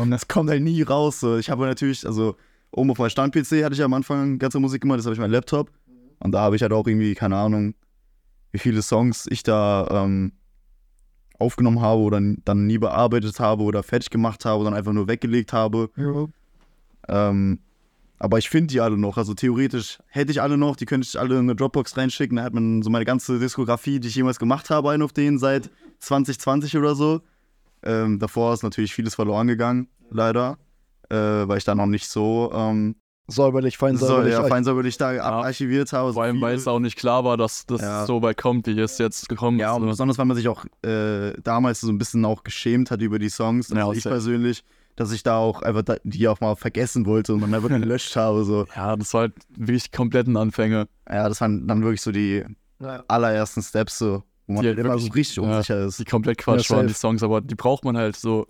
Und 0.00 0.10
das 0.10 0.26
kommt 0.26 0.48
halt 0.50 0.62
nie 0.62 0.82
raus. 0.82 1.20
So. 1.20 1.36
Ich 1.36 1.50
habe 1.50 1.66
natürlich, 1.66 2.06
also 2.06 2.36
oben 2.70 2.90
auf 2.90 2.98
meinem 2.98 3.10
Stand-PC 3.10 3.64
hatte 3.64 3.74
ich 3.74 3.82
am 3.82 3.92
Anfang 3.92 4.38
ganze 4.38 4.58
Musik 4.60 4.82
gemacht, 4.82 4.98
das 4.98 5.06
habe 5.06 5.14
ich 5.14 5.20
mein 5.20 5.30
Laptop. 5.30 5.70
Und 6.20 6.32
da 6.32 6.40
habe 6.40 6.56
ich 6.56 6.62
halt 6.62 6.72
auch 6.72 6.86
irgendwie, 6.86 7.14
keine 7.14 7.36
Ahnung, 7.36 7.74
wie 8.50 8.58
viele 8.58 8.82
Songs 8.82 9.26
ich 9.30 9.42
da 9.42 9.86
ähm, 9.90 10.32
aufgenommen 11.38 11.80
habe 11.80 12.00
oder 12.00 12.20
dann 12.44 12.66
nie 12.66 12.78
bearbeitet 12.78 13.38
habe 13.38 13.62
oder 13.62 13.82
fertig 13.82 14.10
gemacht 14.10 14.44
habe, 14.44 14.64
dann 14.64 14.74
einfach 14.74 14.92
nur 14.92 15.06
weggelegt 15.06 15.52
habe. 15.52 15.90
Ja. 15.96 16.26
Ähm, 17.08 17.60
aber 18.18 18.38
ich 18.38 18.48
finde 18.50 18.68
die 18.68 18.80
alle 18.80 18.96
noch. 18.96 19.16
Also 19.16 19.34
theoretisch 19.34 19.98
hätte 20.08 20.30
ich 20.32 20.42
alle 20.42 20.56
noch, 20.56 20.76
die 20.76 20.86
könnte 20.86 21.06
ich 21.08 21.18
alle 21.18 21.34
in 21.36 21.42
eine 21.42 21.56
Dropbox 21.56 21.96
reinschicken. 21.96 22.36
Da 22.36 22.42
hat 22.44 22.54
man 22.54 22.82
so 22.82 22.90
meine 22.90 23.04
ganze 23.04 23.38
Diskografie, 23.38 24.00
die 24.00 24.08
ich 24.08 24.14
jemals 24.16 24.38
gemacht 24.38 24.70
habe, 24.70 24.90
einen 24.90 25.02
auf 25.02 25.12
denen 25.12 25.38
seit 25.38 25.70
2020 26.00 26.76
oder 26.76 26.94
so. 26.94 27.20
Ähm, 27.82 28.18
davor 28.18 28.52
ist 28.54 28.62
natürlich 28.62 28.92
vieles 28.94 29.14
verloren 29.14 29.46
gegangen, 29.46 29.88
leider. 30.10 30.58
Äh, 31.10 31.16
weil 31.16 31.58
ich 31.58 31.64
da 31.64 31.74
noch 31.74 31.86
nicht 31.86 32.08
so 32.08 32.50
ähm, 32.52 32.96
Säuberlich, 33.30 33.76
fein 33.76 33.96
so, 33.96 34.06
säuberlich. 34.06 34.32
ja, 34.32 34.42
fein 34.44 34.64
säuberlich 34.64 34.96
da 34.96 35.12
Ja. 35.12 35.22
archiviert 35.24 35.92
habe. 35.92 36.14
Vor 36.14 36.22
allem, 36.22 36.36
So 36.36 36.42
weil 36.42 36.56
es 36.56 36.66
auch 36.66 36.78
nicht 36.80 36.96
klar 36.96 37.24
war, 37.24 37.36
dass 37.36 37.66
das 37.66 37.82
Ja. 37.82 38.06
so 38.06 38.22
weit 38.22 38.38
kommt, 38.38 38.66
wie 38.66 38.78
es 38.80 38.96
jetzt 38.98 39.28
gekommen 39.28 39.58
Ja, 39.58 39.74
und 39.74 39.82
ist. 39.84 39.90
besonders, 39.90 40.16
weil 40.18 40.24
man 40.24 40.36
sich 40.36 40.48
auch 40.48 40.64
äh, 40.82 41.34
damals 41.42 41.82
so 41.82 41.88
ein 41.90 41.98
bisschen 41.98 42.24
auch 42.24 42.42
geschämt 42.42 42.90
hat 42.90 43.02
über 43.02 43.18
die 43.18 43.28
Songs. 43.28 43.70
Also 43.70 43.92
Ja, 43.92 43.96
ich 43.96 44.02
persönlich, 44.02 44.64
dass 44.98 45.12
ich 45.12 45.22
da 45.22 45.36
auch 45.38 45.62
einfach 45.62 45.82
die 46.04 46.28
auch 46.28 46.40
mal 46.40 46.56
vergessen 46.56 47.06
wollte 47.06 47.32
und 47.34 47.40
dann 47.40 47.54
einfach 47.54 47.68
gelöscht 47.68 48.16
habe. 48.16 48.44
So. 48.44 48.66
Ja, 48.74 48.96
das 48.96 49.14
war 49.14 49.22
halt 49.22 49.34
wirklich 49.56 49.92
kompletten 49.92 50.36
Anfänge. 50.36 50.88
Ja, 51.08 51.28
das 51.28 51.40
waren 51.40 51.66
dann 51.68 51.82
wirklich 51.82 52.00
so 52.02 52.10
die 52.12 52.44
Ja. 52.80 53.02
allerersten 53.08 53.62
Steps, 53.62 53.98
so, 53.98 54.22
wo 54.46 54.54
man 54.54 54.62
Die 54.62 54.68
halt 54.68 54.78
immer 54.78 54.98
so 54.98 55.06
wirklich- 55.06 55.14
richtig 55.14 55.36
ja, 55.36 55.42
unsicher 55.42 55.84
ist. 55.84 55.98
Die 55.98 56.04
komplett 56.04 56.38
Quatsch 56.38 56.70
Ja, 56.70 56.76
waren, 56.76 56.86
die 56.86 56.94
Songs, 56.94 57.22
aber 57.22 57.40
die 57.40 57.54
braucht 57.54 57.84
man 57.84 57.96
halt 57.96 58.16
so. 58.16 58.46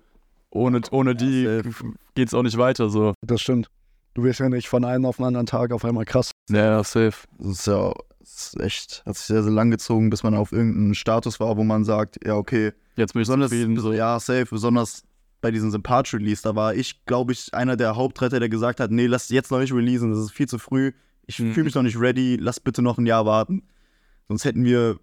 Ohne, 0.50 0.80
ohne 0.92 1.14
die 1.14 1.44
safe. 1.44 1.92
geht's 2.14 2.32
auch 2.32 2.42
nicht 2.42 2.56
weiter, 2.56 2.88
so. 2.88 3.12
Das 3.20 3.40
stimmt. 3.42 3.68
Du 4.14 4.22
wirst 4.24 4.40
ja 4.40 4.48
nicht 4.48 4.68
von 4.68 4.84
einem 4.84 5.04
auf 5.04 5.16
den 5.16 5.26
anderen 5.26 5.46
Tag 5.46 5.72
auf 5.72 5.84
einmal 5.84 6.04
krass. 6.06 6.30
Ja, 6.48 6.64
ja, 6.64 6.84
safe. 6.84 7.12
Das 7.38 7.48
ist 7.58 7.66
ja 7.66 7.92
das 8.20 8.52
ist 8.54 8.60
echt, 8.60 9.02
hat 9.06 9.16
sich 9.16 9.26
sehr, 9.26 9.42
sehr 9.42 9.52
lang 9.52 9.70
gezogen, 9.70 10.10
bis 10.10 10.22
man 10.22 10.34
auf 10.34 10.52
irgendeinen 10.52 10.94
Status 10.94 11.40
war, 11.40 11.56
wo 11.56 11.64
man 11.64 11.84
sagt, 11.84 12.18
ja, 12.24 12.34
okay, 12.34 12.72
Jetzt 12.96 13.12
bin 13.12 13.22
ich 13.22 13.26
besonders, 13.28 13.50
zufrieden, 13.50 13.78
so. 13.78 13.92
ja, 13.92 14.18
safe, 14.20 14.46
besonders 14.50 15.02
bei 15.40 15.50
diesem 15.50 15.70
Sympath-Release, 15.70 16.42
da 16.42 16.54
war 16.56 16.74
ich, 16.74 17.04
glaube 17.06 17.32
ich, 17.32 17.52
einer 17.54 17.76
der 17.76 17.96
Hauptretter, 17.96 18.40
der 18.40 18.48
gesagt 18.48 18.80
hat, 18.80 18.90
nee, 18.90 19.06
lass 19.06 19.28
jetzt 19.28 19.50
noch 19.50 19.60
nicht 19.60 19.72
releasen, 19.72 20.10
das 20.10 20.20
ist 20.20 20.32
viel 20.32 20.48
zu 20.48 20.58
früh, 20.58 20.92
ich 21.26 21.38
Mhm. 21.38 21.52
fühle 21.52 21.64
mich 21.64 21.74
noch 21.74 21.82
nicht 21.82 21.98
ready, 22.00 22.36
lass 22.40 22.58
bitte 22.60 22.82
noch 22.82 22.98
ein 22.98 23.06
Jahr 23.06 23.24
warten. 23.26 23.62
Sonst 24.28 24.44
hätten 24.44 24.64
wir 24.64 24.98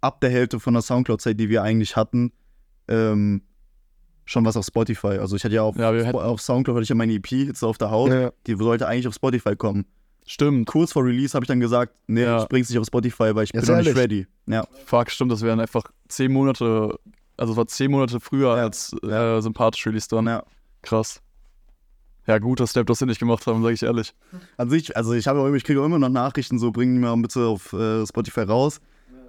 ab 0.00 0.20
der 0.20 0.30
Hälfte 0.30 0.58
von 0.60 0.74
der 0.74 0.82
Soundcloud-Zeit, 0.82 1.38
die 1.38 1.48
wir 1.48 1.62
eigentlich 1.62 1.96
hatten, 1.96 2.32
ähm, 2.88 3.42
schon 4.24 4.44
was 4.44 4.56
auf 4.56 4.66
Spotify. 4.66 5.18
Also 5.18 5.36
ich 5.36 5.44
hatte 5.44 5.54
ja 5.54 5.62
auf, 5.62 5.76
Ja, 5.76 5.92
hätten- 5.92 6.16
auf 6.18 6.40
Soundcloud 6.40 6.76
hatte 6.76 6.82
ich 6.82 6.88
ja 6.88 6.94
meine 6.96 7.12
EP 7.12 7.44
jetzt 7.44 7.62
auf 7.62 7.78
der 7.78 7.90
Haut, 7.92 8.10
Ja. 8.10 8.32
die 8.46 8.56
sollte 8.56 8.88
eigentlich 8.88 9.06
auf 9.06 9.14
Spotify 9.14 9.54
kommen. 9.54 9.86
Stimmt. 10.28 10.66
Kurz 10.66 10.92
vor 10.92 11.04
Release 11.04 11.34
habe 11.34 11.44
ich 11.44 11.48
dann 11.48 11.60
gesagt, 11.60 11.94
nee, 12.08 12.22
Ja. 12.22 12.42
ich 12.42 12.48
bring's 12.48 12.68
nicht 12.68 12.78
auf 12.80 12.86
Spotify, 12.86 13.32
weil 13.34 13.44
ich 13.44 13.52
Jetzt 13.54 13.66
bin 13.66 13.76
noch 13.76 13.84
nicht 13.84 13.96
ready. 13.96 14.26
Ja. 14.46 14.66
Fuck, 14.84 15.10
stimmt, 15.12 15.30
das 15.30 15.42
wären 15.42 15.60
einfach 15.60 15.84
zehn 16.08 16.32
Monate, 16.32 16.98
also 17.36 17.52
es 17.52 17.56
war 17.56 17.66
zehn 17.66 17.90
Monate 17.90 18.20
früher 18.20 18.56
Ja. 18.56 18.62
als 18.64 18.92
äh, 19.02 19.40
sympathisch 19.40 19.86
Release 19.86 20.08
dann. 20.08 20.26
ja. 20.26 20.42
Krass. 20.82 21.20
Ja, 22.26 22.38
gut, 22.38 22.58
dass 22.60 22.70
Step 22.70 22.86
das 22.88 23.00
nicht 23.02 23.20
gemacht 23.20 23.46
haben, 23.46 23.62
sage 23.62 23.74
ich 23.74 23.82
ehrlich. 23.82 24.12
An 24.56 24.68
sich, 24.68 24.96
also 24.96 25.12
ich 25.12 25.28
habe 25.28 25.56
ich 25.56 25.62
kriege 25.64 25.80
auch 25.80 25.84
immer 25.84 25.98
noch 26.00 26.08
Nachrichten, 26.08 26.58
so 26.58 26.72
bringen 26.72 26.96
die 26.96 27.00
mal 27.00 27.16
bitte 27.16 27.46
auf 27.46 27.72
äh, 27.72 28.04
Spotify 28.06 28.40
raus. 28.40 28.80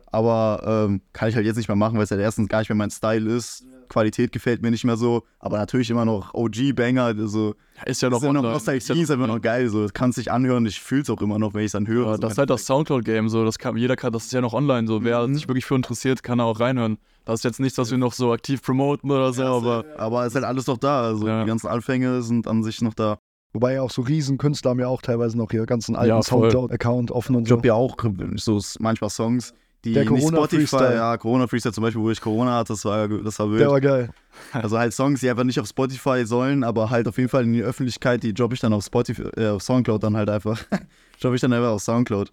Aber 0.08 0.64
ähm, 0.88 1.02
kann 1.14 1.30
ich 1.30 1.36
halt 1.36 1.46
jetzt 1.46 1.58
nicht 1.58 1.68
mehr 1.68 1.76
machen, 1.76 1.98
weil 1.98 2.06
es 2.06 2.12
halt 2.12 2.22
erstens 2.22 2.48
gar 2.48 2.60
nicht 2.60 2.70
mehr 2.70 2.76
mein 2.76 2.90
Style 2.90 3.30
ist. 3.30 3.66
Qualität 3.88 4.32
gefällt 4.32 4.62
mir 4.62 4.72
nicht 4.72 4.84
mehr 4.86 4.98
so. 4.98 5.24
Aber 5.40 5.58
natürlich 5.58 5.90
immer 5.90 6.06
noch 6.06 6.34
OG-Banger. 6.34 7.04
Also, 7.04 7.56
Ist 7.86 8.02
ja 8.02 8.10
das 8.10 8.22
noch 8.22 8.30
ist 8.30 8.34
ja 8.36 8.42
noch. 8.42 8.42
Nostalgie, 8.44 8.78
Ist 8.78 8.90
ja 8.90 8.96
ist 8.96 9.12
einfach 9.12 9.28
noch 9.28 9.42
geil. 9.42 9.70
So, 9.70 9.84
das 9.84 9.94
kannst 9.94 10.18
dich 10.18 10.32
anhören. 10.32 10.66
Ich 10.66 10.80
fühle 10.82 11.02
es 11.04 11.10
auch 11.10 11.22
immer 11.22 11.40
noch, 11.40 11.54
wenn 11.54 11.62
ich 11.62 11.68
es 11.68 11.72
dann 11.74 11.88
höre. 11.88 12.06
Ja, 12.08 12.12
So, 12.16 12.22
das 12.22 12.32
ist 12.34 12.38
halt 12.38 12.50
das 12.50 12.66
Soundcloud-Game, 12.66 13.30
so, 13.30 13.44
das 13.46 13.58
kann, 13.58 13.76
jeder 13.78 13.96
kann, 13.96 14.12
das 14.14 14.26
ist 14.26 14.34
ja 14.34 14.42
noch 14.42 14.54
online, 14.54 14.88
so, 14.88 15.04
wer 15.04 15.28
Mhm. 15.28 15.36
sich 15.36 15.48
wirklich 15.48 15.66
für 15.66 15.76
interessiert, 15.76 16.24
kann 16.24 16.38
da 16.40 16.44
auch 16.46 16.60
reinhören. 16.60 16.98
Das 17.26 17.40
ist 17.40 17.44
jetzt 17.44 17.60
nichts, 17.60 17.78
was 17.78 17.92
wir 17.92 17.98
noch 17.98 18.14
so 18.14 18.32
aktiv 18.32 18.62
promoten 18.62 19.12
oder 19.12 19.34
so, 19.34 19.44
aber 19.44 19.84
aber 19.98 20.22
es 20.22 20.28
ist 20.30 20.36
halt 20.36 20.46
alles 20.46 20.66
noch 20.68 20.78
da. 20.78 21.02
Also 21.02 21.28
Ja. 21.28 21.42
die 21.44 21.48
ganzen 21.48 21.68
Anfänge 21.68 22.22
sind 22.22 22.48
an 22.48 22.64
sich 22.64 22.82
noch 22.82 22.94
da. 22.94 23.18
Wobei 23.54 23.74
ja 23.74 23.82
auch 23.82 23.92
so 23.92 24.02
Riesenkünstler 24.02 24.72
haben 24.72 24.80
ja 24.80 24.88
auch 24.88 25.02
teilweise 25.02 25.38
noch 25.38 25.52
ihre 25.52 25.66
ganzen 25.66 25.96
alten 25.96 26.10
Ja. 26.10 26.22
Soundcloud-Account 26.22 27.12
offen 27.12 27.36
und 27.36 27.44
Ich 27.44 27.50
so. 27.50 27.58
habe 27.58 27.68
ja 27.68 27.74
auch 27.74 27.96
so 28.36 28.62
manchmal 28.80 29.10
Songs, 29.10 29.54
die 29.86 29.94
Der 29.94 30.06
Corona 30.06 30.38
Spotify, 30.38 30.66
Freestyle. 30.68 30.96
ja, 30.96 31.18
Corona 31.18 31.48
Freestyle 31.48 31.74
zum 31.74 31.84
Beispiel, 31.84 32.02
wo 32.02 32.10
ich 32.12 32.20
Corona 32.20 32.56
hatte, 32.58 32.74
das 32.74 32.84
war, 32.86 33.08
das 33.08 33.40
war 33.40 33.48
Der 33.50 33.60
wild. 33.60 33.70
war 33.70 33.82
geil. 33.82 34.10
Also 34.52 34.78
halt 34.78 34.94
Songs, 34.94 35.20
die 35.22 35.30
einfach 35.30 35.44
nicht 35.44 35.60
auf 35.60 35.68
Spotify 35.68 36.24
sollen, 36.26 36.64
aber 36.64 36.90
halt 36.92 37.08
auf 37.08 37.18
jeden 37.18 37.30
Fall 37.30 37.44
in 37.44 37.54
die 37.54 37.64
Öffentlichkeit, 37.64 38.22
die 38.22 38.34
droppe 38.34 38.54
ich 38.54 38.60
dann 38.60 38.72
auf 38.74 38.84
Spotify, 38.86 39.24
äh, 39.36 39.50
auf 39.50 39.64
Soundcloud 39.64 40.04
dann 40.04 40.16
halt 40.16 40.30
einfach. 40.30 40.62
droppe 41.22 41.36
ich 41.36 41.42
dann 41.42 41.54
einfach 41.54 41.70
auf 41.70 41.82
Soundcloud. 41.82 42.32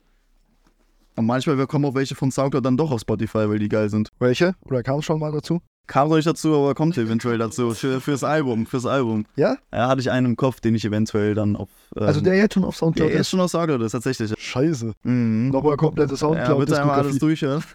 Und 1.17 1.27
manchmal 1.27 1.67
kommen 1.67 1.85
auch 1.85 1.95
welche 1.95 2.15
von 2.15 2.31
Soundcloud 2.31 2.65
dann 2.65 2.77
doch 2.77 2.91
auf 2.91 3.01
Spotify, 3.01 3.49
weil 3.49 3.59
die 3.59 3.69
geil 3.69 3.89
sind. 3.89 4.11
Welche? 4.19 4.55
Oder 4.67 4.83
kam 4.83 4.99
es 4.99 5.05
schon 5.05 5.19
mal 5.21 5.33
dazu? 5.33 5.61
Kam 5.87 6.09
noch 6.09 6.17
nicht 6.17 6.27
dazu, 6.27 6.55
aber 6.55 6.75
kommt 6.75 6.97
eventuell 6.97 7.37
dazu. 7.37 7.75
Für, 7.75 8.01
fürs 8.01 8.25
Album, 8.25 8.65
fürs 8.65 8.87
Album. 8.87 9.27
Ja? 9.37 9.59
Ja, 9.71 9.89
hatte 9.89 10.01
ich 10.01 10.11
einen 10.11 10.29
im 10.29 10.37
Kopf, 10.37 10.61
den 10.61 10.75
ich 10.75 10.85
eventuell 10.85 11.35
dann 11.35 11.57
auf. 11.57 11.69
Ähm, 11.95 12.05
Also 12.05 12.21
der 12.23 12.37
jetzt 12.37 12.55
schon 12.55 12.65
auf 12.65 12.77
Soundcloud 12.77 13.11
der 13.11 13.21
ist 13.21 13.29
schon 13.29 13.41
auf 13.41 13.51
Soundcloud, 13.51 13.81
das 13.81 13.87
ist 13.87 13.93
tatsächlich. 13.93 14.33
Scheiße. 14.39 14.95
Mhm. 15.03 15.51
Nochmal 15.51 15.77
komplette 15.77 16.15
Ja, 16.15 16.55
bitte 16.55 16.81
einmal 16.81 17.01
alles 17.01 17.19
durchhören. 17.19 17.63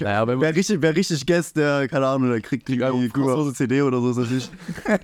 Naja, 0.00 0.26
wenn 0.26 0.36
man, 0.38 0.40
Wer 0.40 0.56
richtig, 0.56 0.80
wer 0.80 0.96
richtig 0.96 1.26
guest, 1.26 1.58
der, 1.58 1.86
keine 1.86 2.06
Ahnung, 2.06 2.30
der 2.30 2.40
kriegt 2.40 2.68
die 2.68 2.82
Album 2.82 3.06
kostenlose 3.10 3.52
CD 3.52 3.82
oder 3.82 4.00
so, 4.00 4.10
ist 4.12 4.16
natürlich. 4.16 4.50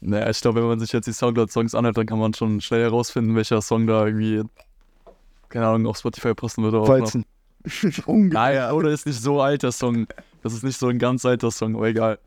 naja, 0.00 0.28
ich 0.28 0.40
glaube, 0.42 0.60
wenn 0.60 0.68
man 0.68 0.78
sich 0.78 0.92
jetzt 0.92 1.06
die 1.06 1.12
Soundcloud-Songs 1.14 1.74
anhört, 1.74 1.96
dann 1.96 2.04
kann 2.04 2.18
man 2.18 2.34
schon 2.34 2.60
schnell 2.60 2.82
herausfinden, 2.82 3.34
welcher 3.34 3.62
Song 3.62 3.86
da 3.86 4.04
irgendwie, 4.04 4.42
keine 5.48 5.68
Ahnung, 5.68 5.86
auf 5.86 5.96
Spotify 5.96 6.34
passen 6.34 6.62
würde. 6.62 6.80
Ungefähr. 6.82 7.22
Naja, 8.06 8.72
oder 8.72 8.90
ist 8.90 9.06
nicht 9.06 9.22
so 9.22 9.40
alt, 9.40 9.62
der 9.62 9.72
Song. 9.72 10.06
Das 10.42 10.52
ist 10.52 10.64
nicht 10.64 10.78
so 10.78 10.88
ein 10.88 10.98
ganz 10.98 11.24
alter 11.24 11.50
Song, 11.50 11.76
aber 11.76 11.88
egal. 11.88 12.18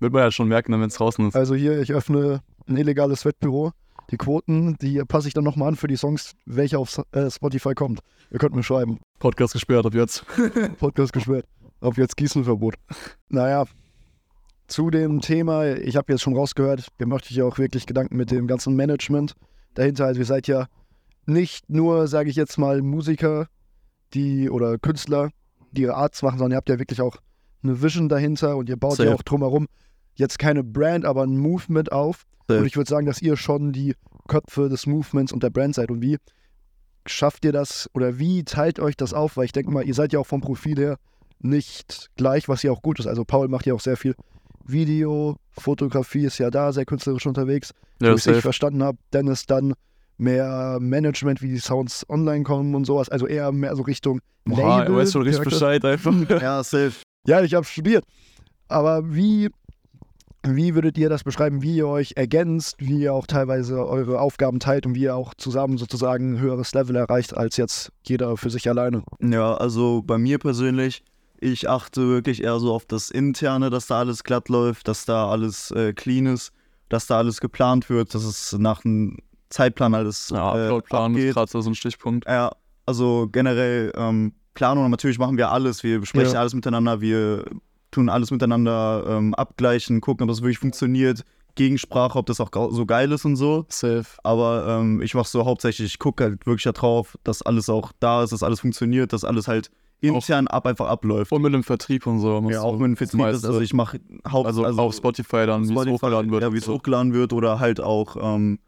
Wird 0.00 0.12
man 0.12 0.22
ja 0.22 0.30
schon 0.30 0.48
merken, 0.48 0.72
wenn 0.72 0.88
es 0.88 0.94
draußen 0.94 1.28
ist. 1.28 1.36
Also 1.36 1.54
hier, 1.54 1.80
ich 1.80 1.92
öffne 1.92 2.42
ein 2.66 2.76
illegales 2.76 3.24
Wettbüro. 3.24 3.72
Die 4.10 4.16
Quoten, 4.16 4.76
die 4.78 4.98
passe 5.06 5.28
ich 5.28 5.34
dann 5.34 5.44
nochmal 5.44 5.68
an 5.68 5.76
für 5.76 5.86
die 5.86 5.96
Songs, 5.96 6.32
welche 6.44 6.78
auf 6.78 7.00
äh, 7.12 7.30
Spotify 7.30 7.74
kommt. 7.74 8.00
Ihr 8.30 8.38
könnt 8.38 8.54
mir 8.54 8.62
schreiben. 8.62 8.98
Podcast 9.18 9.54
gesperrt 9.54 9.86
ab 9.86 9.94
jetzt. 9.94 10.26
Podcast 10.78 11.12
gesperrt. 11.12 11.46
Ob 11.80 11.96
jetzt 11.96 12.16
Gießenverbot. 12.16 12.74
Naja, 13.28 13.64
zu 14.66 14.90
dem 14.90 15.20
Thema, 15.20 15.66
ich 15.76 15.96
habe 15.96 16.12
jetzt 16.12 16.22
schon 16.22 16.36
rausgehört, 16.36 16.88
ihr 16.98 17.06
macht 17.06 17.24
euch 17.24 17.36
ja 17.36 17.44
auch 17.44 17.58
wirklich 17.58 17.86
Gedanken 17.86 18.16
mit 18.16 18.30
dem 18.30 18.46
ganzen 18.46 18.74
Management 18.74 19.34
dahinter. 19.74 20.06
Also 20.06 20.20
ihr 20.20 20.26
seid 20.26 20.48
ja 20.48 20.66
nicht 21.26 21.70
nur, 21.70 22.08
sage 22.08 22.30
ich 22.30 22.36
jetzt 22.36 22.58
mal, 22.58 22.82
Musiker, 22.82 23.48
die 24.12 24.50
oder 24.50 24.78
Künstler, 24.78 25.30
die 25.72 25.82
ihre 25.82 25.94
Arts 25.94 26.22
machen, 26.22 26.38
sondern 26.38 26.52
ihr 26.52 26.56
habt 26.56 26.68
ja 26.68 26.78
wirklich 26.78 27.00
auch 27.00 27.16
eine 27.64 27.82
Vision 27.82 28.08
dahinter 28.08 28.56
und 28.56 28.68
ihr 28.68 28.76
baut 28.76 28.98
ja 28.98 29.06
Safe. 29.06 29.14
auch 29.16 29.22
drumherum 29.22 29.66
jetzt 30.14 30.38
keine 30.38 30.62
Brand, 30.62 31.04
aber 31.04 31.22
ein 31.22 31.36
Movement 31.36 31.92
auf. 31.92 32.24
Safe. 32.48 32.60
Und 32.60 32.66
ich 32.66 32.76
würde 32.76 32.88
sagen, 32.88 33.06
dass 33.06 33.20
ihr 33.20 33.36
schon 33.36 33.72
die 33.72 33.94
Köpfe 34.28 34.68
des 34.68 34.86
Movements 34.86 35.32
und 35.32 35.42
der 35.42 35.50
Brand 35.50 35.74
seid. 35.74 35.90
Und 35.90 36.02
wie 36.02 36.18
schafft 37.06 37.44
ihr 37.44 37.52
das 37.52 37.90
oder 37.94 38.18
wie 38.18 38.44
teilt 38.44 38.80
euch 38.80 38.96
das 38.96 39.12
auf? 39.12 39.36
Weil 39.36 39.46
ich 39.46 39.52
denke 39.52 39.70
mal, 39.70 39.84
ihr 39.84 39.94
seid 39.94 40.12
ja 40.12 40.20
auch 40.20 40.26
vom 40.26 40.40
Profil 40.40 40.78
her 40.78 40.98
nicht 41.40 42.10
gleich, 42.16 42.48
was 42.48 42.62
ja 42.62 42.70
auch 42.70 42.82
gut 42.82 42.98
ist. 42.98 43.06
Also 43.06 43.24
Paul 43.24 43.48
macht 43.48 43.66
ja 43.66 43.74
auch 43.74 43.80
sehr 43.80 43.96
viel 43.96 44.14
Video, 44.66 45.36
Fotografie 45.50 46.24
ist 46.24 46.38
ja 46.38 46.50
da, 46.50 46.72
sehr 46.72 46.86
künstlerisch 46.86 47.26
unterwegs. 47.26 47.72
Ja, 48.00 48.16
so 48.16 48.30
wie 48.30 48.36
ich 48.36 48.42
verstanden 48.42 48.82
habe, 48.82 48.98
Dennis 49.12 49.44
dann 49.46 49.74
mehr 50.16 50.78
Management, 50.80 51.42
wie 51.42 51.48
die 51.48 51.58
Sounds 51.58 52.08
online 52.08 52.44
kommen 52.44 52.74
und 52.74 52.86
sowas. 52.86 53.08
Also 53.08 53.26
eher 53.26 53.52
mehr 53.52 53.76
so 53.76 53.82
Richtung 53.82 54.20
Boah, 54.44 54.78
Label. 54.78 54.86
du 54.86 54.96
weißt 54.96 55.12
schon 55.12 55.22
richtig. 55.22 55.44
Bescheid 55.44 55.84
einfach. 55.84 56.14
ja, 56.40 56.62
safe. 56.62 56.94
Ja, 57.26 57.42
ich 57.42 57.54
habe 57.54 57.64
studiert. 57.64 58.04
Aber 58.68 59.14
wie, 59.14 59.50
wie 60.42 60.74
würdet 60.74 60.98
ihr 60.98 61.08
das 61.08 61.24
beschreiben, 61.24 61.62
wie 61.62 61.76
ihr 61.76 61.88
euch 61.88 62.14
ergänzt, 62.16 62.76
wie 62.78 63.00
ihr 63.00 63.14
auch 63.14 63.26
teilweise 63.26 63.86
eure 63.86 64.20
Aufgaben 64.20 64.60
teilt 64.60 64.86
und 64.86 64.94
wie 64.94 65.02
ihr 65.02 65.14
auch 65.14 65.34
zusammen 65.34 65.78
sozusagen 65.78 66.34
ein 66.34 66.40
höheres 66.40 66.74
Level 66.74 66.96
erreicht 66.96 67.36
als 67.36 67.56
jetzt 67.56 67.92
jeder 68.04 68.36
für 68.36 68.50
sich 68.50 68.68
alleine? 68.68 69.02
Ja, 69.20 69.54
also 69.54 70.02
bei 70.02 70.18
mir 70.18 70.38
persönlich, 70.38 71.02
ich 71.40 71.68
achte 71.68 72.08
wirklich 72.08 72.42
eher 72.42 72.58
so 72.58 72.72
auf 72.72 72.84
das 72.84 73.10
Interne, 73.10 73.70
dass 73.70 73.86
da 73.86 74.00
alles 74.00 74.24
glatt 74.24 74.48
läuft, 74.48 74.88
dass 74.88 75.04
da 75.04 75.28
alles 75.28 75.70
äh, 75.70 75.92
clean 75.92 76.26
ist, 76.26 76.52
dass 76.88 77.06
da 77.06 77.18
alles 77.18 77.40
geplant 77.40 77.88
wird, 77.88 78.14
dass 78.14 78.24
es 78.24 78.52
nach 78.58 78.84
einem 78.84 79.18
Zeitplan 79.48 79.94
alles 79.94 80.30
Ja, 80.30 80.56
äh, 80.56 80.68
laut 80.68 80.86
Plan 80.86 81.14
ist 81.16 81.34
gerade 81.34 81.50
so 81.50 81.58
ein 81.60 81.74
Stichpunkt. 81.74 82.26
Ja, 82.26 82.52
also 82.86 83.28
generell 83.30 83.92
ähm, 83.96 84.34
Planung, 84.54 84.90
natürlich 84.90 85.18
machen 85.18 85.36
wir 85.36 85.50
alles, 85.50 85.82
wir 85.82 86.00
besprechen 86.00 86.34
Ja. 86.34 86.40
alles 86.40 86.54
miteinander, 86.54 87.00
wir 87.00 87.44
tun 87.90 88.08
alles 88.08 88.30
miteinander 88.30 89.04
ähm, 89.08 89.34
abgleichen, 89.34 90.00
gucken, 90.00 90.24
ob 90.24 90.28
das 90.28 90.42
wirklich 90.42 90.58
funktioniert, 90.58 91.24
Gegensprache, 91.54 92.18
ob 92.18 92.26
das 92.26 92.40
auch 92.40 92.50
so 92.72 92.86
geil 92.86 93.12
ist 93.12 93.24
und 93.24 93.36
so. 93.36 93.66
Safe. 93.68 94.06
Aber 94.24 94.66
ähm, 94.68 95.00
ich 95.02 95.14
mache 95.14 95.28
so 95.28 95.44
hauptsächlich, 95.44 95.92
ich 95.92 95.98
gucke 95.98 96.24
halt 96.24 96.46
wirklich 96.46 96.64
darauf, 96.64 97.16
dass 97.22 97.42
alles 97.42 97.68
auch 97.68 97.92
da 98.00 98.24
ist, 98.24 98.32
dass 98.32 98.42
alles 98.42 98.60
funktioniert, 98.60 99.12
dass 99.12 99.24
alles 99.24 99.46
halt 99.46 99.70
intern 100.00 100.48
ab 100.48 100.66
einfach 100.66 100.88
abläuft. 100.88 101.32
Und 101.32 101.42
mit 101.42 101.54
dem 101.54 101.62
Vertrieb 101.62 102.06
und 102.06 102.18
so. 102.18 102.42
Ja, 102.50 102.60
auch 102.62 102.72
mit 102.78 102.88
dem 102.88 102.96
Vertrieb, 102.96 103.20
das, 103.20 103.44
also 103.44 103.60
ich 103.60 103.72
mache 103.72 104.00
haupt, 104.30 104.46
also, 104.46 104.64
auf 104.64 104.94
Spotify 104.94 105.46
dann, 105.46 105.68
wie 105.68 105.74
es 105.74 105.86
hochgeladen 105.86 106.30
wird. 106.30 106.42
Ja, 106.42 106.52
wie 106.52 106.58
es 106.58 106.68
hochgeladen 106.68 107.12
wird 107.14 107.32
oder 107.32 107.60
halt 107.60 107.80
auch, 107.80 108.16
ähm, 108.20 108.58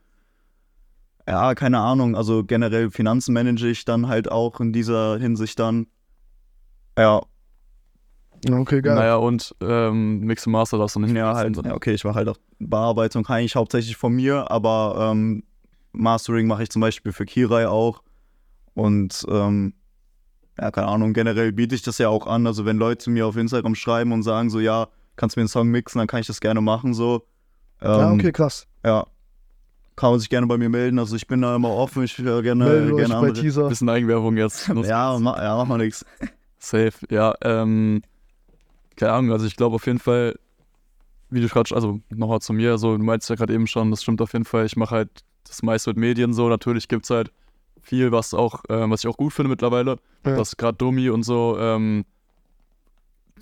ja, 1.27 1.55
keine 1.55 1.79
Ahnung, 1.81 2.17
also 2.17 2.45
generell 2.45 2.91
Finanzen 2.91 3.33
manage 3.33 3.69
ich 3.69 3.85
dann 3.85 4.09
halt 4.09 4.31
auch 4.31 4.61
in 4.61 4.73
dieser 4.73 5.19
Hinsicht 5.19 5.59
dann. 5.59 5.87
Ja, 6.99 7.23
Okay, 8.49 8.81
geil. 8.83 8.95
Naja, 8.95 9.17
und 9.17 9.55
ähm, 9.61 10.21
Mix 10.21 10.47
und 10.47 10.53
Master 10.53 10.79
darfst 10.79 10.97
du 10.97 11.01
nicht 11.01 11.15
ja, 11.15 11.35
halt, 11.35 11.57
ja, 11.65 11.75
okay, 11.75 11.95
ich 11.95 12.05
mache 12.05 12.17
halt 12.17 12.29
auch 12.29 12.37
Bearbeitung 12.59 13.27
eigentlich 13.27 13.57
hauptsächlich 13.57 13.97
von 13.97 14.13
mir, 14.13 14.51
aber 14.51 15.11
ähm, 15.13 15.43
Mastering 15.93 16.47
mache 16.47 16.63
ich 16.63 16.71
zum 16.71 16.81
Beispiel 16.81 17.13
für 17.13 17.25
Kirai 17.25 17.67
auch. 17.67 18.03
Und 18.75 19.25
ähm, 19.29 19.75
ja, 20.59 20.71
keine 20.71 20.89
Ahnung, 20.89 21.13
generell 21.13 21.53
biete 21.53 21.75
ich 21.75 21.83
das 21.83 21.99
ja 21.99 22.09
auch 22.09 22.27
an. 22.27 22.47
Also 22.47 22.65
wenn 22.65 22.77
Leute 22.77 23.11
mir 23.11 23.27
auf 23.27 23.37
Instagram 23.37 23.75
schreiben 23.75 24.13
und 24.13 24.23
sagen 24.23 24.51
so, 24.51 24.61
ja, 24.61 24.89
kannst 25.17 25.37
du 25.37 25.41
mir 25.41 25.43
einen 25.43 25.49
Song 25.49 25.69
mixen, 25.69 25.99
dann 25.99 26.07
kann 26.07 26.21
ich 26.21 26.27
das 26.27 26.41
gerne 26.41 26.61
machen 26.61 26.95
so. 26.95 27.27
Ähm, 27.81 27.91
ja, 27.91 28.13
okay, 28.13 28.33
krass. 28.33 28.67
Ja. 28.85 29.07
Kann 29.97 30.11
man 30.11 30.21
sich 30.21 30.29
gerne 30.29 30.47
bei 30.47 30.59
mir 30.59 30.69
melden. 30.69 30.99
Also 30.99 31.17
ich 31.17 31.27
bin 31.27 31.41
da 31.41 31.57
immer 31.57 31.71
offen, 31.71 32.05
ich 32.05 32.19
höre 32.19 32.43
gerne, 32.43 32.65
Meldet 32.65 32.93
euch 32.93 32.99
gerne 32.99 33.15
bei 33.15 33.29
andere. 33.29 33.43
Teaser. 33.43 33.69
Bisschen 33.69 33.89
Eigenwerbung 33.89 34.37
jetzt. 34.37 34.69
Ja, 34.85 35.19
ma, 35.19 35.43
ja, 35.43 35.57
mach 35.57 35.67
mal 35.67 35.79
nix. 35.79 36.05
Safe, 36.59 36.93
ja. 37.11 37.35
Ähm, 37.43 38.03
keine 38.97 39.13
Ahnung, 39.13 39.33
also 39.33 39.47
ich 39.47 39.57
glaube 39.57 39.77
auf 39.77 39.87
jeden 39.87 39.99
Fall, 39.99 40.39
wie 41.31 41.41
du 41.41 41.49
gerade, 41.49 41.75
also 41.75 42.01
nochmal 42.11 42.41
zu 42.41 42.53
mir, 42.53 42.79
so, 42.79 42.97
du 42.97 43.03
meinst 43.03 43.29
ja 43.31 43.37
gerade 43.37 43.55
eben 43.55 43.67
schon, 43.67 43.91
das 43.91 44.03
stimmt 44.03 44.21
auf 44.21 44.33
jeden 44.33 44.45
Fall. 44.45 44.67
Ich 44.67 44.77
mache 44.77 44.95
halt 44.95 45.11
das 45.47 45.63
meiste 45.63 45.91
mit 45.91 45.99
Medien 45.99 46.35
so. 46.35 46.49
Natürlich 46.49 46.89
gibt 46.89 47.05
es 47.05 47.11
halt 47.11 47.33
viel, 47.81 48.13
was 48.13 48.35
auch, 48.35 48.65
ähm, 48.69 48.91
was 48.91 49.05
ich 49.05 49.09
auch 49.09 49.17
gut 49.17 49.33
finde 49.33 49.49
mittlerweile. 49.49 49.97
Ja. 50.25 50.37
Dass 50.37 50.57
gerade 50.57 50.77
Domi 50.77 51.09
und 51.09 51.23
so 51.23 51.57
ähm, 51.59 52.05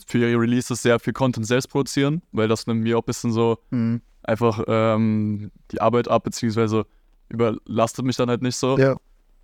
für 0.06 0.18
ihre 0.18 0.40
Releases 0.40 0.82
sehr 0.82 0.98
viel 0.98 1.12
Content 1.12 1.46
selbst 1.46 1.68
produzieren, 1.68 2.22
weil 2.32 2.48
das 2.48 2.66
nimmt 2.66 2.82
mir 2.82 2.98
auch 2.98 3.02
ein 3.02 3.06
bisschen 3.06 3.32
so 3.32 3.58
Hm. 3.70 4.00
einfach 4.22 4.62
ähm, 4.66 5.50
die 5.70 5.80
Arbeit 5.80 6.08
ab, 6.08 6.24
beziehungsweise 6.24 6.86
überlastet 7.28 8.04
mich 8.04 8.16
dann 8.16 8.28
halt 8.28 8.42
nicht 8.42 8.56
so. 8.56 8.78
Ja. 8.78 8.96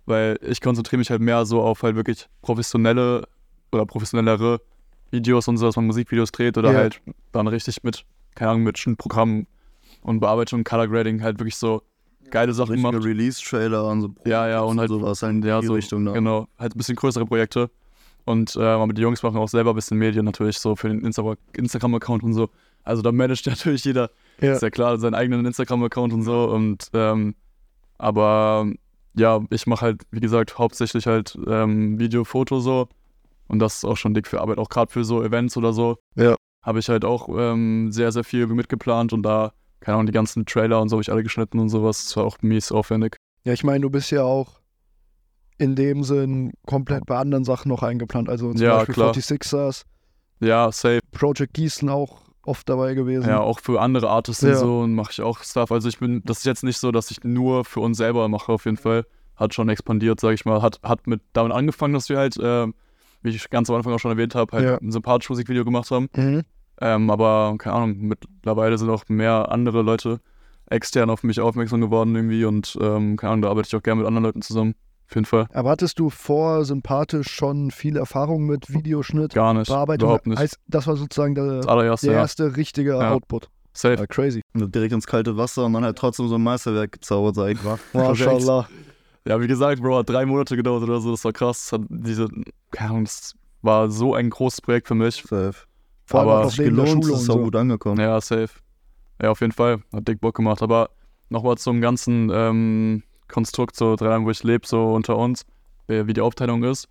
Weil 0.05 0.37
ich 0.41 0.61
konzentriere 0.61 0.97
mich 0.97 1.09
halt 1.09 1.21
mehr 1.21 1.45
so 1.45 1.61
auf 1.61 1.83
halt 1.83 1.95
wirklich 1.95 2.27
professionelle 2.41 3.27
oder 3.71 3.85
professionellere 3.85 4.59
Videos 5.11 5.47
und 5.47 5.57
so, 5.57 5.65
dass 5.67 5.75
man 5.75 5.85
Musikvideos 5.85 6.31
dreht 6.31 6.57
oder 6.57 6.71
Ja. 6.71 6.77
halt 6.79 7.01
dann 7.31 7.47
richtig 7.47 7.83
mit, 7.83 8.03
keine 8.35 8.51
Ahnung, 8.51 8.63
mit 8.63 8.77
Schnittprogrammen 8.77 9.47
und 10.01 10.19
Bearbeitung, 10.19 10.63
Color 10.63 10.87
Grading 10.87 11.21
halt 11.21 11.39
wirklich 11.39 11.55
so 11.57 11.81
geile 12.29 12.53
Sachen 12.53 12.71
Richtige 12.73 12.93
macht. 12.93 13.05
Release-Trailer 13.05 13.87
und 13.87 14.01
so. 14.01 14.09
Ja, 14.25 14.47
ja, 14.47 14.61
und 14.61 14.79
halt 14.79 14.89
sowas 14.89 15.21
halt 15.21 15.33
in 15.35 15.43
ja, 15.43 15.59
die 15.61 15.67
so, 15.67 15.73
Richtung 15.73 16.05
da. 16.05 16.13
Genau, 16.13 16.47
halt 16.57 16.75
ein 16.75 16.77
bisschen 16.77 16.95
größere 16.95 17.25
Projekte. 17.25 17.69
Und 18.25 18.55
äh, 18.55 18.61
aber 18.63 18.93
die 18.93 19.01
Jungs 19.01 19.23
machen 19.23 19.37
auch 19.37 19.47
selber 19.49 19.71
ein 19.71 19.75
bisschen 19.75 19.97
Medien 19.97 20.25
natürlich 20.25 20.57
so 20.59 20.75
für 20.75 20.89
den 20.89 21.03
Insta 21.03 21.35
Instagram-Account 21.53 22.23
und 22.23 22.33
so. 22.33 22.49
Also 22.83 23.01
da 23.01 23.11
managt 23.11 23.45
natürlich 23.47 23.83
jeder, 23.85 24.09
Ja. 24.39 24.53
ist 24.53 24.61
ja 24.61 24.69
klar, 24.69 24.97
seinen 24.97 25.15
eigenen 25.15 25.45
Instagram-Account 25.45 26.13
und 26.13 26.23
so. 26.23 26.45
Und 26.49 26.89
ähm, 26.93 27.35
aber 27.97 28.71
ja, 29.15 29.41
ich 29.49 29.67
mache 29.67 29.81
halt, 29.85 30.01
wie 30.11 30.19
gesagt, 30.19 30.57
hauptsächlich 30.57 31.05
halt 31.07 31.37
ähm, 31.47 31.99
Video, 31.99 32.23
Foto 32.23 32.59
so. 32.59 32.87
Und 33.47 33.59
das 33.59 33.77
ist 33.77 33.85
auch 33.85 33.97
schon 33.97 34.13
dick 34.13 34.27
für 34.27 34.39
Arbeit, 34.39 34.57
auch 34.57 34.69
gerade 34.69 34.91
für 34.91 35.03
so 35.03 35.21
Events 35.23 35.57
oder 35.57 35.73
so. 35.73 35.97
Ja. 36.15 36.35
Habe 36.63 36.79
ich 36.79 36.87
halt 36.89 37.03
auch 37.03 37.27
ähm, 37.37 37.91
sehr, 37.91 38.11
sehr 38.11 38.23
viel 38.23 38.47
mitgeplant 38.47 39.11
und 39.13 39.23
da, 39.23 39.51
keine 39.81 39.95
Ahnung, 39.95 40.05
die 40.05 40.13
ganzen 40.13 40.45
Trailer 40.45 40.81
und 40.81 40.89
so 40.89 40.95
habe 40.95 41.01
ich 41.01 41.11
alle 41.11 41.23
geschnitten 41.23 41.59
und 41.59 41.69
sowas. 41.69 42.05
Das 42.05 42.15
war 42.15 42.23
auch 42.23 42.37
mies 42.41 42.71
aufwendig. 42.71 43.17
Ja, 43.43 43.51
ich 43.53 43.63
meine, 43.63 43.81
du 43.81 43.89
bist 43.89 44.11
ja 44.11 44.23
auch 44.23 44.60
in 45.61 45.75
dem 45.75 46.03
Sinn 46.03 46.53
komplett 46.65 47.05
bei 47.05 47.17
anderen 47.17 47.43
Sachen 47.43 47.69
noch 47.69 47.83
eingeplant. 47.83 48.29
Also 48.29 48.51
zum 48.51 48.61
Ja, 48.61 48.77
Beispiel 48.77 48.95
klar. 48.95 49.13
46ers, 49.13 49.83
Ja, 50.39 50.71
safe. 50.71 50.99
Project 51.11 51.53
Gießen 51.53 51.87
auch 51.89 52.21
oft 52.43 52.67
dabei 52.67 52.95
gewesen. 52.95 53.29
Ja, 53.29 53.39
auch 53.41 53.59
für 53.59 53.79
andere 53.79 54.09
Artists 54.09 54.41
Ja. 54.41 54.49
und 54.53 54.57
so 54.57 54.79
und 54.79 54.95
mache 54.95 55.11
ich 55.11 55.21
auch 55.21 55.39
Stuff. 55.43 55.71
Also 55.71 55.87
ich 55.87 55.99
bin, 55.99 56.23
das 56.25 56.39
ist 56.39 56.45
jetzt 56.45 56.63
nicht 56.63 56.79
so, 56.79 56.91
dass 56.91 57.11
ich 57.11 57.23
nur 57.23 57.63
für 57.63 57.79
uns 57.81 57.97
selber 57.97 58.27
mache, 58.27 58.51
auf 58.51 58.65
jeden 58.65 58.77
Fall. 58.77 59.05
Hat 59.35 59.53
schon 59.53 59.69
expandiert, 59.69 60.19
sag 60.19 60.33
ich 60.33 60.45
mal. 60.45 60.61
Hat, 60.63 60.79
hat 60.81 61.05
mit 61.05 61.21
damit 61.33 61.51
angefangen, 61.53 61.93
dass 61.93 62.09
wir 62.09 62.17
halt, 62.17 62.37
ähm, 62.41 62.73
wie 63.21 63.29
ich 63.29 63.49
ganz 63.51 63.69
am 63.69 63.75
Anfang 63.75 63.93
auch 63.93 63.99
schon 63.99 64.11
erwähnt 64.11 64.33
habe, 64.33 64.51
halt 64.57 64.65
Ja. 64.65 64.77
ein 64.77 64.91
sympathisches 64.91 65.29
Musikvideo 65.29 65.63
gemacht 65.63 65.91
haben. 65.91 66.09
Mhm. 66.15 66.41
Ähm, 66.81 67.09
aber 67.11 67.53
keine 67.59 67.75
Ahnung, 67.75 67.97
mittlerweile 67.99 68.77
sind 68.79 68.89
auch 68.89 69.03
mehr 69.09 69.51
andere 69.51 69.83
Leute 69.83 70.19
extern 70.65 71.11
auf 71.11 71.21
mich 71.23 71.39
aufmerksam 71.39 71.81
geworden 71.81 72.15
irgendwie 72.15 72.45
und 72.45 72.75
ähm, 72.81 73.17
keine 73.17 73.33
Ahnung, 73.33 73.41
da 73.43 73.49
arbeite 73.49 73.67
ich 73.67 73.75
auch 73.75 73.83
gerne 73.83 73.99
mit 73.99 74.07
anderen 74.07 74.23
Leuten 74.23 74.41
zusammen. 74.41 74.73
Auf 75.11 75.15
jeden 75.15 75.25
Fall. 75.25 75.47
Aber 75.53 75.69
hattest 75.71 75.99
du 75.99 76.09
vor 76.09 76.63
sympathisch 76.63 77.29
schon 77.29 77.69
viel 77.69 77.97
Erfahrung 77.97 78.45
mit 78.45 78.73
Videoschnitt, 78.73 79.33
Gar 79.33 79.53
nicht. 79.53 79.67
Bearbeitung? 79.67 80.07
Überhaupt 80.07 80.25
nicht. 80.27 80.39
Heißt, 80.39 80.57
das 80.67 80.87
war 80.87 80.95
sozusagen 80.95 81.35
der, 81.35 81.57
Das 81.57 81.67
allererste, 81.67 82.07
der 82.07 82.15
ja. 82.15 82.21
erste 82.21 82.55
richtige 82.55 82.91
Ja. 82.91 83.11
Output. 83.11 83.49
Safe. 83.73 83.95
Ja, 83.95 84.07
crazy. 84.07 84.41
Direkt 84.53 84.93
ins 84.93 85.05
kalte 85.07 85.35
Wasser 85.37 85.65
und 85.65 85.73
dann 85.73 85.83
halt 85.83 85.97
trotzdem 85.97 86.27
so 86.29 86.35
ein 86.35 86.43
Meisterwerk 86.43 86.93
gezaubert, 86.93 87.35
sag 87.35 87.49
ich 87.51 87.61
mal. 87.63 87.77
Mashallah. 87.93 88.67
Ja, 89.27 89.39
wie 89.39 89.47
gesagt, 89.47 89.81
Bro, 89.81 89.97
hat 89.99 90.09
drei 90.09 90.25
Monate 90.25 90.55
gedauert 90.55 90.83
oder 90.83 90.99
so. 91.01 91.11
Das 91.11 91.23
war 91.25 91.33
krass. 91.33 91.69
Das 91.69 91.79
hat 91.79 91.87
diese, 91.89 92.27
keine 92.71 92.91
Ahnung, 92.91 93.03
das 93.05 93.35
war 93.61 93.91
so 93.91 94.13
ein 94.15 94.29
großes 94.29 94.61
Projekt 94.61 94.87
für 94.87 94.95
mich. 94.95 95.23
Safe. 95.27 95.53
Vor 96.05 96.19
allem 96.21 96.29
Aber 96.29 96.45
auch 96.47 96.57
neben 96.57 96.75
der 96.77 96.85
gelohnt, 96.85 97.05
ist 97.05 97.11
auch 97.29 97.35
so. 97.35 97.39
gut 97.43 97.55
angekommen. 97.55 97.99
Ja, 97.99 98.19
safe. 98.21 98.49
Ja, 99.21 99.29
auf 99.31 99.41
jeden 99.41 99.53
Fall. 99.53 99.81
Hat 99.93 100.07
dick 100.07 100.19
Bock 100.21 100.35
gemacht. 100.35 100.61
Aber 100.61 100.89
nochmal 101.29 101.57
zum 101.57 101.79
ganzen 101.81 102.29
ähm, 102.33 103.03
Konstrukt, 103.31 103.75
so 103.75 103.95
drei 103.95 104.09
Jahren, 104.09 104.25
wo 104.25 104.29
ich 104.29 104.43
lebe, 104.43 104.67
so 104.67 104.93
unter 104.93 105.17
uns, 105.17 105.45
wie 105.87 106.13
die 106.13 106.21
Aufteilung 106.21 106.63
ist. 106.63 106.87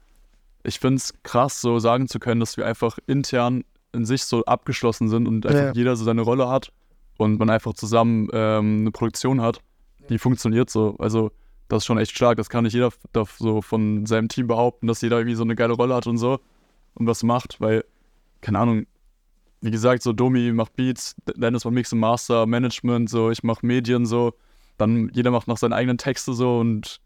Ich 0.65 0.79
finde 0.81 0.97
es 0.97 1.15
krass, 1.23 1.61
so 1.61 1.79
sagen 1.79 2.09
zu 2.09 2.19
können, 2.19 2.41
dass 2.41 2.57
wir 2.57 2.67
einfach 2.67 2.99
intern 3.07 3.65
in 3.93 4.05
sich 4.05 4.25
so 4.25 4.45
abgeschlossen 4.45 5.09
sind 5.09 5.27
und 5.27 5.47
einfach 5.47 5.61
Ja. 5.67 5.73
jeder 5.73 5.97
so 5.97 6.05
seine 6.05 6.21
Rolle 6.23 6.49
hat 6.49 6.71
und 7.17 7.39
man 7.39 7.49
einfach 7.51 7.75
zusammen 7.75 8.29
ähm, 8.33 8.81
eine 8.81 8.91
Produktion 8.91 9.41
hat, 9.41 9.61
die 10.09 10.19
funktioniert 10.19 10.69
so. 10.71 10.97
Also, 10.99 11.31
das 11.69 11.79
ist 11.83 11.87
schon 11.87 11.99
echt 11.99 12.15
stark. 12.15 12.37
Das 12.37 12.49
kann 12.51 12.65
nicht 12.65 12.75
jeder 12.75 12.91
so 13.39 13.63
von 13.63 14.05
seinem 14.07 14.29
Team 14.29 14.49
behaupten, 14.49 14.87
dass 14.87 15.01
jeder 15.01 15.19
irgendwie 15.19 15.37
so 15.37 15.45
eine 15.45 15.55
geile 15.55 15.73
Rolle 15.73 15.95
hat 15.95 16.07
und 16.07 16.19
so 16.19 16.41
und 16.95 17.07
was 17.07 17.23
macht, 17.23 17.61
weil, 17.61 17.85
keine 18.41 18.59
Ahnung, 18.59 18.87
wie 19.63 19.71
gesagt, 19.71 20.03
so 20.03 20.13
Domi 20.13 20.53
macht 20.53 20.75
Beats, 20.77 21.15
Dennis 21.37 21.65
macht 21.65 21.75
Mix 21.75 21.93
und 21.93 22.01
Master, 22.01 22.47
Management, 22.47 23.09
so 23.11 23.31
ich 23.31 23.43
mache 23.43 23.65
Medien, 23.65 24.05
so. 24.07 24.35
Dann 24.81 25.11
jeder 25.13 25.31
macht 25.31 25.47
noch 25.49 25.59
seine 25.59 25.75
eigenen 25.75 25.99
Texte 25.99 26.33
so 26.33 26.59
und 26.59 27.01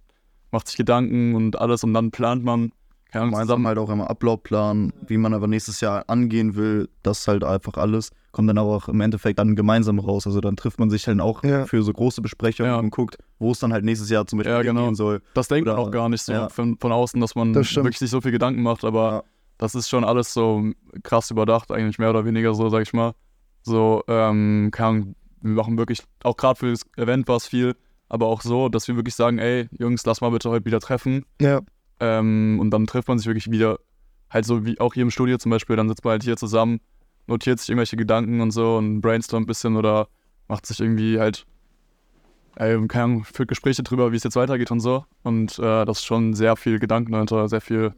macht 0.52 0.68
sich 0.68 0.76
Gedanken 0.76 1.34
und 1.34 1.58
alles 1.60 1.82
und 1.82 1.92
dann 1.94 2.10
plant 2.12 2.44
man, 2.44 2.70
keine 3.10 3.30
Gemeinsam 3.30 3.66
halt 3.66 3.78
auch 3.78 3.90
immer 3.90 4.08
Ablaufplan, 4.10 4.92
wie 5.06 5.16
man 5.18 5.34
aber 5.34 5.46
nächstes 5.46 5.80
Jahr 5.80 6.04
angehen 6.08 6.54
will, 6.56 6.88
das 7.02 7.26
halt 7.28 7.44
einfach 7.44 7.74
alles, 7.74 8.10
kommt 8.32 8.48
dann 8.48 8.58
aber 8.58 8.70
auch 8.76 8.88
im 8.88 9.00
Endeffekt 9.00 9.38
dann 9.38 9.54
gemeinsam 9.56 9.98
raus. 10.00 10.26
Also 10.26 10.40
dann 10.40 10.56
trifft 10.56 10.78
man 10.80 10.90
sich 10.90 11.06
halt 11.06 11.20
auch 11.20 11.42
Ja. 11.44 11.64
für 11.66 11.82
so 11.82 11.92
große 11.92 12.22
Besprechungen 12.22 12.70
Ja. 12.72 12.78
und 12.78 12.90
guckt, 12.90 13.18
wo 13.38 13.50
es 13.52 13.58
dann 13.60 13.72
halt 13.72 13.84
nächstes 13.84 14.10
Jahr 14.10 14.26
zum 14.26 14.38
Beispiel 14.38 14.52
Ja, 14.54 14.62
genau. 14.62 14.80
hingehen 14.82 14.94
soll. 14.96 15.20
Das 15.34 15.48
denkt 15.48 15.66
man 15.66 15.76
Oder- 15.76 15.84
auch 15.84 15.90
gar 15.90 16.08
nicht 16.08 16.22
so 16.22 16.32
ja. 16.32 16.48
von, 16.48 16.76
von 16.78 16.92
außen, 16.92 17.20
dass 17.20 17.34
man 17.34 17.52
Das 17.52 17.74
wirklich 17.76 17.98
sich 17.98 18.10
so 18.10 18.20
viel 18.20 18.32
Gedanken 18.32 18.62
macht, 18.62 18.84
aber 18.84 19.10
Ja. 19.12 19.22
das 19.58 19.74
ist 19.76 19.88
schon 19.88 20.04
alles 20.04 20.32
so 20.32 20.64
krass 21.04 21.30
überdacht, 21.30 21.70
eigentlich 21.72 21.98
mehr 21.98 22.10
oder 22.10 22.24
weniger 22.24 22.54
so, 22.54 22.68
sag 22.68 22.82
ich 22.82 22.92
mal. 22.92 23.14
So, 23.62 24.02
ähm, 24.08 24.70
keine 24.72 24.88
Ahnung, 24.88 25.14
wir 25.44 25.54
machen 25.54 25.78
wirklich, 25.78 26.02
auch 26.22 26.36
gerade 26.36 26.58
für 26.58 26.70
das 26.70 26.82
Event 26.96 27.28
war 27.28 27.36
es 27.36 27.46
viel, 27.46 27.76
aber 28.08 28.26
auch 28.26 28.40
so, 28.40 28.68
dass 28.68 28.88
wir 28.88 28.96
wirklich 28.96 29.14
sagen, 29.14 29.38
ey, 29.38 29.68
Jungs, 29.78 30.04
lass 30.06 30.20
mal 30.20 30.30
bitte 30.30 30.50
heute 30.50 30.64
wieder 30.64 30.80
treffen. 30.80 31.24
Ja, 31.40 31.60
Ähm, 32.00 32.58
und 32.60 32.70
dann 32.70 32.86
trifft 32.86 33.08
man 33.08 33.18
sich 33.18 33.26
wirklich 33.26 33.50
wieder, 33.50 33.78
halt 34.30 34.44
so 34.46 34.64
wie 34.64 34.80
auch 34.80 34.94
hier 34.94 35.02
im 35.02 35.10
Studio 35.10 35.36
zum 35.38 35.50
Beispiel, 35.50 35.76
dann 35.76 35.88
sitzt 35.88 36.04
man 36.04 36.12
halt 36.12 36.24
hier 36.24 36.36
zusammen, 36.36 36.80
notiert 37.26 37.60
sich 37.60 37.68
irgendwelche 37.68 37.96
Gedanken 37.96 38.40
und 38.40 38.50
so 38.50 38.76
und 38.76 39.00
brainstormt 39.00 39.44
ein 39.44 39.46
bisschen 39.46 39.76
oder 39.76 40.08
macht 40.48 40.66
sich 40.66 40.80
irgendwie 40.80 41.18
halt, 41.20 41.46
äh, 42.56 42.78
keine 42.86 43.04
Ahnung, 43.04 43.24
führt 43.24 43.48
Gespräche 43.48 43.82
drüber, 43.82 44.12
wie 44.12 44.16
es 44.16 44.24
jetzt 44.24 44.36
weitergeht 44.36 44.70
und 44.70 44.80
so. 44.80 45.04
Und 45.22 45.58
äh, 45.58 45.84
das 45.84 45.98
ist 45.98 46.04
schon 46.04 46.34
sehr 46.34 46.56
viel 46.56 46.78
Gedanken 46.78 47.12
dahinter, 47.12 47.48
sehr 47.48 47.60
viel 47.60 47.94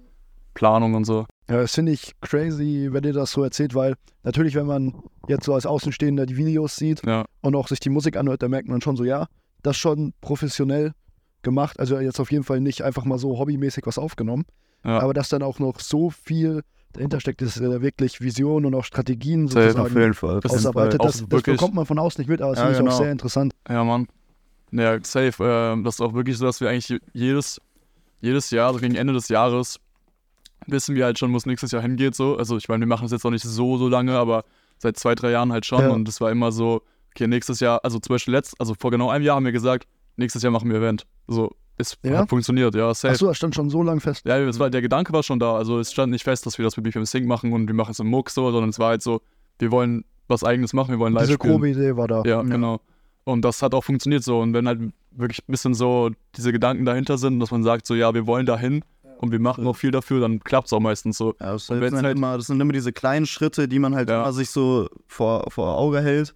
Planung 0.55 0.95
und 0.95 1.05
so. 1.05 1.27
Ja, 1.49 1.59
das 1.59 1.75
finde 1.75 1.93
ich 1.93 2.13
crazy, 2.21 2.89
wenn 2.91 3.05
ihr 3.05 3.13
das 3.13 3.31
so 3.31 3.43
erzählt, 3.43 3.75
weil 3.75 3.95
natürlich, 4.25 4.55
wenn 4.57 4.67
man 4.67 4.95
jetzt 5.29 5.45
so 5.45 5.55
als 5.55 5.65
Außenstehender 5.65 6.27
die 6.27 6.37
Videos 6.37 6.77
sieht 6.77 7.05
Ja, 7.07 7.25
und 7.41 7.55
auch 7.55 7.69
sich 7.69 7.79
die 7.79 7.91
Musik 7.91 8.17
anhört, 8.17 8.43
da 8.43 8.49
merkt 8.49 8.69
man 8.69 8.81
schon 8.81 8.97
so, 8.97 9.05
ja, 9.05 9.29
das 9.63 9.77
schon 9.77 10.13
professionell 10.21 10.93
gemacht. 11.43 11.79
Also 11.79 11.99
jetzt 11.99 12.19
auf 12.19 12.33
jeden 12.33 12.45
Fall 12.45 12.61
nicht 12.61 12.83
einfach 12.83 13.05
mal 13.05 13.19
so 13.19 13.39
hobbymäßig 13.39 13.87
was 13.87 13.99
aufgenommen, 13.99 14.45
ja. 14.85 14.99
aber 14.99 15.15
dass 15.15 15.29
dann 15.29 15.43
auch 15.43 15.61
noch 15.61 15.79
so 15.79 16.11
viel 16.11 16.63
dahinter 16.93 17.21
steckt, 17.21 17.43
ist 17.43 17.57
ja 17.59 17.81
wirklich 17.81 18.21
Vision 18.21 18.65
und 18.65 18.75
auch 18.75 18.85
Strategien 18.85 19.47
sozusagen 19.47 19.81
Auf 19.81 19.95
jeden 19.95 20.15
Fall. 20.15 20.41
Das 20.41 20.53
ausarbeitet. 20.53 21.05
Das, 21.05 21.25
das 21.29 21.43
bekommt 21.43 21.75
man 21.75 21.87
von 21.87 21.99
außen 21.99 22.21
nicht 22.21 22.29
mit, 22.29 22.41
aber 22.41 22.53
das 22.53 22.59
Ja, 22.59 22.67
finde 22.67 22.79
ich 22.79 22.81
auch 22.81 22.85
genau. 22.91 23.03
sehr 23.03 23.13
interessant. 23.13 23.55
Ja, 23.69 23.85
Mann. 23.85 24.09
Ja, 24.73 24.99
safe. 25.03 25.45
Ähm, 25.45 25.85
das 25.85 25.97
ist 25.97 26.01
auch 26.01 26.15
wirklich 26.15 26.37
so, 26.39 26.47
dass 26.47 26.61
wir 26.61 26.71
eigentlich 26.71 27.01
jedes, 27.13 27.61
jedes 28.21 28.51
Jahr, 28.51 28.69
also 28.69 28.81
gegen 28.81 28.95
Ende 28.95 29.13
des 29.13 29.29
Jahres, 29.29 29.79
wissen 30.67 30.95
wir 30.95 31.05
halt 31.05 31.19
schon, 31.19 31.33
wo 31.33 31.37
es 31.37 31.47
nächstes 31.47 31.71
Jahr 31.73 31.83
hingeht. 31.83 32.15
So. 32.15 32.37
Also 32.37 32.57
ich 32.57 32.69
meine, 32.69 32.81
wir 32.81 32.89
machen 32.89 33.03
das 33.05 33.13
jetzt 33.13 33.25
noch 33.25 33.31
nicht 33.31 33.45
so, 33.45 33.79
so 33.79 33.89
lange, 33.89 34.17
aber 34.17 34.45
seit 34.79 34.99
zwei, 34.99 35.15
drei 35.15 35.31
Jahren 35.31 35.53
halt 35.53 35.67
schon. 35.67 35.81
Ja. 35.81 35.91
Und 35.91 36.09
es 36.09 36.21
war 36.21 36.31
immer 36.31 36.53
so, 36.53 36.83
okay, 37.15 37.27
nächstes 37.27 37.61
Jahr, 37.61 37.81
also 37.83 37.99
zum 37.99 38.15
Beispiel 38.15 38.35
letzt, 38.35 38.55
also 38.61 38.75
vor 38.79 38.91
genau 38.91 39.11
einem 39.11 39.25
Jahr 39.25 39.37
haben 39.37 39.45
wir 39.45 39.53
gesagt, 39.53 39.87
nächstes 40.17 40.43
Jahr 40.43 40.51
machen 40.53 40.71
wir 40.71 40.79
Event. 40.79 41.07
So, 41.27 41.55
es 41.79 41.97
Ja? 42.03 42.19
hat 42.19 42.29
funktioniert, 42.29 42.75
ja, 42.75 42.93
safe. 42.95 43.13
Achso, 43.13 43.27
das 43.27 43.37
stand 43.37 43.55
schon 43.55 43.71
so 43.71 43.83
lang 43.83 44.01
fest. 44.01 44.25
Ja, 44.27 44.59
war, 44.59 44.71
der 44.71 44.83
Gedanke 44.83 45.13
war 45.13 45.23
schon 45.23 45.39
da. 45.39 45.57
Also 45.57 45.79
es 45.79 45.93
stand 45.93 46.11
nicht 46.13 46.25
fest, 46.25 46.47
dass 46.47 46.59
wir 46.59 46.65
das 46.65 46.77
mit 46.77 46.85
BFM 46.85 47.05
Sync 47.05 47.27
machen 47.27 47.53
und 47.53 47.67
wir 47.69 47.75
machen 47.75 47.93
es 47.93 48.01
im 48.01 48.09
Muck 48.09 48.31
so, 48.31 48.51
sondern 48.51 48.71
es 48.71 48.79
war 48.79 48.89
halt 48.89 49.03
so, 49.03 49.21
wir 49.59 49.71
wollen 49.71 50.05
was 50.29 50.43
eigenes 50.43 50.73
machen, 50.73 50.91
wir 50.91 50.99
wollen 50.99 51.13
live 51.13 51.25
Diese 51.25 51.35
spielen. 51.35 51.53
grobe 51.53 51.71
Idee 51.71 51.97
war 51.97 52.09
da. 52.09 52.23
Ja, 52.25 52.43
genau. 52.43 52.81
Und 53.25 53.43
das 53.45 53.63
hat 53.63 53.75
auch 53.75 53.83
funktioniert 53.85 54.23
so. 54.23 54.41
Und 54.41 54.55
wenn 54.55 54.69
halt 54.69 54.81
wirklich 55.11 55.41
ein 55.41 55.51
bisschen 55.51 55.75
so 55.75 56.11
diese 56.37 56.53
Gedanken 56.53 56.85
dahinter 56.85 57.19
sind, 57.19 57.41
dass 57.41 57.51
man 57.51 57.63
sagt, 57.63 57.87
so 57.87 57.95
ja, 57.95 58.15
wir 58.15 58.27
wollen 58.27 58.47
dahin 58.47 58.85
und 59.19 59.33
wir 59.33 59.39
machen 59.41 59.67
auch 59.67 59.77
viel 59.77 59.91
dafür, 59.91 60.21
dann 60.21 60.41
klappt 60.41 60.67
es 60.67 60.73
auch 60.73 60.81
meistens 60.81 61.17
so. 61.19 61.35
Ja, 61.41 61.53
das, 61.53 61.67
sind 61.67 61.81
halt 61.83 61.95
halt- 61.95 62.17
immer, 62.17 62.37
das 62.37 62.47
sind 62.47 62.61
immer 62.61 62.73
diese 62.73 62.93
kleinen 62.93 63.27
Schritte, 63.27 63.69
die 63.69 63.79
man 63.79 63.95
halt 63.95 64.09
Ja. 64.11 64.23
immer 64.23 64.33
sich 64.33 64.51
so 64.51 64.89
vor, 65.07 65.51
vor 65.51 65.77
Auge 65.79 66.01
hält 66.01 66.35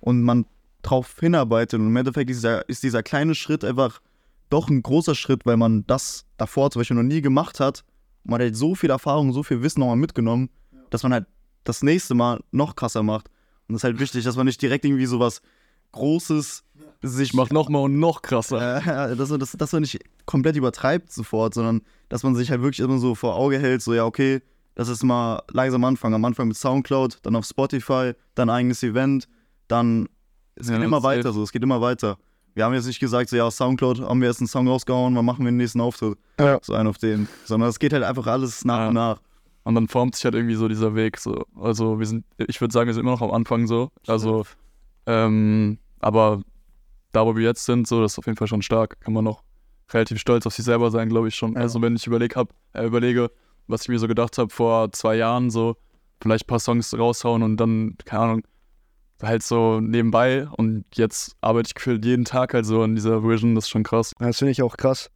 und 0.00 0.22
man 0.22 0.46
drauf 0.82 1.16
hinarbeitet. 1.18 1.80
Und 1.80 1.86
im 1.88 1.96
Endeffekt 1.96 2.30
ist 2.30 2.38
dieser, 2.38 2.68
ist 2.68 2.82
dieser 2.82 3.02
kleine 3.02 3.34
Schritt 3.34 3.64
einfach 3.64 4.00
doch 4.50 4.68
ein 4.68 4.82
großer 4.82 5.14
Schritt, 5.14 5.44
weil 5.46 5.56
man 5.56 5.84
das 5.86 6.24
davor 6.36 6.70
zum 6.70 6.80
Beispiel 6.80 6.96
noch 6.96 7.02
nie 7.02 7.20
gemacht 7.20 7.60
hat. 7.60 7.84
Man 8.24 8.34
hat 8.34 8.42
halt 8.42 8.56
so 8.56 8.74
viel 8.74 8.90
Erfahrung, 8.90 9.32
so 9.32 9.42
viel 9.42 9.62
Wissen 9.62 9.80
nochmal 9.80 9.96
mitgenommen, 9.96 10.50
dass 10.90 11.02
man 11.02 11.12
halt 11.12 11.26
das 11.64 11.82
nächste 11.82 12.14
Mal 12.14 12.40
noch 12.50 12.76
krasser 12.76 13.02
macht. 13.02 13.28
Und 13.68 13.74
das 13.74 13.80
ist 13.80 13.84
halt 13.84 14.00
wichtig, 14.00 14.24
dass 14.24 14.36
man 14.36 14.46
nicht 14.46 14.60
direkt 14.62 14.84
irgendwie 14.84 15.06
sowas 15.06 15.42
Großes 15.92 16.64
sich 17.02 17.28
Ich 17.30 17.34
mach 17.34 17.50
nochmal 17.50 17.82
und 17.82 17.98
noch 17.98 18.22
krasser. 18.22 19.10
äh, 19.12 19.16
dass, 19.16 19.30
man, 19.30 19.40
dass, 19.40 19.52
dass 19.52 19.72
man 19.72 19.82
nicht 19.82 19.98
komplett 20.26 20.56
übertreibt 20.56 21.12
sofort, 21.12 21.54
sondern 21.54 21.82
dass 22.08 22.22
man 22.22 22.34
sich 22.34 22.50
halt 22.50 22.60
wirklich 22.62 22.80
immer 22.80 22.98
so 22.98 23.14
vor 23.14 23.36
Auge 23.36 23.58
hält, 23.58 23.82
so 23.82 23.94
ja, 23.94 24.04
okay, 24.04 24.40
das 24.74 24.88
ist 24.88 25.02
mal 25.02 25.42
langsam 25.50 25.82
anfangen. 25.84 26.14
Am 26.14 26.24
Anfang 26.24 26.48
mit 26.48 26.56
Soundcloud, 26.56 27.18
dann 27.22 27.34
auf 27.36 27.44
Spotify, 27.44 28.12
dann 28.34 28.48
eigenes 28.50 28.82
Event, 28.82 29.28
dann 29.68 30.08
es 30.54 30.68
Ja, 30.68 30.76
geht 30.76 30.84
immer 30.84 31.02
weiter 31.02 31.32
so, 31.32 31.42
es 31.42 31.52
geht 31.52 31.62
immer 31.62 31.80
weiter. 31.80 32.16
Wir 32.54 32.64
haben 32.64 32.74
jetzt 32.74 32.86
nicht 32.86 32.98
gesagt, 32.98 33.30
so 33.30 33.36
ja, 33.36 33.44
auf 33.46 33.54
Soundcloud 33.54 34.00
haben 34.00 34.20
wir 34.20 34.28
jetzt 34.28 34.40
einen 34.40 34.48
Song 34.48 34.66
rausgehauen, 34.66 35.14
wann 35.14 35.24
machen 35.24 35.44
wir 35.44 35.52
den 35.52 35.58
nächsten 35.58 35.80
Auftritt? 35.80 36.18
Ja. 36.40 36.58
So 36.62 36.74
einen 36.74 36.88
auf 36.88 36.98
den. 36.98 37.28
Sondern 37.44 37.68
es 37.68 37.78
geht 37.78 37.92
halt 37.92 38.02
einfach 38.02 38.26
alles 38.26 38.64
nach 38.64 38.78
Ja. 38.78 38.88
und 38.88 38.94
nach. 38.94 39.20
Und 39.62 39.74
dann 39.76 39.86
formt 39.86 40.16
sich 40.16 40.24
halt 40.24 40.34
irgendwie 40.34 40.54
so 40.56 40.66
dieser 40.66 40.94
Weg. 40.96 41.18
So. 41.18 41.44
Also 41.60 41.98
wir 42.00 42.06
sind, 42.06 42.24
ich 42.38 42.60
würde 42.60 42.72
sagen, 42.72 42.86
wir 42.88 42.94
sind 42.94 43.02
immer 43.02 43.12
noch 43.12 43.22
am 43.22 43.30
Anfang 43.32 43.66
so. 43.68 43.90
Also, 44.06 44.44
ähm, 45.06 45.78
aber 46.00 46.40
da, 47.18 47.26
wo 47.26 47.34
wir 47.36 47.42
jetzt 47.44 47.64
sind, 47.64 47.86
so, 47.88 48.00
das 48.00 48.12
ist 48.12 48.18
auf 48.18 48.26
jeden 48.26 48.38
Fall 48.38 48.46
schon 48.46 48.62
stark. 48.62 49.00
Kann 49.00 49.12
man 49.12 49.24
noch 49.24 49.42
relativ 49.92 50.18
stolz 50.20 50.46
auf 50.46 50.54
sich 50.54 50.64
selber 50.64 50.90
sein, 50.90 51.08
glaube 51.08 51.28
ich 51.28 51.34
schon. 51.34 51.54
Ja. 51.54 51.60
Also 51.60 51.82
wenn 51.82 51.96
ich 51.96 52.06
überleg 52.06 52.36
hab, 52.36 52.50
äh, 52.74 52.86
überlege, 52.86 53.30
was 53.66 53.82
ich 53.82 53.88
mir 53.88 53.98
so 53.98 54.06
gedacht 54.06 54.38
habe 54.38 54.50
vor 54.50 54.92
zwei 54.92 55.16
Jahren, 55.16 55.50
so 55.50 55.76
vielleicht 56.22 56.44
ein 56.44 56.46
paar 56.46 56.60
Songs 56.60 56.96
raushauen 56.96 57.42
und 57.42 57.56
dann, 57.56 57.96
keine 58.04 58.22
Ahnung, 58.22 58.42
halt 59.22 59.42
so 59.42 59.80
nebenbei 59.80 60.46
und 60.56 60.84
jetzt 60.94 61.34
arbeite 61.40 61.68
ich 61.68 61.74
gefühlt 61.74 62.04
jeden 62.04 62.24
Tag 62.24 62.54
halt 62.54 62.66
so 62.66 62.82
an 62.82 62.94
dieser 62.94 63.24
Vision, 63.24 63.56
das 63.56 63.64
ist 63.64 63.70
schon 63.70 63.82
krass. 63.82 64.12
Das 64.20 64.38
finde 64.38 64.52
ich 64.52 64.62
auch 64.62 64.76
krass. 64.76 65.10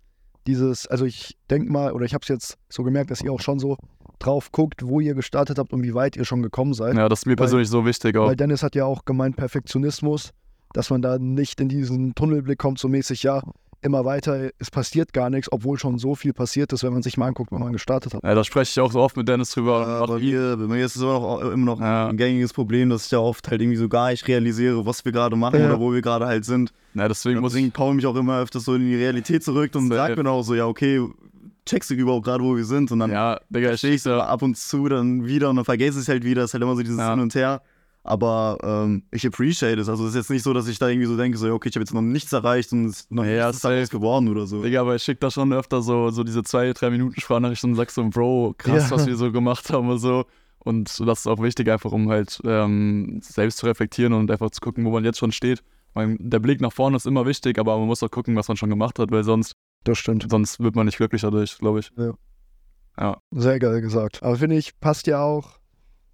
Dieses, 0.48 0.88
also 0.88 1.04
ich 1.04 1.36
denke 1.50 1.70
mal, 1.70 1.92
oder 1.92 2.04
ich 2.04 2.14
habe 2.14 2.22
es 2.22 2.28
jetzt 2.28 2.58
so 2.68 2.82
gemerkt, 2.82 3.12
dass 3.12 3.20
ihr 3.22 3.32
auch 3.32 3.40
schon 3.40 3.60
so 3.60 3.76
drauf 4.18 4.50
guckt, 4.50 4.84
wo 4.84 4.98
ihr 4.98 5.14
gestartet 5.14 5.58
habt 5.58 5.72
und 5.72 5.84
wie 5.84 5.94
weit 5.94 6.16
ihr 6.16 6.24
schon 6.24 6.42
gekommen 6.42 6.74
seid. 6.74 6.96
Ja, 6.96 7.08
das 7.08 7.20
ist 7.20 7.26
mir 7.26 7.32
Weil- 7.32 7.36
persönlich 7.36 7.68
so 7.68 7.86
wichtig 7.86 8.16
auch. 8.16 8.26
Weil 8.26 8.36
Dennis 8.36 8.64
hat 8.64 8.74
ja 8.74 8.86
auch 8.86 9.04
gemeint, 9.04 9.36
Perfektionismus, 9.36 10.32
dass 10.74 10.90
man 10.90 11.02
da 11.02 11.18
nicht 11.18 11.60
in 11.60 11.68
diesen 11.68 12.14
Tunnelblick 12.14 12.58
kommt, 12.58 12.78
so 12.78 12.88
mäßig, 12.88 13.22
ja, 13.22 13.42
immer 13.84 14.04
weiter, 14.04 14.50
es 14.60 14.70
passiert 14.70 15.12
gar 15.12 15.28
nichts, 15.28 15.50
obwohl 15.50 15.76
schon 15.76 15.98
so 15.98 16.14
viel 16.14 16.32
passiert 16.32 16.72
ist, 16.72 16.84
wenn 16.84 16.92
man 16.92 17.02
sich 17.02 17.16
mal 17.16 17.26
anguckt, 17.26 17.50
wann 17.50 17.60
man 17.62 17.72
gestartet 17.72 18.14
hat. 18.14 18.22
Ja, 18.22 18.32
da 18.32 18.44
spreche 18.44 18.70
ich 18.70 18.78
auch 18.80 18.92
so 18.92 19.00
oft 19.00 19.16
mit 19.16 19.26
Dennis 19.28 19.50
drüber. 19.50 19.84
Aber 19.84 20.14
bei 20.14 20.20
mir, 20.20 20.56
bei 20.56 20.66
mir 20.68 20.84
ist 20.86 20.94
es 20.94 21.02
immer 21.02 21.14
noch, 21.18 21.40
immer 21.40 21.64
noch 21.66 21.80
Ja. 21.80 22.06
ein 22.08 22.16
gängiges 22.16 22.52
Problem, 22.52 22.90
dass 22.90 23.06
ich 23.06 23.10
ja 23.10 23.18
oft 23.18 23.50
halt 23.50 23.60
irgendwie 23.60 23.76
so 23.78 23.88
gar 23.88 24.10
nicht 24.12 24.28
realisiere, 24.28 24.86
was 24.86 25.04
wir 25.04 25.10
gerade 25.10 25.34
machen 25.34 25.58
Ja. 25.58 25.66
oder 25.66 25.80
wo 25.80 25.92
wir 25.92 26.00
gerade 26.00 26.26
halt 26.26 26.44
sind. 26.44 26.72
Ja, 26.94 27.08
deswegen 27.08 27.40
muss 27.40 27.54
ich 27.54 27.56
Deswegen 27.56 27.72
komme 27.72 27.98
ich 27.98 28.06
auch 28.06 28.14
immer 28.14 28.38
öfters 28.38 28.64
so 28.66 28.74
in 28.74 28.82
die 28.86 28.94
Realität 28.94 29.42
zurück 29.42 29.74
und 29.74 29.88
Safe. 29.88 29.96
sag 29.96 30.08
mir 30.10 30.16
dann 30.16 30.26
auch 30.28 30.42
so, 30.44 30.54
ja, 30.54 30.66
okay, 30.66 31.04
checkst 31.66 31.90
du 31.90 31.94
überhaupt 31.94 32.24
gerade, 32.24 32.44
wo 32.44 32.54
wir 32.56 32.64
sind? 32.64 32.92
Und 32.92 33.00
dann 33.00 33.10
Ja, 33.10 33.40
Digga, 33.50 33.72
ich 33.72 33.78
stehe 33.78 33.94
ich 33.94 34.02
so 34.02 34.12
ab 34.14 34.42
und 34.42 34.56
zu 34.56 34.88
dann 34.88 35.26
wieder 35.26 35.50
und 35.50 35.56
dann 35.56 35.64
vergesse 35.64 35.98
ich 35.98 36.02
es 36.04 36.08
halt 36.08 36.22
wieder. 36.22 36.42
Es 36.44 36.50
ist 36.50 36.54
halt 36.54 36.62
immer 36.62 36.76
so 36.76 36.82
dieses 36.82 36.98
Ja. 36.98 37.10
Hin 37.10 37.18
und 37.20 37.34
Her. 37.34 37.62
Aber 38.04 38.58
ähm, 38.64 39.04
ich 39.12 39.24
appreciate 39.26 39.80
es. 39.80 39.88
Also 39.88 40.02
es 40.04 40.10
ist 40.10 40.16
jetzt 40.16 40.30
nicht 40.30 40.42
so, 40.42 40.52
dass 40.52 40.66
ich 40.66 40.78
da 40.78 40.88
irgendwie 40.88 41.06
so 41.06 41.16
denke, 41.16 41.38
so, 41.38 41.46
ja, 41.46 41.52
okay, 41.52 41.68
ich 41.68 41.76
habe 41.76 41.82
jetzt 41.82 41.94
noch 41.94 42.00
nichts 42.02 42.32
erreicht 42.32 42.72
und 42.72 42.86
es 42.86 43.00
ist 43.00 43.12
noch 43.12 43.24
Ja, 43.24 43.46
nichts 43.46 43.62
safe. 43.62 43.74
daraus 43.74 43.90
geworden 43.90 44.28
oder 44.28 44.46
so. 44.46 44.60
Digga, 44.62 44.80
aber 44.80 44.96
ich 44.96 45.02
schicke 45.04 45.20
da 45.20 45.30
schon 45.30 45.52
öfter 45.52 45.82
so, 45.82 46.10
so 46.10 46.24
diese 46.24 46.42
zwei, 46.42 46.72
drei 46.72 46.90
Minuten 46.90 47.20
Sprachnachrichten 47.20 47.70
und 47.70 47.76
sag 47.76 47.90
so, 47.90 48.08
Bro, 48.08 48.54
krass, 48.58 48.90
Ja. 48.90 48.96
was 48.96 49.06
wir 49.06 49.16
so 49.16 49.30
gemacht 49.30 49.70
haben 49.70 49.88
und 49.88 49.98
so. 49.98 50.24
Und 50.58 50.98
das 51.06 51.20
ist 51.20 51.26
auch 51.28 51.40
wichtig, 51.42 51.68
einfach 51.70 51.92
um 51.92 52.08
halt 52.08 52.40
ähm, 52.44 53.20
selbst 53.22 53.58
zu 53.58 53.66
reflektieren 53.66 54.12
und 54.12 54.30
einfach 54.30 54.50
zu 54.50 54.60
gucken, 54.60 54.84
wo 54.84 54.90
man 54.90 55.04
jetzt 55.04 55.18
schon 55.18 55.30
steht. 55.32 55.62
Man, 55.94 56.16
der 56.20 56.38
Blick 56.40 56.60
nach 56.60 56.72
vorne 56.72 56.96
ist 56.96 57.06
immer 57.06 57.24
wichtig, 57.26 57.58
aber 57.58 57.76
man 57.78 57.86
muss 57.86 58.02
auch 58.02 58.10
gucken, 58.10 58.34
was 58.36 58.48
man 58.48 58.56
schon 58.56 58.70
gemacht 58.70 58.98
hat, 58.98 59.10
weil 59.12 59.22
sonst 59.24 59.52
Das 59.84 59.98
stimmt. 59.98 60.26
Sonst 60.30 60.58
wird 60.60 60.74
man 60.74 60.86
nicht 60.86 60.96
glücklich 60.96 61.22
dadurch, 61.22 61.58
glaube 61.58 61.80
ich. 61.80 61.92
Sehr 63.30 63.58
geil 63.58 63.80
gesagt. 63.80 64.22
Aber 64.22 64.36
finde 64.36 64.56
ich, 64.56 64.78
passt 64.80 65.06
ja 65.06 65.22
auch. 65.22 65.58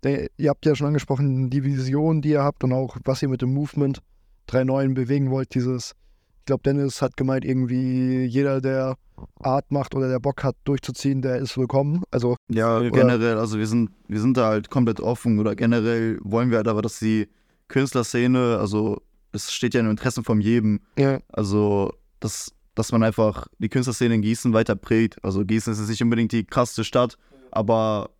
Der, 0.04 0.28
ihr 0.36 0.50
habt 0.50 0.64
ja 0.66 0.74
schon 0.74 0.86
angesprochen, 0.86 1.50
die 1.50 1.64
Vision, 1.64 2.22
die 2.22 2.30
ihr 2.30 2.42
habt 2.42 2.62
und 2.64 2.72
auch, 2.72 2.96
was 3.04 3.22
ihr 3.22 3.28
mit 3.28 3.42
dem 3.42 3.52
Movement 3.52 4.00
3.9 4.48 4.94
bewegen 4.94 5.30
wollt. 5.30 5.54
Dieses, 5.54 5.94
ich 6.40 6.44
glaube, 6.46 6.62
Dennis 6.64 7.02
hat 7.02 7.16
gemeint, 7.16 7.44
irgendwie 7.44 8.24
jeder, 8.24 8.60
der 8.60 8.96
Art 9.40 9.70
macht 9.72 9.94
oder 9.96 10.08
der 10.08 10.20
Bock 10.20 10.44
hat, 10.44 10.54
durchzuziehen, 10.64 11.20
der 11.22 11.36
ist 11.38 11.58
willkommen. 11.58 12.02
Also, 12.12 12.36
Ja, 12.48 12.78
Oder- 12.78 12.90
generell, 12.90 13.36
also 13.38 13.58
wir 13.58 13.66
sind, 13.66 13.90
wir 14.06 14.20
sind 14.20 14.36
da 14.36 14.46
halt 14.48 14.70
komplett 14.70 15.00
offen 15.00 15.40
oder 15.40 15.56
generell 15.56 16.18
wollen 16.22 16.50
wir 16.50 16.58
halt 16.58 16.68
aber, 16.68 16.82
dass 16.82 17.00
die 17.00 17.26
Künstlerszene, 17.66 18.58
also 18.58 19.02
es 19.32 19.52
steht 19.52 19.74
ja 19.74 19.80
im 19.80 19.90
Interesse 19.90 20.22
von 20.22 20.40
jedem, 20.40 20.80
ja, 20.96 21.20
also 21.28 21.92
dass, 22.20 22.52
dass 22.74 22.92
man 22.92 23.02
einfach 23.02 23.46
die 23.58 23.68
Künstlerszene 23.68 24.14
in 24.14 24.22
Gießen 24.22 24.52
weiter 24.52 24.74
prägt. 24.76 25.22
Also 25.24 25.44
Gießen 25.44 25.72
ist 25.72 25.80
jetzt 25.80 25.88
nicht 25.90 26.02
unbedingt 26.02 26.32
die 26.32 26.44
krasseste 26.44 26.84
Stadt, 26.84 27.16
aber 27.50 28.10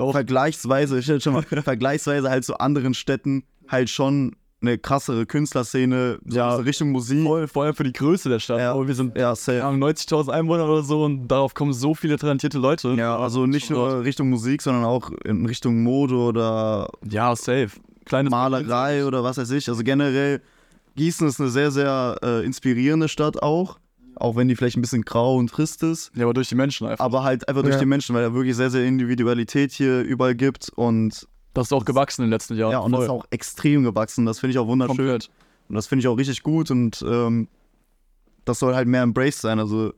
Doch. 0.00 0.12
vergleichsweise, 0.12 0.98
ich 0.98 1.04
stell 1.04 1.20
schon 1.20 1.34
mal, 1.34 1.42
vergleichsweise 1.62 2.28
halt 2.30 2.44
zu 2.44 2.58
anderen 2.58 2.94
Städten 2.94 3.44
halt 3.68 3.88
schon 3.90 4.34
eine 4.62 4.76
krassere 4.76 5.24
Künstlerszene, 5.24 6.18
so 6.26 6.36
Ja. 6.36 6.54
Richtung 6.56 6.90
Musik. 6.90 7.22
Voll, 7.24 7.48
vor 7.48 7.64
allem 7.64 7.74
für 7.74 7.84
die 7.84 7.94
Größe 7.94 8.28
der 8.28 8.40
Stadt. 8.40 8.58
Ja. 8.58 8.74
Oh, 8.74 8.86
wir 8.86 8.94
sind 8.94 9.16
Ja, 9.16 9.30
wir 9.30 9.36
safe. 9.36 9.62
haben 9.62 9.82
90.000 9.82 10.28
Einwohner 10.30 10.66
oder 10.66 10.82
so 10.82 11.02
und 11.04 11.28
darauf 11.28 11.54
kommen 11.54 11.72
so 11.72 11.94
viele 11.94 12.18
talentierte 12.18 12.58
Leute. 12.58 12.90
Ja, 12.90 13.16
also 13.18 13.46
nicht 13.46 13.66
Schon 13.68 13.76
dort. 13.76 13.92
nur 13.94 14.04
Richtung 14.04 14.28
Musik, 14.28 14.60
sondern 14.60 14.84
auch 14.84 15.10
in 15.24 15.46
Richtung 15.46 15.82
Mode 15.82 16.14
oder 16.14 16.90
Ja, 17.08 17.34
safe. 17.36 17.70
Kleines 18.04 18.30
Malerei 18.30 19.06
oder 19.06 19.24
was 19.24 19.38
weiß 19.38 19.50
ich. 19.52 19.66
Also 19.68 19.82
generell, 19.82 20.42
Gießen 20.96 21.26
ist 21.26 21.40
eine 21.40 21.48
sehr, 21.48 21.70
sehr 21.70 22.16
äh, 22.22 22.44
inspirierende 22.44 23.08
Stadt 23.08 23.42
auch. 23.42 23.78
Auch 24.16 24.36
wenn 24.36 24.48
die 24.48 24.56
vielleicht 24.56 24.76
ein 24.76 24.82
bisschen 24.82 25.02
grau 25.02 25.36
und 25.36 25.48
trist 25.50 25.82
ist. 25.82 26.10
Ja, 26.14 26.24
aber 26.24 26.34
durch 26.34 26.48
die 26.48 26.54
Menschen 26.54 26.86
einfach. 26.86 27.04
Aber 27.04 27.22
halt 27.22 27.48
einfach 27.48 27.62
durch 27.62 27.74
Ja. 27.74 27.80
die 27.80 27.86
Menschen, 27.86 28.14
weil 28.14 28.22
er 28.22 28.34
wirklich 28.34 28.54
sehr, 28.56 28.70
sehr 28.70 28.84
Individualität 28.84 29.72
hier 29.72 30.00
überall 30.02 30.34
gibt. 30.34 30.70
Und 30.74 31.26
das 31.54 31.68
ist 31.68 31.72
auch 31.72 31.84
gewachsen 31.84 32.22
in 32.22 32.26
den 32.26 32.32
letzten 32.32 32.56
Jahren. 32.56 32.72
ja, 32.72 32.78
und 32.80 32.92
das 32.92 32.98
Voll. 32.98 33.04
ist 33.06 33.10
auch 33.10 33.24
extrem 33.30 33.82
gewachsen. 33.84 34.26
Das 34.26 34.38
finde 34.40 34.52
ich 34.52 34.58
auch 34.58 34.66
wunderschön. 34.66 34.96
komplett. 34.96 35.30
Und 35.68 35.74
das 35.76 35.86
finde 35.86 36.00
ich 36.00 36.08
auch 36.08 36.16
richtig 36.18 36.42
gut. 36.42 36.70
Und 36.70 37.02
ähm, 37.08 37.48
das 38.44 38.58
soll 38.58 38.74
halt 38.74 38.88
mehr 38.88 39.02
embraced 39.02 39.40
sein. 39.40 39.58
Also 39.58 39.92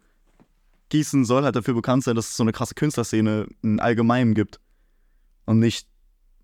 Gießen 0.90 1.24
soll 1.24 1.42
halt 1.44 1.56
dafür 1.56 1.74
bekannt 1.74 2.04
sein, 2.04 2.14
dass 2.14 2.28
es 2.30 2.36
so 2.36 2.42
eine 2.44 2.52
krasse 2.52 2.74
Künstlerszene 2.74 3.46
im 3.62 3.80
Allgemeinen 3.80 4.34
gibt. 4.34 4.60
Und 5.46 5.58
nicht 5.58 5.88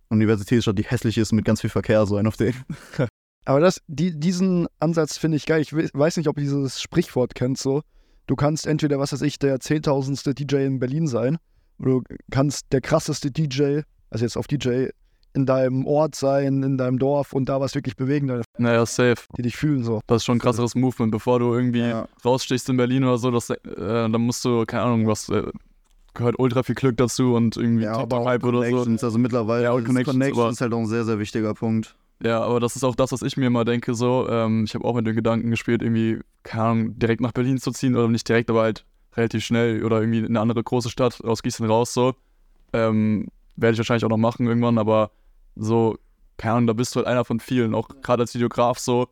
Universitätsstadt, 0.08 0.78
die 0.78 0.84
hässlich 0.84 1.18
ist 1.18 1.32
mit 1.32 1.44
ganz 1.44 1.60
viel 1.60 1.70
Verkehr, 1.70 2.06
so 2.06 2.16
ein 2.16 2.26
auf 2.26 2.36
den. 2.38 2.54
aber 3.48 3.60
das, 3.60 3.80
die, 3.86 4.18
diesen 4.18 4.66
Ansatz 4.78 5.16
finde 5.18 5.36
ich 5.36 5.46
geil. 5.46 5.60
Ich 5.62 5.72
we- 5.72 5.88
weiß 5.92 6.16
nicht, 6.18 6.28
ob 6.28 6.36
ihr 6.38 6.44
dieses 6.44 6.80
Sprichwort 6.82 7.34
kennt, 7.34 7.58
so. 7.58 7.82
Du 8.26 8.36
kannst 8.36 8.66
entweder, 8.66 8.98
was 8.98 9.12
weiß 9.12 9.22
ich, 9.22 9.38
der 9.38 9.58
zehntausendste 9.58 10.34
DJ 10.34 10.66
in 10.66 10.78
Berlin 10.78 11.06
sein, 11.06 11.38
oder 11.78 11.92
du 11.92 12.02
kannst 12.30 12.66
der 12.72 12.80
krasseste 12.82 13.30
DJ, 13.30 13.80
also 14.10 14.24
jetzt 14.24 14.36
auf 14.36 14.46
DJ, 14.46 14.88
in 15.34 15.46
deinem 15.46 15.86
Ort 15.86 16.14
sein, 16.14 16.62
in 16.62 16.76
deinem 16.78 16.98
Dorf 16.98 17.32
und 17.32 17.48
da 17.48 17.60
was 17.60 17.74
wirklich 17.74 17.96
bewegen, 17.96 18.26
deine, 18.26 18.42
Naja, 18.58 18.84
safe. 18.86 19.22
die 19.36 19.42
dich 19.42 19.56
fühlen, 19.56 19.84
so. 19.84 20.00
Das 20.06 20.16
ist 20.22 20.24
schon 20.24 20.36
ein 20.36 20.40
krasseres 20.40 20.74
Movement, 20.74 21.10
bevor 21.12 21.38
du 21.38 21.52
irgendwie 21.54 21.80
Ja. 21.80 22.06
rausstichst 22.24 22.68
in 22.68 22.76
Berlin 22.76 23.04
oder 23.04 23.18
so, 23.18 23.30
das, 23.30 23.48
äh, 23.50 23.56
dann 23.76 24.12
musst 24.20 24.44
du, 24.44 24.64
keine 24.66 24.82
Ahnung, 24.84 25.06
was, 25.06 25.28
äh, 25.28 25.44
gehört 26.14 26.38
ultra 26.38 26.62
viel 26.64 26.74
Glück 26.74 26.96
dazu 26.96 27.34
und 27.34 27.56
irgendwie 27.56 27.84
Ja, 27.84 27.98
TikTok-Hype 28.00 28.42
oder 28.44 28.58
so. 28.58 28.70
Connections, 28.70 29.04
also 29.04 29.18
mittlerweile 29.18 29.64
Ja, 29.64 29.72
und 29.72 29.80
ist 29.82 29.86
Connections, 29.86 30.14
Connections 30.18 30.52
ist 30.56 30.60
halt 30.60 30.72
auch 30.74 30.78
ein 30.78 30.86
sehr, 30.86 31.04
sehr 31.04 31.18
wichtiger 31.18 31.54
Punkt. 31.54 31.94
Ja, 32.22 32.40
aber 32.42 32.58
das 32.58 32.74
ist 32.74 32.84
auch 32.84 32.96
das, 32.96 33.12
was 33.12 33.22
ich 33.22 33.36
mir 33.36 33.46
immer 33.46 33.64
denke, 33.64 33.94
so, 33.94 34.28
ähm, 34.28 34.64
ich 34.64 34.74
habe 34.74 34.84
auch 34.84 34.94
mit 34.94 35.06
dem 35.06 35.14
Gedanken 35.14 35.50
gespielt, 35.50 35.82
irgendwie, 35.82 36.18
keine 36.42 36.62
Ahnung, 36.64 36.98
direkt 36.98 37.20
nach 37.20 37.32
Berlin 37.32 37.58
zu 37.58 37.70
ziehen 37.70 37.94
oder 37.94 38.08
nicht 38.08 38.28
direkt, 38.28 38.50
aber 38.50 38.62
halt 38.62 38.84
relativ 39.16 39.44
schnell 39.44 39.84
oder 39.84 40.00
irgendwie 40.00 40.20
in 40.20 40.26
eine 40.26 40.40
andere 40.40 40.62
große 40.62 40.90
Stadt 40.90 41.22
aus 41.24 41.42
Gießen 41.42 41.66
raus, 41.66 41.94
so. 41.94 42.14
Ähm, 42.72 43.28
werde 43.56 43.74
ich 43.74 43.78
wahrscheinlich 43.78 44.04
auch 44.04 44.10
noch 44.10 44.16
machen 44.16 44.46
irgendwann, 44.46 44.78
aber 44.78 45.10
so, 45.54 45.96
keine 46.36 46.54
Ahnung, 46.54 46.66
da 46.68 46.72
bist 46.72 46.94
du 46.94 46.98
halt 46.98 47.06
einer 47.06 47.24
von 47.24 47.40
vielen, 47.40 47.74
auch 47.74 47.88
gerade 48.02 48.22
als 48.22 48.34
Videograf 48.34 48.78
so, 48.78 49.08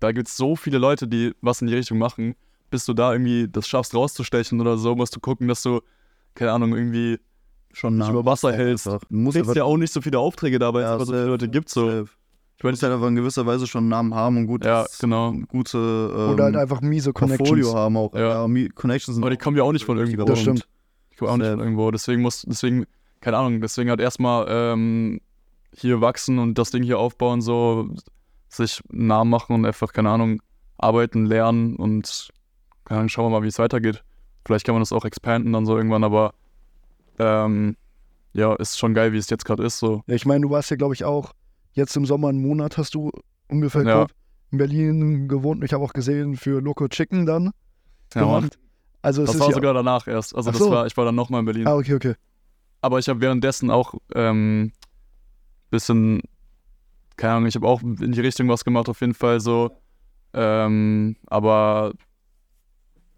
da 0.00 0.12
gibt 0.12 0.28
es 0.28 0.36
so 0.36 0.56
viele 0.56 0.78
Leute, 0.78 1.08
die 1.08 1.32
was 1.40 1.60
in 1.60 1.68
die 1.68 1.74
Richtung 1.74 1.98
machen, 1.98 2.34
bis 2.70 2.84
du 2.84 2.92
da 2.92 3.12
irgendwie 3.12 3.48
das 3.48 3.66
schaffst 3.68 3.94
rauszustechen 3.94 4.60
oder 4.60 4.78
so, 4.78 4.94
musst 4.94 5.14
du 5.14 5.20
gucken, 5.20 5.48
dass 5.48 5.62
du, 5.62 5.80
keine 6.34 6.52
Ahnung, 6.52 6.74
irgendwie 6.74 7.18
Schon 7.72 7.98
dich 7.98 8.08
über 8.08 8.24
Wasser 8.24 8.52
hältst. 8.52 8.86
Du 8.86 8.98
musst 9.10 9.36
kriegst 9.36 9.54
ja 9.54 9.64
auch 9.64 9.76
nicht 9.76 9.92
so 9.92 10.00
viele 10.00 10.18
Aufträge 10.18 10.58
dabei, 10.58 10.82
Ja, 10.82 10.96
es 10.96 11.06
so 11.06 11.12
viele 11.12 11.26
Leute 11.26 11.48
gibt, 11.48 11.68
so. 11.68 11.86
safe. 11.86 12.10
Ich 12.58 12.64
meine, 12.64 12.72
musst 12.72 12.82
halt 12.82 12.92
einfach 12.92 13.06
in 13.06 13.14
gewisser 13.14 13.46
Weise 13.46 13.66
schon 13.68 13.82
einen 13.84 13.88
Namen 13.88 14.14
haben 14.14 14.36
und 14.36 14.46
gutes, 14.48 14.66
Ja, 14.66 14.84
genau. 15.00 15.32
gute 15.48 15.78
ähm, 15.78 16.30
Oder 16.34 16.44
halt 16.44 16.56
einfach 16.56 16.80
miese 16.80 17.12
Connections. 17.12 17.38
Portfolio 17.48 17.74
haben 17.74 17.96
auch. 17.96 18.12
Ja. 18.14 18.44
Mi- 18.46 18.68
Connections 18.74 19.14
sind 19.14 19.22
Aber 19.22 19.30
die 19.30 19.36
kommen 19.36 19.56
ja 19.56 19.62
auch 19.62 19.70
nicht 19.72 19.84
von 19.84 19.96
irgendwo. 19.96 20.24
Das 20.24 20.40
stimmt. 20.40 20.66
Ich 21.10 21.18
komme 21.18 21.30
auch 21.30 21.36
nicht 21.36 21.48
von 21.50 21.60
irgendwo. 21.60 21.90
Deswegen 21.92 22.20
muss, 22.20 22.42
deswegen, 22.42 22.84
keine 23.20 23.36
Ahnung, 23.38 23.60
deswegen 23.60 23.90
halt 23.90 24.00
erstmal 24.00 24.46
ähm, 24.48 25.20
hier 25.72 26.00
wachsen 26.00 26.40
und 26.40 26.58
das 26.58 26.72
Ding 26.72 26.82
hier 26.82 26.98
aufbauen, 26.98 27.40
so 27.42 27.88
sich 28.48 28.82
einen 28.92 29.06
Namen 29.06 29.30
machen 29.30 29.54
und 29.54 29.64
einfach, 29.64 29.92
keine 29.92 30.10
Ahnung, 30.10 30.42
arbeiten, 30.78 31.26
lernen 31.26 31.76
und 31.76 32.30
keine 32.84 33.00
Ahnung, 33.00 33.08
schauen 33.08 33.26
wir 33.26 33.38
mal, 33.38 33.44
wie 33.44 33.48
es 33.48 33.58
weitergeht. 33.60 34.02
Vielleicht 34.44 34.66
kann 34.66 34.74
man 34.74 34.82
das 34.82 34.92
auch 34.92 35.04
expanden 35.04 35.52
dann 35.52 35.64
so 35.66 35.76
irgendwann, 35.76 36.02
aber 36.02 36.34
ähm, 37.20 37.76
ja, 38.32 38.54
ist 38.54 38.78
schon 38.78 38.94
geil, 38.94 39.12
wie 39.12 39.18
es 39.18 39.30
jetzt 39.30 39.44
gerade 39.44 39.62
ist. 39.64 39.78
So. 39.78 40.02
Ja, 40.06 40.14
ich 40.14 40.26
meine, 40.26 40.40
du 40.40 40.50
warst 40.50 40.70
ja, 40.70 40.76
glaube 40.76 40.94
ich, 40.94 41.04
auch 41.04 41.32
jetzt 41.78 41.96
im 41.96 42.04
Sommer 42.04 42.28
einen 42.28 42.42
Monat 42.42 42.76
hast 42.76 42.94
du 42.94 43.10
ungefähr 43.48 43.82
Ja. 43.84 44.06
in 44.50 44.58
Berlin 44.58 45.28
gewohnt. 45.28 45.64
Ich 45.64 45.72
habe 45.72 45.82
auch 45.84 45.92
gesehen 45.92 46.36
für 46.36 46.60
Loco 46.60 46.88
Chicken 46.88 47.24
dann 47.24 47.50
Ja, 48.14 48.22
gemacht. 48.22 48.58
Also 49.00 49.22
es 49.22 49.26
Das 49.28 49.36
ist 49.36 49.40
war 49.40 49.52
sogar 49.52 49.74
danach 49.74 50.06
erst. 50.08 50.34
Also 50.34 50.50
das 50.50 50.58
so. 50.58 50.70
war, 50.70 50.86
ich 50.86 50.96
war 50.96 51.04
dann 51.04 51.14
nochmal 51.14 51.40
in 51.40 51.46
Berlin. 51.46 51.66
Ah, 51.66 51.76
okay, 51.76 51.94
okay. 51.94 52.14
Aber 52.80 52.98
ich 52.98 53.08
habe 53.08 53.20
währenddessen 53.20 53.70
auch 53.70 53.94
ähm, 54.14 54.72
bisschen, 55.70 56.20
keine 57.16 57.34
Ahnung, 57.34 57.48
ich 57.48 57.54
habe 57.54 57.66
auch 57.66 57.82
in 57.82 58.12
die 58.12 58.20
Richtung 58.20 58.48
was 58.48 58.64
gemacht, 58.64 58.88
auf 58.88 59.00
jeden 59.00 59.14
Fall 59.14 59.40
so. 59.40 59.70
Ähm, 60.34 61.16
aber 61.26 61.92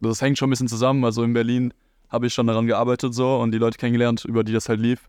das 0.00 0.22
hängt 0.22 0.38
schon 0.38 0.48
ein 0.48 0.50
bisschen 0.50 0.68
zusammen. 0.68 1.04
Also 1.04 1.22
in 1.22 1.32
Berlin 1.32 1.74
habe 2.08 2.26
ich 2.26 2.34
schon 2.34 2.46
daran 2.46 2.66
gearbeitet 2.66 3.14
so 3.14 3.38
und 3.40 3.52
die 3.52 3.58
Leute 3.58 3.78
kennengelernt, 3.78 4.24
über 4.24 4.44
die 4.44 4.52
das 4.52 4.68
halt 4.68 4.80
lief, 4.80 5.08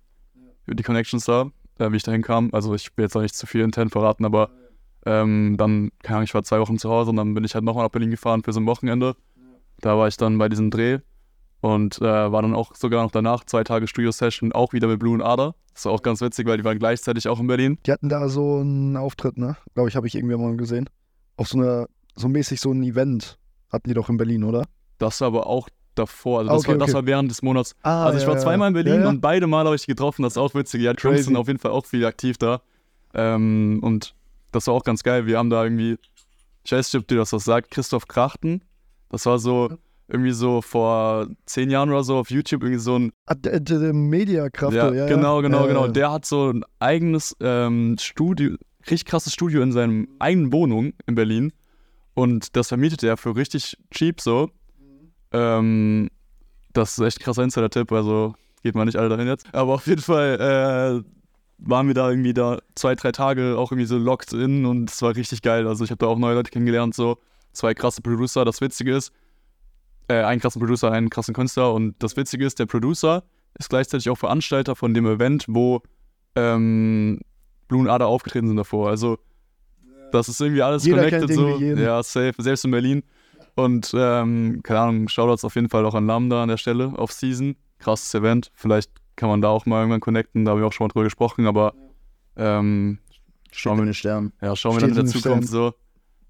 über 0.66 0.76
die 0.76 0.84
Connections 0.84 1.26
da, 1.26 1.50
äh, 1.82 1.92
wie 1.92 1.98
ich 1.98 2.04
dahin 2.04 2.22
kam. 2.22 2.50
Also 2.54 2.74
ich 2.76 2.96
will 2.96 3.06
jetzt 3.06 3.16
auch 3.18 3.22
nicht 3.22 3.36
zu 3.36 3.48
viel 3.48 3.62
intern 3.62 3.90
verraten, 3.90 4.24
aber 4.26 4.50
ähm, 5.06 5.56
dann, 5.58 5.92
keine 6.04 6.18
Ahnung, 6.18 6.26
ich 6.26 6.34
war 6.34 6.44
zwei 6.44 6.60
Wochen 6.60 6.78
zu 6.78 6.90
Hause 6.90 7.10
und 7.10 7.16
dann 7.16 7.34
bin 7.34 7.44
ich 7.44 7.56
halt 7.56 7.64
nochmal 7.64 7.86
nach 7.86 7.92
Berlin 7.92 8.12
gefahren 8.12 8.44
für 8.44 8.54
so 8.54 8.60
ein 8.60 8.66
Wochenende. 8.68 9.16
Da 9.80 9.98
war 9.98 10.08
ich 10.08 10.18
dann 10.18 10.38
bei 10.38 10.48
diesem 10.48 10.70
Dreh 10.70 11.00
und 11.62 12.00
äh, 12.00 12.32
war 12.32 12.42
dann 12.42 12.54
auch 12.54 12.76
sogar 12.76 13.04
noch 13.04 13.12
danach 13.12 13.44
zwei 13.46 13.64
Tage 13.64 13.88
Studio-Session, 13.88 14.52
auch 14.52 14.74
wieder 14.74 14.88
mit 14.88 15.00
Blue 15.00 15.14
und 15.14 15.22
Ader. 15.22 15.56
Das 15.74 15.86
war 15.86 15.94
auch 15.94 16.04
ganz 16.04 16.22
witzig, 16.22 16.48
weil 16.48 16.58
die 16.58 16.64
waren 16.64 16.78
gleichzeitig 16.78 17.28
auch 17.28 17.40
in 17.40 17.48
Berlin. 17.48 17.80
Die 17.86 17.92
hatten 17.92 18.10
da 18.10 18.30
so 18.30 18.58
einen 18.58 18.98
Auftritt, 18.98 19.38
ne? 19.38 19.58
Glaube 19.74 19.90
ich, 19.90 19.96
habe 19.96 20.06
ich 20.06 20.16
irgendwann 20.16 20.42
mal 20.42 20.58
gesehen. 20.58 20.90
Auf 21.38 21.48
so 21.48 21.58
einer, 21.58 21.88
so 22.16 22.28
mäßig 22.28 22.60
so 22.60 22.72
ein 22.72 22.84
Event 22.84 23.40
hatten 23.72 23.88
die 23.88 23.96
doch 23.96 24.10
in 24.10 24.18
Berlin, 24.18 24.44
oder? 24.44 24.66
Das 24.98 25.22
war 25.22 25.28
aber 25.28 25.48
auch 25.48 25.70
davor. 26.02 26.40
Also 26.40 26.52
das, 26.52 26.60
okay, 26.60 26.72
war, 26.72 26.78
das 26.78 26.90
okay. 26.90 26.94
war 26.96 27.06
während 27.06 27.32
des 27.32 27.42
Monats. 27.42 27.76
Ah, 27.84 28.06
also 28.06 28.20
ich 28.20 28.28
war 28.28 28.38
zweimal 28.38 28.70
in 28.70 28.74
Berlin 28.74 28.94
ja, 28.96 29.02
ja. 29.02 29.10
und 29.10 29.22
beide 29.22 29.48
Mal 29.48 29.66
habe 29.66 29.76
ich 29.76 29.86
getroffen. 29.86 30.24
Das 30.24 30.34
ist 30.34 30.38
auch 30.38 30.54
witzig. 30.54 30.82
Ja, 30.82 30.94
Crazy. 30.94 31.16
Crimson 31.16 31.36
auf 31.36 31.48
jeden 31.48 31.60
Fall 31.60 31.72
auch 31.72 31.86
viel 31.86 32.06
aktiv 32.06 32.38
da. 32.38 32.62
Ähm, 33.14 33.80
und 33.82 34.16
das 34.52 34.68
war 34.68 34.74
auch 34.74 34.84
ganz 34.84 35.04
geil. 35.04 35.26
Wir 35.26 35.38
haben 35.38 35.50
da 35.50 35.64
irgendwie, 35.64 35.98
ich 36.64 36.72
weiß 36.72 36.94
nicht, 36.94 37.02
ob 37.02 37.08
dir 37.08 37.18
das 37.18 37.34
was 37.34 37.44
sagt, 37.44 37.72
Christoph 37.72 38.08
Krachten. 38.08 38.64
Das 39.10 39.26
war 39.26 39.40
so 39.40 39.70
irgendwie 40.08 40.32
so 40.32 40.62
vor 40.62 41.28
zehn 41.46 41.70
Jahren 41.70 41.90
oder 41.90 42.04
so 42.04 42.18
auf 42.18 42.30
YouTube 42.30 42.64
irgendwie 42.64 42.82
so 42.82 43.00
ein 43.00 43.12
Ah, 43.26 43.36
Mediakraft, 43.94 44.76
ja, 44.76 44.90
ja, 44.90 44.94
ja. 44.94 45.08
genau, 45.08 45.42
genau, 45.42 45.62
Ja, 45.62 45.68
genau. 45.68 45.86
ja. 45.86 45.92
Der 45.92 46.12
hat 46.12 46.26
so 46.26 46.52
ein 46.52 46.64
eigenes 46.80 47.36
ähm, 47.40 47.96
Studio, 48.00 48.56
richtig 48.82 49.06
krasses 49.06 49.34
Studio 49.34 49.62
in 49.62 49.72
seinem 49.72 50.10
eigenen 50.20 50.52
Wohnung 50.52 50.94
in 51.08 51.16
Berlin. 51.16 51.54
Und 52.14 52.56
das 52.58 52.68
vermietet 52.68 53.04
er 53.04 53.16
für 53.16 53.36
richtig 53.36 53.78
cheap 53.90 54.20
so. 54.20 54.50
Ähm, 55.32 56.10
das 56.74 56.98
ist 56.98 57.06
echt 57.06 57.20
ein 57.20 57.24
krasser 57.24 57.44
Insider-Tipp, 57.44 57.92
also 57.92 58.36
geht 58.64 58.76
mal 58.76 58.86
nicht 58.86 58.98
alle 58.98 59.10
dahin 59.10 59.28
jetzt. 59.28 59.48
Aber 59.54 59.74
auf 59.74 59.88
jeden 59.88 60.02
Fall 60.02 61.04
äh, 61.04 61.04
waren 61.58 61.88
wir 61.88 61.94
da 61.94 62.10
irgendwie 62.10 62.34
da 62.34 62.60
zwei, 62.76 62.96
drei 62.96 63.12
Tage 63.12 63.58
auch 63.58 63.72
irgendwie 63.72 63.88
so 63.88 63.98
locked 63.98 64.34
in 64.34 64.66
und 64.66 64.90
es 64.90 65.02
war 65.02 65.16
richtig 65.16 65.42
geil. 65.42 65.68
Also 65.68 65.84
ich 65.84 65.92
habe 65.92 66.00
da 66.00 66.08
auch 66.08 66.18
neue 66.18 66.36
Leute 66.36 66.52
kennengelernt, 66.52 66.96
so 66.96 67.18
zwei 67.54 67.74
krasse 67.74 68.02
Producer. 68.02 68.46
Das 68.46 68.62
Witzige 68.62 68.96
ist, 68.96 69.12
äh, 70.08 70.24
einen 70.24 70.42
krassen 70.42 70.60
Producer, 70.60 70.92
einen 70.92 71.10
krassen 71.10 71.34
Künstler. 71.34 71.74
Und 71.74 71.96
das 72.00 72.18
Witzige 72.18 72.46
ist, 72.46 72.60
der 72.60 72.66
Producer 72.66 73.24
ist 73.58 73.70
gleichzeitig 73.70 74.10
auch 74.10 74.18
Veranstalter 74.18 74.76
von 74.76 74.94
dem 74.94 75.06
Event, 75.06 75.46
wo 75.48 75.82
ähm, 76.36 77.20
Blue 77.68 77.82
und 77.82 77.90
Ader 77.90 78.08
aufgetreten 78.08 78.48
sind 78.48 78.58
davor. 78.58 78.90
Also 78.90 79.18
das 80.12 80.30
ist 80.30 80.42
irgendwie 80.42 80.62
alles 80.62 80.86
Jeder 80.86 81.10
connected 81.10 81.34
so. 81.34 81.58
jeden. 81.58 81.82
Ja, 81.82 82.02
safe, 82.04 82.34
selbst 82.38 82.66
in 82.66 82.72
Berlin. 82.72 83.04
Und 83.56 83.92
ähm, 83.96 84.62
keine 84.64 84.80
Ahnung, 84.80 85.08
Shoutouts 85.08 85.44
auf 85.44 85.56
jeden 85.56 85.70
Fall 85.70 85.86
auch 85.86 85.96
an 85.96 86.08
Lambda 86.08 86.44
an 86.44 86.50
der 86.50 86.58
Stelle 86.58 86.94
auf 86.98 87.12
Season. 87.12 87.56
Krasses 87.80 88.14
Event. 88.14 88.52
Vielleicht 88.54 88.92
kann 89.16 89.30
man 89.30 89.42
da 89.42 89.50
auch 89.50 89.66
mal 89.66 89.80
irgendwann 89.80 90.00
connecten, 90.00 90.46
da 90.46 90.52
habe 90.52 90.62
ich 90.62 90.66
auch 90.66 90.72
schon 90.74 90.86
mal 90.86 90.90
drüber 90.90 91.04
gesprochen, 91.04 91.48
aber 91.48 91.74
ähm, 92.38 93.00
Schauen 93.52 93.78
wir 93.78 93.86
den 93.86 93.94
Stern. 93.94 94.32
ja, 94.42 94.56
schauen 94.56 94.76
wir 94.76 94.80
dann 94.82 94.90
in 94.92 94.96
Steht 95.08 95.26
der 95.26 95.34
in 95.34 95.42
Zukunft 95.44 95.50
so. 95.50 95.74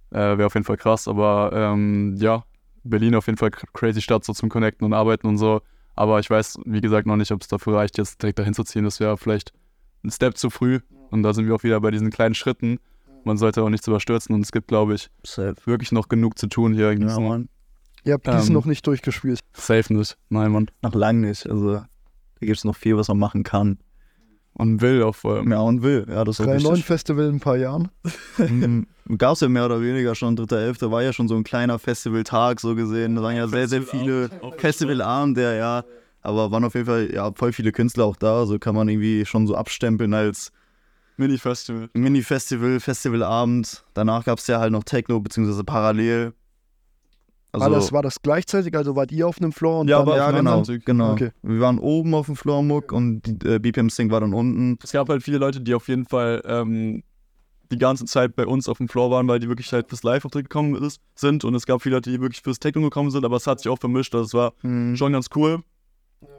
Äh, 0.10 0.38
Wäre 0.38 0.46
auf 0.48 0.56
jeden 0.56 0.66
Fall 0.66 0.78
krass, 0.78 1.08
aber 1.08 1.52
ähm, 1.54 2.16
ja, 2.18 2.44
Berlin 2.84 3.16
auf 3.16 3.28
jeden 3.28 3.38
Fall 3.38 3.50
cr- 3.50 3.68
crazy 3.74 4.02
Stadt, 4.02 4.26
so 4.26 4.34
zum 4.34 4.50
Connecten 4.50 4.86
und 4.86 4.94
Arbeiten 4.94 5.28
und 5.28 5.38
so. 5.38 5.62
Aber 5.94 6.20
ich 6.20 6.30
weiß, 6.30 6.60
wie 6.66 6.82
gesagt, 6.82 7.06
noch 7.06 7.16
nicht, 7.18 7.32
ob 7.32 7.42
es 7.42 7.48
dafür 7.48 7.76
reicht, 7.76 7.98
jetzt 7.98 8.22
direkt 8.22 8.40
dahin 8.40 8.54
zu 8.54 8.64
ziehen. 8.64 8.84
Das 8.86 9.00
wäre 9.00 9.18
vielleicht 9.18 9.54
ein 10.04 10.10
Step 10.10 10.38
zu 10.38 10.50
früh. 10.50 10.80
Und 11.12 11.22
da 11.24 11.34
sind 11.34 11.46
wir 11.48 11.54
auch 11.54 11.64
wieder 11.64 11.80
bei 11.80 11.92
diesen 11.92 12.10
kleinen 12.10 12.34
Schritten. 12.34 12.80
Man 13.24 13.38
sollte 13.38 13.64
auch 13.64 13.70
nichts 13.70 13.88
überstürzen 13.88 14.34
und 14.36 14.42
es 14.42 14.52
gibt, 14.52 14.68
glaube 14.68 14.96
ich, 14.96 15.10
Safe. 15.24 15.56
wirklich 15.66 15.92
noch 15.92 16.08
genug 16.10 16.38
zu 16.38 16.48
tun 16.48 16.74
hier. 16.74 16.92
Ja, 16.94 17.20
Mann. 17.20 17.50
Ihr 18.04 18.14
habt 18.14 18.26
diesen 18.28 18.48
Ähm, 18.48 18.54
noch 18.54 18.66
nicht 18.66 18.86
durchgespielt. 18.88 19.40
Safe 19.54 19.94
nicht. 19.94 20.18
Nein, 20.30 20.52
man. 20.52 20.72
Noch 20.82 20.96
lang 20.96 21.22
nicht. 21.22 21.48
Also 21.48 21.74
da 21.74 21.88
gibt 22.40 22.58
es 22.58 22.64
noch 22.64 22.76
viel, 22.76 22.98
was 22.98 23.08
man 23.10 23.20
machen 23.20 23.44
kann. 23.44 23.78
Und 24.54 24.82
will 24.82 25.02
auf 25.04 25.18
vor 25.18 25.36
allem. 25.36 25.52
Ja, 25.52 25.60
und 25.62 25.82
will. 25.82 26.06
Ja, 26.10 26.24
das 26.26 26.40
ist 26.40 26.46
3-9 26.46 26.64
wichtig. 26.72 26.86
Festival 26.86 27.26
in 27.30 27.36
ein 27.36 27.40
paar 27.40 27.58
Jahren. 27.58 27.90
Gab 29.18 29.34
es 29.34 29.40
ja 29.40 29.48
mehr 29.50 29.66
oder 29.66 29.82
weniger 29.82 30.14
schon, 30.16 30.36
3.11. 30.36 30.92
war 30.92 31.02
ja 31.04 31.14
schon 31.14 31.28
so 31.28 31.36
ein 31.36 31.44
kleiner 31.44 31.80
Festivaltag 31.80 32.60
so 32.60 32.76
gesehen. 32.76 33.16
Da 33.16 33.22
waren 33.24 33.36
ja 33.36 33.48
sehr, 33.48 33.68
sehr 33.68 33.84
viele 33.84 34.30
Festivalabende, 34.58 35.42
ja, 35.42 35.54
ja. 35.54 35.84
Aber 36.22 36.52
waren 36.52 36.66
auf 36.66 36.74
jeden 36.76 36.86
Fall 36.86 37.10
ja, 37.14 37.32
voll 37.34 37.54
viele 37.54 37.72
Künstler 37.72 38.06
auch 38.06 38.16
da. 38.18 38.46
So 38.46 38.60
kann 38.60 38.76
man 38.76 38.90
irgendwie 38.90 39.26
schon 39.26 39.48
so 39.48 39.56
abstempeln 39.56 40.14
als 40.14 40.52
Mini-Festival. 41.22 41.90
Mini-Festival, 41.94 42.80
Festivalabend. 42.80 43.84
Danach 43.94 44.26
gab 44.26 44.40
es 44.40 44.48
ja 44.48 44.60
halt 44.60 44.72
noch 44.72 44.84
Techno, 44.84 45.20
beziehungsweise 45.20 45.64
parallel. 45.64 46.34
Also, 47.54 47.66
war, 47.66 47.72
das, 47.72 47.92
war 47.92 48.02
das 48.02 48.22
gleichzeitig? 48.22 48.76
Also 48.76 48.96
wart 48.96 49.12
ihr 49.12 49.28
auf 49.28 49.38
einem 49.40 49.52
Floor 49.52 49.82
und 49.82 49.90
Ja, 49.90 50.00
dann 50.00 50.08
aber 50.08 50.18
ja, 50.18 50.32
genau, 50.32 50.64
genau. 50.86 51.12
Okay. 51.12 51.32
Wir 51.42 51.60
waren 51.60 51.80
oben 51.80 52.14
auf 52.14 52.28
dem 52.28 52.36
Floormuck 52.38 52.92
und 52.94 53.22
die, 53.24 53.48
äh, 53.48 53.60
BPM 53.60 53.90
Sing 53.90 54.10
war 54.10 54.22
dann 54.22 54.34
unten. 54.34 54.78
Es 54.82 54.94
gab 54.94 55.10
halt 55.10 55.22
viele 55.22 55.38
Leute, 55.38 55.60
die 55.60 55.74
auf 55.76 55.88
jeden 55.90 56.06
Fall 56.06 56.42
ähm, 56.46 57.04
die 57.70 57.78
ganze 57.78 58.06
Zeit 58.06 58.36
bei 58.38 58.46
uns 58.48 58.70
auf 58.70 58.78
dem 58.78 58.88
Floor 58.88 59.12
waren, 59.12 59.28
weil 59.28 59.40
die 59.40 59.50
wirklich 59.50 59.72
halt 59.74 59.90
fürs 59.90 60.04
Live-Auftritt 60.04 60.50
gekommen 60.50 60.76
ist, 60.82 61.02
sind. 61.16 61.44
Und 61.44 61.54
es 61.56 61.66
gab 61.66 61.82
viele 61.82 61.96
Leute, 61.98 62.10
die 62.10 62.22
wirklich 62.22 62.42
fürs 62.42 62.60
Techno 62.60 62.82
gekommen 62.84 63.12
sind, 63.12 63.26
aber 63.26 63.36
es 63.36 63.46
hat 63.48 63.60
sich 63.60 63.70
auch 63.70 63.80
vermischt. 63.80 64.16
Also 64.16 64.26
es 64.26 64.34
war 64.34 64.54
Hm. 64.62 64.96
schon 64.96 65.12
ganz 65.12 65.28
cool. 65.36 65.62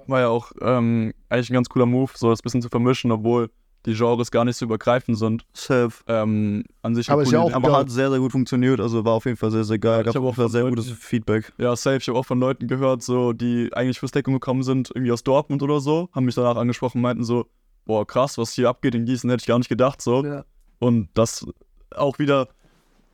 War 0.06 0.20
ja 0.20 0.28
auch 0.28 0.50
ähm, 0.62 1.12
eigentlich 1.28 1.50
ein 1.50 1.54
ganz 1.54 1.68
cooler 1.68 1.86
Move, 1.86 2.10
so 2.14 2.30
das 2.30 2.40
bisschen 2.40 2.62
zu 2.62 2.68
vermischen, 2.70 3.12
obwohl 3.12 3.50
die 3.86 3.94
Genres 3.94 4.30
gar 4.30 4.44
nicht 4.44 4.56
so 4.56 4.64
übergreifend 4.66 5.18
sind. 5.18 5.44
Safe. 5.52 5.92
Ähm, 6.06 6.64
an 6.82 6.94
sich 6.94 7.10
Aber 7.10 7.20
eine 7.20 7.26
ist 7.26 7.32
ja 7.32 7.40
auch-. 7.40 7.52
Aber 7.52 7.76
hat 7.76 7.90
sehr, 7.90 8.10
sehr 8.10 8.20
gut 8.20 8.32
funktioniert. 8.32 8.80
Also 8.80 9.04
war 9.04 9.14
auf 9.14 9.24
jeden 9.24 9.36
Fall 9.36 9.50
sehr, 9.50 9.64
sehr 9.64 9.78
geil. 9.78 9.94
Ja, 9.94 10.00
ich 10.00 10.06
Gab 10.06 10.16
hab 10.16 10.22
auf 10.22 10.38
auch 10.38 10.48
sehr 10.48 10.62
von 10.62 10.70
gutes 10.70 10.88
Leuten- 10.88 11.00
Feedback. 11.00 11.52
Ja, 11.58 11.74
safe. 11.74 11.96
Ich 11.96 12.08
habe 12.08 12.18
auch 12.18 12.26
von 12.26 12.38
Leuten 12.38 12.68
gehört, 12.68 13.02
so, 13.02 13.32
die 13.32 13.70
eigentlich 13.72 13.98
fürs 13.98 14.12
Techno 14.12 14.34
gekommen 14.34 14.62
sind, 14.62 14.90
irgendwie 14.94 15.12
aus 15.12 15.24
Dortmund 15.24 15.62
oder 15.62 15.80
so, 15.80 16.08
haben 16.12 16.24
mich 16.26 16.34
danach 16.36 16.56
angesprochen 16.56 16.98
und 16.98 17.02
meinten 17.02 17.24
so, 17.24 17.46
boah, 17.84 18.06
krass, 18.06 18.38
was 18.38 18.52
hier 18.52 18.68
abgeht 18.68 18.94
in 18.94 19.04
Gießen, 19.04 19.28
hätte 19.30 19.42
ich 19.42 19.48
gar 19.48 19.58
nicht 19.58 19.68
gedacht, 19.68 20.00
so. 20.00 20.24
Ja. 20.24 20.44
Und 20.78 21.08
das 21.14 21.44
auch 21.94 22.18
wieder, 22.20 22.48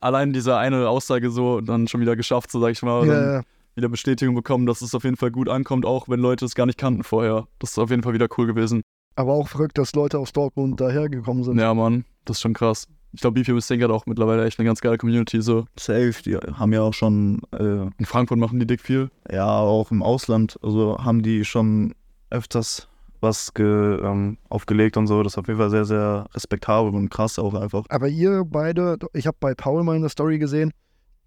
allein 0.00 0.32
diese 0.32 0.56
eine 0.58 0.88
Aussage 0.88 1.30
so, 1.30 1.60
dann 1.62 1.88
schon 1.88 2.00
wieder 2.02 2.14
geschafft, 2.16 2.50
so 2.50 2.60
sag 2.60 2.72
ich 2.72 2.82
mal, 2.82 3.06
Ja, 3.06 3.32
ja. 3.36 3.42
wieder 3.74 3.88
Bestätigung 3.88 4.34
bekommen, 4.34 4.66
dass 4.66 4.82
es 4.82 4.94
auf 4.94 5.04
jeden 5.04 5.16
Fall 5.16 5.30
gut 5.30 5.48
ankommt, 5.48 5.86
auch 5.86 6.08
wenn 6.10 6.20
Leute 6.20 6.44
es 6.44 6.54
gar 6.54 6.66
nicht 6.66 6.78
kannten 6.78 7.04
vorher. 7.04 7.48
Das 7.58 7.70
ist 7.70 7.78
auf 7.78 7.88
jeden 7.90 8.02
Fall 8.02 8.12
wieder 8.12 8.28
cool 8.36 8.46
gewesen. 8.46 8.82
Aber 9.18 9.32
auch 9.32 9.48
verrückt, 9.48 9.76
dass 9.78 9.94
Leute 9.96 10.16
aus 10.16 10.32
Dortmund 10.32 10.80
dahergekommen 10.80 11.42
sind. 11.42 11.58
Ja, 11.58 11.74
Mann, 11.74 12.04
das 12.24 12.36
ist 12.36 12.42
schon 12.42 12.54
krass. 12.54 12.86
Ich 13.12 13.20
glaube, 13.20 13.40
BPM 13.40 13.60
Sting 13.60 13.82
hat 13.82 13.90
auch 13.90 14.06
mittlerweile 14.06 14.44
echt 14.44 14.60
eine 14.60 14.66
ganz 14.66 14.80
geile 14.80 14.96
Community, 14.96 15.42
so. 15.42 15.64
Safe. 15.76 16.14
Die 16.24 16.36
haben 16.36 16.72
ja 16.72 16.82
auch 16.82 16.94
schon, 16.94 17.40
äh, 17.52 17.86
In 17.98 18.04
Frankfurt 18.04 18.38
machen 18.38 18.60
die 18.60 18.66
dick 18.66 18.80
viel. 18.80 19.10
ja, 19.28 19.58
auch 19.58 19.90
im 19.90 20.04
Ausland, 20.04 20.56
also 20.62 20.98
haben 20.98 21.22
die 21.22 21.44
schon 21.44 21.94
öfters 22.30 22.86
was 23.20 23.52
ge, 23.54 23.98
ähm, 24.04 24.38
aufgelegt 24.50 24.96
und 24.96 25.08
so. 25.08 25.20
Das 25.24 25.32
ist 25.32 25.38
auf 25.38 25.48
jeden 25.48 25.58
Fall 25.58 25.70
sehr, 25.70 25.84
sehr 25.84 26.26
respektabel 26.32 26.94
und 26.94 27.08
krass 27.08 27.40
auch 27.40 27.54
einfach. 27.54 27.86
Aber 27.88 28.06
ihr 28.06 28.44
beide, 28.46 28.98
ich 29.14 29.26
habe 29.26 29.36
bei 29.40 29.52
Paul 29.54 29.82
mal 29.82 29.96
in 29.96 30.02
der 30.02 30.10
Story 30.10 30.38
gesehen, 30.38 30.70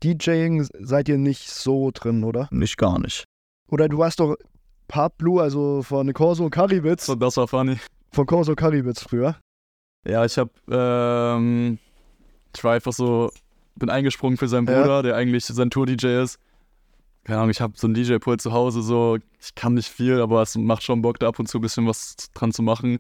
DJing 0.01 0.65
seid 0.79 1.09
ihr 1.09 1.17
nicht 1.17 1.49
so 1.49 1.91
drin, 1.93 2.23
oder? 2.23 2.47
Nicht 2.51 2.77
gar 2.77 2.99
nicht. 2.99 3.25
Oder 3.69 3.89
du 3.89 3.97
warst 3.97 4.21
doch 4.21 4.37
Part 4.91 5.17
Blue, 5.17 5.41
also 5.41 5.81
von 5.83 6.11
Corso 6.13 6.49
Karibitz, 6.49 7.05
So, 7.05 7.15
das 7.15 7.37
war 7.37 7.47
funny. 7.47 7.77
von 8.11 8.25
Corso 8.25 8.55
Karibitz 8.55 9.01
früher. 9.01 9.37
Ja, 10.05 10.25
ich 10.25 10.37
habe, 10.37 10.51
ähm, 10.69 11.77
ich 12.55 12.63
war 12.63 12.73
einfach 12.73 12.91
so, 12.91 13.31
bin 13.75 13.89
eingesprungen 13.89 14.37
für 14.37 14.47
seinen 14.49 14.67
Ja. 14.67 14.81
Bruder, 14.81 15.01
der 15.03 15.15
eigentlich 15.15 15.45
sein 15.45 15.69
Tour-DJ 15.69 16.21
ist. 16.23 16.37
Keine 17.23 17.37
Ahnung, 17.39 17.51
ich 17.51 17.61
habe 17.61 17.73
so 17.77 17.87
ein 17.87 17.93
DJ-Pult 17.93 18.41
zu 18.41 18.51
Hause, 18.51 18.81
so, 18.81 19.17
ich 19.39 19.55
kann 19.55 19.75
nicht 19.75 19.87
viel, 19.89 20.19
aber 20.19 20.41
es 20.41 20.55
macht 20.57 20.83
schon 20.83 21.01
Bock, 21.01 21.19
da 21.19 21.27
ab 21.29 21.39
und 21.39 21.47
zu 21.47 21.59
ein 21.59 21.61
bisschen 21.61 21.87
was 21.87 22.15
dran 22.33 22.51
zu 22.51 22.61
machen. 22.63 22.99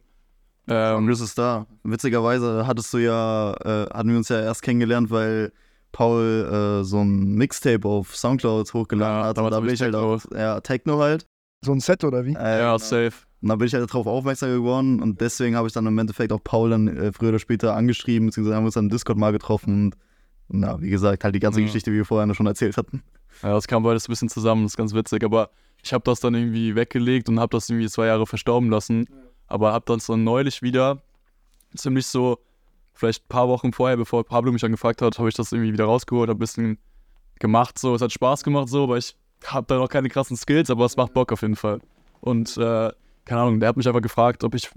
Und 0.67 0.73
Ähm, 0.75 1.07
das 1.07 1.19
ist 1.21 1.37
da. 1.37 1.65
Witzigerweise 1.83 2.65
hattest 2.67 2.93
du 2.93 2.99
ja, 2.99 3.51
äh, 3.65 3.89
hatten 3.93 4.09
wir 4.11 4.17
uns 4.17 4.29
ja 4.29 4.39
erst 4.39 4.61
kennengelernt, 4.61 5.09
weil 5.09 5.51
Paul 5.91 6.79
äh, 6.81 6.83
so 6.85 6.99
ein 7.01 7.33
Mixtape 7.33 7.85
auf 7.85 8.15
Soundcloud 8.15 8.71
hochgeladen 8.73 9.17
Ja, 9.21 9.25
hat. 9.25 9.37
Und 9.39 9.49
da 9.49 9.57
hab 9.57 9.63
bin 9.63 9.73
ich 9.73 9.81
halt 9.81 9.95
auch, 9.95 10.21
ja, 10.33 10.61
Techno 10.61 10.99
halt. 10.99 11.25
So 11.63 11.71
ein 11.71 11.79
Set 11.79 12.03
oder 12.03 12.25
wie? 12.25 12.31
Äh, 12.33 12.33
ja, 12.33 12.57
genau. 12.57 12.77
safe. 12.79 13.13
Und 13.41 13.49
da 13.49 13.55
bin 13.55 13.67
ich 13.67 13.73
halt 13.73 13.87
darauf 13.89 14.07
aufmerksam 14.07 14.49
geworden 14.51 15.01
und 15.01 15.21
deswegen 15.21 15.55
habe 15.55 15.67
ich 15.67 15.73
dann 15.73 15.85
im 15.87 15.97
Endeffekt 15.97 16.31
auch 16.31 16.43
Paul 16.43 16.71
dann 16.71 16.87
äh, 16.87 17.11
früher 17.11 17.29
oder 17.29 17.39
später 17.39 17.75
angeschrieben, 17.75 18.27
beziehungsweise 18.27 18.55
haben 18.55 18.63
wir 18.63 18.67
uns 18.67 18.75
dann 18.75 18.85
im 18.85 18.89
Discord 18.89 19.17
mal 19.17 19.31
getroffen 19.31 19.85
und 19.85 19.95
na, 20.59 20.79
wie 20.81 20.89
gesagt, 20.89 21.23
halt 21.23 21.33
die 21.33 21.39
ganze 21.39 21.59
Ja. 21.59 21.65
Geschichte, 21.65 21.91
wie 21.91 21.97
wir 21.97 22.05
vorher 22.05 22.33
schon 22.35 22.45
erzählt 22.45 22.77
hatten. 22.77 23.03
Ja, 23.41 23.53
das 23.53 23.67
kam 23.67 23.83
beides 23.83 24.07
ein 24.07 24.11
bisschen 24.11 24.29
zusammen, 24.29 24.63
das 24.63 24.73
ist 24.73 24.77
ganz 24.77 24.93
witzig. 24.93 25.23
Aber 25.23 25.49
ich 25.83 25.93
habe 25.93 26.03
das 26.03 26.19
dann 26.19 26.35
irgendwie 26.35 26.75
weggelegt 26.75 27.29
und 27.29 27.39
habe 27.39 27.55
das 27.55 27.69
irgendwie 27.69 27.87
zwei 27.89 28.07
Jahre 28.07 28.27
verstauben 28.27 28.69
lassen. 28.69 29.07
Aber 29.47 29.71
habe 29.71 29.85
dann 29.87 30.23
neulich 30.23 30.61
wieder, 30.61 31.01
ziemlich 31.75 32.05
so, 32.05 32.39
vielleicht 32.93 33.23
ein 33.23 33.29
paar 33.29 33.47
Wochen 33.47 33.71
vorher, 33.71 33.97
bevor 33.97 34.23
Pablo 34.25 34.51
mich 34.51 34.63
angefragt 34.63 35.01
hat, 35.01 35.17
habe 35.17 35.29
ich 35.29 35.35
das 35.35 35.51
irgendwie 35.51 35.73
wieder 35.73 35.85
rausgeholt, 35.85 36.29
habe 36.29 36.37
ein 36.37 36.39
bisschen 36.39 36.77
gemacht. 37.39 37.79
So, 37.79 37.95
es 37.95 38.01
hat 38.01 38.11
Spaß 38.11 38.43
gemacht, 38.43 38.67
so, 38.67 38.83
aber 38.83 38.97
ich 38.97 39.15
habe 39.45 39.67
da 39.67 39.77
noch 39.77 39.89
keine 39.89 40.09
krassen 40.09 40.37
Skills, 40.37 40.69
aber 40.69 40.85
es 40.85 40.97
macht 40.97 41.13
Bock 41.13 41.31
auf 41.31 41.41
jeden 41.41 41.55
Fall. 41.55 41.79
Und 42.19 42.57
äh, 42.57 42.91
keine 43.25 43.41
Ahnung, 43.41 43.59
der 43.59 43.69
hat 43.69 43.77
mich 43.77 43.87
einfach 43.87 44.01
gefragt, 44.01 44.43
ob 44.43 44.55
ich 44.55 44.69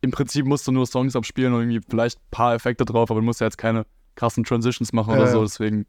im 0.00 0.10
Prinzip 0.10 0.46
musst 0.46 0.66
du 0.66 0.72
nur 0.72 0.86
Songs 0.86 1.16
abspielen 1.16 1.52
und 1.52 1.60
irgendwie 1.60 1.80
vielleicht 1.88 2.18
ein 2.18 2.30
paar 2.30 2.54
Effekte 2.54 2.84
drauf, 2.84 3.10
aber 3.10 3.20
du 3.20 3.26
musst 3.26 3.40
ja 3.40 3.46
jetzt 3.46 3.58
keine 3.58 3.86
krassen 4.14 4.44
Transitions 4.44 4.92
machen 4.92 5.14
oder 5.14 5.26
so, 5.26 5.42
deswegen 5.42 5.86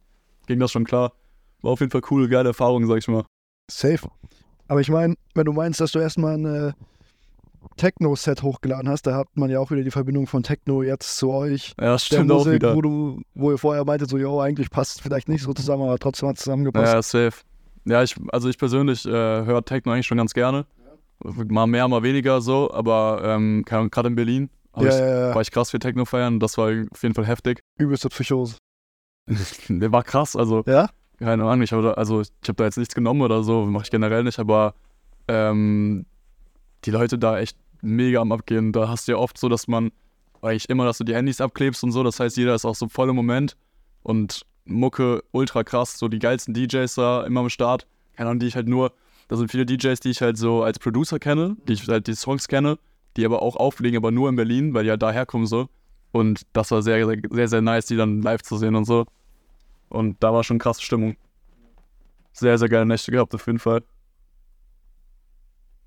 ging 0.48 0.60
das 0.60 0.72
schon 0.72 0.86
klar. 0.86 1.14
War 1.62 1.72
auf 1.72 1.80
jeden 1.80 1.92
Fall 1.92 2.02
coole, 2.02 2.30
geile 2.30 2.50
Erfahrung, 2.50 2.86
sag 2.88 2.98
ich 2.98 3.08
mal. 3.08 3.26
Safe. 3.70 4.08
Aber 4.68 4.82
ich 4.82 4.90
meine, 4.90 5.16
wenn 5.34 5.46
du 5.46 5.54
meinst, 5.54 5.80
dass 5.80 5.92
du 5.92 6.00
erstmal 6.00 6.36
ein 6.36 6.46
äh, 6.46 6.74
Techno-Set 7.78 8.44
hochgeladen 8.44 8.90
hast, 8.90 9.08
da 9.08 9.16
hat 9.16 9.28
man 9.36 9.50
ja 9.50 9.60
auch 9.60 9.72
wieder 9.72 9.84
die 9.84 9.92
Verbindung 9.92 10.28
von 10.28 10.44
Techno 10.44 10.84
jetzt 10.84 11.18
zu 11.18 11.32
euch. 11.32 11.74
Ja, 11.80 11.98
stimmt 11.98 12.32
auch 12.32 12.40
Musik, 12.40 12.56
wieder. 12.56 12.76
wo 12.76 12.82
du, 12.82 13.22
wo 13.34 13.52
ihr 13.52 13.58
vorher 13.58 13.86
meintet, 13.86 14.10
so, 14.10 14.18
jo, 14.18 14.40
eigentlich 14.40 14.70
passt 14.70 14.98
es 14.98 15.02
vielleicht 15.02 15.30
nicht 15.30 15.44
so 15.44 15.54
zusammen, 15.54 15.84
aber 15.84 15.98
trotzdem 15.98 16.30
hat 16.30 16.38
es 16.38 16.44
zusammengepasst. 16.44 16.94
Ja, 16.94 17.02
safe. 17.02 17.42
Ja, 17.88 18.04
ich, 18.04 18.16
also 18.32 18.50
ich 18.50 18.58
persönlich 18.58 19.06
äh, 19.06 19.10
höre 19.12 19.64
Techno 19.64 19.92
eigentlich 19.94 20.08
schon 20.08 20.18
ganz 20.18 20.34
gerne. 20.34 20.66
Mal 21.24 21.68
mehr, 21.68 21.88
mal 21.88 22.04
weniger 22.04 22.42
so, 22.42 22.72
aber 22.72 23.22
ähm, 23.24 23.64
gerade 23.66 24.08
in 24.08 24.16
Berlin 24.16 24.50
hab 24.74 24.84
Ja, 24.84 24.90
ich, 24.90 24.96
ja, 25.00 25.28
ja. 25.30 25.36
war 25.36 25.42
ich 25.42 25.52
krass 25.52 25.72
für 25.72 25.80
Techno 25.80 26.06
feiern. 26.06 26.40
Das 26.40 26.58
war 26.58 26.70
auf 26.92 27.02
jeden 27.02 27.16
Fall 27.16 27.26
heftig. 27.26 27.62
Übelste 27.78 28.10
Psychose. 28.10 28.58
Der 29.70 29.92
war 29.92 30.04
krass, 30.04 30.36
also 30.36 30.64
Ja? 30.68 30.90
keine 31.20 31.44
Ahnung, 31.46 31.64
ich 31.64 31.72
habe 31.72 31.82
da, 31.84 31.92
also 31.94 32.22
ich 32.22 32.30
habe 32.48 32.56
da 32.56 32.66
jetzt 32.66 32.78
nichts 32.78 32.94
genommen 32.94 33.22
oder 33.22 33.44
so, 33.44 33.66
mache 33.66 33.86
ich 33.86 33.92
generell 33.92 34.24
nicht, 34.24 34.40
aber 34.40 34.76
ähm, 35.28 36.06
die 36.86 36.92
Leute 36.92 37.18
da 37.18 37.40
echt 37.40 37.58
mega 37.82 38.22
am 38.22 38.32
Abgehen. 38.32 38.72
Da 38.72 38.88
hast 38.88 39.08
du 39.08 39.14
ja 39.14 39.18
oft 39.18 39.38
so, 39.38 39.50
dass 39.50 39.68
man 39.68 39.92
eigentlich 40.42 40.70
immer, 40.70 40.86
dass 40.86 41.00
du 41.00 41.04
die 41.04 41.16
Handys 41.16 41.42
abklebst 41.42 41.84
und 41.84 41.92
so, 41.92 42.04
das 42.04 42.20
heißt, 42.20 42.38
jeder 42.38 42.54
ist 42.54 42.66
auch 42.66 42.76
so 42.76 42.88
voll 42.88 43.10
im 43.10 43.16
Moment 43.16 43.58
und 44.04 44.46
Mucke 44.68 45.24
ultra 45.32 45.64
krass, 45.64 45.98
so 45.98 46.08
die 46.08 46.20
geilsten 46.20 46.54
DJs 46.54 46.94
da 46.96 47.24
immer 47.26 47.42
am 47.42 47.50
Start. 47.50 47.88
Keine 48.16 48.30
Ahnung, 48.30 48.40
die 48.40 48.48
ich 48.48 48.56
halt 48.56 48.68
nur, 48.68 48.92
da 49.28 49.36
sind 49.36 49.50
viele 49.52 49.66
DJs, 49.66 50.00
die 50.00 50.10
ich 50.10 50.22
halt 50.22 50.38
so 50.38 50.64
als 50.64 50.80
Producer 50.80 51.20
kenne, 51.20 51.58
die 51.68 51.74
ich 51.74 51.88
halt 51.88 52.08
die 52.08 52.16
Songs 52.16 52.48
kenne, 52.48 52.78
die 53.16 53.26
aber 53.26 53.42
auch 53.42 53.56
auflegen, 53.56 53.98
aber 53.98 54.12
nur 54.12 54.30
in 54.30 54.36
Berlin, 54.36 54.74
weil 54.74 54.84
die 54.84 54.90
halt 54.90 55.02
daher 55.02 55.26
kommen 55.26 55.46
so. 55.48 55.68
Und 56.12 56.44
das 56.54 56.72
war 56.72 56.82
sehr, 56.82 57.06
sehr, 57.06 57.18
sehr, 57.30 57.48
sehr 57.48 57.62
nice, 57.62 57.86
die 57.88 57.96
dann 57.98 58.22
live 58.22 58.42
zu 58.42 58.58
sehen 58.58 58.76
und 58.76 58.86
so. 58.86 59.06
Und 59.90 60.18
da 60.24 60.34
war 60.34 60.44
schon 60.44 60.58
krasse 60.60 60.82
Stimmung. 60.82 61.16
Sehr, 62.34 62.58
sehr 62.58 62.70
geile 62.70 62.86
Nächte 62.86 63.12
gehabt, 63.12 63.34
auf 63.36 63.46
jeden 63.48 63.60
Fall. 63.60 63.84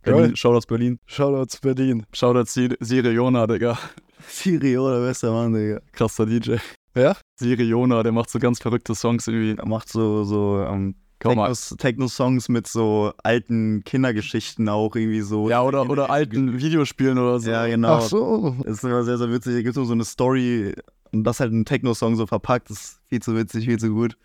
Berlin, 0.03 0.35
Shoutouts 0.37 0.67
Berlin. 0.67 0.99
Shoutouts 1.07 1.61
Berlin. 1.61 2.07
Shoutouts 2.13 2.55
Sir- 2.55 2.77
Siriona, 2.81 3.47
Digga. 3.47 3.79
Sirio, 4.27 4.91
der 4.91 5.01
beste 5.07 5.31
Mann, 5.31 5.53
Digga. 5.53 5.81
Krasser 5.93 6.27
DJ. 6.27 6.57
Wer? 6.95 7.17
Siriona, 7.37 8.03
der 8.03 8.13
macht 8.13 8.31
so 8.31 8.39
ganz 8.39 8.61
verrückte 8.61 8.95
Songs 8.95 9.27
irgendwie. 9.27 9.57
Er 9.57 9.67
macht 9.67 9.89
so, 9.89 10.25
so 10.25 10.61
ähm, 10.61 10.97
Techno-Songs 11.21 12.49
mit 12.49 12.67
so 12.67 13.13
alten 13.23 13.85
Kindergeschichten 13.85 14.69
auch 14.69 14.97
irgendwie 14.97 15.21
so. 15.21 15.49
Ja, 15.49 15.63
oder, 15.63 15.89
oder 15.89 16.11
alten 16.11 16.59
Videospielen 16.59 17.19
oder 17.19 17.39
so. 17.39 17.51
Ja, 17.51 17.67
genau. 17.67 17.97
Ach 17.97 18.01
so. 18.01 18.57
Das 18.65 18.79
ist 18.79 18.85
immer 18.85 19.05
sehr, 19.05 19.19
sehr 19.19 19.31
witzig. 19.31 19.53
Hier 19.53 19.63
gibt 19.63 19.77
es 19.77 19.87
so 19.87 19.93
eine 19.93 20.05
Story 20.05 20.75
und 21.13 21.25
das 21.25 21.41
halt 21.41 21.53
ein 21.53 21.65
Techno-Song 21.65 22.17
so 22.17 22.27
verpackt. 22.27 22.71
Das 22.71 22.79
ist 22.79 23.01
viel 23.09 23.21
zu 23.21 23.37
witzig, 23.37 23.67
viel 23.67 23.79
zu 23.79 23.91
gut. 23.91 24.17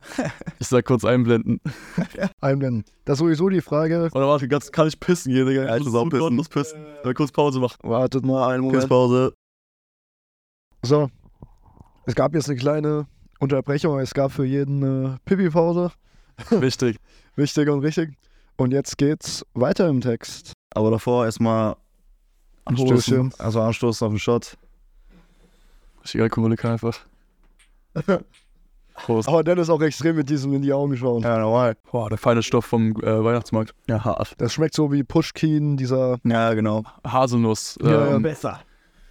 Ich 0.60 0.68
sag 0.68 0.84
kurz 0.84 1.04
einblenden. 1.04 1.60
Einblenden. 2.40 2.84
Das 3.04 3.14
ist 3.14 3.18
sowieso 3.18 3.48
die 3.48 3.60
Frage. 3.60 4.08
Oder 4.12 4.28
warte, 4.28 4.48
kann 4.48 4.88
ich 4.88 4.98
pissen 4.98 5.32
hier, 5.32 5.44
Digga? 5.44 5.64
Ja, 5.64 5.76
ich 5.76 5.84
muss 5.84 6.48
pissen. 6.48 6.84
Mal 7.04 7.14
kurz 7.14 7.32
Pause 7.32 7.60
machen. 7.60 7.76
Wartet 7.82 8.24
mal 8.24 8.48
einen 8.48 8.62
Moment. 8.62 8.80
Kunstpause. 8.80 9.34
So. 10.82 11.08
Es 12.08 12.14
gab 12.14 12.34
jetzt 12.34 12.48
eine 12.48 12.56
kleine 12.56 13.06
Unterbrechung, 13.38 13.92
aber 13.92 14.00
es 14.00 14.14
gab 14.14 14.32
für 14.32 14.46
jeden 14.46 14.82
eine 14.82 15.18
Pipi-Pause. 15.26 15.92
Wichtig. 16.50 16.96
Wichtig 17.36 17.68
und 17.68 17.80
richtig. 17.80 18.16
Und 18.56 18.72
jetzt 18.72 18.96
geht's 18.96 19.44
weiter 19.52 19.90
im 19.90 20.00
Text. 20.00 20.54
Aber 20.70 20.90
davor 20.90 21.26
erstmal 21.26 21.76
anstoßen. 22.64 23.34
Also 23.36 23.60
anstoßen 23.60 24.06
auf 24.06 24.12
den 24.14 24.18
Shot. 24.18 24.56
Richtig 26.02 26.22
Alkoholiker 26.22 26.72
einfach. 26.72 26.98
Prost. 28.94 29.28
Aber 29.28 29.44
Dennis 29.44 29.68
auch 29.68 29.82
extrem 29.82 30.16
mit 30.16 30.30
diesem 30.30 30.54
in 30.54 30.62
die 30.62 30.72
Augen 30.72 30.96
schauen. 30.96 31.22
Ja, 31.22 31.38
normal. 31.38 31.76
Boah, 31.92 32.08
der 32.08 32.16
feine 32.16 32.42
Stoff 32.42 32.64
vom 32.64 32.96
äh, 33.02 33.22
Weihnachtsmarkt. 33.22 33.74
Ja, 33.86 34.02
hart. 34.02 34.34
Das 34.38 34.54
schmeckt 34.54 34.74
so 34.74 34.90
wie 34.90 35.04
Pushkin, 35.04 35.76
dieser. 35.76 36.18
Ja, 36.24 36.54
genau. 36.54 36.84
Haselnuss. 37.06 37.78
Ja, 37.82 37.90
ja, 37.90 38.14
ähm, 38.14 38.22
besser. 38.22 38.60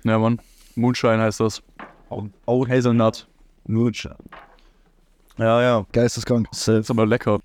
ja, 0.03 0.17
Mann. 0.17 0.41
Moonshine 0.73 1.21
heißt 1.21 1.41
das. 1.41 1.61
Oh, 2.09 2.67
Hazelnut. 2.67 3.27
Lutscher. 3.67 4.15
Ja, 5.37 5.61
ja. 5.61 5.85
Geisteskrank. 5.91 6.47
Safe. 6.51 6.79
Ist 6.79 6.89
aber 6.89 7.05
lecker. 7.05 7.39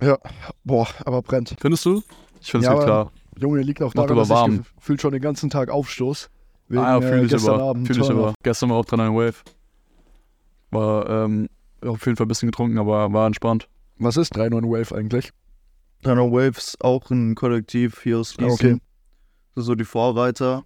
Boah, 0.64 0.86
aber 1.04 1.20
brennt. 1.22 1.54
Findest 1.60 1.84
du? 1.84 2.02
Ich 2.40 2.50
finde 2.50 2.66
es 2.66 2.72
Ja, 2.72 2.78
ja, 2.78 2.84
klar. 2.84 3.12
Junge, 3.38 3.60
liegt 3.62 3.82
auch 3.82 3.86
Macht 3.94 3.96
daran, 3.96 4.10
aber 4.10 4.20
dass 4.20 4.28
warm. 4.30 4.60
ich 4.60 4.74
gefühlt 4.76 5.00
schon 5.00 5.12
den 5.12 5.22
ganzen 5.22 5.50
Tag 5.50 5.70
Aufstoß. 5.70 6.30
Wegen, 6.68 6.82
ah, 6.82 6.98
ja, 6.98 6.98
äh, 6.98 7.02
fühle 7.02 7.24
ich 7.24 7.30
gestern 7.30 7.60
aber. 7.60 7.74
Fühle 7.84 8.00
ich 8.00 8.10
aber. 8.10 8.34
Gestern 8.42 8.70
war 8.70 8.76
auch 8.78 8.84
dran 8.84 9.00
ein 9.00 9.14
Wave. 9.14 9.34
War 10.70 11.08
ähm, 11.08 11.48
auf 11.84 12.04
jeden 12.06 12.16
Fall 12.16 12.26
ein 12.26 12.28
bisschen 12.28 12.48
getrunken, 12.50 12.78
aber 12.78 13.12
war 13.12 13.26
entspannt. 13.26 13.68
Was 13.98 14.16
ist 14.16 14.34
3.9 14.36 14.62
Wave 14.70 14.94
eigentlich? 14.96 15.30
Tunnel 16.02 16.32
Waves, 16.32 16.76
auch 16.80 17.10
ein 17.10 17.34
Kollektiv 17.34 18.02
hier 18.02 18.18
aus 18.18 18.34
Ah, 18.38 18.44
Gießen. 18.44 18.52
okay. 18.54 18.80
Das 19.54 19.64
sind 19.64 19.64
so 19.64 19.74
die 19.74 19.84
Vorreiter. 19.84 20.64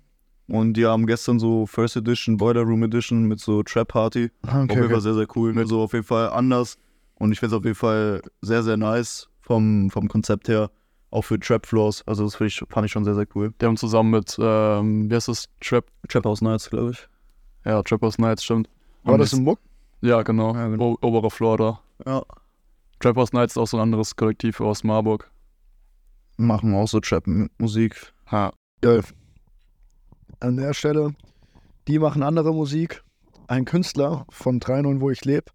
Und 0.48 0.74
die 0.74 0.86
haben 0.86 1.06
gestern 1.06 1.38
so 1.38 1.66
First 1.66 1.96
Edition, 1.96 2.36
Boiler 2.36 2.62
Room 2.62 2.82
Edition 2.84 3.24
mit 3.24 3.40
so 3.40 3.62
Trap 3.62 3.88
Party. 3.88 4.30
Ah, 4.42 4.62
auf 4.62 4.68
jeden 4.68 4.70
okay. 4.70 4.88
Fall 4.90 5.00
sehr, 5.00 5.14
sehr 5.14 5.26
cool. 5.34 5.56
Also 5.58 5.80
auf 5.82 5.92
jeden 5.92 6.04
Fall 6.04 6.30
anders. 6.30 6.78
Und 7.16 7.32
ich 7.32 7.40
finde 7.40 7.56
es 7.56 7.58
auf 7.58 7.64
jeden 7.64 7.74
Fall 7.74 8.22
sehr, 8.42 8.62
sehr 8.62 8.76
nice 8.76 9.28
vom, 9.40 9.90
vom 9.90 10.08
Konzept 10.08 10.48
her. 10.48 10.70
Auch 11.10 11.22
für 11.22 11.38
Trap 11.40 11.66
Floors. 11.66 12.06
Also 12.06 12.24
das 12.24 12.40
ich, 12.40 12.62
fand 12.68 12.86
ich 12.86 12.92
schon 12.92 13.04
sehr, 13.04 13.14
sehr 13.14 13.26
cool. 13.34 13.54
Die 13.60 13.64
haben 13.66 13.76
zusammen 13.76 14.10
mit, 14.10 14.36
ähm, 14.38 15.10
wie 15.10 15.14
heißt 15.14 15.28
das? 15.28 15.48
Trap, 15.60 15.86
Trap 16.08 16.24
House 16.26 16.42
Nights, 16.42 16.68
glaube 16.70 16.90
ich. 16.92 17.08
ja, 17.64 17.82
Trap 17.82 18.02
House 18.02 18.18
Nights, 18.18 18.44
stimmt. 18.44 18.68
War 19.04 19.14
Und 19.14 19.20
das 19.20 19.32
ein 19.32 19.42
Muck? 19.42 19.58
Ja, 20.02 20.22
genau. 20.22 20.54
Ja, 20.54 20.68
genau. 20.68 20.96
Oberer 21.00 21.30
Floor 21.30 21.56
da. 21.56 21.80
Ja. 22.04 22.22
Trap 23.00 23.16
House 23.16 23.32
Nights 23.32 23.54
ist 23.54 23.58
auch 23.58 23.66
so 23.66 23.78
ein 23.78 23.82
anderes 23.82 24.14
Kollektiv 24.14 24.60
aus 24.60 24.84
Marburg. 24.84 25.30
Machen 26.36 26.74
auch 26.74 26.86
so 26.86 27.00
Trap-Musik. 27.00 28.12
Ha. 28.30 28.52
Geil. 28.82 29.02
An 30.46 30.56
der 30.56 30.74
Stelle, 30.74 31.12
die 31.88 31.98
machen 31.98 32.22
andere 32.22 32.54
Musik. 32.54 33.02
Ein 33.48 33.64
Künstler 33.64 34.26
von 34.30 34.60
3.9, 34.60 35.00
wo 35.00 35.10
ich 35.10 35.24
lebe, 35.24 35.46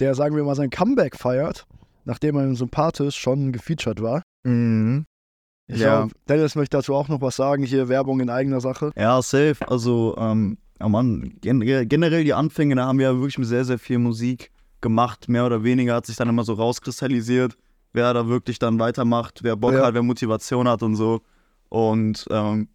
der, 0.00 0.16
sagen 0.16 0.34
wir 0.34 0.42
mal, 0.42 0.56
sein 0.56 0.70
Comeback 0.70 1.14
feiert, 1.14 1.66
nachdem 2.04 2.34
er 2.36 2.42
in 2.42 2.56
Sympathisch 2.56 3.14
schon 3.16 3.52
gefeatured 3.52 4.02
war. 4.02 4.22
Mhm. 4.42 5.06
Ich 5.68 5.78
Ja. 5.78 6.00
glaub, 6.00 6.10
Dennis 6.28 6.56
möchte 6.56 6.76
dazu 6.78 6.94
auch 6.96 7.06
noch 7.06 7.20
was 7.20 7.36
sagen. 7.36 7.62
Hier 7.62 7.88
Werbung 7.88 8.18
in 8.18 8.28
eigener 8.28 8.60
Sache. 8.60 8.90
Ja, 8.96 9.22
safe. 9.22 9.54
Also, 9.68 10.16
ähm, 10.18 10.58
ja 10.80 10.88
Mann, 10.88 11.32
gen 11.40 11.60
generell 11.88 12.24
die 12.24 12.34
Anfänge, 12.34 12.74
da 12.74 12.86
haben 12.86 12.98
wir 12.98 13.06
ja 13.06 13.14
wirklich 13.14 13.38
mit 13.38 13.46
sehr, 13.46 13.64
sehr 13.64 13.78
viel 13.78 13.98
Musik 14.00 14.50
gemacht. 14.80 15.28
Mehr 15.28 15.46
oder 15.46 15.62
weniger 15.62 15.94
hat 15.94 16.06
sich 16.06 16.16
dann 16.16 16.28
immer 16.28 16.42
so 16.42 16.54
rauskristallisiert, 16.54 17.56
wer 17.92 18.12
da 18.14 18.26
wirklich 18.26 18.58
dann 18.58 18.80
weitermacht, 18.80 19.44
wer 19.44 19.54
Bock 19.54 19.74
Ja. 19.74 19.86
hat, 19.86 19.94
wer 19.94 20.02
Motivation 20.02 20.66
hat 20.66 20.82
und 20.82 20.96
so. 20.96 21.20
Und 21.68 22.26
ähm, 22.32 22.66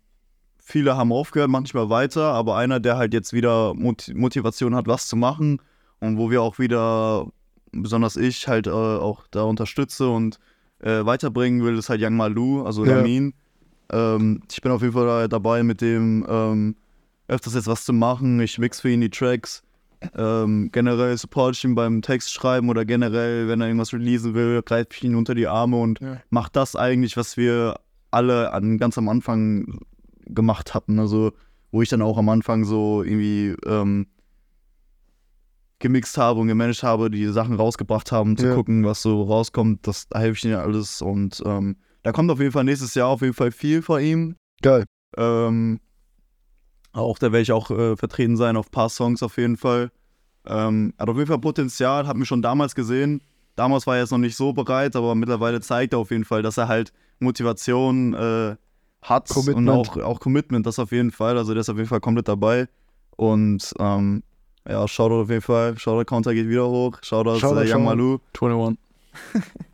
viele 0.66 0.98
haben 0.98 1.14
aufgehört, 1.14 1.50
manchmal 1.50 1.90
weiter, 1.90 2.34
aber 2.34 2.58
einer, 2.58 2.80
der 2.80 2.98
halt 2.98 3.14
jetzt 3.14 3.32
wieder 3.32 3.74
Mot 3.76 4.12
Motivation 4.14 4.76
hat, 4.76 4.88
was 4.88 5.08
zu 5.08 5.16
machen 5.16 5.62
und 6.00 6.18
wo 6.18 6.30
wir 6.32 6.42
auch 6.42 6.58
wieder, 6.60 7.28
besonders 7.72 8.18
ich, 8.18 8.48
halt 8.48 8.66
äh, 8.68 8.72
auch 8.72 9.28
da 9.32 9.44
unterstütze 9.44 10.10
und 10.10 10.40
äh, 10.80 11.06
weiterbringen 11.06 11.64
will, 11.64 11.78
ist 11.78 11.90
halt 11.90 12.02
Young 12.02 12.16
Malu, 12.18 12.64
also 12.66 12.84
Ja. 12.84 12.96
Lamin. 12.96 13.34
Ähm, 13.92 14.42
ich 14.52 14.60
bin 14.62 14.72
auf 14.72 14.82
jeden 14.82 14.94
Fall 14.94 15.06
da- 15.06 15.28
dabei, 15.28 15.62
mit 15.62 15.82
dem 15.82 16.26
ähm, 16.28 16.76
öfters 17.28 17.54
jetzt 17.54 17.68
was 17.68 17.86
zu 17.86 17.94
machen. 17.94 18.40
Ich 18.40 18.58
mix 18.58 18.82
für 18.82 18.90
ihn 18.90 19.02
die 19.02 19.10
Tracks. 19.12 19.62
Ähm, 20.18 20.70
generell 20.72 21.16
support 21.18 21.56
ich 21.56 21.64
ihn 21.64 21.76
beim 21.76 22.02
Textschreiben 22.02 22.70
oder 22.70 22.86
generell, 22.86 23.48
wenn 23.48 23.62
er 23.62 23.68
irgendwas 23.68 23.94
releasen 23.94 24.34
will, 24.34 24.62
greife 24.64 24.90
ich 24.92 25.04
ihn 25.04 25.16
unter 25.16 25.36
die 25.36 25.48
Arme 25.48 25.78
und 25.78 26.00
Ja. 26.02 26.18
mache 26.32 26.50
das 26.52 26.76
eigentlich, 26.76 27.16
was 27.18 27.38
wir 27.38 27.80
alle 28.12 28.52
an, 28.52 28.78
ganz 28.78 28.98
am 28.98 29.10
Anfang 29.10 29.80
gemacht 30.28 30.74
hatten. 30.74 31.00
Also, 31.00 31.32
wo 31.72 31.82
ich 31.82 31.90
dann 31.90 32.02
auch 32.02 32.18
am 32.18 32.30
Anfang 32.30 32.64
so 32.64 33.04
irgendwie 33.04 33.56
ähm, 33.66 34.08
gemixt 35.80 36.18
habe 36.18 36.40
und 36.40 36.48
gemanagt 36.48 36.84
habe, 36.84 37.10
die 37.10 37.26
Sachen 37.28 37.56
rausgebracht 37.56 38.12
haben, 38.12 38.38
zu 38.38 38.48
Ja. 38.48 38.56
gucken, 38.56 38.86
was 38.86 39.02
so 39.02 39.24
rauskommt. 39.24 39.86
Das 39.88 40.08
da 40.10 40.20
helfe 40.20 40.38
ich 40.38 40.46
ihnen 40.46 40.56
alles. 40.56 41.02
Und 41.02 41.42
ähm, 41.46 41.78
da 42.04 42.12
kommt 42.12 42.32
auf 42.32 42.40
jeden 42.40 42.52
Fall 42.52 42.64
nächstes 42.64 42.96
Jahr 42.96 43.10
auf 43.10 43.22
jeden 43.22 43.34
Fall 43.34 43.52
viel 43.52 43.82
von 43.82 44.02
ihm. 44.02 44.36
Geil. 44.62 44.86
Ähm, 45.18 45.80
auch 46.94 47.20
da 47.20 47.28
werde 47.32 47.42
ich 47.42 47.52
auch 47.52 47.70
äh, 47.72 47.98
vertreten 47.98 48.38
sein 48.38 48.56
auf 48.56 48.68
ein 48.68 48.72
paar 48.72 48.90
Songs 48.90 49.22
auf 49.22 49.38
jeden 49.38 49.58
Fall. 49.58 49.92
Ähm, 50.46 50.94
hat 50.98 51.10
auf 51.10 51.18
jeden 51.18 51.28
Fall 51.28 51.40
Potenzial, 51.40 52.08
hat 52.08 52.16
mir 52.16 52.26
schon 52.26 52.42
damals 52.42 52.74
gesehen. 52.76 53.22
Damals 53.56 53.86
war 53.88 53.96
er 53.96 54.02
jetzt 54.02 54.12
noch 54.12 54.18
nicht 54.18 54.36
so 54.38 54.54
bereit, 54.54 54.96
aber 54.96 55.16
mittlerweile 55.16 55.60
zeigt 55.62 55.94
er 55.94 56.00
auf 56.00 56.12
jeden 56.12 56.26
Fall, 56.26 56.42
dass 56.42 56.58
er 56.58 56.68
halt 56.68 56.94
Motivation 57.20 58.14
äh, 58.14 58.56
hat 59.10 59.30
Commitment. 59.30 59.70
und 59.70 59.70
auch, 59.70 59.98
auch 59.98 60.20
Commitment, 60.20 60.66
das 60.66 60.80
auf 60.80 60.92
jeden 60.92 61.12
Fall. 61.12 61.38
Also 61.38 61.54
der 61.54 61.62
ist 61.62 61.70
auf 61.70 61.78
jeden 61.78 61.90
Fall 61.90 62.02
komplett 62.02 62.28
dabei. 62.28 62.68
Und 63.16 63.74
ähm, 63.80 64.24
ja, 64.68 64.88
Shoutout 64.88 65.22
auf 65.22 65.30
jeden 65.30 65.42
Fall. 65.42 65.78
Shoutout 65.78 66.06
Counter 66.06 66.34
geht 66.34 66.50
wieder 66.50 66.68
hoch. 66.68 66.98
Shoutout, 67.02 67.40
Shoutout, 67.40 67.62
äh, 67.62 67.74
Young. 67.74 67.84
Malu. 67.84 68.18
21. 68.40 68.80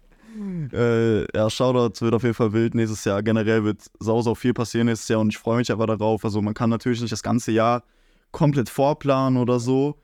Äh, 0.73 1.37
ja, 1.37 1.49
Shoutout 1.49 2.01
wird 2.03 2.13
auf 2.13 2.23
jeden 2.23 2.33
Fall 2.33 2.53
wild 2.53 2.73
nächstes 2.73 3.03
Jahr. 3.03 3.21
Generell 3.21 3.63
wird 3.63 3.79
sau, 3.99 4.21
sau 4.21 4.33
viel 4.33 4.53
passieren 4.53 4.87
nächstes 4.87 5.09
Jahr 5.09 5.19
und 5.19 5.29
ich 5.29 5.37
freue 5.37 5.57
mich 5.57 5.71
aber 5.71 5.85
darauf. 5.85 6.23
Also 6.23 6.41
man 6.41 6.53
kann 6.53 6.69
natürlich 6.69 7.01
nicht 7.01 7.11
das 7.11 7.21
ganze 7.21 7.51
Jahr 7.51 7.83
komplett 8.31 8.69
vorplanen 8.69 9.39
oder 9.39 9.59
so. 9.59 9.97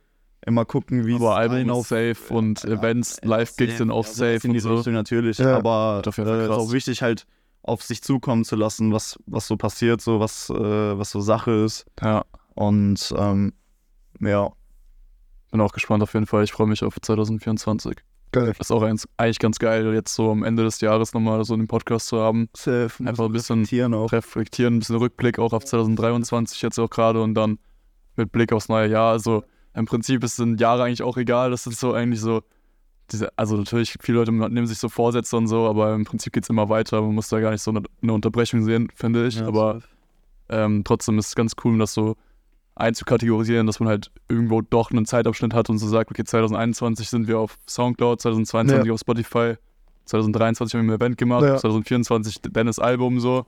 Immer 0.45 0.65
gucken, 0.65 1.05
wie 1.05 1.15
Aber 1.15 1.35
einen 1.37 1.69
ist 1.69 1.87
safe 1.89 2.17
und 2.29 2.63
Ja, 2.63 2.71
Events, 2.71 3.19
Live-Gigs 3.23 3.77
sind 3.77 3.89
auch 3.89 4.05
safe 4.05 4.35
das 4.35 4.43
in 4.43 4.51
und 4.51 4.53
die 4.55 4.59
so. 4.59 4.75
Richtung 4.75 4.93
natürlich. 4.93 5.37
Ja. 5.39 5.57
Aber 5.57 6.01
Auf 6.05 6.15
Fall 6.15 6.27
äh, 6.27 6.43
ist 6.43 6.49
auch 6.51 6.71
wichtig 6.71 7.01
halt 7.01 7.25
auf 7.67 7.83
sich 7.83 8.01
zukommen 8.01 8.43
zu 8.43 8.55
lassen, 8.55 8.93
was, 8.93 9.19
was 9.25 9.47
so 9.47 9.57
passiert, 9.57 10.01
so 10.01 10.19
was, 10.19 10.49
äh, 10.49 10.97
was 10.97 11.11
so 11.11 11.21
Sache 11.21 11.51
ist. 11.51 11.85
Ja, 12.01 12.23
Und 12.55 13.13
ähm, 13.17 13.53
ja, 14.19 14.49
bin 15.51 15.61
auch 15.61 15.73
gespannt 15.73 16.03
auf 16.03 16.13
jeden 16.13 16.25
Fall. 16.25 16.43
Ich 16.43 16.51
freue 16.51 16.67
mich 16.67 16.83
auf 16.83 16.95
2024. 16.99 17.97
Geil. 18.31 18.53
Ist 18.59 18.71
auch 18.71 18.83
eigentlich 18.83 19.39
ganz 19.39 19.57
geil, 19.57 19.93
jetzt 19.93 20.13
so 20.13 20.31
am 20.31 20.43
Ende 20.43 20.63
des 20.63 20.81
Jahres 20.81 21.13
nochmal 21.13 21.43
so 21.45 21.53
einen 21.53 21.67
Podcast 21.67 22.07
zu 22.07 22.19
haben. 22.19 22.49
safe. 22.55 23.03
Einfach 23.05 23.25
ein 23.25 23.31
bisschen 23.31 23.63
Tieren 23.63 23.93
auch. 23.93 24.11
reflektieren, 24.11 24.75
ein 24.75 24.79
bisschen 24.79 24.97
Rückblick 24.97 25.39
auch 25.39 25.53
auf 25.53 25.63
2023 25.63 26.61
jetzt 26.61 26.77
auch 26.77 26.89
gerade 26.89 27.21
und 27.21 27.35
dann 27.35 27.57
mit 28.17 28.31
Blick 28.31 28.51
aufs 28.51 28.67
neue 28.67 28.89
Jahr. 28.89 29.11
Also 29.11 29.43
im 29.73 29.85
Prinzip 29.85 30.23
ist 30.23 30.35
sind 30.35 30.59
Jahre 30.59 30.83
eigentlich 30.83 31.03
auch 31.03 31.17
egal. 31.17 31.51
Das 31.51 31.67
ist 31.67 31.79
so 31.79 31.93
eigentlich 31.93 32.19
so, 32.19 32.41
also 33.35 33.57
natürlich, 33.57 33.95
viele 34.01 34.17
Leute 34.19 34.31
nehmen 34.31 34.67
sich 34.67 34.77
so 34.79 34.89
Vorsätze 34.89 35.37
und 35.37 35.47
so, 35.47 35.67
aber 35.67 35.93
im 35.93 36.05
Prinzip 36.05 36.33
geht 36.33 36.43
es 36.43 36.49
immer 36.49 36.69
weiter. 36.69 37.01
Man 37.01 37.15
muss 37.15 37.29
da 37.29 37.39
gar 37.39 37.51
nicht 37.51 37.61
so 37.61 37.71
eine, 37.71 37.81
eine 38.01 38.13
Unterbrechung 38.13 38.63
sehen, 38.63 38.89
finde 38.95 39.27
ich. 39.27 39.39
Ja, 39.39 39.47
aber 39.47 39.81
ähm, 40.49 40.83
trotzdem 40.83 41.17
ist 41.19 41.29
es 41.29 41.35
ganz 41.35 41.53
cool, 41.63 41.77
das 41.77 41.93
so 41.93 42.15
einzukategorisieren, 42.75 43.65
dass 43.65 43.79
man 43.79 43.89
halt 43.89 44.11
irgendwo 44.29 44.61
doch 44.61 44.91
einen 44.91 45.05
Zeitabschnitt 45.05 45.53
hat 45.53 45.69
und 45.69 45.77
so 45.79 45.87
sagt, 45.87 46.11
okay, 46.11 46.23
2021 46.23 47.09
sind 47.09 47.27
wir 47.27 47.39
auf 47.39 47.57
Soundcloud, 47.67 48.21
2022 48.21 48.85
Ja. 48.87 48.93
auf 48.93 48.99
Spotify, 48.99 49.55
2023 50.05 50.77
haben 50.77 50.87
wir 50.87 50.93
ein 50.93 50.99
Event 51.01 51.17
gemacht, 51.17 51.43
Ja. 51.43 51.57
2024 51.57 52.41
Dennis 52.43 52.79
Album 52.79 53.19
so. 53.19 53.45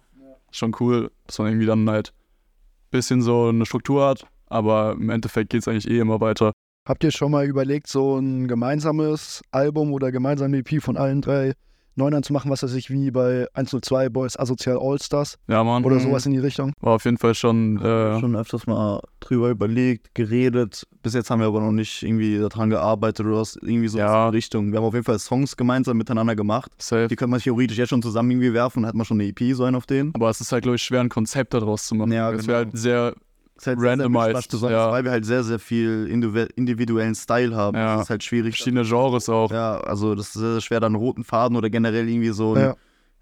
Schon 0.52 0.76
cool, 0.80 1.12
dass 1.28 1.38
man 1.38 1.50
irgendwie 1.50 1.68
dann 1.68 1.88
halt 1.90 2.10
ein 2.10 2.90
bisschen 2.92 3.22
so 3.22 3.50
eine 3.50 3.66
Struktur 3.68 4.08
hat, 4.08 4.26
aber 4.48 4.94
im 4.94 5.10
Endeffekt 5.12 5.52
geht 5.52 5.62
es 5.62 5.68
eigentlich 5.68 5.88
eh 5.90 6.00
immer 6.00 6.20
weiter. 6.22 6.54
Habt 6.90 7.04
ihr 7.04 7.12
schon 7.12 7.30
mal 7.30 7.46
überlegt, 7.46 7.86
so 7.86 8.18
ein 8.18 8.48
gemeinsames 8.48 9.44
Album 9.52 9.94
oder 9.94 10.12
gemeinsame 10.12 10.58
EP 10.58 10.82
von 10.82 10.98
allen 10.98 11.22
drei 11.22 11.54
Neunern 11.94 12.24
zu 12.24 12.34
machen, 12.34 12.50
was 12.50 12.64
weiß 12.64 12.74
ich, 12.74 12.90
wie 12.90 13.12
bei 13.12 13.46
102 13.54 14.10
Boys 14.10 14.36
Asozial 14.40 14.80
Allstars 14.82 15.38
Ja, 15.48 15.64
Mann, 15.64 15.84
oder 15.84 15.98
Mhm. 15.98 16.00
sowas 16.00 16.26
in 16.26 16.32
die 16.32 16.40
Richtung? 16.40 16.74
war 16.80 16.94
auf 16.94 17.06
jeden 17.06 17.18
Fall 17.18 17.36
schon, 17.36 17.78
äh, 17.78 18.20
schon 18.20 18.36
öfters 18.36 18.66
mal 18.66 19.02
drüber 19.20 19.52
überlegt, 19.52 20.16
geredet. 20.16 20.88
Bis 21.04 21.14
jetzt 21.14 21.30
haben 21.30 21.42
wir 21.42 21.48
aber 21.48 21.60
noch 21.62 21.72
nicht 21.74 22.02
irgendwie 22.02 22.40
daran 22.40 22.72
gearbeitet 22.72 23.24
oder 23.28 23.36
was, 23.42 23.56
irgendwie 23.62 23.88
so 23.90 24.00
Ja. 24.00 24.26
in 24.26 24.32
die 24.32 24.38
Richtung. 24.38 24.72
Wir 24.72 24.80
haben 24.80 24.86
auf 24.86 24.94
jeden 24.96 25.06
Fall 25.06 25.20
Songs 25.20 25.56
gemeinsam 25.58 25.96
miteinander 25.96 26.36
gemacht. 26.36 26.72
safe. 26.80 27.08
Die 27.08 27.16
könnte 27.16 27.30
man 27.32 27.40
theoretisch 27.40 27.78
jetzt 27.78 27.90
schon 27.90 28.02
zusammen 28.02 28.32
irgendwie 28.32 28.54
werfen, 28.54 28.82
dann 28.82 28.88
hat 28.90 28.96
man 28.96 29.06
schon 29.06 29.20
eine 29.22 29.30
EP 29.30 29.54
so 29.54 29.64
einen 29.66 29.76
auf 29.76 29.86
denen. 29.86 30.12
Aber 30.16 30.30
es 30.32 30.42
ist 30.42 30.52
halt, 30.52 30.64
glaube 30.64 30.78
ich, 30.78 30.82
schwer, 30.82 31.02
ein 31.02 31.10
Konzept 31.10 31.54
daraus 31.54 31.86
zu 31.86 31.94
machen. 31.94 32.14
Ja, 32.14 32.32
Es 32.32 32.38
genau. 32.38 32.48
wäre 32.48 32.58
halt 32.66 32.70
sehr, 32.78 33.14
ist 33.62 33.68
halt 33.68 33.78
Randomized, 33.82 34.24
sehr, 34.26 34.42
sehr 34.42 34.48
besonders, 34.52 34.72
ja. 34.86 34.92
weil 34.92 35.04
wir 35.04 35.12
halt 35.12 35.26
sehr, 35.26 35.44
sehr 35.44 35.60
viel 35.60 36.08
individu- 36.12 36.50
individuellen 36.56 37.16
Style 37.16 37.56
haben. 37.56 37.78
Ja. 37.78 37.96
Das 37.96 38.04
ist 38.06 38.10
halt 38.10 38.24
schwierig. 38.24 38.56
verschiedene 38.56 38.84
Genres 38.84 39.30
auch. 39.30 39.52
Ja, 39.52 39.78
also 39.82 40.16
das 40.16 40.28
ist 40.28 40.34
sehr, 40.34 40.52
sehr 40.54 40.62
schwer, 40.62 40.80
dann 40.80 40.96
einen 40.96 41.04
roten 41.04 41.24
Faden 41.24 41.56
oder 41.58 41.70
generell 41.70 42.08
irgendwie 42.10 42.30
so 42.30 42.54
ein 42.56 42.62
Ja. 42.62 42.76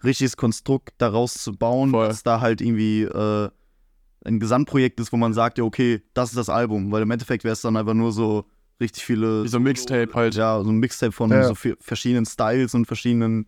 richtiges 0.03 0.37
Konstrukt 0.37 0.93
daraus 0.97 1.33
zu 1.35 1.53
bauen, 1.53 1.91
Voll. 1.91 2.07
dass 2.07 2.23
da 2.23 2.39
halt 2.41 2.61
irgendwie 2.61 3.03
äh, 3.03 3.49
ein 4.25 4.39
Gesamtprojekt 4.39 4.99
ist, 4.99 5.11
wo 5.13 5.17
man 5.17 5.33
sagt, 5.33 5.57
ja, 5.57 5.63
okay, 5.63 6.01
das 6.13 6.29
ist 6.29 6.37
das 6.37 6.49
Album. 6.49 6.91
Weil 6.91 7.01
im 7.03 7.11
Endeffekt 7.11 7.43
wäre 7.43 7.53
es 7.53 7.61
dann 7.61 7.77
einfach 7.77 7.93
nur 7.93 8.11
so 8.11 8.45
richtig 8.81 9.03
viele. 9.05 9.43
Wie 9.43 9.47
so 9.47 9.57
ein 9.57 9.63
Mixtape 9.63 10.13
halt. 10.13 10.35
Ja, 10.35 10.61
so 10.63 10.69
ein 10.69 10.77
Mixtape 10.77 11.11
von 11.13 11.31
Ja. 11.31 11.43
so 11.43 11.55
verschiedenen 11.79 12.25
Styles 12.25 12.73
und 12.73 12.85
verschiedenen 12.85 13.47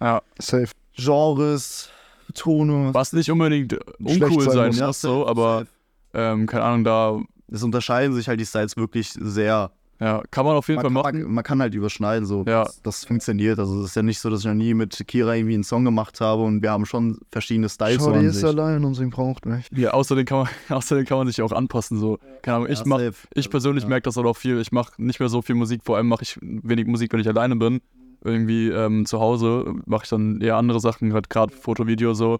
Ja. 0.00 0.22
Safe. 0.38 0.68
Genres, 0.94 1.88
Tone. 2.34 2.94
Was 2.94 3.12
nicht 3.12 3.30
unbedingt 3.30 3.74
uncool 3.98 4.42
sein 4.44 4.52
sein 4.52 4.68
muss. 4.68 4.80
muss, 4.80 5.00
so, 5.00 5.26
aber 5.26 5.66
ähm, 6.14 6.46
keine 6.46 6.64
Ahnung, 6.64 6.84
da 6.84 7.20
Es 7.50 7.62
unterscheiden 7.62 8.14
sich 8.14 8.28
halt 8.28 8.40
die 8.40 8.46
Styles 8.46 8.76
wirklich 8.76 9.12
sehr. 9.12 9.70
ja, 10.00 10.22
kann 10.30 10.44
man 10.46 10.56
auf 10.56 10.68
jeden 10.68 10.82
Man, 10.82 10.92
Fall 10.92 11.02
kann- 11.02 11.12
machen. 11.14 11.22
man, 11.26 11.34
man 11.34 11.44
kann 11.44 11.60
halt 11.60 11.74
überschneiden, 11.74 12.26
so. 12.26 12.44
Ja. 12.46 12.64
Das, 12.64 12.82
das 12.82 13.04
funktioniert. 13.04 13.58
Also 13.58 13.80
es 13.80 13.90
ist 13.90 13.96
ja 13.96 14.02
nicht 14.02 14.18
so, 14.18 14.30
dass 14.30 14.40
ich 14.40 14.46
noch 14.46 14.54
nie 14.54 14.74
mit 14.74 15.00
Kira 15.06 15.34
irgendwie 15.34 15.54
einen 15.54 15.64
Song 15.64 15.84
gemacht 15.84 16.20
habe 16.20 16.42
und 16.42 16.62
wir 16.62 16.70
haben 16.70 16.86
schon 16.86 17.18
verschiedene 17.30 17.68
Styles. 17.68 17.98
so 18.02 18.06
Shorty 18.06 18.18
an 18.20 18.24
ist 18.26 18.36
sich. 18.36 18.44
allein 18.44 18.84
und 18.84 18.94
sie 18.94 19.06
braucht 19.06 19.46
mich. 19.46 19.66
Ja, 19.72 19.90
außerdem 19.92 20.24
kann 20.24 20.38
man, 20.38 20.48
außerdem 20.76 21.04
kann 21.04 21.18
man 21.18 21.26
sich 21.28 21.40
auch 21.42 21.52
anpassen. 21.52 21.98
So. 21.98 22.18
Keine 22.42 22.56
Ahnung, 22.56 22.68
ich 22.70 22.78
Ja, 22.80 22.84
mach, 22.86 23.00
ich 23.34 23.48
persönlich 23.50 23.84
Ja. 23.84 23.88
merke 23.90 24.04
das 24.04 24.18
aber 24.18 24.30
auch 24.30 24.36
viel. 24.36 24.58
Ich 24.60 24.72
mache 24.72 24.92
nicht 25.00 25.20
mehr 25.20 25.28
so 25.28 25.40
viel 25.42 25.54
Musik, 25.54 25.82
vor 25.84 25.96
allem 25.98 26.08
mache 26.08 26.22
ich 26.22 26.38
wenig 26.40 26.86
Musik, 26.86 27.12
wenn 27.12 27.20
ich 27.20 27.28
alleine 27.28 27.56
bin. 27.56 27.80
Irgendwie 28.24 28.68
ähm, 28.68 29.04
zu 29.04 29.20
Hause 29.20 29.74
mache 29.84 30.04
ich 30.04 30.10
dann 30.10 30.40
eher 30.40 30.56
andere 30.56 30.78
Sachen, 30.80 31.12
halt 31.12 31.28
gerade 31.28 31.52
Foto, 31.54 31.86
Video 31.88 32.14
so. 32.14 32.38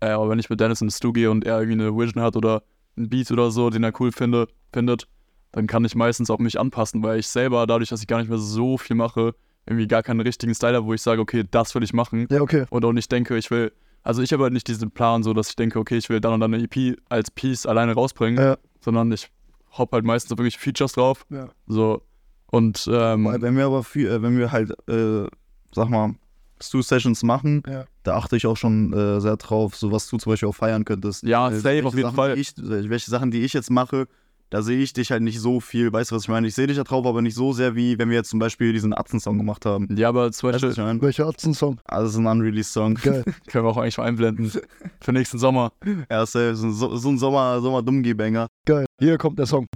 Äh, 0.00 0.10
aber 0.10 0.28
wenn 0.28 0.38
ich 0.38 0.50
mit 0.50 0.60
Dennis 0.60 0.80
ins 0.82 0.96
Studio 0.98 1.12
gehe 1.12 1.30
und 1.30 1.44
er 1.46 1.60
irgendwie 1.60 1.80
eine 1.80 1.96
Vision 1.96 2.22
hat 2.22 2.36
oder 2.36 2.62
einen 2.96 3.08
Beat 3.08 3.30
oder 3.30 3.50
so, 3.50 3.70
den 3.70 3.84
er 3.84 3.92
cool 4.00 4.12
finde, 4.12 4.48
findet, 4.72 5.06
dann 5.52 5.66
kann 5.66 5.84
ich 5.84 5.94
meistens 5.94 6.30
auch 6.30 6.38
mich 6.38 6.58
anpassen, 6.58 7.02
weil 7.02 7.18
ich 7.18 7.26
selber, 7.28 7.66
dadurch, 7.66 7.90
dass 7.90 8.00
ich 8.00 8.06
gar 8.06 8.18
nicht 8.18 8.28
mehr 8.28 8.38
so 8.38 8.78
viel 8.78 8.96
mache, 8.96 9.34
irgendwie 9.66 9.86
gar 9.86 10.02
keinen 10.02 10.20
richtigen 10.20 10.54
Style 10.54 10.76
habe, 10.76 10.86
wo 10.86 10.94
ich 10.94 11.02
sage, 11.02 11.20
okay, 11.20 11.44
das 11.50 11.74
will 11.74 11.82
ich 11.82 11.92
machen 11.92 12.26
Ja, 12.30 12.40
okay. 12.40 12.64
und 12.70 12.84
auch 12.84 12.92
nicht 12.92 13.10
denke, 13.12 13.36
ich 13.36 13.50
will, 13.50 13.72
also 14.02 14.22
ich 14.22 14.32
habe 14.32 14.42
halt 14.44 14.52
nicht 14.52 14.66
diesen 14.66 14.90
Plan, 14.90 15.22
so 15.22 15.32
dass 15.34 15.50
ich 15.50 15.56
denke, 15.56 15.78
okay, 15.78 15.96
ich 15.98 16.08
will 16.08 16.20
dann 16.20 16.32
und 16.34 16.40
dann 16.40 16.52
eine 16.54 16.64
EP 16.64 16.96
als 17.08 17.30
Piece 17.30 17.66
alleine 17.66 17.92
rausbringen, 17.94 18.42
Ja. 18.42 18.56
sondern 18.80 19.12
ich 19.12 19.30
hopp 19.78 19.92
halt 19.92 20.04
meistens 20.04 20.32
auf 20.32 20.38
irgendwelche 20.38 20.58
Features 20.58 20.92
drauf. 20.94 21.24
Ja. 21.30 21.48
So. 21.66 22.02
Und 22.50 22.88
ähm, 22.92 23.24
Wenn 23.40 23.56
wir 23.56 23.66
aber 23.66 23.82
viel, 23.84 24.08
äh, 24.08 24.20
wenn 24.20 24.36
wir 24.36 24.52
halt, 24.52 24.70
äh, 24.88 25.26
sag 25.72 25.88
mal, 25.88 26.14
Stu-Sessions 26.60 27.22
machen, 27.22 27.62
Ja. 27.66 27.84
Da 28.02 28.16
achte 28.16 28.36
ich 28.36 28.46
auch 28.46 28.56
schon 28.56 28.92
äh, 28.92 29.20
sehr 29.20 29.36
drauf, 29.36 29.76
so 29.76 29.92
was 29.92 30.08
du 30.08 30.18
zum 30.18 30.32
Beispiel 30.32 30.48
auch 30.48 30.54
feiern 30.54 30.84
könntest. 30.84 31.22
Ja, 31.22 31.48
Äh, 31.50 31.56
safe, 31.56 31.64
welche 31.64 31.86
auf 31.86 31.94
jeden 31.94 32.02
Sachen, 32.06 32.16
Fall. 32.16 32.34
Die 32.34 32.40
ich, 32.40 32.54
welche 32.58 33.10
Sachen, 33.10 33.30
die 33.30 33.42
ich 33.42 33.52
jetzt 33.52 33.70
mache, 33.70 34.06
da 34.50 34.60
sehe 34.60 34.78
ich 34.80 34.92
dich 34.92 35.10
halt 35.10 35.22
nicht 35.22 35.40
so 35.40 35.60
viel. 35.60 35.90
Weißt 35.92 36.10
du, 36.10 36.14
was 36.14 36.24
ich 36.24 36.28
meine? 36.28 36.46
Ich 36.46 36.54
sehe 36.54 36.66
dich 36.66 36.76
da 36.76 36.84
drauf, 36.84 37.06
aber 37.06 37.22
nicht 37.22 37.34
so 37.34 37.54
sehr, 37.54 37.74
wie 37.74 37.98
wenn 37.98 38.10
wir 38.10 38.16
jetzt 38.16 38.28
zum 38.28 38.38
Beispiel 38.38 38.74
diesen 38.74 38.92
Atzen-Song 38.92 39.38
gemacht 39.38 39.64
haben. 39.64 39.88
ja, 39.96 40.10
aber 40.10 40.30
zum 40.30 40.50
Weißt 40.50 40.62
du, 40.62 40.66
Beispiel 40.66 40.68
was 40.68 40.78
ich 40.78 40.84
meine? 40.84 41.00
Welcher 41.02 41.26
hat's 41.26 41.44
einen 41.46 41.54
Song? 41.54 41.80
Also, 41.84 42.06
es 42.08 42.12
ist 42.12 42.18
ein 42.18 42.26
Unreleased-Song. 42.26 42.94
Geil. 42.96 43.24
können 43.46 43.64
wir 43.64 43.70
auch 43.70 43.78
eigentlich 43.78 43.96
mal 43.96 44.04
einblenden 44.04 44.52
für 45.00 45.12
nächsten 45.12 45.38
Sommer. 45.38 45.72
Ja, 46.10 46.26
safe. 46.26 46.54
So, 46.54 46.70
so 46.96 47.08
ein 47.08 47.18
Sommer, 47.18 47.60
Sommer-Dummgeh-Banger. 47.62 48.46
Geil. 48.66 48.84
Hier 49.00 49.16
kommt 49.16 49.38
der 49.38 49.46
Song. 49.46 49.66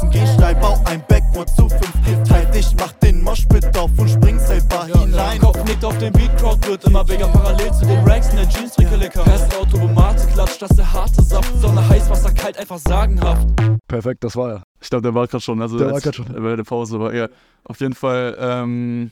Atzen 0.00 0.10
gehen 0.10 0.26
steil. 0.26 0.54
Bau 0.56 0.80
ein 0.86 1.02
Backboard 1.06 1.48
zu 1.50 1.68
fünf 1.68 1.92
geteilt. 2.04 2.54
Ich 2.54 2.74
mach 2.76 2.92
den 2.92 3.22
Moshpit 3.22 3.76
auf 3.76 3.90
und 3.98 4.08
spring 4.08 4.38
selber 4.38 4.86
hinein. 4.86 5.38
Kopf 5.40 5.62
nickt 5.64 5.84
auf 5.84 5.96
den 5.98 6.12
Beat, 6.12 6.36
Crowd 6.38 6.66
wird 6.66 6.84
immer 6.84 7.04
bigger 7.04 7.28
Parallel 7.28 7.72
zu 7.72 7.84
den 7.86 7.98
Racks 8.08 8.30
in 8.30 8.36
der 8.36 8.48
Jeans, 8.48 8.74
trinke 8.74 8.96
lecker 8.96 9.24
Fest 9.24 9.54
Automate, 9.56 10.26
klatscht, 10.28 10.62
das 10.62 10.70
der 10.70 10.90
harte 10.92 11.22
Saft 11.22 11.54
Sonne, 11.60 11.86
heiß, 11.86 12.08
Wasser, 12.08 12.32
kalt, 12.32 12.58
einfach 12.58 12.78
sagenhaft 12.78 13.46
Perfekt, 13.88 14.24
das 14.24 14.36
war 14.36 14.50
er. 14.50 14.62
Ich 14.80 14.88
glaube, 14.88 15.02
der 15.02 15.14
war 15.14 15.26
gerade 15.26 15.42
schon, 15.42 15.60
also 15.60 15.78
Der 15.78 15.90
war 15.92 16.00
grad 16.00 16.14
schon. 16.14 16.26
bei 16.26 16.56
der 16.56 16.64
Pause, 16.64 16.96
aber 16.96 17.12
eher 17.12 17.28
auf 17.64 17.80
jeden 17.80 17.94
Fall, 17.94 18.36
ähm, 18.38 19.10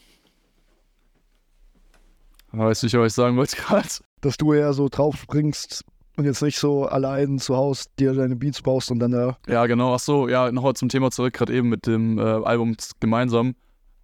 weiß 2.52 2.82
nicht, 2.84 2.94
was 2.94 3.06
ich 3.08 3.14
sagen 3.14 3.36
wollte 3.36 3.56
gerade. 3.62 3.88
Dass 4.20 4.36
du 4.36 4.52
eher 4.52 4.72
so 4.72 4.88
drauf 4.88 5.16
springst 5.16 5.84
und 6.18 6.24
jetzt 6.24 6.42
nicht 6.42 6.58
so 6.58 6.86
allein 6.86 7.38
zu 7.38 7.56
Hause 7.56 7.84
dir 7.98 8.12
deine 8.12 8.34
Beats 8.34 8.60
baust 8.60 8.90
und 8.90 8.98
dann 8.98 9.12
da. 9.12 9.38
Ja, 9.46 9.66
genau. 9.66 9.94
Ach 9.94 10.00
so, 10.00 10.28
ja, 10.28 10.50
nochmal 10.50 10.74
zum 10.74 10.88
Thema 10.88 11.12
zurück, 11.12 11.32
gerade 11.32 11.54
eben 11.54 11.68
mit 11.68 11.86
dem 11.86 12.18
äh, 12.18 12.22
Album 12.22 12.76
gemeinsam. 12.98 13.54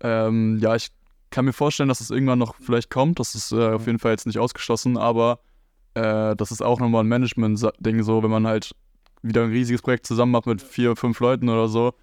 Ähm, 0.01 0.59
ja, 0.61 0.77
ich 0.77 0.89
kann 1.31 1.45
mir 1.45 1.53
vorstellen, 1.53 1.89
dass 1.89 2.01
es 2.01 2.11
irgendwann 2.11 2.39
noch 2.39 2.55
vielleicht 2.61 2.89
kommt. 2.89 3.19
Das 3.19 3.35
ist 3.35 3.51
äh, 3.51 3.71
auf 3.73 3.87
jeden 3.87 3.99
Fall 3.99 4.13
jetzt 4.13 4.27
nicht 4.27 4.39
ausgeschlossen, 4.39 4.97
aber 4.97 5.41
äh, 5.95 6.37
das 6.37 6.53
ist 6.53 6.63
auch 6.63 6.79
nochmal 6.79 7.03
ein 7.03 7.09
Management-Ding, 7.09 8.05
so, 8.05 8.23
wenn 8.23 8.31
man 8.31 8.47
halt 8.47 8.77
wieder 9.23 9.43
ein 9.43 9.51
riesiges 9.51 9.83
Projekt 9.83 10.07
zusammen 10.07 10.31
macht 10.31 10.47
mit 10.47 10.63
vier, 10.63 10.95
fünf 10.95 11.19
Leuten 11.19 11.49
oder 11.49 11.67
so, 11.67 11.95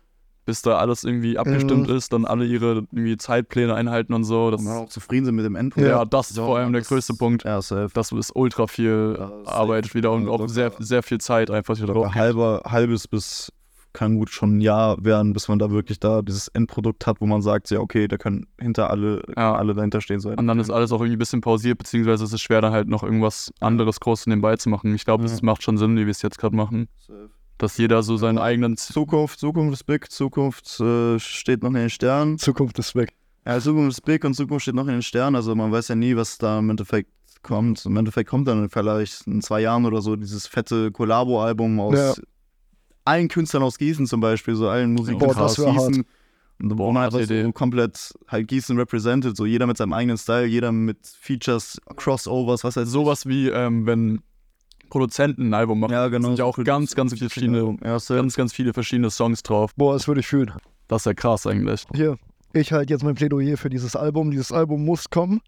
bis 0.51 0.61
da 0.61 0.77
alles 0.79 1.05
irgendwie 1.05 1.37
abgestimmt 1.37 1.87
ist, 1.89 2.11
dann 2.11 2.25
alle 2.25 2.43
ihre 2.45 2.83
irgendwie 2.91 3.15
Zeitpläne 3.15 3.73
einhalten 3.73 4.13
und 4.13 4.25
so. 4.25 4.47
Und 4.47 4.57
dann 4.57 4.65
ja, 4.65 4.77
auch 4.79 4.89
zufrieden 4.89 5.23
sind 5.25 5.35
mit 5.35 5.45
dem 5.45 5.55
Endprodukt. 5.55 6.13
das 6.13 6.31
ist 6.31 6.39
vor 6.39 6.57
allem 6.57 6.73
der 6.73 6.81
größte 6.81 7.13
Punkt. 7.13 7.45
Ja, 7.45 7.61
safe. 7.61 7.87
Das 7.93 8.11
ist 8.11 8.35
ultra 8.35 8.67
viel 8.67 9.15
Ja, 9.17 9.29
safe. 9.29 9.47
Arbeit 9.47 9.93
wieder 9.95 10.11
und 10.11 10.25
Ja, 10.25 10.31
auch 10.31 10.47
sehr, 10.49 10.73
sehr 10.79 11.03
viel 11.03 11.19
Zeit 11.19 11.49
einfach 11.49 11.77
wieder 11.77 11.93
drauf. 11.93 12.13
halber, 12.13 12.63
halbes 12.65 13.07
bis 13.07 13.49
kann 13.93 14.15
gut 14.17 14.29
schon 14.29 14.57
ein 14.57 14.61
Jahr 14.61 14.97
werden, 15.03 15.31
bis 15.33 15.47
man 15.47 15.57
da 15.59 15.69
wirklich 15.71 15.99
da 16.01 16.21
dieses 16.21 16.47
Endprodukt 16.49 17.07
hat, 17.07 17.21
wo 17.21 17.25
man 17.25 17.41
sagt, 17.41 17.69
ja, 17.71 17.79
okay, 17.79 18.07
da 18.09 18.17
können 18.17 18.45
hinter 18.59 18.89
alle, 18.89 19.21
Ja. 19.37 19.55
alle 19.55 19.73
dahinter 19.73 20.01
stehen. 20.01 20.19
So. 20.19 20.29
Und 20.31 20.47
dann 20.47 20.59
ist 20.59 20.69
alles 20.69 20.91
auch 20.91 20.99
irgendwie 20.99 21.15
ein 21.15 21.19
bisschen 21.19 21.39
pausiert, 21.41 21.77
beziehungsweise 21.77 22.23
es 22.25 22.31
ist 22.33 22.41
schwer, 22.41 22.59
dann 22.61 22.71
halt 22.73 22.87
noch 22.89 23.03
irgendwas 23.03 23.51
anderes 23.61 23.99
groß 24.01 24.27
nebenbei 24.27 24.55
zu 24.57 24.67
machen. 24.69 24.93
Ich 24.95 25.05
glaube, 25.05 25.25
Ja. 25.25 25.33
es 25.33 25.41
macht 25.41 25.63
schon 25.63 25.77
Sinn, 25.77 25.95
wie 25.97 26.05
wir 26.05 26.11
es 26.11 26.21
jetzt 26.21 26.37
gerade 26.37 26.55
machen, 26.57 26.87
dass 27.61 27.77
jeder 27.77 28.01
so 28.03 28.17
seinen 28.17 28.37
eigenen. 28.37 28.77
Zukunft, 28.77 29.39
Zukunft 29.39 29.73
ist 29.73 29.83
big, 29.85 30.11
Zukunft 30.11 30.79
äh, 30.79 31.19
steht 31.19 31.61
noch 31.63 31.69
in 31.69 31.75
den 31.75 31.89
Sternen. 31.89 32.37
Zukunft 32.37 32.79
ist 32.79 32.95
weg. 32.95 33.13
Ja, 33.45 33.59
Zukunft 33.59 33.97
ist 33.97 34.01
big 34.01 34.23
und 34.23 34.33
Zukunft 34.33 34.63
steht 34.63 34.75
noch 34.75 34.87
in 34.87 34.93
den 34.93 35.01
Sternen. 35.01 35.35
Also 35.35 35.53
man 35.55 35.71
weiß 35.71 35.89
ja 35.89 35.95
nie, 35.95 36.15
was 36.15 36.37
da 36.37 36.59
im 36.59 36.69
Endeffekt 36.69 37.09
kommt. 37.43 37.85
Im 37.85 37.97
Endeffekt 37.97 38.29
kommt 38.29 38.47
dann 38.47 38.69
vielleicht 38.69 39.27
in 39.27 39.41
zwei 39.41 39.61
Jahren 39.61 39.85
oder 39.85 40.01
so 40.01 40.15
dieses 40.15 40.47
fette 40.47 40.91
Kollabo-Album 40.91 41.79
aus 41.79 41.95
Ja. 41.95 42.13
allen 43.05 43.27
Künstlern 43.27 43.63
aus 43.63 43.77
Gießen 43.77 44.05
zum 44.05 44.21
Beispiel, 44.21 44.55
so 44.55 44.69
allen 44.69 44.95
das 44.95 45.37
aus 45.37 45.55
Gießen. 45.55 46.05
Und 46.61 46.77
wo 46.77 46.91
man 46.91 47.09
Idee. 47.15 47.43
so 47.43 47.51
komplett 47.51 48.13
halt 48.27 48.47
Gießen 48.47 48.77
represented, 48.77 49.35
so 49.35 49.47
jeder 49.47 49.65
mit 49.65 49.77
seinem 49.77 49.93
eigenen 49.93 50.17
Style, 50.17 50.45
jeder 50.45 50.71
mit 50.71 50.99
Features, 51.07 51.81
Crossovers, 51.95 52.63
was 52.63 52.75
heißt 52.75 52.91
Sowas 52.91 53.25
wie, 53.25 53.49
ähm, 53.49 53.87
wenn 53.87 54.21
Produzenten 54.91 55.49
ein 55.49 55.53
Album 55.55 55.79
machen. 55.79 55.93
Ja, 55.93 56.07
genau. 56.09 56.27
sind 56.27 56.39
ja 56.39 56.45
auch 56.45 56.57
ganz, 56.63 56.93
ganz 56.93 57.13
viele 57.13 57.29
verschiedene, 57.29 57.77
Ja, 57.83 57.97
ganz, 57.97 58.35
ganz 58.35 58.53
viele 58.53 58.73
verschiedene 58.73 59.09
Songs 59.09 59.41
drauf. 59.41 59.71
Boah, 59.75 59.93
das 59.93 60.07
würde 60.07 60.19
ich 60.19 60.27
fühlen. 60.27 60.53
Das 60.87 61.01
ist 61.01 61.05
ja 61.05 61.13
krass 61.15 61.47
eigentlich. 61.47 61.85
Hier, 61.95 62.17
ich 62.53 62.71
halte 62.71 62.93
jetzt 62.93 63.03
mein 63.03 63.15
Plädoyer 63.15 63.57
für 63.57 63.69
dieses 63.69 63.95
Album. 63.95 64.29
Dieses 64.29 64.51
Album 64.51 64.85
muss 64.85 65.09
kommen 65.09 65.41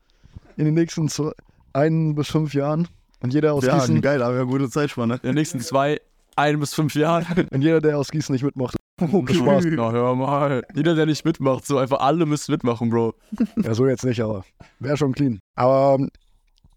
in 0.58 0.66
den 0.66 0.74
nächsten 0.74 1.10
zwei, 1.10 1.32
ein 1.74 2.16
bis 2.16 2.30
fünf 2.30 2.54
Jahren. 2.54 2.88
Und 3.22 3.34
jeder 3.34 3.54
aus 3.54 3.66
ja, 3.66 3.78
Gießen, 3.78 4.02
geil, 4.02 4.22
aber 4.22 4.36
ja, 4.36 4.44
gute 4.44 4.70
Zeitspanne. 4.70 5.16
In 5.16 5.30
den 5.30 5.36
nächsten 5.36 5.60
zwei, 5.60 6.02
ein 6.36 6.60
bis 6.60 6.74
fünf 6.74 6.96
Jahren. 6.96 7.48
und 7.52 7.62
jeder, 7.62 7.80
der 7.80 7.98
aus 7.98 8.10
Gießen 8.10 8.34
nicht 8.34 8.44
mitmacht. 8.44 8.76
Okay. 9.02 9.34
Spaß. 9.34 9.66
Na, 9.72 9.92
hör 9.92 10.16
mal. 10.16 10.64
Jeder, 10.76 10.96
der 10.96 11.06
nicht 11.06 11.26
mitmacht, 11.26 11.66
so 11.66 11.78
einfach 11.78 12.00
alle 12.00 12.26
müssen 12.26 12.52
mitmachen, 12.52 12.90
Bro. 12.90 13.16
Ja, 13.62 13.74
so 13.74 13.88
jetzt 13.88 14.06
nicht, 14.06 14.22
aber 14.22 14.46
wäre 14.80 14.98
schon 14.98 15.14
clean. 15.14 15.40
Aber 15.56 15.98
ähm, 16.00 16.10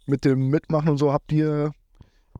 mit 0.07 0.25
dem 0.25 0.49
Mitmachen 0.49 0.91
und 0.91 0.99
so 0.99 1.13
habt 1.13 1.33
ihr, 1.33 1.73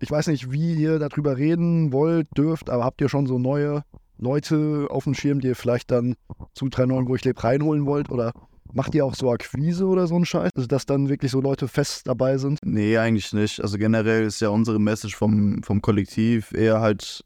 ich 0.01 0.11
weiß 0.11 0.27
nicht, 0.29 0.51
wie 0.51 0.75
ihr 0.75 0.99
darüber 0.99 1.37
reden 1.37 1.93
wollt, 1.93 2.29
dürft, 2.37 2.71
aber 2.71 2.85
habt 2.85 3.01
ihr 3.01 3.09
schon 3.09 3.27
so 3.27 3.39
neue 3.39 3.83
Leute 4.19 4.87
auf 4.91 5.05
dem 5.05 5.15
Schirm, 5.15 5.41
die 5.41 5.49
ihr 5.49 5.57
vielleicht 5.57 5.91
dann 5.91 6.15
zu 6.55 6.67
3.9, 6.67 7.09
wo 7.09 7.15
ich 7.15 7.25
lebe, 7.25 7.43
reinholen 7.43 7.87
wollt? 7.87 8.11
Oder 8.11 8.33
macht 8.73 8.95
ihr 8.95 9.05
auch 9.05 9.15
so 9.15 9.31
Akquise 9.31 9.87
oder 9.87 10.07
so 10.07 10.15
einen 10.15 10.25
Scheiß? 10.25 10.51
Also, 10.55 10.67
dass 10.67 10.87
dann 10.87 11.09
wirklich 11.09 11.31
so 11.31 11.41
Leute 11.41 11.69
fest 11.69 12.07
dabei 12.07 12.39
sind? 12.39 12.59
Nee, 12.65 12.97
eigentlich 12.99 13.33
nicht. 13.33 13.61
Also 13.61 13.79
generell 13.79 14.25
ist 14.25 14.41
ja 14.41 14.49
unsere 14.49 14.79
Message 14.81 15.17
vom, 15.17 15.63
vom 15.63 15.83
Kollektiv 15.83 16.53
eher 16.53 16.81
halt 16.81 17.25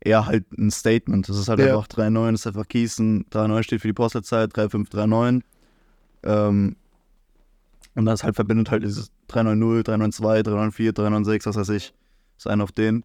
eher 0.00 0.26
halt 0.26 0.44
ein 0.58 0.70
Statement. 0.70 1.28
Das 1.28 1.38
ist 1.38 1.48
halt 1.48 1.60
Ja. 1.60 1.68
einfach 1.76 1.88
3.9, 1.88 2.32
das 2.32 2.40
ist 2.40 2.46
einfach 2.48 2.68
Gießen. 2.68 3.24
3.9 3.30 3.62
steht 3.62 3.80
für 3.80 3.88
die 3.88 3.94
Postleitzahl, 3.94 4.44
3.539. 4.46 5.42
Ähm, 6.24 6.76
und 7.94 8.04
das 8.04 8.22
halt 8.22 8.34
verbindet 8.34 8.70
halt 8.70 8.82
dieses 8.82 9.10
390, 9.28 9.84
392, 9.84 10.42
394, 10.44 10.94
396, 10.94 11.46
was 11.46 11.56
weiß 11.56 11.68
ich. 11.76 11.94
Ist 12.36 12.46
einer 12.48 12.64
auf 12.64 12.72
den. 12.72 13.04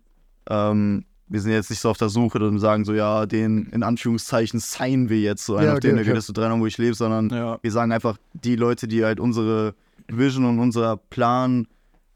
Ähm, 0.50 1.06
wir 1.28 1.42
sind 1.42 1.52
jetzt 1.52 1.70
nicht 1.70 1.80
so 1.80 1.90
auf 1.92 1.98
der 1.98 2.10
Suche, 2.10 2.40
dass 2.40 2.52
wir 2.52 2.60
sagen 2.60 2.86
so, 2.86 2.94
ja, 2.94 3.26
den 3.28 3.68
in 3.68 3.84
Anführungszeichen 3.84 4.60
signen 4.60 5.10
wir 5.10 5.20
jetzt 5.20 5.46
so 5.46 5.56
einen 5.56 5.66
Ja, 5.68 5.72
auf 5.74 5.78
okay, 5.78 5.88
den, 5.90 5.96
der 5.98 6.02
okay. 6.04 6.10
gehört 6.12 6.24
zu 6.26 6.34
3.9, 6.34 6.60
wo 6.60 6.66
ich 6.66 6.78
lebe, 6.80 6.96
sondern 6.96 7.30
Ja. 7.30 7.60
wir 7.62 7.72
sagen 7.72 7.92
einfach, 7.92 8.18
die 8.34 8.56
Leute, 8.56 8.88
die 8.88 9.04
halt 9.06 9.20
unsere 9.20 9.76
Vision 10.08 10.46
und 10.46 10.58
unser 10.60 10.98
Plan 10.98 11.68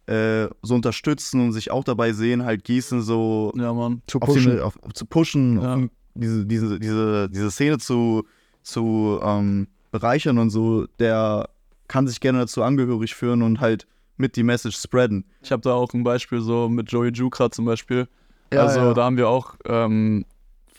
äh, 0.07 0.47
so 0.63 0.73
unterstützen 0.75 1.41
und 1.41 1.51
sich 1.53 1.69
auch 1.71 1.83
dabei 1.83 2.11
sehen, 2.13 2.43
halt 2.43 2.63
Gießen 2.63 3.03
so 3.03 3.53
Ja. 3.55 3.71
Zu 4.07 4.19
auf 4.19 4.27
pushen? 4.29 4.55
Die, 4.55 4.61
auf, 4.61 4.77
zu 4.93 5.05
pushen, 5.05 5.61
Ja. 5.61 5.73
um 5.75 5.91
diese, 6.15 6.45
diese, 6.45 6.79
diese, 6.79 7.29
diese 7.29 7.51
Szene 7.51 7.77
zu, 7.77 8.23
zu 8.63 9.19
ähm, 9.23 9.67
bereichern 9.91 10.39
und 10.39 10.49
so, 10.49 10.87
der 10.99 11.49
kann 11.87 12.07
sich 12.07 12.19
gerne 12.19 12.39
dazu 12.39 12.63
angehörig 12.63 13.13
führen 13.13 13.43
und 13.43 13.59
halt 13.61 13.85
mit 14.17 14.35
die 14.35 14.43
Message 14.43 14.77
spreaden. 14.77 15.25
Ich 15.41 15.51
habe 15.51 15.61
da 15.61 15.73
auch 15.73 15.93
ein 15.93 16.03
Beispiel 16.03 16.41
so 16.41 16.69
mit 16.69 16.91
Joey 16.91 17.11
Jukra 17.11 17.49
zum 17.51 17.65
Beispiel. 17.65 18.07
Ja, 18.53 18.61
also 18.61 18.79
ja. 18.79 18.93
da 18.93 19.05
haben 19.05 19.17
wir 19.17 19.27
auch 19.29 19.55
ähm, 19.65 20.25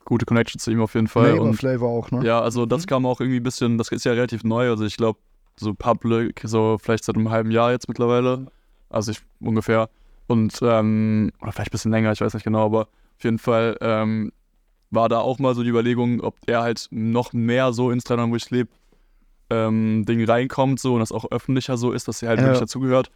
gute 0.05 0.27
Connection 0.27 0.59
zu 0.61 0.71
ihm 0.71 0.81
auf 0.81 0.95
jeden 0.95 1.09
Fall. 1.09 1.31
Flavor 1.31 1.47
Und 1.47 1.55
Flavor 1.55 1.89
auch, 1.89 2.11
ne? 2.11 2.25
Ja, 2.25 2.41
also 2.41 2.67
das 2.67 2.87
kam 2.87 3.07
auch 3.07 3.21
irgendwie 3.21 3.41
ein 3.41 3.43
bisschen, 3.43 3.79
das 3.79 3.89
ist 3.89 4.05
ja 4.05 4.13
relativ 4.13 4.45
neu. 4.45 4.69
Also 4.71 4.85
ich 4.85 4.97
glaube, 4.97 5.19
so 5.57 5.75
Public, 5.75 6.43
so 6.45 6.79
vielleicht 6.81 7.05
seit 7.05 7.17
einem 7.17 7.31
halben 7.31 7.51
Jahr 7.51 7.73
jetzt 7.73 7.89
mittlerweile. 7.89 8.47
Also 8.91 9.13
ich 9.13 9.21
ungefähr. 9.41 9.89
Und, 10.27 10.59
ähm, 10.63 11.33
oder 11.41 11.53
vielleicht 11.53 11.71
ein 11.71 11.73
bisschen 11.73 11.91
länger, 11.91 12.13
ich 12.13 12.21
weiß 12.21 12.35
nicht 12.35 12.45
genau, 12.45 12.65
aber 12.65 12.83
auf 12.83 13.25
jeden 13.25 13.39
Fall 13.39 13.77
ähm, 13.81 14.33
war 14.91 15.09
da 15.09 15.19
auch 15.19 15.39
mal 15.39 15.55
so 15.55 15.63
die 15.63 15.69
Überlegung, 15.69 16.21
ob 16.21 16.37
er 16.47 16.63
halt 16.63 16.89
noch 16.91 17.33
mehr 17.33 17.73
so 17.73 17.91
ins 17.91 18.05
300, 18.05 18.31
wo 18.31 18.37
ich 18.37 18.51
lebe, 18.51 18.71
ähm, 19.51 20.05
Ding 20.07 20.25
reinkommt 20.25 20.81
so 20.81 20.95
und 20.95 21.01
das 21.01 21.13
auch 21.13 21.31
öffentlicher 21.31 21.77
so 21.77 21.93
ist, 21.93 22.09
dass 22.09 22.21
sie 22.21 22.29
halt 22.29 22.39
Ja. 22.41 22.47
wirklich 22.47 22.61
dazugehört. 22.61 23.11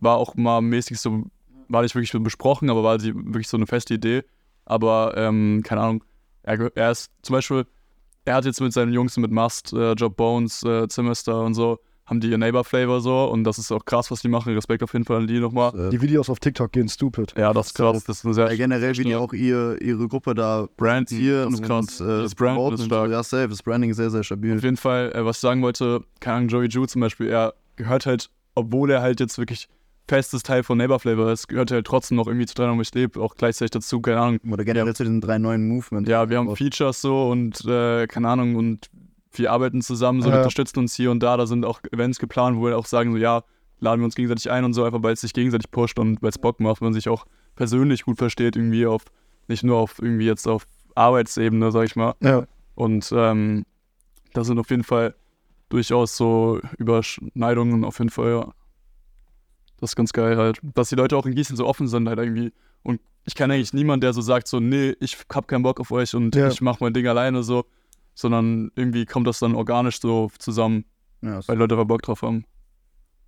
War 0.00 0.16
auch 0.16 0.34
mal 0.34 0.60
mäßig 0.60 0.98
so, 0.98 1.24
war 1.68 1.82
nicht 1.82 1.94
wirklich 1.94 2.10
so 2.10 2.20
besprochen, 2.20 2.70
aber 2.70 2.82
war 2.82 2.98
die, 2.98 3.14
wirklich 3.14 3.48
so 3.48 3.56
eine 3.56 3.66
feste 3.66 3.94
Idee. 3.94 4.22
Aber, 4.64 5.14
ähm, 5.16 5.62
keine 5.64 5.80
Ahnung, 5.80 6.04
er, 6.42 6.70
er 6.76 6.90
ist 6.90 7.10
zum 7.22 7.34
Beispiel, 7.34 7.66
er 8.24 8.34
hat 8.34 8.44
jetzt 8.44 8.60
mit 8.60 8.72
seinen 8.72 8.92
Jungs, 8.92 9.16
mit 9.16 9.30
Must, 9.30 9.72
äh, 9.72 9.92
Job 9.92 10.16
Bones, 10.16 10.62
äh, 10.64 10.88
Zimester 10.88 11.42
und 11.42 11.54
so, 11.54 11.78
haben 12.04 12.20
die 12.20 12.30
ihr 12.30 12.38
Neighbor 12.38 12.62
Flavor 12.62 13.00
so 13.00 13.24
und 13.24 13.42
das 13.44 13.58
ist 13.58 13.72
auch 13.72 13.84
krass, 13.84 14.10
was 14.12 14.20
die 14.22 14.28
machen. 14.28 14.54
Respekt 14.54 14.82
auf 14.84 14.92
jeden 14.92 15.04
Fall 15.04 15.16
an 15.18 15.26
die 15.26 15.40
nochmal. 15.40 15.90
Die 15.90 16.00
Videos 16.00 16.30
auf 16.30 16.38
TikTok 16.38 16.70
gehen 16.70 16.88
stupid. 16.88 17.34
Ja, 17.36 17.52
das 17.52 17.68
ist 17.68 17.74
krass. 17.74 18.04
Das 18.04 18.18
ist 18.18 18.24
eine 18.24 18.34
sehr 18.34 18.48
Ja, 18.50 18.56
generell, 18.56 18.96
wie 18.96 19.04
die 19.04 19.16
auch 19.16 19.32
ihr, 19.32 19.76
ihre 19.82 20.06
Gruppe 20.06 20.34
da 20.34 20.68
Brand 20.76 21.08
hier 21.10 21.44
das 21.44 21.54
ist 21.54 21.62
krass. 21.64 22.00
und 22.00 22.08
äh, 22.08 22.22
das 22.22 22.34
Brand 22.36 22.58
ist 22.74 22.80
und 22.80 22.86
stark. 22.86 23.10
Ja, 23.10 23.22
safe. 23.24 23.48
Das 23.48 23.62
Branding 23.62 23.90
ist 23.90 23.96
sehr, 23.96 24.10
sehr 24.10 24.22
stabil. 24.22 24.56
Auf 24.56 24.62
jeden 24.62 24.76
Fall, 24.76 25.12
äh, 25.16 25.24
was 25.24 25.38
ich 25.38 25.40
sagen 25.40 25.62
wollte, 25.62 26.00
keine 26.20 26.36
Ahnung, 26.36 26.48
Joey 26.48 26.68
Ju 26.68 26.86
zum 26.86 27.00
Beispiel, 27.00 27.28
er 27.28 27.54
gehört 27.74 28.06
halt, 28.06 28.30
obwohl 28.54 28.90
er 28.92 29.02
halt 29.02 29.18
jetzt 29.18 29.36
wirklich 29.38 29.68
festes 30.08 30.42
Teil 30.42 30.62
von 30.62 30.78
Neighbor 30.78 31.00
Flavor 31.00 31.32
ist, 31.32 31.48
gehört 31.48 31.70
halt 31.70 31.86
trotzdem 31.86 32.16
noch 32.16 32.26
irgendwie 32.26 32.46
zu 32.46 32.54
3 32.54 32.80
ich 32.80 32.94
lebe, 32.94 33.20
auch 33.20 33.34
gleichzeitig 33.34 33.70
dazu, 33.72 34.00
keine 34.00 34.20
Ahnung. 34.20 34.38
Oder 34.50 34.64
generell 34.64 34.94
zu 34.94 35.04
den 35.04 35.20
drei 35.20 35.38
neuen 35.38 35.66
Movements. 35.68 36.08
Ja, 36.08 36.28
wir 36.28 36.38
haben 36.38 36.54
Features 36.56 37.00
so 37.00 37.28
und 37.30 37.64
äh, 37.64 38.06
keine 38.06 38.28
Ahnung 38.28 38.54
und 38.56 38.88
wir 39.32 39.52
arbeiten 39.52 39.82
zusammen, 39.82 40.22
so 40.22 40.30
Ja. 40.30 40.36
unterstützen 40.36 40.78
uns 40.78 40.94
hier 40.94 41.10
und 41.10 41.22
da. 41.22 41.36
Da 41.36 41.46
sind 41.46 41.64
auch 41.64 41.80
Events 41.92 42.18
geplant, 42.18 42.56
wo 42.58 42.66
wir 42.66 42.78
auch 42.78 42.86
sagen, 42.86 43.12
so 43.12 43.18
ja, 43.18 43.42
laden 43.80 44.00
wir 44.00 44.04
uns 44.06 44.14
gegenseitig 44.14 44.50
ein 44.50 44.64
und 44.64 44.72
so, 44.72 44.84
einfach 44.84 45.02
weil 45.02 45.12
es 45.12 45.20
sich 45.20 45.32
gegenseitig 45.32 45.70
pusht 45.70 45.98
und 45.98 46.22
weil 46.22 46.30
es 46.30 46.38
Bock 46.38 46.60
macht, 46.60 46.80
wenn 46.80 46.86
man 46.86 46.94
sich 46.94 47.08
auch 47.08 47.26
persönlich 47.56 48.04
gut 48.04 48.18
versteht, 48.18 48.56
irgendwie 48.56 48.86
auf, 48.86 49.04
nicht 49.48 49.64
nur 49.64 49.76
auf 49.76 49.98
irgendwie 50.00 50.26
jetzt 50.26 50.46
auf 50.46 50.66
Arbeitsebene, 50.94 51.70
sag 51.72 51.84
ich 51.84 51.96
mal. 51.96 52.14
Ja. 52.22 52.46
Und 52.74 53.12
ähm, 53.14 53.64
da 54.32 54.44
sind 54.44 54.58
auf 54.58 54.70
jeden 54.70 54.84
Fall 54.84 55.14
durchaus 55.68 56.16
so 56.16 56.60
Überschneidungen 56.78 57.84
auf 57.84 57.98
jeden 57.98 58.10
Fall, 58.10 58.30
ja. 58.30 58.52
Das 59.78 59.90
ist 59.90 59.96
ganz 59.96 60.12
geil 60.12 60.36
halt. 60.36 60.58
Dass 60.62 60.88
die 60.88 60.94
Leute 60.94 61.16
auch 61.16 61.26
in 61.26 61.34
Gießen 61.34 61.56
so 61.56 61.66
offen 61.66 61.86
sind 61.88 62.08
halt 62.08 62.18
irgendwie. 62.18 62.52
Und 62.82 63.00
ich 63.24 63.34
kenne 63.34 63.54
eigentlich 63.54 63.72
niemanden, 63.72 64.00
der 64.02 64.12
so 64.12 64.20
sagt 64.20 64.48
so, 64.48 64.60
nee, 64.60 64.94
ich 65.00 65.16
hab 65.32 65.48
keinen 65.48 65.62
Bock 65.62 65.80
auf 65.80 65.90
euch 65.90 66.14
und 66.14 66.34
Ja. 66.34 66.48
ich 66.48 66.60
mach 66.60 66.80
mein 66.80 66.94
Ding 66.94 67.06
alleine 67.06 67.42
so. 67.42 67.64
Sondern 68.14 68.70
irgendwie 68.76 69.04
kommt 69.04 69.26
das 69.26 69.38
dann 69.40 69.54
organisch 69.54 70.00
so 70.00 70.30
zusammen, 70.38 70.84
Ja, 71.20 71.46
weil 71.46 71.58
Leute 71.58 71.74
einfach 71.74 71.86
Bock 71.86 72.02
drauf 72.02 72.22
haben. 72.22 72.44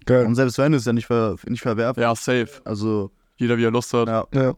Geil. 0.07 0.25
und 0.25 0.35
selbst 0.37 0.57
wenn, 0.57 0.73
ist 0.73 0.87
ja 0.87 0.95
nicht, 0.95 1.07
ver 1.07 1.37
nicht 1.47 1.61
verwerflich. 1.61 2.03
Ja, 2.03 2.15
safe. 2.15 2.49
Also, 2.65 3.11
Jeder, 3.37 3.59
wie 3.59 3.65
er 3.65 3.71
Lust 3.71 3.93
hat. 3.93 4.09
ja. 4.09 4.27
Ja. 4.33 4.55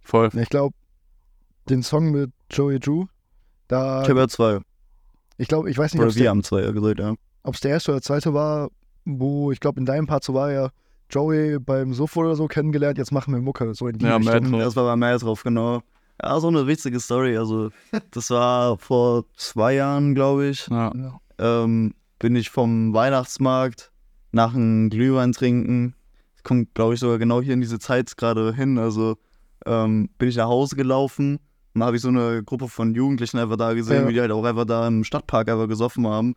Voll. 0.00 0.30
Ich 0.34 0.48
glaube, 0.48 0.74
den 1.68 1.82
Song 1.82 2.10
mit 2.12 2.30
Joey 2.50 2.78
Drew, 2.78 3.06
da, 3.68 4.02
Ich 4.02 4.08
habe 4.10 4.20
ja 4.20 4.28
zwei. 4.28 4.60
ich 5.38 5.48
glaube, 5.48 5.70
ich 5.70 5.78
weiß 5.78 5.92
nicht, 5.94 6.00
ob 6.00 6.04
Oder 6.04 6.10
es 6.10 6.14
der, 6.16 6.30
haben 6.30 6.42
zwei 6.44 6.62
ja 6.62 6.70
gesagt, 6.70 6.98
ja. 7.00 7.14
der 7.62 7.70
erste 7.70 7.92
oder 7.92 8.02
zweite 8.02 8.34
war, 8.34 8.70
wo, 9.04 9.52
ich 9.52 9.60
glaube, 9.60 9.80
in 9.80 9.86
deinem 9.86 10.06
Part 10.06 10.24
so 10.24 10.34
war 10.34 10.50
ja 10.52 10.70
Joey 11.10 11.58
beim 11.58 11.92
Suff 11.94 12.16
oder 12.16 12.34
so 12.34 12.46
kennengelernt, 12.46 12.98
jetzt 12.98 13.12
machen 13.12 13.34
wir 13.34 13.40
Mucke, 13.40 13.74
so 13.74 13.88
in 13.88 13.98
die 13.98 14.04
Ja, 14.06 14.16
Richtung. 14.16 14.34
Mad 14.34 14.50
Drauf. 14.50 14.60
Das 14.62 14.76
war 14.76 14.84
bei 14.86 14.96
Mail 14.96 15.18
drauf, 15.18 15.42
genau. 15.42 15.82
Ja, 16.22 16.38
so 16.40 16.48
eine 16.48 16.66
witzige 16.66 17.00
Story. 17.00 17.36
Also, 17.36 17.70
das 18.10 18.30
war 18.30 18.78
vor 18.78 19.24
zwei 19.36 19.74
Jahren, 19.74 20.14
glaube 20.14 20.46
ich. 20.46 20.66
Ja. 20.68 20.92
Ähm, 21.38 21.94
bin 22.18 22.36
ich 22.36 22.50
vom 22.50 22.94
Weihnachtsmarkt 22.94 23.90
nach 24.32 24.54
einem 24.54 24.90
Glühwein 24.90 25.32
trinken. 25.32 25.94
Kommt, 26.42 26.74
glaube 26.74 26.94
ich, 26.94 27.00
sogar 27.00 27.18
genau 27.18 27.40
hier 27.42 27.54
in 27.54 27.60
diese 27.60 27.78
Zeit 27.78 28.16
gerade 28.16 28.54
hin. 28.54 28.78
Also, 28.78 29.16
ähm, 29.66 30.08
bin 30.18 30.28
ich 30.28 30.36
nach 30.36 30.48
Hause 30.48 30.76
gelaufen. 30.76 31.38
Und 31.74 31.80
da 31.80 31.86
habe 31.86 31.96
ich 31.96 32.02
so 32.02 32.08
eine 32.08 32.42
Gruppe 32.44 32.68
von 32.68 32.94
Jugendlichen 32.94 33.38
einfach 33.38 33.56
da 33.56 33.72
gesehen, 33.74 34.02
Ja. 34.02 34.08
wie 34.08 34.12
die 34.12 34.20
halt 34.20 34.30
auch 34.30 34.44
einfach 34.44 34.64
da 34.64 34.86
im 34.86 35.02
Stadtpark 35.04 35.48
einfach 35.48 35.66
gesoffen 35.68 36.06
haben. 36.06 36.34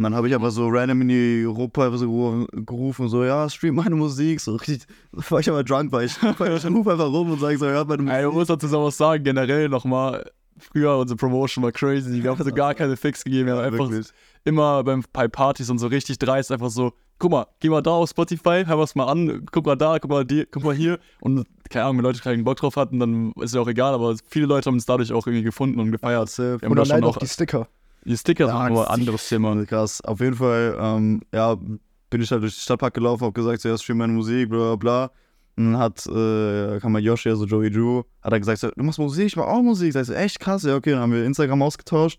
Und 0.00 0.04
dann 0.04 0.14
habe 0.14 0.28
ich 0.28 0.34
aber 0.34 0.50
so 0.50 0.66
random 0.68 1.02
in 1.02 1.08
die 1.08 1.42
so 1.42 1.50
geru- 1.52 2.64
gerufen, 2.64 3.10
so, 3.10 3.22
ja, 3.22 3.46
stream 3.50 3.74
meine 3.74 3.94
Musik. 3.94 4.40
So 4.40 4.56
richtig, 4.56 4.86
war 5.12 5.40
ich 5.40 5.50
aber 5.50 5.62
drunk, 5.62 5.92
weil 5.92 6.06
ich, 6.06 6.16
weil 6.38 6.56
ich 6.56 6.64
rufe 6.64 6.92
einfach 6.92 7.12
rum 7.12 7.32
und 7.32 7.38
sage 7.38 7.58
so, 7.58 7.66
hört 7.66 7.86
meine 7.86 8.04
Musik. 8.04 8.16
Ey, 8.18 8.24
man 8.24 8.32
muss 8.32 8.48
dazu 8.48 8.66
so 8.66 8.82
was 8.82 8.96
sagen, 8.96 9.24
generell 9.24 9.68
nochmal. 9.68 10.30
Früher 10.56 10.96
unsere 10.96 11.18
Promotion 11.18 11.62
war 11.62 11.70
crazy. 11.72 12.22
Wir 12.22 12.30
haben 12.30 12.42
so 12.42 12.50
gar 12.50 12.72
keine 12.74 12.96
Fix 12.96 13.24
gegeben. 13.24 13.48
Wir 13.48 13.56
haben 13.56 13.64
einfach 13.64 13.90
Wirklich. 13.90 14.06
immer 14.44 14.82
beim, 14.84 15.04
bei 15.12 15.28
Partys 15.28 15.68
und 15.68 15.78
so 15.78 15.88
richtig 15.88 16.18
dreist 16.18 16.50
einfach 16.50 16.70
so, 16.70 16.94
guck 17.18 17.30
mal, 17.30 17.46
geh 17.60 17.68
mal 17.68 17.82
da 17.82 17.90
auf 17.90 18.08
Spotify, 18.08 18.64
hör 18.66 18.78
was 18.78 18.94
mal 18.94 19.04
an, 19.04 19.44
guck 19.52 19.66
mal 19.66 19.76
da, 19.76 19.98
guck 19.98 20.10
mal, 20.10 20.24
die, 20.24 20.46
guck 20.50 20.64
mal 20.64 20.74
hier. 20.74 20.98
Und 21.20 21.46
keine 21.68 21.84
Ahnung, 21.84 21.98
wenn 21.98 22.04
Leute 22.04 22.20
keinen 22.20 22.44
Bock 22.44 22.56
drauf 22.56 22.76
hatten, 22.76 22.98
dann 23.00 23.32
ist 23.42 23.54
ja 23.54 23.60
auch 23.60 23.68
egal, 23.68 23.92
aber 23.92 24.16
viele 24.26 24.46
Leute 24.46 24.70
haben 24.70 24.76
es 24.76 24.86
dadurch 24.86 25.12
auch 25.12 25.26
irgendwie 25.26 25.44
gefunden 25.44 25.78
und 25.78 25.92
gefeiert. 25.92 26.38
Und 26.38 26.78
allein 26.78 27.04
auch 27.04 27.16
auch 27.16 27.18
die 27.18 27.28
Sticker. 27.28 27.68
Die 28.04 28.16
Sticker 28.16 28.46
Ja, 28.46 28.52
sind 28.52 28.76
aber 28.76 28.90
ein 28.90 29.00
anderes 29.00 29.28
Thema. 29.28 29.64
Krass. 29.66 30.00
Auf 30.02 30.20
jeden 30.20 30.36
Fall, 30.36 30.76
ähm, 30.80 31.22
ja, 31.32 31.54
bin 31.54 32.22
ich 32.22 32.30
halt 32.30 32.42
durch 32.42 32.54
den 32.54 32.60
Stadtpark 32.60 32.94
gelaufen, 32.94 33.24
hab 33.24 33.34
gesagt, 33.34 33.60
so, 33.60 33.68
ja, 33.68 33.78
stream 33.78 33.98
meine 33.98 34.12
Musik, 34.12 34.48
bla 34.48 34.74
bla 34.74 34.76
bla. 34.76 35.10
Und 35.56 35.72
dann 35.72 35.78
hat, 35.78 36.06
äh, 36.06 36.78
kam 36.80 36.92
mal 36.92 37.02
Yoshi, 37.02 37.28
also 37.28 37.44
Joey 37.44 37.70
Drew, 37.70 38.02
hat 38.22 38.32
er 38.32 38.38
gesagt, 38.38 38.58
so, 38.60 38.70
du 38.70 38.82
machst 38.82 38.98
Musik, 38.98 39.26
ich 39.26 39.36
mach 39.36 39.46
auch 39.46 39.62
Musik. 39.62 39.92
Sag 39.92 40.02
ich 40.02 40.08
so, 40.08 40.14
echt 40.14 40.40
krass, 40.40 40.62
ja, 40.62 40.74
okay, 40.76 40.92
dann 40.92 41.00
haben 41.00 41.12
wir 41.12 41.24
Instagram 41.24 41.62
ausgetauscht. 41.62 42.18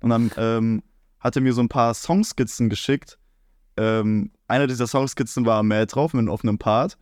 Und 0.00 0.10
dann 0.10 0.30
ähm, 0.36 0.82
hat 1.18 1.34
er 1.34 1.42
mir 1.42 1.52
so 1.52 1.60
ein 1.60 1.68
paar 1.68 1.92
Songskizzen 1.94 2.68
geschickt. 2.68 3.18
Ähm, 3.76 4.30
einer 4.46 4.66
dieser 4.66 4.86
Songskizzen 4.86 5.44
war 5.46 5.62
Mad 5.62 5.86
drauf 5.92 6.12
mit 6.12 6.20
einem 6.20 6.28
offenen 6.28 6.58
Part. 6.58 6.96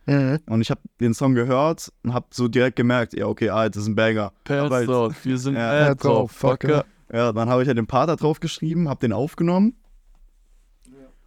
Und 0.47 0.61
ich 0.61 0.69
habe 0.71 0.81
den 0.99 1.13
Song 1.13 1.33
gehört 1.35 1.91
und 2.03 2.13
habe 2.13 2.27
so 2.31 2.47
direkt 2.47 2.75
gemerkt, 2.75 3.13
ja, 3.13 3.27
okay, 3.27 3.49
ah, 3.49 3.69
das 3.69 3.83
ist 3.83 3.87
ein 3.87 3.95
Banger. 3.95 4.31
Pets 4.43 4.85
dort, 4.85 5.25
wir 5.25 5.37
sind 5.37 5.55
Ja, 5.55 5.87
Pets 5.89 6.03
dort, 6.03 6.31
Fucker. 6.31 6.85
Ja, 7.11 7.31
dann 7.31 7.49
habe 7.49 7.61
ich 7.61 7.67
halt 7.67 7.77
den 7.77 7.87
Part 7.87 8.09
da 8.09 8.15
drauf 8.15 8.39
geschrieben, 8.39 8.89
habe 8.89 8.99
den 8.99 9.13
aufgenommen, 9.13 9.75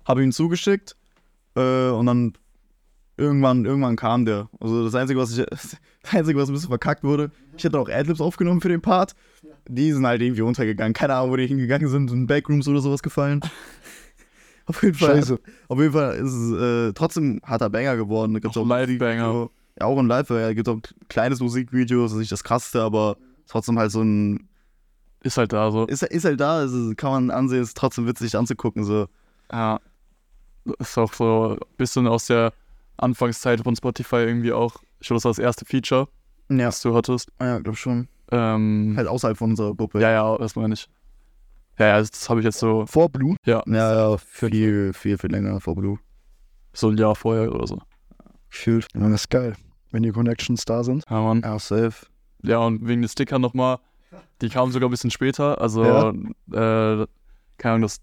habe 0.05 0.23
ihm 0.23 0.32
zugeschickt 0.32 0.97
äh, 1.57 1.89
und 1.89 2.07
dann 2.07 2.35
irgendwann, 3.16 3.65
irgendwann 3.65 3.97
kam 3.97 4.24
der. 4.24 4.48
Also 4.61 4.85
das 4.85 4.94
Einzige, 4.94 5.20
was 5.20 5.36
ich, 5.36 5.44
das 5.51 5.77
Einzige, 6.11 6.39
was 6.39 6.48
ein 6.48 6.55
bisschen 6.55 6.69
verkackt 6.69 7.05
wurde, 7.05 7.31
ich 7.57 7.65
hätte 7.65 7.78
auch 7.78 7.89
Adlibs 7.89 8.20
aufgenommen 8.20 8.61
für 8.61 8.69
den 8.69 8.81
Part. 8.81 9.15
Die 9.69 9.93
sind 9.93 10.07
halt 10.07 10.20
irgendwie 10.23 10.43
untergegangen. 10.43 10.94
Keine 10.94 11.15
Ahnung, 11.15 11.31
wo 11.31 11.36
die 11.36 11.47
hingegangen 11.47 11.89
sind, 11.89 12.11
in 12.11 12.27
Backrooms 12.27 12.66
oder 12.69 12.81
sowas 12.81 13.02
gefallen. 13.02 13.40
auf 14.66 14.82
jeden 14.82 14.97
Fall. 14.97 15.16
Scheiße. 15.16 15.39
Auf 15.69 15.78
jeden 15.78 15.93
Fall 15.93 16.16
ist 16.16 16.32
es 16.32 16.52
äh, 16.52 16.93
trotzdem 16.93 17.40
harter 17.44 17.70
Banger 17.70 17.97
geworden. 17.97 18.35
Da 18.35 18.40
gibt's 18.40 18.57
Auch 18.57 18.62
auch 18.62 18.70
ein 18.70 18.89
Live-Banger. 18.89 19.48
Ja, 19.78 19.86
auch 19.86 19.98
ein 19.98 20.07
Live, 20.07 20.31
ja, 20.31 20.52
gibt 20.52 20.69
auch 20.69 20.77
ein 20.77 20.82
kleines 21.09 21.40
Musikvideo, 21.40 22.02
das 22.02 22.12
ist 22.12 22.19
nicht 22.19 22.32
das 22.32 22.44
krasseste, 22.44 22.82
aber 22.82 23.16
trotzdem 23.47 23.78
halt 23.78 23.90
so 23.90 24.02
ein 24.02 24.49
Ist 25.22 25.36
halt 25.36 25.52
da 25.52 25.70
so. 25.70 25.86
ist, 25.86 26.02
ist 26.02 26.24
halt 26.24 26.40
da, 26.40 26.59
also 26.59 26.92
kann 26.97 27.10
man 27.12 27.30
ansehen, 27.30 27.62
ist 27.62 27.76
trotzdem 27.76 28.06
witzig 28.06 28.36
anzugucken. 28.36 28.84
So. 28.84 29.06
Ja. 29.52 29.80
Ist 30.78 30.97
auch 30.98 31.12
so 31.12 31.52
ein 31.60 31.76
bisschen 31.76 32.06
aus 32.06 32.26
der 32.26 32.52
Anfangszeit 32.97 33.60
von 33.62 33.74
Spotify 33.76 34.16
irgendwie 34.16 34.52
auch. 34.52 34.76
Ich 35.01 35.09
glaube, 35.09 35.16
das 35.18 35.24
war 35.24 35.30
das 35.30 35.38
erste 35.38 35.64
Feature, 35.64 36.09
Ja, 36.51 36.66
das 36.66 36.82
du 36.82 36.94
hattest. 36.94 37.30
ja 37.40 37.59
glaub 37.59 37.76
schon. 37.76 38.09
Ähm, 38.30 38.94
Halt 38.97 39.09
außerhalb 39.09 39.36
von 39.36 39.51
unserer 39.51 39.74
Gruppe. 39.74 40.01
ja, 40.01 40.10
ja, 40.10 40.38
das 40.38 40.55
meine 40.56 40.74
ich. 40.74 40.88
Ja, 41.78 41.86
ja, 41.86 41.98
das, 41.98 42.10
das 42.10 42.28
habe 42.28 42.40
ich 42.40 42.44
jetzt 42.44 42.59
so, 42.59 42.84
Vor 42.86 43.09
Blue. 43.09 43.36
ja, 43.47 43.62
ja, 43.66 44.10
ja 44.12 44.18
viel, 44.18 44.92
viel, 44.92 45.16
viel 45.18 45.30
länger 45.30 45.60
vor 45.60 45.74
Blue. 45.74 45.98
so 46.74 46.88
ein 46.90 46.97
Jahr 46.98 47.14
vorher 47.16 47.52
oder 47.55 47.66
so. 47.66 47.78
Gefühlt. 48.51 48.86
Ja, 48.94 49.01
das 49.09 49.22
ist 49.22 49.30
geil, 49.30 49.55
wenn 49.90 50.02
die 50.02 50.12
Connections 50.12 50.64
da 50.66 50.84
sind. 50.84 51.05
Ja, 51.09 51.20
Mann. 51.22 51.40
Ja, 51.42 51.59
safe. 51.59 52.06
Ja, 52.42 52.59
und 52.59 52.86
wegen 52.86 53.02
den 53.02 53.09
Stickern 53.09 53.40
nochmal, 53.40 53.78
die 54.43 54.49
kamen 54.49 54.73
sogar 54.73 54.89
ein 54.89 54.91
bisschen 54.91 55.11
später. 55.11 55.61
Also, 55.61 55.85
Ja. 55.85 56.09
äh, 56.11 57.07
keine 57.59 57.74
Ahnung, 57.74 57.82
das 57.82 58.01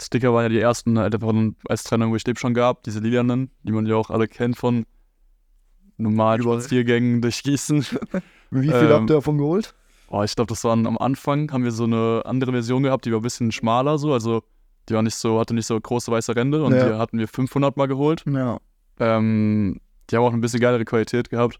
Sticker 0.00 0.32
waren 0.34 0.44
ja 0.44 0.48
die 0.50 0.60
ersten 0.60 0.98
halt 0.98 1.16
als 1.68 1.84
Trennung, 1.84 2.10
wo 2.12 2.16
ich 2.16 2.26
lebe 2.26 2.38
schon 2.38 2.54
gab, 2.54 2.82
diese 2.82 3.00
lilanen, 3.00 3.50
die 3.62 3.72
man 3.72 3.86
ja 3.86 3.96
auch 3.96 4.10
alle 4.10 4.28
kennt 4.28 4.56
von 4.56 4.84
normalen 5.96 6.40
Überall. 6.42 6.60
Spaziergängen 6.60 7.22
durch 7.22 7.42
Gießen. 7.42 7.86
Wie 8.50 8.62
viel 8.68 8.72
Ähm, 8.74 8.88
habt 8.90 9.10
ihr 9.10 9.14
davon 9.16 9.38
geholt? 9.38 9.74
Oh, 10.08 10.22
ich 10.22 10.34
glaube, 10.36 10.48
das 10.48 10.62
waren 10.64 10.86
am 10.86 10.98
Anfang, 10.98 11.50
haben 11.50 11.64
wir 11.64 11.72
so 11.72 11.84
eine 11.84 12.22
andere 12.26 12.52
Version 12.52 12.82
gehabt, 12.82 13.06
die 13.06 13.12
war 13.12 13.18
ein 13.18 13.22
bisschen 13.22 13.50
schmaler 13.50 13.98
so, 13.98 14.12
also 14.12 14.42
die 14.88 14.94
war 14.94 15.02
nicht 15.02 15.16
so, 15.16 15.40
hatte 15.40 15.52
nicht 15.54 15.66
so 15.66 15.80
große 15.80 16.12
weiße 16.12 16.36
Ränder 16.36 16.62
und 16.64 16.74
Ja. 16.74 16.88
die 16.88 16.94
hatten 16.94 17.18
wir 17.18 17.26
500 17.26 17.76
mal 17.76 17.86
geholt. 17.88 18.22
Ja. 18.26 18.58
Ähm, 19.00 19.80
die 20.08 20.16
haben 20.16 20.22
auch 20.24 20.32
ein 20.32 20.40
bisschen 20.40 20.60
geilere 20.60 20.84
Qualität 20.84 21.28
gehabt. 21.28 21.58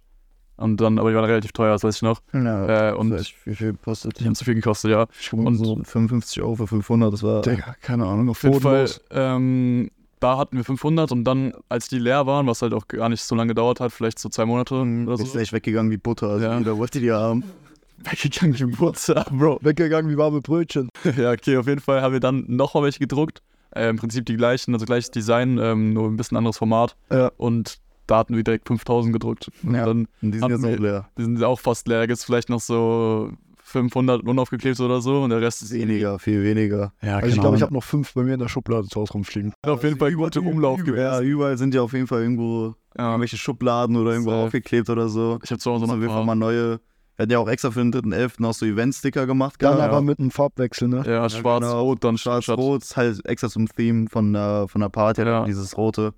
Und 0.57 0.81
dann, 0.81 0.99
aber 0.99 1.11
die 1.11 1.17
waren 1.17 1.25
relativ 1.27 1.53
teuer, 1.53 1.73
das 1.73 1.85
weiß 1.85 1.97
ich 1.97 2.03
noch. 2.03 2.21
ja. 2.33 2.91
Äh, 2.91 2.95
und 2.95 3.11
Weiß 3.13 3.21
ich, 3.23 3.37
wie 3.45 3.55
viel 3.55 3.75
kostet 3.75 4.19
die 4.21 4.25
haben 4.25 4.35
zu 4.35 4.45
viel 4.45 4.55
gekostet, 4.55 4.91
ja. 4.91 5.07
Und 5.33 5.57
so 5.57 5.77
55 5.83 6.41
Euro 6.43 6.57
für 6.57 6.67
500, 6.67 7.13
das 7.13 7.23
war. 7.23 7.43
Digga, 7.43 7.75
keine 7.83 8.07
Ahnung, 8.07 8.31
Auf 8.31 8.43
jeden 8.43 8.61
Fall, 8.61 8.89
ähm, 9.11 9.91
da 10.21 10.39
hatten 10.39 10.57
wir 10.57 10.65
500 10.65 11.13
und 11.13 11.25
dann, 11.25 11.53
als 11.69 11.89
die 11.89 11.99
leer 11.99 12.27
waren, 12.27 12.47
was 12.47 12.63
halt 12.63 12.73
auch 12.73 12.89
gar 12.89 13.11
nicht 13.11 13.23
so 13.23 13.35
lange 13.35 13.49
gedauert 13.49 13.81
hat, 13.81 13.93
vielleicht 13.93 14.19
so 14.19 14.29
zwei 14.31 14.47
Monate 14.47 14.75
oder 14.77 15.15
ist 15.23 15.33
so, 15.33 15.39
echt 15.39 15.53
weggegangen 15.53 15.91
wie 15.93 15.99
Butter. 15.99 16.29
Also 16.31 16.47
Ja. 16.47 16.59
jeder 16.59 16.79
wollte 16.79 17.01
die 17.01 17.13
haben. 17.13 17.45
weggegangen 17.99 18.55
wie 18.55 18.61
Geburtstag, 18.71 19.29
Bro. 19.31 19.59
Weggegangen 19.63 20.11
wie 20.11 20.17
warme 20.17 20.41
Brötchen. 20.41 20.89
ja, 21.17 21.33
okay, 21.33 21.59
auf 21.59 21.67
jeden 21.67 21.81
Fall 21.83 22.01
haben 22.01 22.13
wir 22.13 22.21
dann 22.21 22.45
nochmal 22.49 22.85
welche 22.85 22.99
gedruckt. 22.99 23.43
Äh, 23.75 23.91
Im 23.91 23.97
Prinzip 23.97 24.25
die 24.25 24.37
gleichen, 24.37 24.73
also 24.73 24.87
gleiches 24.87 25.11
Design, 25.11 25.59
ähm, 25.59 25.93
nur 25.93 26.09
ein 26.09 26.17
bisschen 26.17 26.39
anderes 26.39 26.57
Format. 26.57 26.97
Ja. 27.11 27.31
Und 27.37 27.79
da 28.07 28.19
hatten 28.19 28.37
wir 28.37 28.43
direkt 28.45 28.69
5000 28.69 29.13
gedruckt. 29.13 29.51
Und 29.63 29.75
Ja. 29.75 29.85
dann, 29.87 30.07
Und 30.23 30.33
die 30.33 30.39
sind 30.39 30.51
jetzt 30.51 30.65
auch 30.65 30.79
leer. 30.79 31.09
die 31.19 31.23
sind 31.25 31.43
auch 31.43 31.59
fast 31.61 31.89
leer. 31.89 31.99
Da 32.01 32.07
gibt 32.07 32.19
es 32.19 32.25
vielleicht 32.25 32.49
noch 32.49 32.61
so 32.61 33.31
500 33.63 34.23
unaufgeklebt 34.23 34.79
oder 34.81 35.01
so 35.01 35.23
und 35.23 35.31
der 35.31 35.41
Rest 35.41 35.63
ist 35.63 35.73
Weniger, 35.73 36.19
viel 36.21 36.43
weniger. 36.45 36.93
Ja, 37.03 37.17
Also 37.17 37.35
ich 37.35 37.41
glaube, 37.41 37.57
ich 37.57 37.63
habe 37.63 37.75
noch 37.75 37.83
fünf 37.83 38.15
bei 38.15 38.23
mir 38.23 38.35
in 38.35 38.39
der 38.41 38.49
Schublade 38.49 38.87
zu 38.87 39.01
Hause 39.01 39.13
rumfliegen. 39.15 39.53
auf 39.67 39.83
jeden 39.83 39.99
Fall 39.99 40.13
gute 40.13 40.41
Umlauf 40.41 40.79
Ja, 40.79 40.85
gewesen. 40.85 41.25
überall 41.25 41.59
sind 41.59 41.75
ja 41.75 41.83
auf 41.83 41.93
jeden 41.93 42.07
Fall 42.07 42.23
irgendwo 42.23 42.75
Ja, 42.97 43.09
irgendwelche 43.11 43.37
Schubladen 43.37 43.97
oder 43.97 44.13
irgendwo 44.13 44.31
Safe. 44.31 44.45
aufgeklebt 44.47 44.89
oder 44.89 45.09
so. 45.09 45.39
ich 45.43 45.51
habe 45.51 45.59
zu 45.59 45.71
Hause 45.73 45.81
So 45.81 45.87
noch 45.89 45.95
auf 45.97 46.01
jeden 46.01 46.13
Fall 46.15 46.25
mal 46.25 46.37
neue. 46.37 46.79
Wir 47.17 47.23
hatten 47.23 47.33
ja 47.33 47.39
auch 47.39 47.49
extra 47.49 47.71
für 47.71 47.81
den 47.81 47.91
3.11. 47.93 48.41
noch 48.43 48.53
so 48.55 48.67
Event-Sticker 48.67 49.27
gemacht. 49.27 49.55
Dann 49.59 49.81
aber 49.81 50.01
mit 50.03 50.19
einem 50.21 50.31
Farbwechsel, 50.31 50.87
ne? 50.89 51.03
Ja, 51.07 51.29
schwarz-rot, 51.29 52.05
dann 52.05 52.19
statt. 52.19 52.45
Schwarz-Rot, 52.45 52.85
halt 52.97 53.25
extra 53.27 53.49
zum 53.49 53.67
Theme 53.69 54.07
von, 54.11 54.33
der 54.35 54.67
von 54.69 54.81
der 54.83 54.91
Party, 54.91 55.23
Ja. 55.23 55.45
dieses 55.45 55.77
rote. 55.77 56.13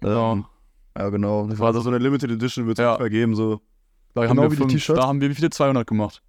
Genau. 0.00 0.32
Ähm, 0.34 0.44
ja, 0.98 1.08
genau. 1.10 1.46
Das 1.46 1.58
war 1.58 1.72
so- 1.74 1.88
eine 1.88 1.98
Limited 1.98 2.30
Edition, 2.30 2.66
wird 2.66 2.78
es 2.78 2.82
Ja. 2.82 2.92
nicht 2.92 3.00
mehr 3.00 3.10
geben. 3.10 3.34
So. 3.34 3.60
Da, 4.14 4.22
Genau 4.26 4.42
haben 4.44 4.50
wir 4.50 4.56
fünf, 4.58 4.72
T-Shirts? 4.72 5.00
da 5.00 5.06
haben 5.06 5.20
wir 5.20 5.28
wie 5.30 5.34
viele? 5.34 5.50
200 5.50 5.86
gemacht. 5.86 6.22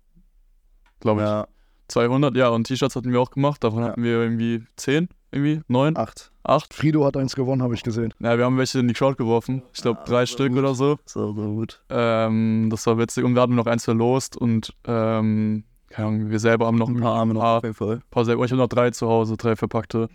Glaube 1.00 1.22
ich. 1.22 1.28
Ja, 1.28 1.48
200, 1.88 2.36
ja, 2.36 2.50
und 2.50 2.66
T-Shirts 2.66 2.96
hatten 2.96 3.12
wir 3.12 3.22
auch 3.22 3.32
gemacht. 3.32 3.64
Davon 3.64 3.84
Ja. 3.84 3.90
hatten 3.90 4.04
wir 4.04 4.12
irgendwie 4.22 4.64
10, 4.76 5.08
irgendwie 5.32 5.62
9, 5.68 5.96
acht. 5.96 6.32
8. 6.44 6.74
Frido 6.74 7.06
hat 7.06 7.16
eins 7.18 7.36
gewonnen, 7.36 7.62
habe 7.62 7.74
ich 7.76 7.84
gesehen. 7.84 8.14
Ja, 8.20 8.38
wir 8.38 8.46
haben 8.46 8.58
welche 8.58 8.80
in 8.80 8.88
die 8.88 8.94
Crowd 8.94 9.16
geworfen. 9.16 9.64
Ich 9.74 9.82
glaube, 9.82 10.00
Ah, 10.02 10.06
drei 10.06 10.26
Stück 10.26 10.50
gut. 10.50 10.60
oder 10.60 10.74
so. 10.76 10.98
So, 11.06 11.34
so 11.34 11.54
gut. 11.54 11.82
Ähm, 11.90 12.70
das 12.72 12.86
war 12.88 12.98
witzig. 12.98 13.24
Und 13.26 13.36
wir 13.36 13.42
hatten 13.42 13.56
noch 13.56 13.68
eins 13.68 13.84
verlost 13.86 14.36
und 14.38 14.74
ähm, 14.86 15.64
keine 15.90 16.08
Ahnung, 16.08 16.30
wir 16.30 16.40
selber 16.40 16.66
haben 16.68 16.78
noch 16.78 16.90
Ein 16.90 17.00
paar 17.00 17.16
Arme 17.16 17.34
noch 17.34 17.42
paar, 17.42 17.58
auf 17.58 17.64
jeden 17.64 17.76
Fall. 17.76 18.02
paar 18.12 18.26
selber. 18.26 18.44
Ich 18.46 18.52
habe 18.52 18.62
noch 18.62 18.68
drei 18.70 18.92
zu 18.92 19.08
Hause, 19.08 19.38
drei 19.38 19.56
verpackte. 19.56 20.08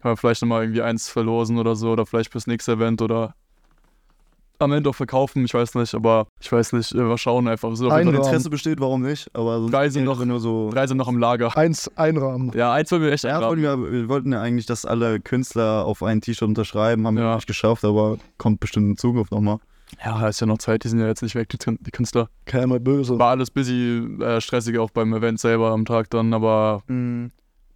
Kann 0.00 0.10
man 0.10 0.16
vielleicht 0.16 0.40
nochmal 0.42 0.62
irgendwie 0.62 0.82
eins 0.82 1.08
verlosen 1.10 1.58
oder 1.58 1.74
so 1.76 1.90
oder 1.90 2.06
vielleicht 2.06 2.32
fürs 2.32 2.46
nächste 2.46 2.72
Event 2.72 3.02
oder 3.02 3.34
am 4.60 4.72
Ende 4.72 4.90
auch 4.90 4.94
verkaufen. 4.94 5.44
Ich 5.44 5.54
weiß 5.54 5.74
nicht, 5.74 5.94
aber 5.94 6.26
ich 6.40 6.50
weiß 6.50 6.72
nicht. 6.72 6.94
Mal 6.94 7.16
schauen 7.18 7.48
einfach. 7.48 7.74
So, 7.76 7.88
Ein 7.90 8.06
Wenn 8.08 8.16
Raum. 8.16 8.24
Interesse 8.24 8.50
besteht, 8.50 8.80
warum 8.80 9.02
nicht? 9.02 9.28
Aber 9.34 9.60
so 9.60 9.68
Drei 9.68 9.88
sind 9.88 10.04
noch- 10.04 10.24
nur 10.24 10.40
so. 10.40 10.70
drei 10.70 10.86
sind 10.86 10.96
noch 10.96 11.08
im 11.08 11.18
Lager. 11.18 11.56
Eins 11.56 11.90
einrahmen. 11.96 12.50
Ja, 12.54 12.72
eins 12.72 12.90
wollen 12.92 13.02
wir 13.02 13.12
echt 13.12 13.24
Ja, 13.24 13.36
einrahmen. 13.38 13.62
wollten 13.62 13.82
wir, 13.82 13.92
wir 13.92 14.08
wollten 14.08 14.32
ja 14.32 14.40
eigentlich, 14.42 14.66
dass 14.66 14.84
alle 14.84 15.20
Künstler 15.20 15.84
auf 15.84 16.02
ein 16.02 16.20
T-Shirt 16.20 16.48
unterschreiben, 16.48 17.06
haben 17.06 17.16
wir 17.16 17.24
Ja. 17.24 17.34
nicht 17.36 17.46
geschafft, 17.46 17.84
aber 17.84 18.18
kommt 18.36 18.60
bestimmt 18.60 18.86
in 18.88 18.96
Zukunft 18.96 19.32
nochmal. 19.32 19.58
Ja, 20.04 20.28
ist 20.28 20.40
ja 20.40 20.46
noch 20.46 20.58
Zeit. 20.58 20.84
Die 20.84 20.88
sind 20.88 20.98
ja 21.00 21.06
jetzt 21.06 21.22
nicht 21.22 21.34
weg, 21.34 21.48
die, 21.48 21.56
Kün- 21.56 21.78
die 21.80 21.90
Künstler. 21.90 22.28
Käme 22.44 22.78
böse. 22.78 23.18
War 23.18 23.30
alles 23.30 23.50
busy, 23.50 24.06
äh, 24.20 24.38
stressig 24.40 24.78
auch 24.78 24.90
beim 24.90 25.14
Event 25.14 25.40
selber 25.40 25.70
am 25.70 25.86
Tag 25.86 26.10
dann, 26.10 26.34
aber 26.34 26.82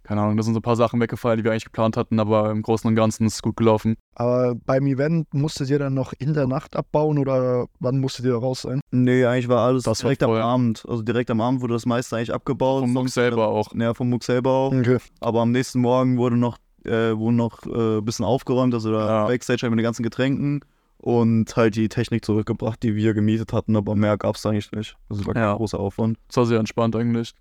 keine 0.03 0.21
Ahnung, 0.21 0.37
da 0.37 0.43
sind 0.43 0.53
so 0.53 0.59
ein 0.59 0.63
paar 0.63 0.75
Sachen 0.75 0.99
weggefallen, 0.99 1.37
die 1.37 1.43
wir 1.43 1.51
eigentlich 1.51 1.65
geplant 1.65 1.95
hatten, 1.97 2.19
aber 2.19 2.51
im 2.51 2.61
Großen 2.61 2.87
und 2.87 2.95
Ganzen 2.95 3.25
ist 3.25 3.35
es 3.35 3.41
gut 3.41 3.55
gelaufen. 3.57 3.95
Aber 4.15 4.53
beim 4.55 4.85
Event 4.85 5.33
musstet 5.33 5.69
ihr 5.69 5.79
dann 5.79 5.93
noch 5.93 6.13
in 6.19 6.33
der 6.33 6.45
Nacht 6.47 6.75
abbauen 6.75 7.17
oder 7.17 7.67
wann 7.79 7.99
musstet 7.99 8.25
ihr 8.25 8.31
da 8.33 8.37
raus 8.37 8.63
sein? 8.63 8.81
Nee, 8.91 9.25
eigentlich 9.25 9.47
war 9.47 9.65
alles 9.65 9.83
Das 9.83 10.03
war 10.03 10.09
direkt 10.09 10.23
am 10.23 10.29
vorher. 10.29 10.45
Abend. 10.45 10.83
Also 10.87 11.01
direkt 11.03 11.31
am 11.31 11.41
Abend 11.41 11.61
wurde 11.61 11.73
das 11.73 11.85
meiste 11.85 12.15
eigentlich 12.17 12.33
abgebaut. 12.33 12.81
Vom 12.81 12.93
Muck 12.93 13.09
selber 13.09 13.47
auch. 13.47 13.69
Ja, 13.75 13.93
vom 13.93 14.09
Muck 14.09 14.23
selber 14.23 14.51
auch. 14.51 14.73
Okay. 14.73 14.97
Aber 15.21 15.41
am 15.41 15.51
nächsten 15.51 15.79
Morgen 15.79 16.17
wurde 16.17 16.35
noch, 16.37 16.57
äh, 16.85 17.15
wurde 17.17 17.35
noch 17.35 17.65
äh, 17.65 17.97
ein 17.99 18.05
bisschen 18.05 18.25
aufgeräumt, 18.25 18.73
also 18.73 18.91
da 18.91 19.07
Ja. 19.07 19.27
Backstage 19.27 19.61
halt 19.63 19.71
mit 19.71 19.79
den 19.79 19.83
ganzen 19.85 20.03
Getränken 20.03 20.59
und 20.97 21.55
halt 21.55 21.75
die 21.75 21.89
Technik 21.89 22.23
zurückgebracht, 22.25 22.81
die 22.83 22.95
wir 22.95 23.13
gemietet 23.13 23.51
hatten, 23.53 23.75
aber 23.75 23.95
mehr 23.95 24.17
gab 24.17 24.35
es 24.35 24.45
eigentlich 24.45 24.71
nicht. 24.71 24.95
Also 25.09 25.25
war 25.25 25.33
kein 25.33 25.43
Ja. 25.43 25.55
großer 25.55 25.79
Aufwand. 25.79 26.17
Es 26.29 26.37
war 26.37 26.45
sehr 26.45 26.59
entspannt 26.59 26.95
eigentlich. 26.95 27.33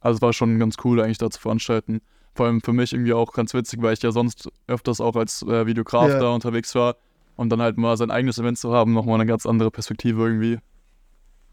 Also 0.00 0.16
es 0.16 0.22
war 0.22 0.32
schon 0.32 0.58
ganz 0.58 0.76
cool 0.84 1.00
eigentlich 1.00 1.18
da 1.18 1.30
zu 1.30 1.40
veranstalten. 1.40 2.00
Vor 2.34 2.46
allem 2.46 2.60
für 2.60 2.72
mich 2.72 2.92
irgendwie 2.92 3.12
auch 3.12 3.32
ganz 3.32 3.54
witzig, 3.54 3.82
weil 3.82 3.92
ich 3.94 4.02
ja 4.02 4.12
sonst 4.12 4.48
öfters 4.66 5.00
auch 5.00 5.16
als 5.16 5.42
äh, 5.42 5.66
Videograf 5.66 6.08
Ja. 6.08 6.20
da 6.20 6.30
unterwegs 6.30 6.74
war 6.74 6.96
und 7.36 7.50
dann 7.50 7.60
halt 7.60 7.76
mal 7.76 7.96
sein 7.96 8.10
eigenes 8.10 8.38
Event 8.38 8.58
zu 8.58 8.72
haben, 8.72 8.92
nochmal 8.92 9.16
eine 9.16 9.26
ganz 9.26 9.46
andere 9.46 9.70
Perspektive 9.70 10.22
irgendwie. 10.22 10.56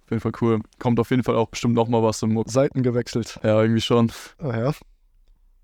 Auf 0.06 0.12
jeden 0.12 0.22
Fall 0.22 0.32
cool. 0.42 0.62
Kommt 0.80 1.00
auf 1.00 1.10
jeden 1.10 1.24
Fall 1.24 1.36
auch 1.36 1.50
bestimmt 1.50 1.74
nochmal 1.74 2.02
was 2.04 2.22
im 2.22 2.34
Muck. 2.34 2.50
Seiten 2.50 2.84
gewechselt. 2.84 3.40
Ja, 3.44 3.62
irgendwie 3.62 3.82
schon. 3.82 4.12
Ah 4.38 4.58
ja. 4.58 4.72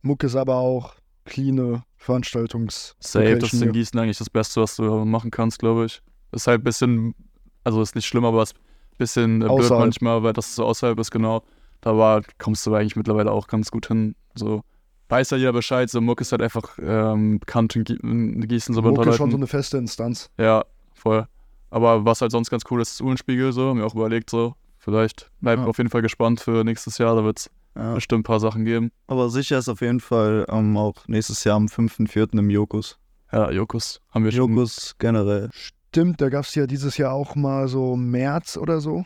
Muck 0.01 0.23
ist 0.23 0.35
aber 0.35 0.55
auch 0.55 0.95
cleane 1.25 1.83
Veranstaltungs. 1.95 2.95
Safe, 2.99 3.37
das 3.37 3.53
ist 3.53 3.61
in 3.61 3.71
Gießen 3.71 3.97
eigentlich 3.97 4.17
das 4.17 4.29
Beste, 4.29 4.61
was 4.61 4.75
du 4.75 4.83
machen 5.05 5.31
kannst, 5.31 5.59
glaube 5.59 5.85
ich. 5.85 6.01
Ist 6.33 6.47
halt 6.47 6.61
ein 6.61 6.63
bisschen, 6.65 7.15
also 7.63 7.81
ist 7.81 7.95
nicht 7.95 8.05
schlimm, 8.05 8.25
aber 8.25 8.41
es 8.41 8.51
ist 8.51 8.57
ein 8.57 8.97
bisschen 8.97 9.41
äh, 9.41 9.45
blöd 9.45 9.69
manchmal, 9.69 10.23
weil 10.23 10.33
das 10.33 10.55
so 10.55 10.65
außerhalb 10.65 10.99
ist, 10.99 11.11
genau. 11.11 11.43
Da 11.83 11.97
war, 11.97 12.21
kommst 12.37 12.65
du 12.65 12.73
eigentlich 12.73 12.95
mittlerweile 12.95 13.31
auch 13.31 13.47
ganz 13.47 13.69
gut 13.71 13.87
hin. 13.87 14.15
So 14.35 14.63
weiß 15.09 15.29
ja 15.31 15.37
jeder 15.37 15.53
Bescheid, 15.53 15.89
so 15.89 16.01
Muck 16.01 16.21
ist 16.21 16.31
halt 16.31 16.41
einfach 16.41 16.77
ähm, 16.81 17.39
bekannt 17.39 17.75
in, 17.75 17.83
Gie 17.83 17.99
in 18.01 18.41
Gießen, 18.47 18.73
so 18.73 18.81
Muck 18.81 19.05
ist 19.05 19.17
schon 19.17 19.29
so 19.31 19.37
eine 19.37 19.45
feste 19.47 19.77
Instanz. 19.77 20.31
Ja, 20.39 20.63
voll. 20.93 21.27
Aber 21.69 22.03
was 22.05 22.21
halt 22.21 22.31
sonst 22.31 22.49
ganz 22.49 22.63
cool 22.71 22.81
ist, 22.81 22.91
ist 22.93 23.01
Uhlenspiegel, 23.01 23.51
so, 23.51 23.69
haben 23.69 23.77
wir 23.79 23.85
auch 23.85 23.95
überlegt, 23.95 24.29
so. 24.29 24.55
Vielleicht 24.79 25.29
bleibt 25.39 25.61
Ja. 25.61 25.67
auf 25.67 25.77
jeden 25.77 25.89
Fall 25.89 26.01
gespannt 26.01 26.39
für 26.39 26.63
nächstes 26.63 26.97
Jahr, 26.97 27.15
da 27.15 27.23
wird 27.23 27.39
es 27.39 27.49
Ja. 27.75 27.93
bestimmt 27.93 28.21
ein 28.21 28.23
paar 28.23 28.39
Sachen 28.39 28.65
geben. 28.65 28.91
Aber 29.07 29.29
sicher 29.29 29.57
ist 29.59 29.69
auf 29.69 29.81
jeden 29.81 29.99
Fall 29.99 30.45
ähm, 30.49 30.77
auch 30.77 30.95
nächstes 31.07 31.43
Jahr 31.43 31.57
am 31.57 31.67
5.4. 31.67 32.39
im 32.39 32.49
Jokus. 32.49 32.97
Ja, 33.31 33.51
Jokus 33.51 33.99
haben 34.11 34.23
wir 34.25 34.31
schon. 34.31 34.51
Jokus 34.51 34.95
generell. 34.99 35.49
Stimmt, 35.53 36.21
da 36.21 36.29
gab 36.29 36.45
es 36.45 36.55
ja 36.55 36.65
dieses 36.65 36.97
Jahr 36.97 37.13
auch 37.13 37.35
mal 37.35 37.67
so 37.67 37.95
März 37.95 38.57
oder 38.57 38.79
so. 38.81 39.05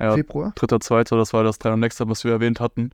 Ja, 0.00 0.14
Februar. 0.14 0.52
dritter, 0.54 0.80
zweiter, 0.80 1.16
das 1.16 1.32
war 1.32 1.44
das 1.44 1.58
3 1.58 1.74
und 1.74 1.80
Next, 1.80 2.00
was 2.00 2.24
wir 2.24 2.32
erwähnt 2.32 2.58
hatten, 2.58 2.90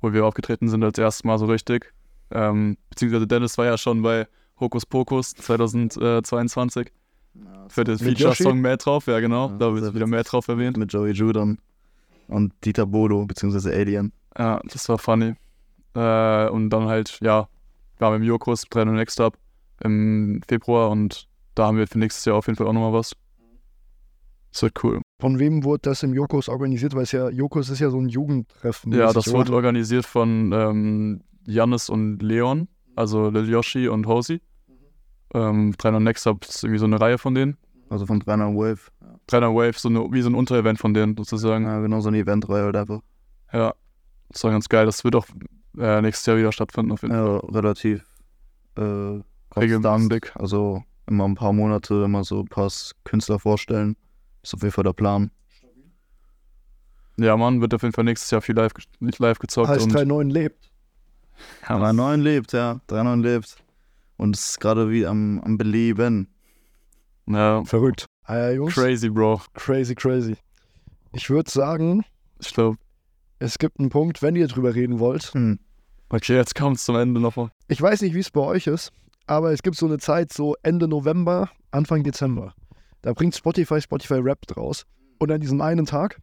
wo 0.00 0.12
wir 0.12 0.26
aufgetreten 0.26 0.68
sind 0.68 0.84
als 0.84 0.98
erstes 0.98 1.24
Mal 1.24 1.38
so 1.38 1.46
richtig. 1.46 1.92
Ähm, 2.30 2.76
beziehungsweise 2.90 3.26
Dennis 3.26 3.56
war 3.56 3.64
ja 3.64 3.78
schon 3.78 4.02
bei 4.02 4.26
Hokus 4.60 4.86
Pokus 4.86 5.34
2022 5.34 6.92
für 7.68 7.84
den 7.84 7.98
Feature-Song 7.98 8.60
mehr 8.60 8.76
drauf, 8.76 9.06
ja 9.06 9.20
genau, 9.20 9.48
Ja, 9.50 9.56
da 9.58 9.74
wird 9.74 9.94
wieder 9.94 10.06
mehr 10.06 10.22
drauf 10.22 10.48
erwähnt. 10.48 10.76
Mit 10.76 10.92
Joey 10.92 11.12
Judon 11.12 11.58
und 12.28 12.52
Dieter 12.64 12.86
Bodo, 12.86 13.24
beziehungsweise 13.26 13.72
Alien. 13.72 14.12
Ja, 14.38 14.60
das 14.64 14.88
war 14.88 14.98
funny. 14.98 15.34
Äh, 15.94 16.48
und 16.48 16.70
dann 16.70 16.86
halt, 16.86 17.18
ja, 17.20 17.48
wir 17.98 18.06
haben 18.06 18.16
im 18.16 18.22
Jokus 18.22 18.62
3 18.70 18.82
und 18.82 18.94
Next 18.94 19.20
Up 19.20 19.36
im 19.82 20.40
Februar 20.46 20.90
und 20.90 21.28
da 21.54 21.66
haben 21.66 21.78
wir 21.78 21.86
für 21.86 21.98
nächstes 21.98 22.24
Jahr 22.24 22.36
auf 22.36 22.46
jeden 22.46 22.56
Fall 22.56 22.66
auch 22.66 22.72
nochmal 22.72 22.92
was. 22.92 23.14
Das 24.54 24.62
wird 24.62 24.84
cool. 24.84 25.02
Von 25.20 25.40
wem 25.40 25.64
wurde 25.64 25.80
das 25.82 26.04
im 26.04 26.14
Jokos 26.14 26.48
organisiert? 26.48 26.94
Weil 26.94 27.02
es 27.02 27.12
ja, 27.12 27.28
Jokos 27.28 27.70
ist 27.70 27.80
ja 27.80 27.90
so 27.90 27.98
ein 27.98 28.08
Jugendtreffen. 28.08 28.92
Ja, 28.92 29.12
das 29.12 29.26
oder? 29.26 29.38
wurde 29.38 29.52
organisiert 29.52 30.06
von 30.06 30.52
ähm, 30.52 31.22
Jannis 31.44 31.88
und 31.88 32.22
Leon, 32.22 32.68
also 32.94 33.30
Lil 33.30 33.48
Yoshi 33.50 33.88
und 33.88 34.06
Hosi. 34.06 34.40
Ähm, 35.34 35.74
300 35.76 36.00
Next 36.00 36.26
Up 36.28 36.44
ist 36.44 36.62
irgendwie 36.62 36.78
so 36.78 36.84
eine 36.84 37.00
Reihe 37.00 37.18
von 37.18 37.34
denen. 37.34 37.56
Also 37.90 38.06
von 38.06 38.20
300 38.20 38.54
Wave. 38.54 38.92
300 39.26 39.50
Wave, 39.52 39.72
so 39.76 39.88
eine, 39.88 40.12
wie 40.12 40.22
so 40.22 40.30
ein 40.30 40.36
Unterevent 40.36 40.78
von 40.78 40.94
denen 40.94 41.16
sozusagen. 41.16 41.64
Ja, 41.64 41.80
genau 41.80 41.98
so 41.98 42.08
eine 42.08 42.18
Eventreihe 42.18 42.62
halt 42.62 42.76
einfach. 42.76 43.00
Ja, 43.52 43.74
das 44.28 44.44
war 44.44 44.52
ganz 44.52 44.68
geil. 44.68 44.86
Das 44.86 45.02
wird 45.02 45.16
auch 45.16 45.26
äh, 45.76 46.00
nächstes 46.00 46.26
Jahr 46.26 46.36
wieder 46.36 46.52
stattfinden 46.52 46.92
auf 46.92 47.02
jeden 47.02 47.14
Fall. 47.14 47.40
Ja, 47.42 47.50
relativ 47.50 48.04
äh, 48.76 48.80
Regelmäßig. 49.56 49.82
konstant. 49.82 50.36
Also 50.36 50.84
immer 51.08 51.24
ein 51.24 51.34
paar 51.34 51.52
Monate 51.52 52.04
immer 52.04 52.22
so 52.22 52.40
ein 52.40 52.46
paar 52.46 52.70
Künstler 53.02 53.40
vorstellen. 53.40 53.96
Ist 54.44 54.54
auf 54.54 54.60
jeden 54.62 54.72
Fall 54.72 54.84
der 54.84 54.92
Plan. 54.92 55.30
Ja, 57.16 57.36
Mann, 57.36 57.60
wird 57.60 57.72
auf 57.72 57.82
jeden 57.82 57.94
Fall 57.94 58.04
nächstes 58.04 58.30
Jahr 58.30 58.42
viel 58.42 58.54
live, 58.54 58.72
nicht 59.00 59.18
live 59.18 59.38
gezockt. 59.38 59.68
Heißt 59.68 59.84
und 59.86 59.94
3.9 59.94 60.30
lebt. 60.30 60.70
ja, 61.68 61.76
3-9 61.78 62.16
lebt, 62.16 62.52
ja. 62.52 62.80
3-9 62.88 63.22
lebt. 63.22 63.56
Und 64.18 64.36
es 64.36 64.50
ist 64.50 64.60
gerade 64.60 64.90
wie 64.90 65.06
am, 65.06 65.40
am 65.40 65.56
Beleben. 65.56 66.28
ja, 67.26 67.64
Verrückt. 67.64 68.06
Ah 68.24 68.36
ja, 68.36 68.50
Jungs. 68.50 68.74
crazy, 68.74 69.08
Bro. 69.08 69.40
Crazy, 69.54 69.94
crazy. 69.94 70.36
Ich 71.12 71.30
würde 71.30 71.50
sagen, 71.50 72.04
Ich 72.40 72.52
glaube, 72.52 72.76
es 73.38 73.58
gibt 73.58 73.78
einen 73.78 73.88
Punkt, 73.90 74.20
wenn 74.20 74.36
ihr 74.36 74.46
drüber 74.48 74.74
reden 74.74 74.98
wollt. 74.98 75.32
Hm. 75.34 75.58
okay, 76.10 76.34
jetzt 76.34 76.54
kommt 76.54 76.76
es 76.76 76.84
zum 76.84 76.96
Ende 76.96 77.20
nochmal. 77.20 77.50
Ich 77.68 77.80
weiß 77.80 78.02
nicht, 78.02 78.14
wie 78.14 78.20
es 78.20 78.30
bei 78.30 78.40
euch 78.40 78.66
ist, 78.66 78.92
aber 79.26 79.52
es 79.52 79.62
gibt 79.62 79.76
so 79.76 79.86
eine 79.86 79.98
Zeit, 79.98 80.32
so 80.32 80.54
Ende 80.62 80.86
November, 80.88 81.50
Anfang 81.70 82.02
Dezember. 82.02 82.54
Da 83.04 83.12
bringt 83.12 83.36
Spotify 83.36 83.82
Spotify 83.82 84.14
Rap 84.14 84.38
raus. 84.56 84.86
Und 85.18 85.30
an 85.30 85.38
diesem 85.38 85.60
einen 85.60 85.84
Tag 85.84 86.22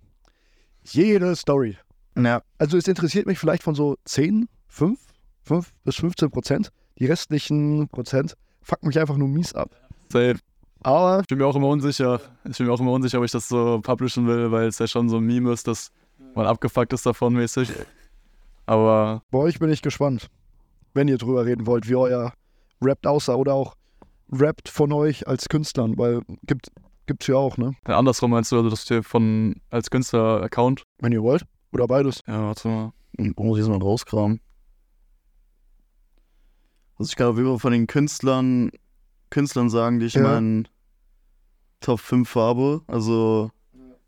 jede 0.84 1.36
Story. 1.36 1.78
Ja, 2.18 2.42
Also 2.58 2.76
es 2.76 2.88
interessiert 2.88 3.28
mich 3.28 3.38
vielleicht 3.38 3.62
von 3.62 3.76
so 3.76 3.98
10, 4.06 4.50
5, 4.68 5.00
5 5.44 5.74
bis 5.84 5.96
15 5.98 6.32
Prozent. 6.32 6.72
Die 6.98 7.06
restlichen 7.06 7.88
Prozent 7.88 8.36
fucken 8.64 8.88
mich 8.88 9.00
einfach 9.00 9.16
nur 9.16 9.28
mies 9.28 9.54
ab. 9.54 9.70
Safe. 10.12 10.40
Aber 10.82 11.20
Ich 11.22 11.28
bin 11.28 11.38
mir 11.38 11.46
auch 11.46 11.56
immer 11.56 11.68
unsicher. 11.68 12.20
Ich 12.50 12.58
bin 12.58 12.66
mir 12.66 12.74
auch 12.74 12.80
immer 12.80 12.94
unsicher, 12.94 13.20
ob 13.20 13.26
ich 13.26 13.32
das 13.32 13.48
so 13.48 13.80
publishen 13.82 14.26
will, 14.26 14.52
weil 14.52 14.68
es 14.68 14.80
ja 14.80 14.88
schon 14.88 15.08
so 15.08 15.18
ein 15.18 15.24
Meme 15.24 15.54
ist, 15.54 15.68
dass 15.68 15.92
man 16.34 16.48
abgefuckt 16.48 16.94
ist 16.94 17.06
davon 17.06 17.34
mäßig. 17.34 17.72
Aber 18.66 19.22
bei 19.30 19.38
euch 19.38 19.60
bin 19.60 19.70
ich 19.70 19.84
gespannt, 19.84 20.30
wenn 20.96 21.08
ihr 21.08 21.20
drüber 21.20 21.46
reden 21.46 21.68
wollt, 21.68 21.88
wie 21.88 21.96
euer 21.96 22.34
Rap 22.82 23.06
aussah 23.06 23.36
oder 23.36 23.54
auch 23.54 23.76
rappt 24.32 24.70
von 24.70 24.92
euch 24.94 25.28
als 25.28 25.50
Künstlern, 25.50 25.98
weil 25.98 26.22
gibt 26.44 26.70
gibt's 27.08 27.28
ja 27.28 27.36
auch, 27.36 27.58
ne? 27.58 27.74
andersrum 27.86 28.32
meinst 28.32 28.52
du, 28.52 28.58
also 28.58 28.70
dass 28.70 28.86
du 28.86 29.04
von 29.04 29.56
als 29.70 29.90
Künstler-Account. 29.90 30.84
Wenn 31.00 31.12
ihr 31.12 31.22
wollt. 31.24 31.46
Oder 31.74 31.88
beides. 31.88 32.22
Ja, 32.28 32.44
warte 32.48 32.68
mal. 32.68 32.92
muss 33.18 33.58
ich 33.58 33.66
jetzt 33.66 33.70
mal 33.70 33.82
rauskramen. 33.82 34.40
Also 36.98 37.10
ich 37.10 37.16
kann 37.16 37.28
auf 37.28 37.38
jeden 37.38 37.50
Fall 37.50 37.60
von 37.60 37.72
den 37.72 37.88
Künstlern, 37.88 38.72
Künstlern 39.30 39.70
sagen, 39.70 40.00
die 40.00 40.06
ich 40.06 40.14
Ja. 40.14 40.22
in 40.22 40.28
meinen 40.28 40.68
Top 41.80 42.00
5 42.00 42.34
habe. 42.36 42.82
Also 42.88 43.52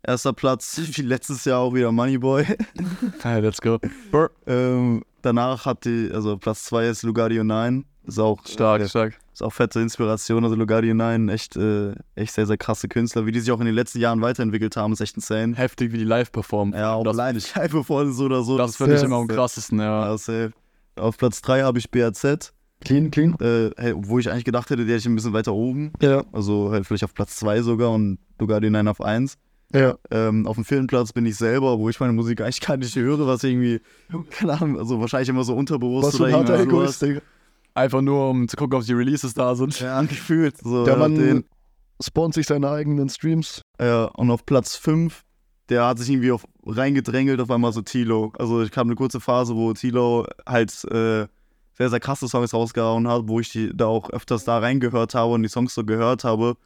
Erster 0.06 0.32
Platz, 0.32 0.78
wie 0.96 1.02
letztes 1.02 1.44
Jahr 1.44 1.60
auch 1.60 1.74
wieder 1.74 1.90
Moneyboy. 1.92 2.44
Hey, 3.22 3.40
let's 3.40 3.60
go. 3.60 3.78
ähm, 4.46 5.02
danach 5.22 5.64
hat 5.66 5.84
die, 5.86 6.10
also 6.12 6.36
Platz 6.36 6.64
2 6.66 6.88
ist 6.88 7.02
Lugardio 7.02 7.42
9. 7.42 7.84
Ist 8.04 8.18
auch 8.18 8.46
Stark, 8.46 8.82
äh, 8.82 8.88
stark. 8.88 9.18
Ist 9.34 9.42
auch 9.42 9.52
fette 9.52 9.80
Inspiration. 9.80 10.44
Also 10.44 10.54
Lugardio 10.56 10.94
9, 10.94 11.28
echt, 11.28 11.56
äh, 11.56 11.92
echt 12.14 12.32
sehr, 12.34 12.46
sehr 12.46 12.56
krasse 12.56 12.86
Künstler. 12.86 13.26
Wie 13.26 13.32
die 13.32 13.40
sich 13.40 13.50
auch 13.50 13.58
in 13.58 13.66
den 13.66 13.74
letzten 13.74 13.98
Jahren 13.98 14.22
weiterentwickelt 14.22 14.76
haben, 14.76 14.92
ist 14.92 15.00
echt 15.00 15.16
insane. 15.16 15.56
Heftig, 15.56 15.92
wie 15.92 15.98
die 15.98 16.04
live 16.04 16.30
performen. 16.30 16.72
Ja, 16.72 16.94
auch 16.94 17.02
das, 17.02 17.18
alleine 17.18 17.40
live 17.56 17.72
bevor 17.72 18.06
so 18.12 18.26
oder 18.26 18.42
so. 18.44 18.56
das 18.56 18.76
finde 18.76 18.94
ich 18.94 19.02
immer 19.02 19.16
am 19.16 19.26
krassesten, 19.26 19.80
ja. 19.80 20.06
Ja, 20.08 20.16
safe. 20.16 20.52
Auf 20.94 21.18
Platz 21.18 21.42
3 21.42 21.62
habe 21.62 21.80
ich 21.80 21.90
BAZ, 21.90 22.52
Clean, 22.84 23.10
clean. 23.10 23.34
äh, 23.40 23.70
hey, 23.76 23.94
wo 23.96 24.20
ich 24.20 24.30
eigentlich 24.30 24.44
gedacht 24.44 24.70
hätte, 24.70 24.86
der 24.86 24.96
ist 24.98 25.06
ein 25.06 25.16
bisschen 25.16 25.32
weiter 25.32 25.52
oben. 25.52 25.92
Ja, 26.00 26.22
Also 26.30 26.70
halt 26.70 26.86
vielleicht 26.86 27.02
auf 27.02 27.14
Platz 27.14 27.34
2 27.36 27.62
sogar 27.62 27.90
und 27.90 28.18
Lugardio 28.38 28.70
9 28.70 28.86
auf 28.86 29.00
1. 29.00 29.34
ja. 29.74 29.96
Ähm, 30.12 30.46
auf 30.46 30.54
dem 30.54 30.64
vierten 30.64 30.86
Platz 30.86 31.12
bin 31.12 31.26
ich 31.26 31.34
selber, 31.34 31.76
wo 31.80 31.88
ich 31.88 31.98
meine 31.98 32.12
Musik 32.12 32.40
eigentlich 32.40 32.60
gar 32.60 32.76
nicht 32.76 32.94
höre, 32.94 33.26
was 33.26 33.42
irgendwie, 33.42 33.80
keine 34.30 34.52
Ahnung, 34.52 34.78
also 34.78 35.00
wahrscheinlich 35.00 35.28
immer 35.28 35.42
so 35.42 35.56
unterbewusst 35.56 36.06
Was 36.06 36.20
oder 36.20 36.30
harter 36.30 36.64
Einfach 37.74 38.00
nur, 38.02 38.30
um 38.30 38.46
zu 38.48 38.56
gucken, 38.56 38.78
ob 38.78 38.84
die 38.84 38.92
Releases 38.92 39.34
da 39.34 39.54
sind. 39.56 39.78
Ja, 39.80 40.00
gefühlt. 40.02 40.56
So, 40.58 40.84
Der 40.84 40.94
ja, 40.94 40.98
Mann 40.98 41.14
den, 41.16 41.44
spawnt 42.00 42.34
sich 42.34 42.46
seine 42.46 42.70
eigenen 42.70 43.08
Streams. 43.08 43.62
ja, 43.80 44.04
und 44.04 44.30
auf 44.30 44.46
Platz 44.46 44.76
5, 44.76 45.24
der 45.68 45.86
hat 45.86 45.98
sich 45.98 46.10
irgendwie 46.10 46.30
auf, 46.32 46.44
reingedrängelt, 46.64 47.40
auf 47.40 47.50
einmal 47.50 47.72
so 47.72 47.82
Tilo. 47.82 48.32
Also 48.38 48.62
ich 48.62 48.70
kam 48.70 48.86
eine 48.88 48.94
kurze 48.96 49.18
Phase, 49.20 49.56
wo 49.56 49.72
Tilo 49.72 50.24
halt 50.46 50.70
äh, 50.84 51.26
sehr, 51.76 51.90
sehr 51.90 52.00
krasse 52.00 52.28
Songs 52.28 52.54
rausgehauen 52.54 53.08
hat, 53.08 53.22
wo 53.26 53.40
ich 53.40 53.50
die 53.50 53.70
da 53.74 53.86
auch 53.86 54.08
öfters 54.10 54.44
da 54.44 54.58
reingehört 54.58 55.14
habe 55.14 55.32
und 55.32 55.42
die 55.42 55.48
Songs 55.48 55.74
so 55.74 55.84
gehört 55.84 56.22
habe. 56.22 56.56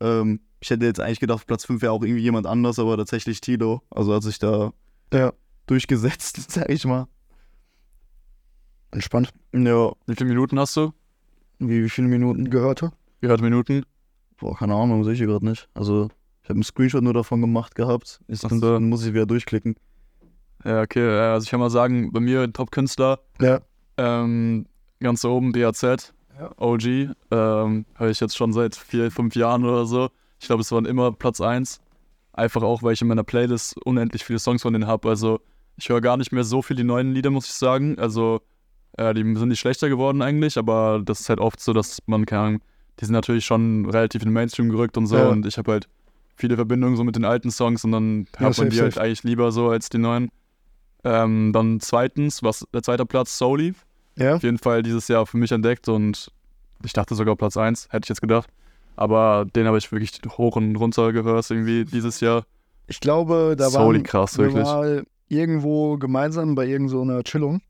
Ähm, 0.00 0.40
ich 0.60 0.70
hätte 0.70 0.86
jetzt 0.86 1.00
eigentlich 1.00 1.18
gedacht, 1.18 1.46
Platz 1.48 1.64
5 1.64 1.82
wäre 1.82 1.90
auch 1.90 2.02
irgendwie 2.04 2.22
jemand 2.22 2.46
anders, 2.46 2.78
aber 2.78 2.96
tatsächlich 2.96 3.40
Tilo. 3.40 3.82
Also 3.90 4.14
hat 4.14 4.22
sich 4.22 4.38
da 4.38 4.72
Ja. 5.12 5.32
durchgesetzt, 5.66 6.38
sag 6.52 6.68
ich 6.70 6.84
mal. 6.84 7.08
Entspannt. 8.92 9.30
Ja, 9.54 9.92
Wie 10.06 10.14
viele 10.14 10.28
Minuten 10.28 10.58
hast 10.58 10.76
du? 10.76 10.92
wie, 11.58 11.84
wie 11.84 11.88
viele 11.90 12.08
Minuten? 12.08 12.50
Gehörte. 12.50 12.92
Gehört 13.20 13.40
Minuten? 13.40 13.84
Boah, 14.38 14.56
keine 14.56 14.74
Ahnung, 14.74 15.04
sehe 15.04 15.12
ich 15.12 15.18
hier 15.20 15.28
gerade 15.28 15.44
nicht. 15.46 15.68
Also, 15.74 16.08
ich 16.42 16.48
habe 16.48 16.54
einen 16.56 16.64
Screenshot 16.64 17.02
nur 17.04 17.14
davon 17.14 17.40
gemacht 17.40 17.74
gehabt. 17.76 18.20
Jetzt 18.26 18.44
Ach 18.44 18.50
so. 18.50 18.58
dann 18.60 18.88
muss 18.88 19.04
ich 19.06 19.14
wieder 19.14 19.26
durchklicken. 19.26 19.76
Ja, 20.64 20.82
okay. 20.82 21.08
Also 21.08 21.44
ich 21.44 21.50
kann 21.50 21.60
mal 21.60 21.70
sagen, 21.70 22.12
bei 22.12 22.20
mir 22.20 22.52
Top-Künstler, 22.52 23.20
Ja. 23.40 23.60
ähm, 23.96 24.66
ganz 25.00 25.24
oben 25.24 25.52
BAZ, 25.52 25.82
Ja. 26.38 26.50
OG, 26.56 26.84
ähm, 27.30 27.84
höre 27.94 28.10
ich 28.10 28.18
jetzt 28.20 28.36
schon 28.36 28.52
seit 28.52 28.74
vier, 28.74 29.10
fünf 29.12 29.36
Jahren 29.36 29.64
oder 29.64 29.86
so. 29.86 30.10
Ich 30.40 30.46
glaube, 30.46 30.62
es 30.62 30.72
waren 30.72 30.84
immer 30.86 31.12
Platz 31.12 31.40
1. 31.40 31.80
Einfach 32.32 32.62
auch, 32.62 32.82
weil 32.82 32.94
ich 32.94 33.02
in 33.02 33.08
meiner 33.08 33.22
Playlist 33.24 33.76
unendlich 33.86 34.24
viele 34.24 34.38
Songs 34.40 34.62
von 34.62 34.72
denen 34.72 34.86
habe. 34.88 35.08
Also 35.08 35.40
ich 35.76 35.88
höre 35.88 36.00
gar 36.00 36.16
nicht 36.16 36.32
mehr 36.32 36.44
so 36.44 36.62
viel 36.62 36.76
die 36.76 36.84
neuen 36.84 37.12
Lieder, 37.12 37.30
muss 37.30 37.46
ich 37.46 37.52
sagen. 37.52 37.98
Also 37.98 38.40
äh, 38.96 39.14
die 39.14 39.22
sind 39.22 39.48
nicht 39.48 39.60
schlechter 39.60 39.88
geworden 39.88 40.22
eigentlich, 40.22 40.58
aber 40.58 41.02
das 41.04 41.20
ist 41.20 41.28
halt 41.28 41.40
oft 41.40 41.60
so, 41.60 41.72
dass 41.72 41.98
man, 42.06 42.24
Ahnung, 42.26 42.60
die 43.00 43.04
sind 43.04 43.14
natürlich 43.14 43.44
schon 43.44 43.86
relativ 43.86 44.22
in 44.22 44.28
den 44.28 44.34
Mainstream 44.34 44.68
gerückt 44.68 44.96
und 44.96 45.06
so. 45.06 45.16
Ja. 45.16 45.28
Und 45.28 45.46
ich 45.46 45.58
habe 45.58 45.72
halt 45.72 45.88
viele 46.36 46.56
Verbindungen 46.56 46.96
so 46.96 47.04
mit 47.04 47.16
den 47.16 47.24
alten 47.24 47.50
Songs 47.50 47.84
und 47.84 47.92
dann 47.92 48.26
Ja, 48.34 48.40
hört 48.40 48.58
man 48.58 48.70
die 48.70 48.80
halt 48.80 48.98
eigentlich 48.98 49.22
lieber 49.22 49.52
so 49.52 49.70
als 49.70 49.88
die 49.88 49.98
neuen. 49.98 50.30
Ähm, 51.04 51.52
dann 51.52 51.80
zweitens, 51.80 52.42
was 52.42 52.64
der 52.72 52.82
zweite 52.82 53.06
Platz, 53.06 53.36
Soli. 53.36 53.74
Ja. 54.16 54.36
Auf 54.36 54.42
jeden 54.42 54.58
Fall 54.58 54.82
dieses 54.82 55.08
Jahr 55.08 55.26
für 55.26 55.38
mich 55.38 55.52
entdeckt 55.52 55.88
und 55.88 56.30
ich 56.84 56.92
dachte 56.92 57.14
sogar 57.14 57.34
Platz 57.36 57.56
1, 57.56 57.88
hätte 57.90 58.04
ich 58.04 58.08
jetzt 58.10 58.20
gedacht. 58.20 58.48
Aber 58.94 59.46
den 59.56 59.66
habe 59.66 59.78
ich 59.78 59.90
wirklich 59.90 60.20
hoch 60.36 60.56
und 60.56 60.76
runter 60.76 61.12
gehört 61.12 61.50
irgendwie 61.50 61.86
dieses 61.86 62.20
Jahr. 62.20 62.44
Ich 62.88 63.00
glaube, 63.00 63.54
da 63.56 63.70
Soli 63.70 63.98
waren 63.98 64.02
krass, 64.02 64.38
wir 64.38 64.50
mal 64.50 65.04
irgendwo 65.28 65.96
gemeinsam 65.96 66.54
bei 66.54 66.66
irgendeiner 66.66 67.16
so 67.16 67.22
Chillung 67.22 67.62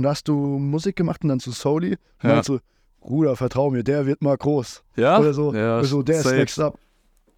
und 0.00 0.04
da 0.04 0.10
hast 0.10 0.26
du 0.28 0.34
Musik 0.34 0.96
gemacht 0.96 1.22
und 1.22 1.28
dann 1.28 1.40
zu 1.40 1.50
Soli 1.50 1.96
und 2.22 2.28
Ja. 2.30 2.42
so, 2.42 2.58
Bruder, 3.00 3.36
vertrau 3.36 3.70
mir, 3.70 3.82
der 3.84 4.06
wird 4.06 4.22
mal 4.22 4.36
groß. 4.36 4.82
Ja? 4.96 5.18
Oder 5.18 5.34
so, 5.34 5.54
Ja, 5.54 5.78
oder 5.78 5.84
so 5.84 6.02
der 6.02 6.16
ist 6.16 6.22
safe. 6.24 6.36
next 6.36 6.58
up. 6.58 6.78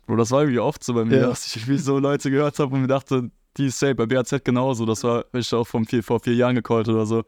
Bro, 0.07 0.17
das 0.17 0.31
war 0.31 0.41
irgendwie 0.43 0.59
oft 0.61 0.83
so 0.83 0.95
bei 0.95 1.05
mir, 1.05 1.19
Ja. 1.19 1.27
dass 1.29 1.47
ich 1.47 1.57
irgendwie 1.57 1.79
so 1.79 1.99
Leute 1.99 2.31
gehört 2.31 2.59
habe 2.59 2.75
und 2.75 2.83
mir 2.83 2.87
dachte, 2.89 3.31
die 3.57 3.67
ist 3.67 3.79
safe. 3.79 3.95
Bei 3.95 4.07
BAZ 4.07 4.43
genauso. 4.45 4.87
Das 4.87 5.05
war 5.05 5.25
ich 5.33 5.53
auch 5.55 5.67
von 5.67 5.85
vier, 5.85 6.03
vor 6.03 6.21
vier 6.21 6.35
Jahren 6.35 6.55
gecallt 6.55 6.89
oder 6.89 7.05
so. 7.07 7.23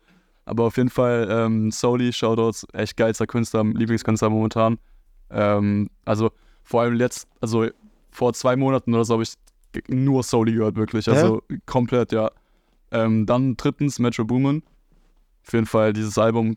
Aber 0.47 0.65
auf 0.65 0.77
jeden 0.77 0.91
Fall, 0.91 1.29
ähm, 1.31 1.71
Soli, 1.71 2.13
Shoutouts, 2.13 2.67
echt 2.73 2.97
geilster 2.97 3.27
Künstler, 3.27 3.65
Lieblingskünstler 3.65 4.31
momentan. 4.31 4.79
Ähm, 5.31 5.89
also 6.05 6.31
vor 6.63 6.83
allem 6.83 6.95
letzt, 6.95 7.29
also 7.41 7.67
vor 8.11 8.33
zwei 8.35 8.57
Monaten 8.57 8.95
oder 8.95 9.05
so 9.05 9.15
habe 9.15 9.23
ich 9.25 9.35
nur 9.89 10.23
Soli 10.23 10.53
gehört, 10.53 10.77
wirklich. 10.77 11.09
Also 11.09 11.43
komplett, 11.67 12.13
ja. 12.13 12.31
Ähm, 12.91 13.27
dann 13.27 13.57
drittens 13.57 13.99
Metro 13.99 14.25
Boomin. 14.25 14.63
Auf 15.47 15.53
jeden 15.53 15.67
Fall 15.67 15.93
dieses 15.93 16.19
Album 16.19 16.57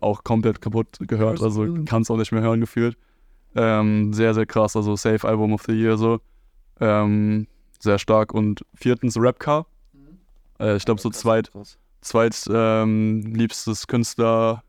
auch 0.00 0.24
komplett 0.24 0.60
kaputt 0.60 0.98
gehört. 1.00 1.42
Also 1.42 1.66
kann 1.84 2.02
es 2.02 2.10
auch 2.10 2.16
nicht 2.16 2.32
mehr 2.32 2.42
hören 2.42 2.60
gefühlt. 2.60 2.96
Ähm, 3.54 4.12
sehr, 4.12 4.34
sehr 4.34 4.46
krass. 4.46 4.76
Also 4.76 4.96
Safe 4.96 5.26
Album 5.26 5.52
of 5.52 5.62
the 5.66 5.72
Year 5.72 5.96
so. 5.96 6.20
Ähm, 6.80 7.46
sehr 7.78 7.98
stark. 7.98 8.34
Und 8.34 8.64
viertens 8.74 9.16
Rapcar. 9.18 9.66
Äh, 10.60 10.76
ich 10.76 10.84
glaube 10.84 11.00
so 11.00 11.10
zweit, 11.10 11.50
zweit 12.02 12.44
ähm, 12.50 13.22
liebstes 13.34 13.86
Künstler, 13.86 14.62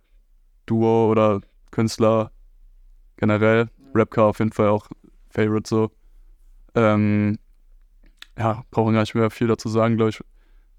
Duo 0.66 1.12
oder 1.12 1.42
Künstler 1.72 2.32
generell. 3.18 3.70
Rapcar 3.94 4.26
auf 4.26 4.40
jeden 4.40 4.52
Fall 4.54 4.70
auch 4.70 4.88
Favorite 5.30 5.68
so. 5.68 5.92
Ähm, 6.76 7.38
ja, 8.38 8.64
brauchen 8.72 8.94
gar 8.94 9.02
nicht 9.02 9.16
mehr 9.16 9.30
viel 9.30 9.48
dazu 9.48 9.68
sagen, 9.68 9.98
glaube 9.98 10.12
ich. 10.12 10.22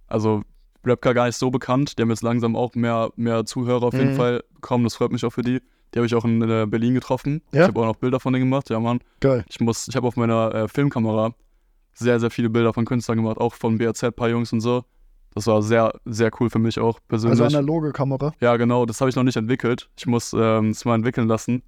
Also 0.07 0.43
Rapcar 0.85 1.15
gar 1.15 1.27
nicht 1.27 1.37
so 1.37 1.51
bekannt. 1.51 1.99
Die 1.99 2.03
haben 2.03 2.11
jetzt 2.11 2.23
langsam 2.23 2.57
auch 2.57 2.75
mehr, 2.75 3.11
mehr 3.17 3.45
Zuhörer 3.45 3.83
auf 3.85 3.95
jeden 3.95 4.13
Mhm. 4.13 4.17
Fall 4.17 4.45
bekommen. 4.55 4.85
Das 4.85 4.95
freut 4.95 5.13
mich 5.13 5.25
auch 5.25 5.31
für 5.33 5.43
die. 5.43 5.61
Die 5.95 5.99
habe 5.99 6.07
ich 6.07 6.15
auch 6.15 6.25
in 6.25 6.43
äh, 6.43 6.67
Berlin 6.69 6.95
getroffen. 6.95 7.43
Ja? 7.53 7.63
Ich 7.63 7.69
habe 7.69 7.81
auch 7.81 7.87
noch 7.87 7.97
Bilder 7.97 8.21
von 8.21 8.33
denen 8.33 8.45
gemacht. 8.47 8.69
Ja, 8.71 8.79
Mann. 8.79 9.01
Geil. 9.21 9.45
Ich 9.49 9.59
muss, 9.61 9.89
ich 9.89 9.97
habe 9.97 10.07
auf 10.07 10.17
meiner 10.17 10.55
äh, 10.55 10.69
Filmkamera 10.69 11.35
sehr, 11.95 12.21
sehr 12.21 12.31
viele 12.31 12.51
Bilder 12.51 12.73
von 12.73 12.85
Künstlern 12.85 13.17
gemacht, 13.19 13.39
auch 13.39 13.55
von 13.55 13.79
BAZ, 13.79 14.13
paar 14.15 14.29
Jungs 14.29 14.53
und 14.53 14.61
so. 14.61 14.85
Das 15.35 15.47
war 15.47 15.63
sehr, 15.63 15.93
sehr 16.05 16.31
cool 16.41 16.51
für 16.51 16.59
mich 16.59 16.79
auch 16.79 17.01
persönlich. 17.09 17.41
Also 17.41 17.57
analoge 17.57 17.93
Kamera. 17.93 18.33
ja, 18.41 18.57
genau, 18.57 18.87
das 18.87 19.01
habe 19.01 19.09
ich 19.11 19.17
noch 19.17 19.23
nicht 19.25 19.37
entwickelt. 19.37 19.89
Ich 19.97 20.07
muss 20.07 20.33
ähm, 20.37 20.71
es 20.71 20.85
mal 20.85 20.95
entwickeln 20.95 21.27
lassen. 21.29 21.63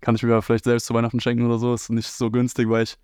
Kann 0.00 0.14
ich 0.14 0.22
mir 0.22 0.40
vielleicht 0.42 0.64
selbst 0.64 0.86
zu 0.86 0.94
Weihnachten 0.94 1.20
schenken 1.20 1.44
oder 1.44 1.58
so. 1.58 1.74
Ist 1.74 1.90
nicht 1.90 2.08
so 2.08 2.30
günstig, 2.30 2.68
weil 2.68 2.84
ich 2.84 2.96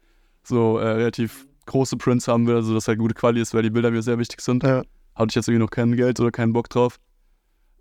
so 0.42 0.78
äh, 0.78 0.86
relativ 0.88 1.46
große 1.66 1.96
Prints 1.96 2.28
haben 2.28 2.46
will, 2.46 2.56
also 2.56 2.74
dass 2.74 2.86
halt 2.88 2.98
gute 2.98 3.14
Quali 3.14 3.40
ist, 3.40 3.54
weil 3.54 3.62
die 3.62 3.70
Bilder 3.70 3.90
mir 3.90 4.02
sehr 4.02 4.18
wichtig 4.18 4.40
sind. 4.40 4.62
Ja. 4.62 4.82
Hatte 5.14 5.30
ich 5.30 5.34
jetzt 5.36 5.48
irgendwie 5.48 5.62
noch 5.64 5.70
kein 5.70 5.94
Geld 5.96 6.18
oder 6.20 6.30
keinen 6.30 6.52
Bock 6.52 6.68
drauf. 6.68 6.98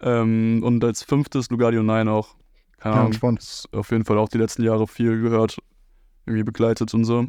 Ähm, 0.01 0.61
und 0.63 0.83
als 0.83 1.03
fünftes 1.03 1.49
Lugardio 1.49 1.81
9 1.83 2.07
auch. 2.07 2.35
Keine 2.77 2.95
Ja, 2.95 2.99
Ahnung. 3.01 3.11
entspannt. 3.11 3.39
Ist 3.39 3.69
auf 3.73 3.91
jeden 3.91 4.05
Fall 4.05 4.17
auch 4.17 4.29
die 4.29 4.37
letzten 4.37 4.63
Jahre 4.63 4.87
viel 4.87 5.21
gehört, 5.21 5.57
irgendwie 6.25 6.43
begleitet 6.43 6.93
und 6.93 7.05
so. 7.05 7.27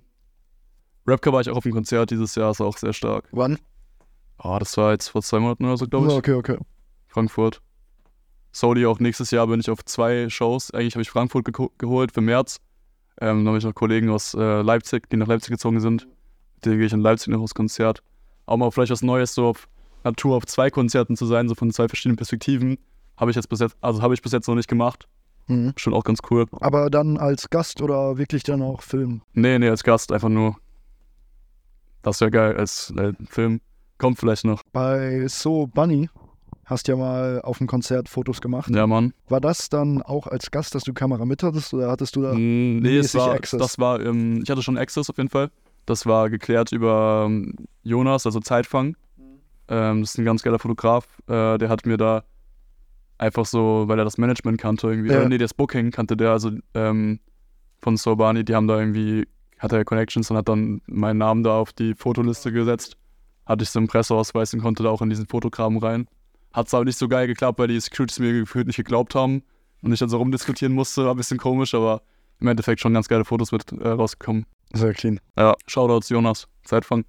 Rapcar 1.06 1.32
war 1.32 1.40
ich 1.40 1.50
auch 1.50 1.56
auf 1.56 1.62
dem 1.62 1.72
Konzert 1.72 2.10
dieses 2.10 2.34
Jahr, 2.34 2.50
ist 2.50 2.60
auch 2.60 2.76
sehr 2.78 2.92
stark. 2.92 3.28
Wann? 3.32 3.58
Oh, 4.38 4.56
das 4.58 4.76
war 4.76 4.92
jetzt 4.92 5.08
vor 5.08 5.22
zwei 5.22 5.38
Monaten 5.38 5.64
oder 5.64 5.76
so, 5.76 5.86
glaube 5.86 6.06
ich. 6.06 6.12
Ja, 6.12 6.18
okay, 6.18 6.32
okay. 6.32 6.58
Frankfurt. 7.08 7.60
Soli 8.52 8.86
auch 8.86 9.00
nächstes 9.00 9.30
Jahr 9.30 9.46
bin 9.46 9.60
ich 9.60 9.70
auf 9.70 9.84
zwei 9.84 10.28
Shows. 10.28 10.70
Eigentlich 10.70 10.94
habe 10.94 11.02
ich 11.02 11.10
Frankfurt 11.10 11.46
geko- 11.46 11.70
geholt 11.78 12.12
für 12.12 12.20
März. 12.20 12.58
Ähm, 13.20 13.38
dann 13.38 13.48
habe 13.48 13.58
ich 13.58 13.64
noch 13.64 13.74
Kollegen 13.74 14.10
aus 14.10 14.34
äh, 14.34 14.62
Leipzig, 14.62 15.08
die 15.10 15.16
nach 15.16 15.26
Leipzig 15.28 15.50
gezogen 15.50 15.80
sind. 15.80 16.06
Mit 16.56 16.64
denen 16.64 16.78
gehe 16.78 16.86
ich 16.86 16.92
in 16.92 17.00
Leipzig 17.00 17.28
noch 17.28 17.40
aufs 17.40 17.54
Konzert. 17.54 18.02
Auch 18.46 18.56
mal 18.56 18.70
vielleicht 18.70 18.90
was 18.92 19.02
Neues, 19.02 19.34
so 19.34 19.46
auf 19.48 19.68
Natur 20.04 20.36
auf 20.36 20.46
zwei 20.46 20.70
Konzerten 20.70 21.16
zu 21.16 21.26
sein, 21.26 21.48
so 21.48 21.54
von 21.54 21.70
zwei 21.72 21.88
verschiedenen 21.88 22.16
Perspektiven. 22.16 22.78
Habe 23.16 23.30
ich 23.30 23.36
jetzt 23.36 23.48
bis 23.48 23.60
jetzt, 23.60 23.76
also 23.80 24.02
habe 24.02 24.14
ich 24.14 24.22
bis 24.22 24.32
jetzt 24.32 24.46
noch 24.48 24.54
nicht 24.54 24.68
gemacht. 24.68 25.08
Mhm. 25.46 25.72
Schon 25.76 25.94
auch 25.94 26.04
ganz 26.04 26.20
cool. 26.30 26.46
Aber 26.60 26.90
dann 26.90 27.16
als 27.16 27.50
Gast 27.50 27.82
oder 27.82 28.18
wirklich 28.18 28.42
dann 28.42 28.62
auch 28.62 28.82
Film? 28.82 29.22
Nee, 29.32 29.58
nee, 29.58 29.68
als 29.68 29.84
Gast 29.84 30.12
einfach 30.12 30.28
nur. 30.28 30.56
Das 32.02 32.20
wäre 32.20 32.30
geil 32.30 32.56
als 32.56 32.92
äh, 32.96 33.12
Film. 33.28 33.60
Kommt 33.98 34.18
vielleicht 34.18 34.44
noch. 34.44 34.62
Bei 34.72 35.26
So 35.28 35.66
Bunny 35.66 36.08
hast 36.66 36.88
ja 36.88 36.96
mal 36.96 37.40
auf 37.42 37.58
dem 37.58 37.66
Konzert 37.66 38.08
Fotos 38.08 38.40
gemacht. 38.40 38.70
Ja, 38.74 38.86
Mann. 38.86 39.12
War 39.28 39.40
das 39.40 39.68
dann 39.68 40.02
auch 40.02 40.26
als 40.26 40.50
Gast, 40.50 40.74
dass 40.74 40.84
du 40.84 40.92
Kamera 40.92 41.24
mit 41.24 41.42
hattest 41.42 41.72
oder 41.74 41.90
hattest 41.90 42.16
du 42.16 42.22
da? 42.22 42.32
Mm, 42.32 42.78
nee, 42.78 42.98
es 42.98 43.14
war, 43.14 43.32
Access. 43.32 43.60
das 43.60 43.78
war, 43.78 44.00
ähm, 44.00 44.40
ich 44.42 44.50
hatte 44.50 44.62
schon 44.62 44.78
Access 44.78 45.10
auf 45.10 45.16
jeden 45.18 45.28
Fall. 45.28 45.50
Das 45.86 46.06
war 46.06 46.30
geklärt 46.30 46.72
über 46.72 47.24
ähm, 47.26 47.54
Jonas, 47.82 48.24
also 48.26 48.40
Zeitfang. 48.40 48.96
Ähm, 49.68 50.00
das 50.02 50.10
ist 50.12 50.18
ein 50.18 50.24
ganz 50.24 50.42
geiler 50.42 50.58
Fotograf. 50.58 51.06
Äh, 51.26 51.58
der 51.58 51.68
hat 51.68 51.86
mir 51.86 51.96
da 51.96 52.24
einfach 53.18 53.46
so, 53.46 53.84
weil 53.86 53.98
er 53.98 54.04
das 54.04 54.18
Management 54.18 54.60
kannte, 54.60 54.88
irgendwie, 54.88 55.10
Ja. 55.10 55.18
oder 55.20 55.28
nee, 55.28 55.38
das 55.38 55.54
Booking 55.54 55.90
kannte 55.90 56.16
der, 56.16 56.30
also 56.32 56.50
ähm, 56.74 57.20
von 57.80 57.96
Sorbani, 57.96 58.44
die 58.44 58.54
haben 58.54 58.66
da 58.66 58.78
irgendwie, 58.78 59.26
hatte 59.58 59.76
er 59.76 59.84
Connections 59.84 60.30
und 60.30 60.36
hat 60.36 60.48
dann 60.48 60.80
meinen 60.86 61.18
Namen 61.18 61.42
da 61.44 61.56
auf 61.58 61.72
die 61.72 61.94
Fotoliste 61.94 62.52
gesetzt. 62.52 62.96
Hatte 63.46 63.62
ich 63.62 63.70
so 63.70 63.78
einen 63.78 63.88
Presseausweis 63.88 64.54
und 64.54 64.60
konnte 64.62 64.82
da 64.82 64.88
auch 64.90 65.02
in 65.02 65.10
diesen 65.10 65.26
Fotokram 65.26 65.76
rein. 65.76 66.06
Hat 66.52 66.66
es 66.66 66.74
aber 66.74 66.84
nicht 66.84 66.96
so 66.98 67.08
geil 67.08 67.26
geklappt, 67.26 67.58
weil 67.58 67.68
die 67.68 67.78
Securities 67.78 68.18
mir 68.18 68.32
gefühlt 68.32 68.66
nicht 68.66 68.76
geglaubt 68.76 69.14
haben 69.14 69.42
und 69.82 69.92
ich 69.92 69.98
dann 69.98 70.08
so 70.08 70.16
rumdiskutieren 70.16 70.72
musste, 70.74 71.04
war 71.04 71.12
ein 71.14 71.16
bisschen 71.16 71.38
komisch, 71.38 71.74
aber 71.74 72.02
im 72.40 72.48
Endeffekt 72.48 72.80
schon 72.80 72.94
ganz 72.94 73.06
geile 73.08 73.24
Fotos 73.24 73.52
mit 73.52 73.70
äh, 73.72 73.88
rausgekommen. 73.88 74.46
Sehr 74.72 74.92
clean. 74.94 75.20
Ja, 75.36 75.54
Shoutouts 75.66 76.08
Jonas, 76.08 76.48
Zeitfang. 76.64 77.04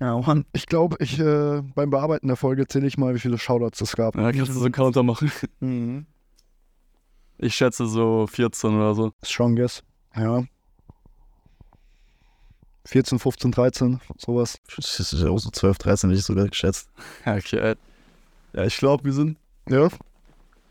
Ja, 0.00 0.18
Mann. 0.18 0.46
Ich 0.52 0.66
glaube, 0.66 0.96
ich 1.00 1.18
äh, 1.20 1.60
beim 1.74 1.90
Bearbeiten 1.90 2.26
der 2.26 2.36
Folge 2.36 2.66
zähle 2.66 2.86
ich 2.86 2.96
mal, 2.96 3.14
wie 3.14 3.18
viele 3.18 3.36
Shoutouts 3.36 3.80
es 3.82 3.94
gab. 3.96 4.16
Ja, 4.16 4.32
kannst 4.32 4.48
du 4.48 4.58
so 4.58 4.64
einen 4.64 4.72
Counter 4.72 5.02
machen. 5.02 5.30
Mhm. 5.60 6.06
Ich 7.36 7.54
schätze 7.54 7.86
so 7.86 8.26
14 8.26 8.74
oder 8.74 8.94
so. 8.94 9.12
Strong 9.22 9.56
guess. 9.56 9.82
Ja. 10.16 10.44
14, 12.86 13.18
15, 13.18 13.52
13, 13.52 14.00
sowas. 14.16 14.58
Das 14.76 15.00
ist 15.00 15.24
auch 15.24 15.38
so 15.38 15.50
12, 15.50 15.78
13, 15.78 16.10
hätte 16.10 16.18
ich 16.18 16.24
sogar 16.24 16.48
geschätzt. 16.48 16.88
Ja, 17.24 17.36
okay. 17.36 17.74
Ja, 18.52 18.64
ich 18.64 18.76
glaube, 18.78 19.04
wir 19.04 19.12
sind. 19.12 19.38
Ja, 19.68 19.88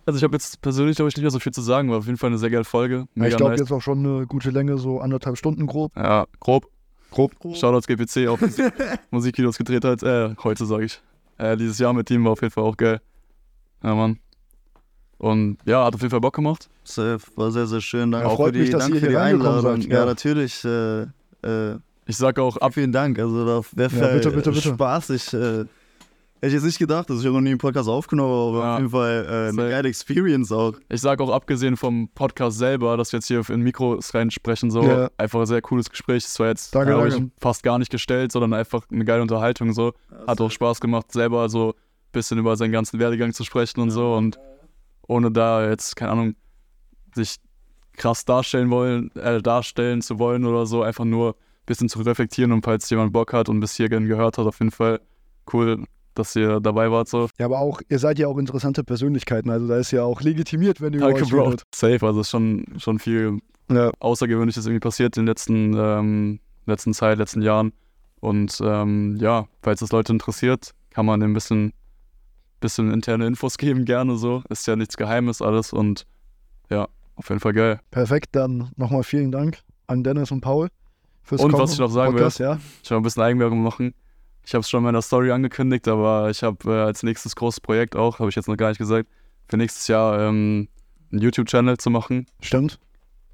Also 0.05 0.17
ich 0.17 0.23
habe 0.23 0.35
jetzt 0.35 0.61
persönlich, 0.61 0.95
glaube 0.95 1.09
ich, 1.09 1.15
nicht 1.15 1.23
mehr 1.23 1.31
so 1.31 1.39
viel 1.39 1.53
zu 1.53 1.61
sagen, 1.61 1.89
war 1.89 1.99
auf 1.99 2.07
jeden 2.07 2.17
Fall 2.17 2.29
eine 2.29 2.37
sehr 2.39 2.49
geile 2.49 2.65
Folge. 2.65 3.07
Mega 3.13 3.29
ich 3.29 3.37
glaube 3.37 3.51
nice. 3.51 3.61
jetzt 3.61 3.71
auch 3.71 3.81
schon 3.81 3.99
eine 3.99 4.27
gute 4.27 4.49
Länge, 4.49 4.77
so 4.77 4.99
anderthalb 4.99 5.37
Stunden 5.37 5.67
grob. 5.67 5.95
Ja, 5.95 6.25
grob. 6.39 6.69
Grob. 7.11 7.31
Shoutouts 7.55 7.87
GPC, 7.87 8.27
auch 8.27 8.39
Musikvideos 9.11 9.57
gedreht 9.57 9.83
hat. 9.85 10.03
Äh, 10.03 10.35
heute 10.43 10.65
sage 10.65 10.85
ich. 10.85 11.01
Äh, 11.37 11.57
dieses 11.57 11.79
Jahr 11.79 11.93
mit 11.93 12.09
ihm 12.11 12.23
war 12.25 12.33
auf 12.33 12.41
jeden 12.41 12.51
Fall 12.51 12.63
auch 12.63 12.77
geil. 12.77 12.99
Ja, 13.83 13.95
Mann. 13.95 14.19
Und 15.17 15.57
ja, 15.65 15.85
hat 15.85 15.93
auf 15.95 16.01
jeden 16.01 16.11
Fall 16.11 16.21
Bock 16.21 16.35
gemacht. 16.35 16.69
Safe, 16.83 17.19
war 17.35 17.51
sehr, 17.51 17.65
sehr 17.67 17.81
schön. 17.81 18.11
Danke 18.11 18.27
Ja, 18.27 18.33
auch 18.33 18.37
freut 18.37 18.47
für 18.47 18.51
die, 18.53 18.59
mich, 18.59 18.69
dass 18.69 18.83
danke 18.83 18.97
ihr 18.97 19.01
für 19.01 19.07
die 19.07 19.11
hier 19.13 19.19
reingekommen 19.19 19.57
Einladung. 19.57 19.81
seid. 19.81 19.91
Ja, 19.91 19.99
Ja. 19.99 20.05
natürlich. 20.05 20.65
Äh, 20.65 21.01
äh, 21.73 21.77
Ich 22.05 22.17
sage 22.17 22.41
auch 22.41 22.57
ab. 22.57 22.73
vielen 22.73 22.91
Dank. 22.91 23.19
Also, 23.19 23.45
da 23.45 23.61
wäre 23.73 23.95
Ja, 24.07 24.13
bitte, 24.15 24.31
bitte, 24.31 24.51
bitte. 24.51 24.69
Spaß. 24.69 25.09
Ich 25.11 25.33
äh, 25.33 25.65
hätte 26.41 26.47
ich 26.47 26.53
jetzt 26.53 26.63
nicht 26.63 26.79
gedacht, 26.79 27.09
dass 27.09 27.19
ich 27.19 27.25
habe 27.25 27.35
noch 27.35 27.41
nie 27.41 27.49
einen 27.49 27.57
Podcast 27.57 27.87
aufgenommen, 27.89 28.55
aber 28.55 28.63
Ja. 28.65 28.73
auf 28.73 28.79
jeden 28.79 28.91
Fall 28.91 29.25
äh, 29.29 29.49
eine 29.61 29.69
geile 29.69 29.89
Experience 29.89 30.51
auch. 30.51 30.73
Ich 30.89 31.01
sage 31.01 31.23
auch 31.23 31.29
abgesehen 31.31 31.77
vom 31.77 32.09
Podcast 32.15 32.57
selber, 32.57 32.97
dass 32.97 33.11
wir 33.11 33.17
jetzt 33.19 33.27
hier 33.27 33.47
in 33.49 33.61
Mikros 33.61 34.13
reinsprechen, 34.13 34.71
so 34.71 34.83
Ja. 34.83 35.09
einfach 35.17 35.41
ein 35.41 35.45
sehr 35.45 35.61
cooles 35.61 35.89
Gespräch. 35.89 36.25
Es 36.25 36.39
war 36.39 36.47
jetzt 36.47 36.73
Danke, 36.73 36.93
danke. 36.93 37.29
fast 37.39 37.63
gar 37.63 37.77
nicht 37.79 37.91
gestellt, 37.91 38.31
sondern 38.31 38.53
einfach 38.53 38.83
eine 38.91 39.05
geile 39.05 39.21
Unterhaltung. 39.21 39.73
So 39.73 39.93
hat 40.27 40.39
auch 40.41 40.51
Spaß 40.51 40.79
gemacht, 40.81 41.11
selber 41.11 41.49
so 41.49 41.69
ein 41.69 41.73
bisschen 42.11 42.37
über 42.39 42.55
seinen 42.57 42.71
ganzen 42.71 42.99
Werdegang 42.99 43.33
zu 43.33 43.43
sprechen 43.43 43.81
und 43.81 43.91
so 43.91 44.13
und 44.15 44.39
ohne 45.07 45.31
da 45.31 45.67
jetzt 45.69 45.95
keine 45.95 46.11
Ahnung 46.11 46.35
sich 47.15 47.37
krass 47.97 48.23
darstellen 48.23 48.69
wollen, 48.69 49.13
äh, 49.15 49.41
darstellen 49.41 50.01
zu 50.01 50.19
wollen 50.19 50.45
oder 50.45 50.65
so, 50.65 50.83
einfach 50.83 51.03
nur 51.05 51.31
ein 51.31 51.65
bisschen 51.65 51.89
zu 51.89 51.99
reflektieren 52.01 52.51
und 52.51 52.63
falls 52.63 52.89
jemand 52.89 53.11
Bock 53.11 53.33
hat 53.33 53.49
und 53.49 53.59
bis 53.59 53.75
hierhin 53.75 54.07
gehört 54.07 54.37
hat, 54.37 54.45
auf 54.45 54.59
jeden 54.59 54.71
Fall 54.71 55.01
cool, 55.51 55.83
dass 56.15 56.35
ihr 56.35 56.59
dabei 56.59 56.91
wart 56.91 57.07
so. 57.07 57.29
Ja, 57.37 57.45
aber 57.45 57.59
auch, 57.59 57.81
ihr 57.89 57.99
seid 57.99 58.19
ja 58.19 58.27
auch 58.27 58.37
interessante 58.37 58.83
Persönlichkeiten, 58.83 59.49
also 59.49 59.67
da 59.67 59.77
ist 59.77 59.91
ja 59.91 60.03
auch 60.03 60.21
legitimiert, 60.21 60.81
wenn 60.81 60.93
ihr 60.93 60.99
Danke, 60.99 61.25
Bro. 61.25 61.43
redet. 61.45 61.63
Safe, 61.73 62.05
also 62.05 62.21
ist 62.21 62.29
schon, 62.29 62.65
schon 62.77 62.99
viel 62.99 63.39
Ja. 63.71 63.91
Außergewöhnliches 63.99 64.65
irgendwie 64.65 64.79
passiert 64.79 65.15
in 65.17 65.23
den 65.23 65.27
letzten, 65.27 65.73
ähm, 65.77 66.39
letzten 66.65 66.93
Zeit, 66.93 67.17
letzten 67.17 67.41
Jahren. 67.41 67.71
Und 68.19 68.59
ähm, 68.63 69.17
ja, 69.21 69.47
falls 69.61 69.79
das 69.79 69.91
Leute 69.91 70.11
interessiert, 70.11 70.71
kann 70.89 71.05
man 71.05 71.21
ein 71.23 71.33
bisschen, 71.33 71.71
bisschen 72.59 72.91
interne 72.91 73.27
Infos 73.27 73.57
geben, 73.59 73.85
gerne 73.85 74.17
so. 74.17 74.43
Ist 74.49 74.67
ja 74.67 74.75
nichts 74.75 74.97
Geheimes 74.97 75.41
alles 75.41 75.71
und 75.71 76.05
ja, 76.69 76.87
auf 77.15 77.29
jeden 77.29 77.39
Fall 77.39 77.53
geil. 77.53 77.79
Perfekt, 77.91 78.29
dann 78.35 78.71
nochmal 78.75 79.03
vielen 79.03 79.31
Dank 79.31 79.59
an 79.87 80.03
Dennis 80.03 80.31
und 80.31 80.41
Paul 80.41 80.69
fürs 81.23 81.41
Und 81.41 81.51
Kommen 81.51 81.63
was 81.63 81.73
ich 81.73 81.79
noch 81.79 81.89
sagen 81.91 82.13
will, 82.13 82.19
Podcast, 82.19 82.39
ja. 82.39 82.59
Ich 82.83 82.89
will 82.89 82.97
ein 82.97 83.03
bisschen 83.03 83.23
Eigenwerbung 83.23 83.61
machen. 83.61 83.93
Ich 84.49 84.55
habe 84.55 84.61
es 84.61 84.69
schon 84.71 84.79
in 84.79 84.85
meiner 84.85 85.03
Story 85.03 85.29
angekündigt, 85.29 85.87
aber 85.87 86.27
ich 86.31 86.41
habe 86.41 86.57
äh, 86.73 86.81
als 86.81 87.03
nächstes 87.03 87.35
großes 87.35 87.61
Projekt 87.61 87.95
auch, 87.95 88.17
habe 88.17 88.29
ich 88.31 88.35
jetzt 88.35 88.47
noch 88.47 88.57
gar 88.57 88.69
nicht 88.69 88.79
gesagt, 88.79 89.07
für 89.47 89.57
nächstes 89.57 89.87
Jahr 89.87 90.19
ähm, 90.19 90.67
einen 91.11 91.21
YouTube-Channel 91.21 91.77
zu 91.77 91.91
machen. 91.91 92.25
Stimmt. 92.41 92.79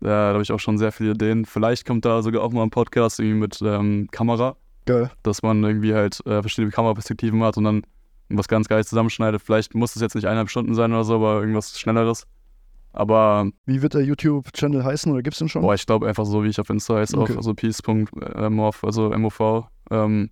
Äh, 0.02 0.08
da 0.08 0.34
habe 0.34 0.42
ich 0.42 0.52
auch 0.52 0.60
schon 0.60 0.78
sehr 0.78 0.92
viele 0.92 1.12
Ideen. 1.12 1.46
Vielleicht 1.46 1.86
kommt 1.88 2.04
da 2.04 2.22
sogar 2.22 2.44
auch 2.44 2.52
mal 2.52 2.64
ein 2.64 2.70
Podcast 2.70 3.22
irgendwie 3.22 3.40
mit 3.40 3.62
ähm, 3.62 4.10
Kamera. 4.12 4.58
Geil. 4.86 5.10
dass 5.24 5.42
man 5.42 5.64
irgendwie 5.64 5.94
halt 5.94 6.20
äh, 6.26 6.42
verschiedene 6.42 6.72
Kameraperspektiven 6.72 7.42
hat 7.44 7.56
und 7.56 7.64
dann 7.64 7.84
was 8.28 8.50
ganz 8.50 8.68
Geiles 8.68 8.90
zusammenschneidet. 8.90 9.42
Vielleicht 9.42 9.74
muss 9.74 9.96
es 9.96 10.02
jetzt 10.02 10.16
nicht 10.16 10.26
eineinhalb 10.26 10.50
Stunden 10.50 10.76
sein 10.76 10.92
oder 10.92 11.06
so, 11.06 11.16
aber 11.16 11.40
irgendwas 11.40 11.80
Schnelleres. 11.80 12.28
Aber 12.92 13.50
Wie 13.66 13.82
wird 13.82 13.94
der 13.94 14.04
YouTube-Channel 14.04 14.84
heißen 14.84 15.10
oder 15.14 15.24
gibt's 15.24 15.40
den 15.40 15.48
schon? 15.48 15.62
boah, 15.62 15.76
ich 15.76 15.86
glaube 15.86 16.10
einfach 16.10 16.26
so, 16.26 16.44
wie 16.44 16.50
ich 16.50 16.60
auf 16.60 16.70
Insta 16.70 16.96
heiße, 16.96 17.18
Okay. 17.18 17.32
auch, 17.32 17.38
also 17.38 17.54
peace.morph, 17.54 18.84
also 18.84 19.12
MOV. 19.12 19.70
Ähm, 19.92 20.30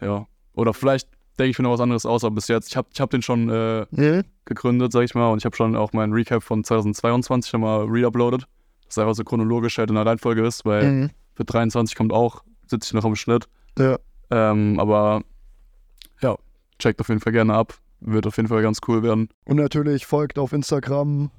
ja. 0.00 0.26
Oder 0.54 0.74
vielleicht 0.74 1.08
denke 1.38 1.50
ich 1.50 1.58
mir 1.58 1.64
noch 1.64 1.72
was 1.72 1.80
anderes 1.80 2.04
aus, 2.06 2.24
aber 2.24 2.34
bis 2.34 2.48
jetzt, 2.48 2.68
ich 2.68 2.76
habe 2.76 2.88
ich 2.92 3.00
hab 3.00 3.10
den 3.10 3.22
schon 3.22 3.48
äh, 3.48 3.86
Mhm. 3.90 4.22
gegründet, 4.44 4.92
sag 4.92 5.02
ich 5.04 5.14
mal, 5.14 5.28
und 5.30 5.38
ich 5.38 5.44
habe 5.44 5.56
schon 5.56 5.76
auch 5.76 5.92
meinen 5.92 6.12
Recap 6.12 6.42
von 6.42 6.62
2022 6.64 7.52
nochmal 7.54 7.86
reuploadet. 7.88 8.46
Das 8.86 8.98
einfach 8.98 9.14
so 9.14 9.24
chronologisch 9.24 9.78
halt 9.78 9.88
in 9.88 9.94
der 9.96 10.04
Reihenfolge 10.04 10.44
ist, 10.46 10.64
weil 10.66 10.84
Mhm. 10.92 11.10
für 11.34 11.44
23 11.44 11.96
kommt 11.96 12.12
auch, 12.12 12.42
sitze 12.66 12.88
ich 12.88 12.92
noch 12.94 13.04
am 13.06 13.16
Schnitt. 13.16 13.48
Ja. 13.78 13.98
Ähm, 14.30 14.78
aber 14.78 15.22
ja, 16.20 16.36
checkt 16.78 17.00
auf 17.00 17.08
jeden 17.08 17.20
Fall 17.20 17.32
gerne 17.32 17.54
ab. 17.54 17.74
Wird 18.00 18.26
auf 18.26 18.36
jeden 18.36 18.48
Fall 18.48 18.62
ganz 18.62 18.80
cool 18.88 19.02
werden. 19.02 19.28
Und 19.46 19.56
natürlich 19.56 20.04
folgt 20.06 20.38
auf 20.38 20.52
Instagram 20.52 21.30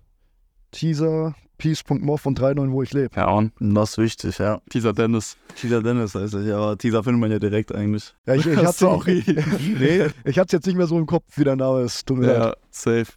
Teaser, 0.72 1.36
peace.moff 1.64 2.26
und 2.26 2.40
39, 2.40 2.74
wo 2.74 2.84
ich 2.84 2.92
lebe. 2.94 3.16
Ja, 3.16 3.30
und 3.32 3.54
Das 3.60 3.92
ist 3.92 3.98
wichtig, 3.98 4.38
ja. 4.38 4.60
Teaser 4.70 4.92
Dennis. 4.92 5.38
Teaser 5.56 5.82
Dennis 5.82 6.14
heißt 6.14 6.34
ja, 6.34 6.58
aber 6.58 6.78
Teaser 6.78 7.04
findet 7.04 7.22
man 7.22 7.32
ja 7.32 7.40
direkt 7.40 7.74
eigentlich. 7.74 8.14
Ja, 8.26 8.36
ich, 8.36 8.46
ich 8.46 8.58
hatte 8.58 8.74
Sorry. 8.74 9.24
nee, 9.80 10.08
ich 10.26 10.38
hatte 10.38 10.58
jetzt 10.58 10.66
nicht 10.66 10.76
mehr 10.76 10.88
so 10.88 10.98
im 10.98 11.06
Kopf, 11.06 11.24
wie 11.38 11.44
der 11.46 11.56
Name 11.56 11.82
ist. 11.84 12.06
Tut 12.06 12.18
mir 12.18 12.28
leid. 12.28 12.38
ja, 12.38 12.54
safe. 12.70 13.14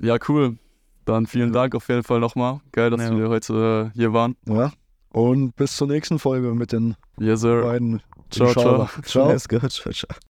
Ja, 0.00 0.16
cool. 0.28 0.56
Dann 1.04 1.26
vielen 1.26 1.52
Dank 1.52 1.74
auf 1.74 1.88
jeden 1.88 2.04
Fall 2.04 2.20
nochmal. 2.20 2.60
Geil, 2.70 2.90
dass 2.90 3.00
Ja. 3.02 3.16
wir 3.18 3.28
heute 3.28 3.90
äh, 3.92 3.98
hier 3.98 4.12
waren. 4.12 4.36
Ja. 4.46 4.70
Und 5.12 5.56
bis 5.56 5.74
zur 5.76 5.88
nächsten 5.88 6.20
Folge 6.20 6.54
mit 6.54 6.70
den 6.70 6.94
Yes, 7.18 7.40
sir. 7.40 7.62
beiden. 7.62 8.00
Ciao, 8.30 8.52
ciao. 8.52 8.88
Ciao. 9.02 9.28
Let's 9.32 9.48
go, 9.48 9.58
ciao, 9.58 9.92
ciao. 9.92 10.29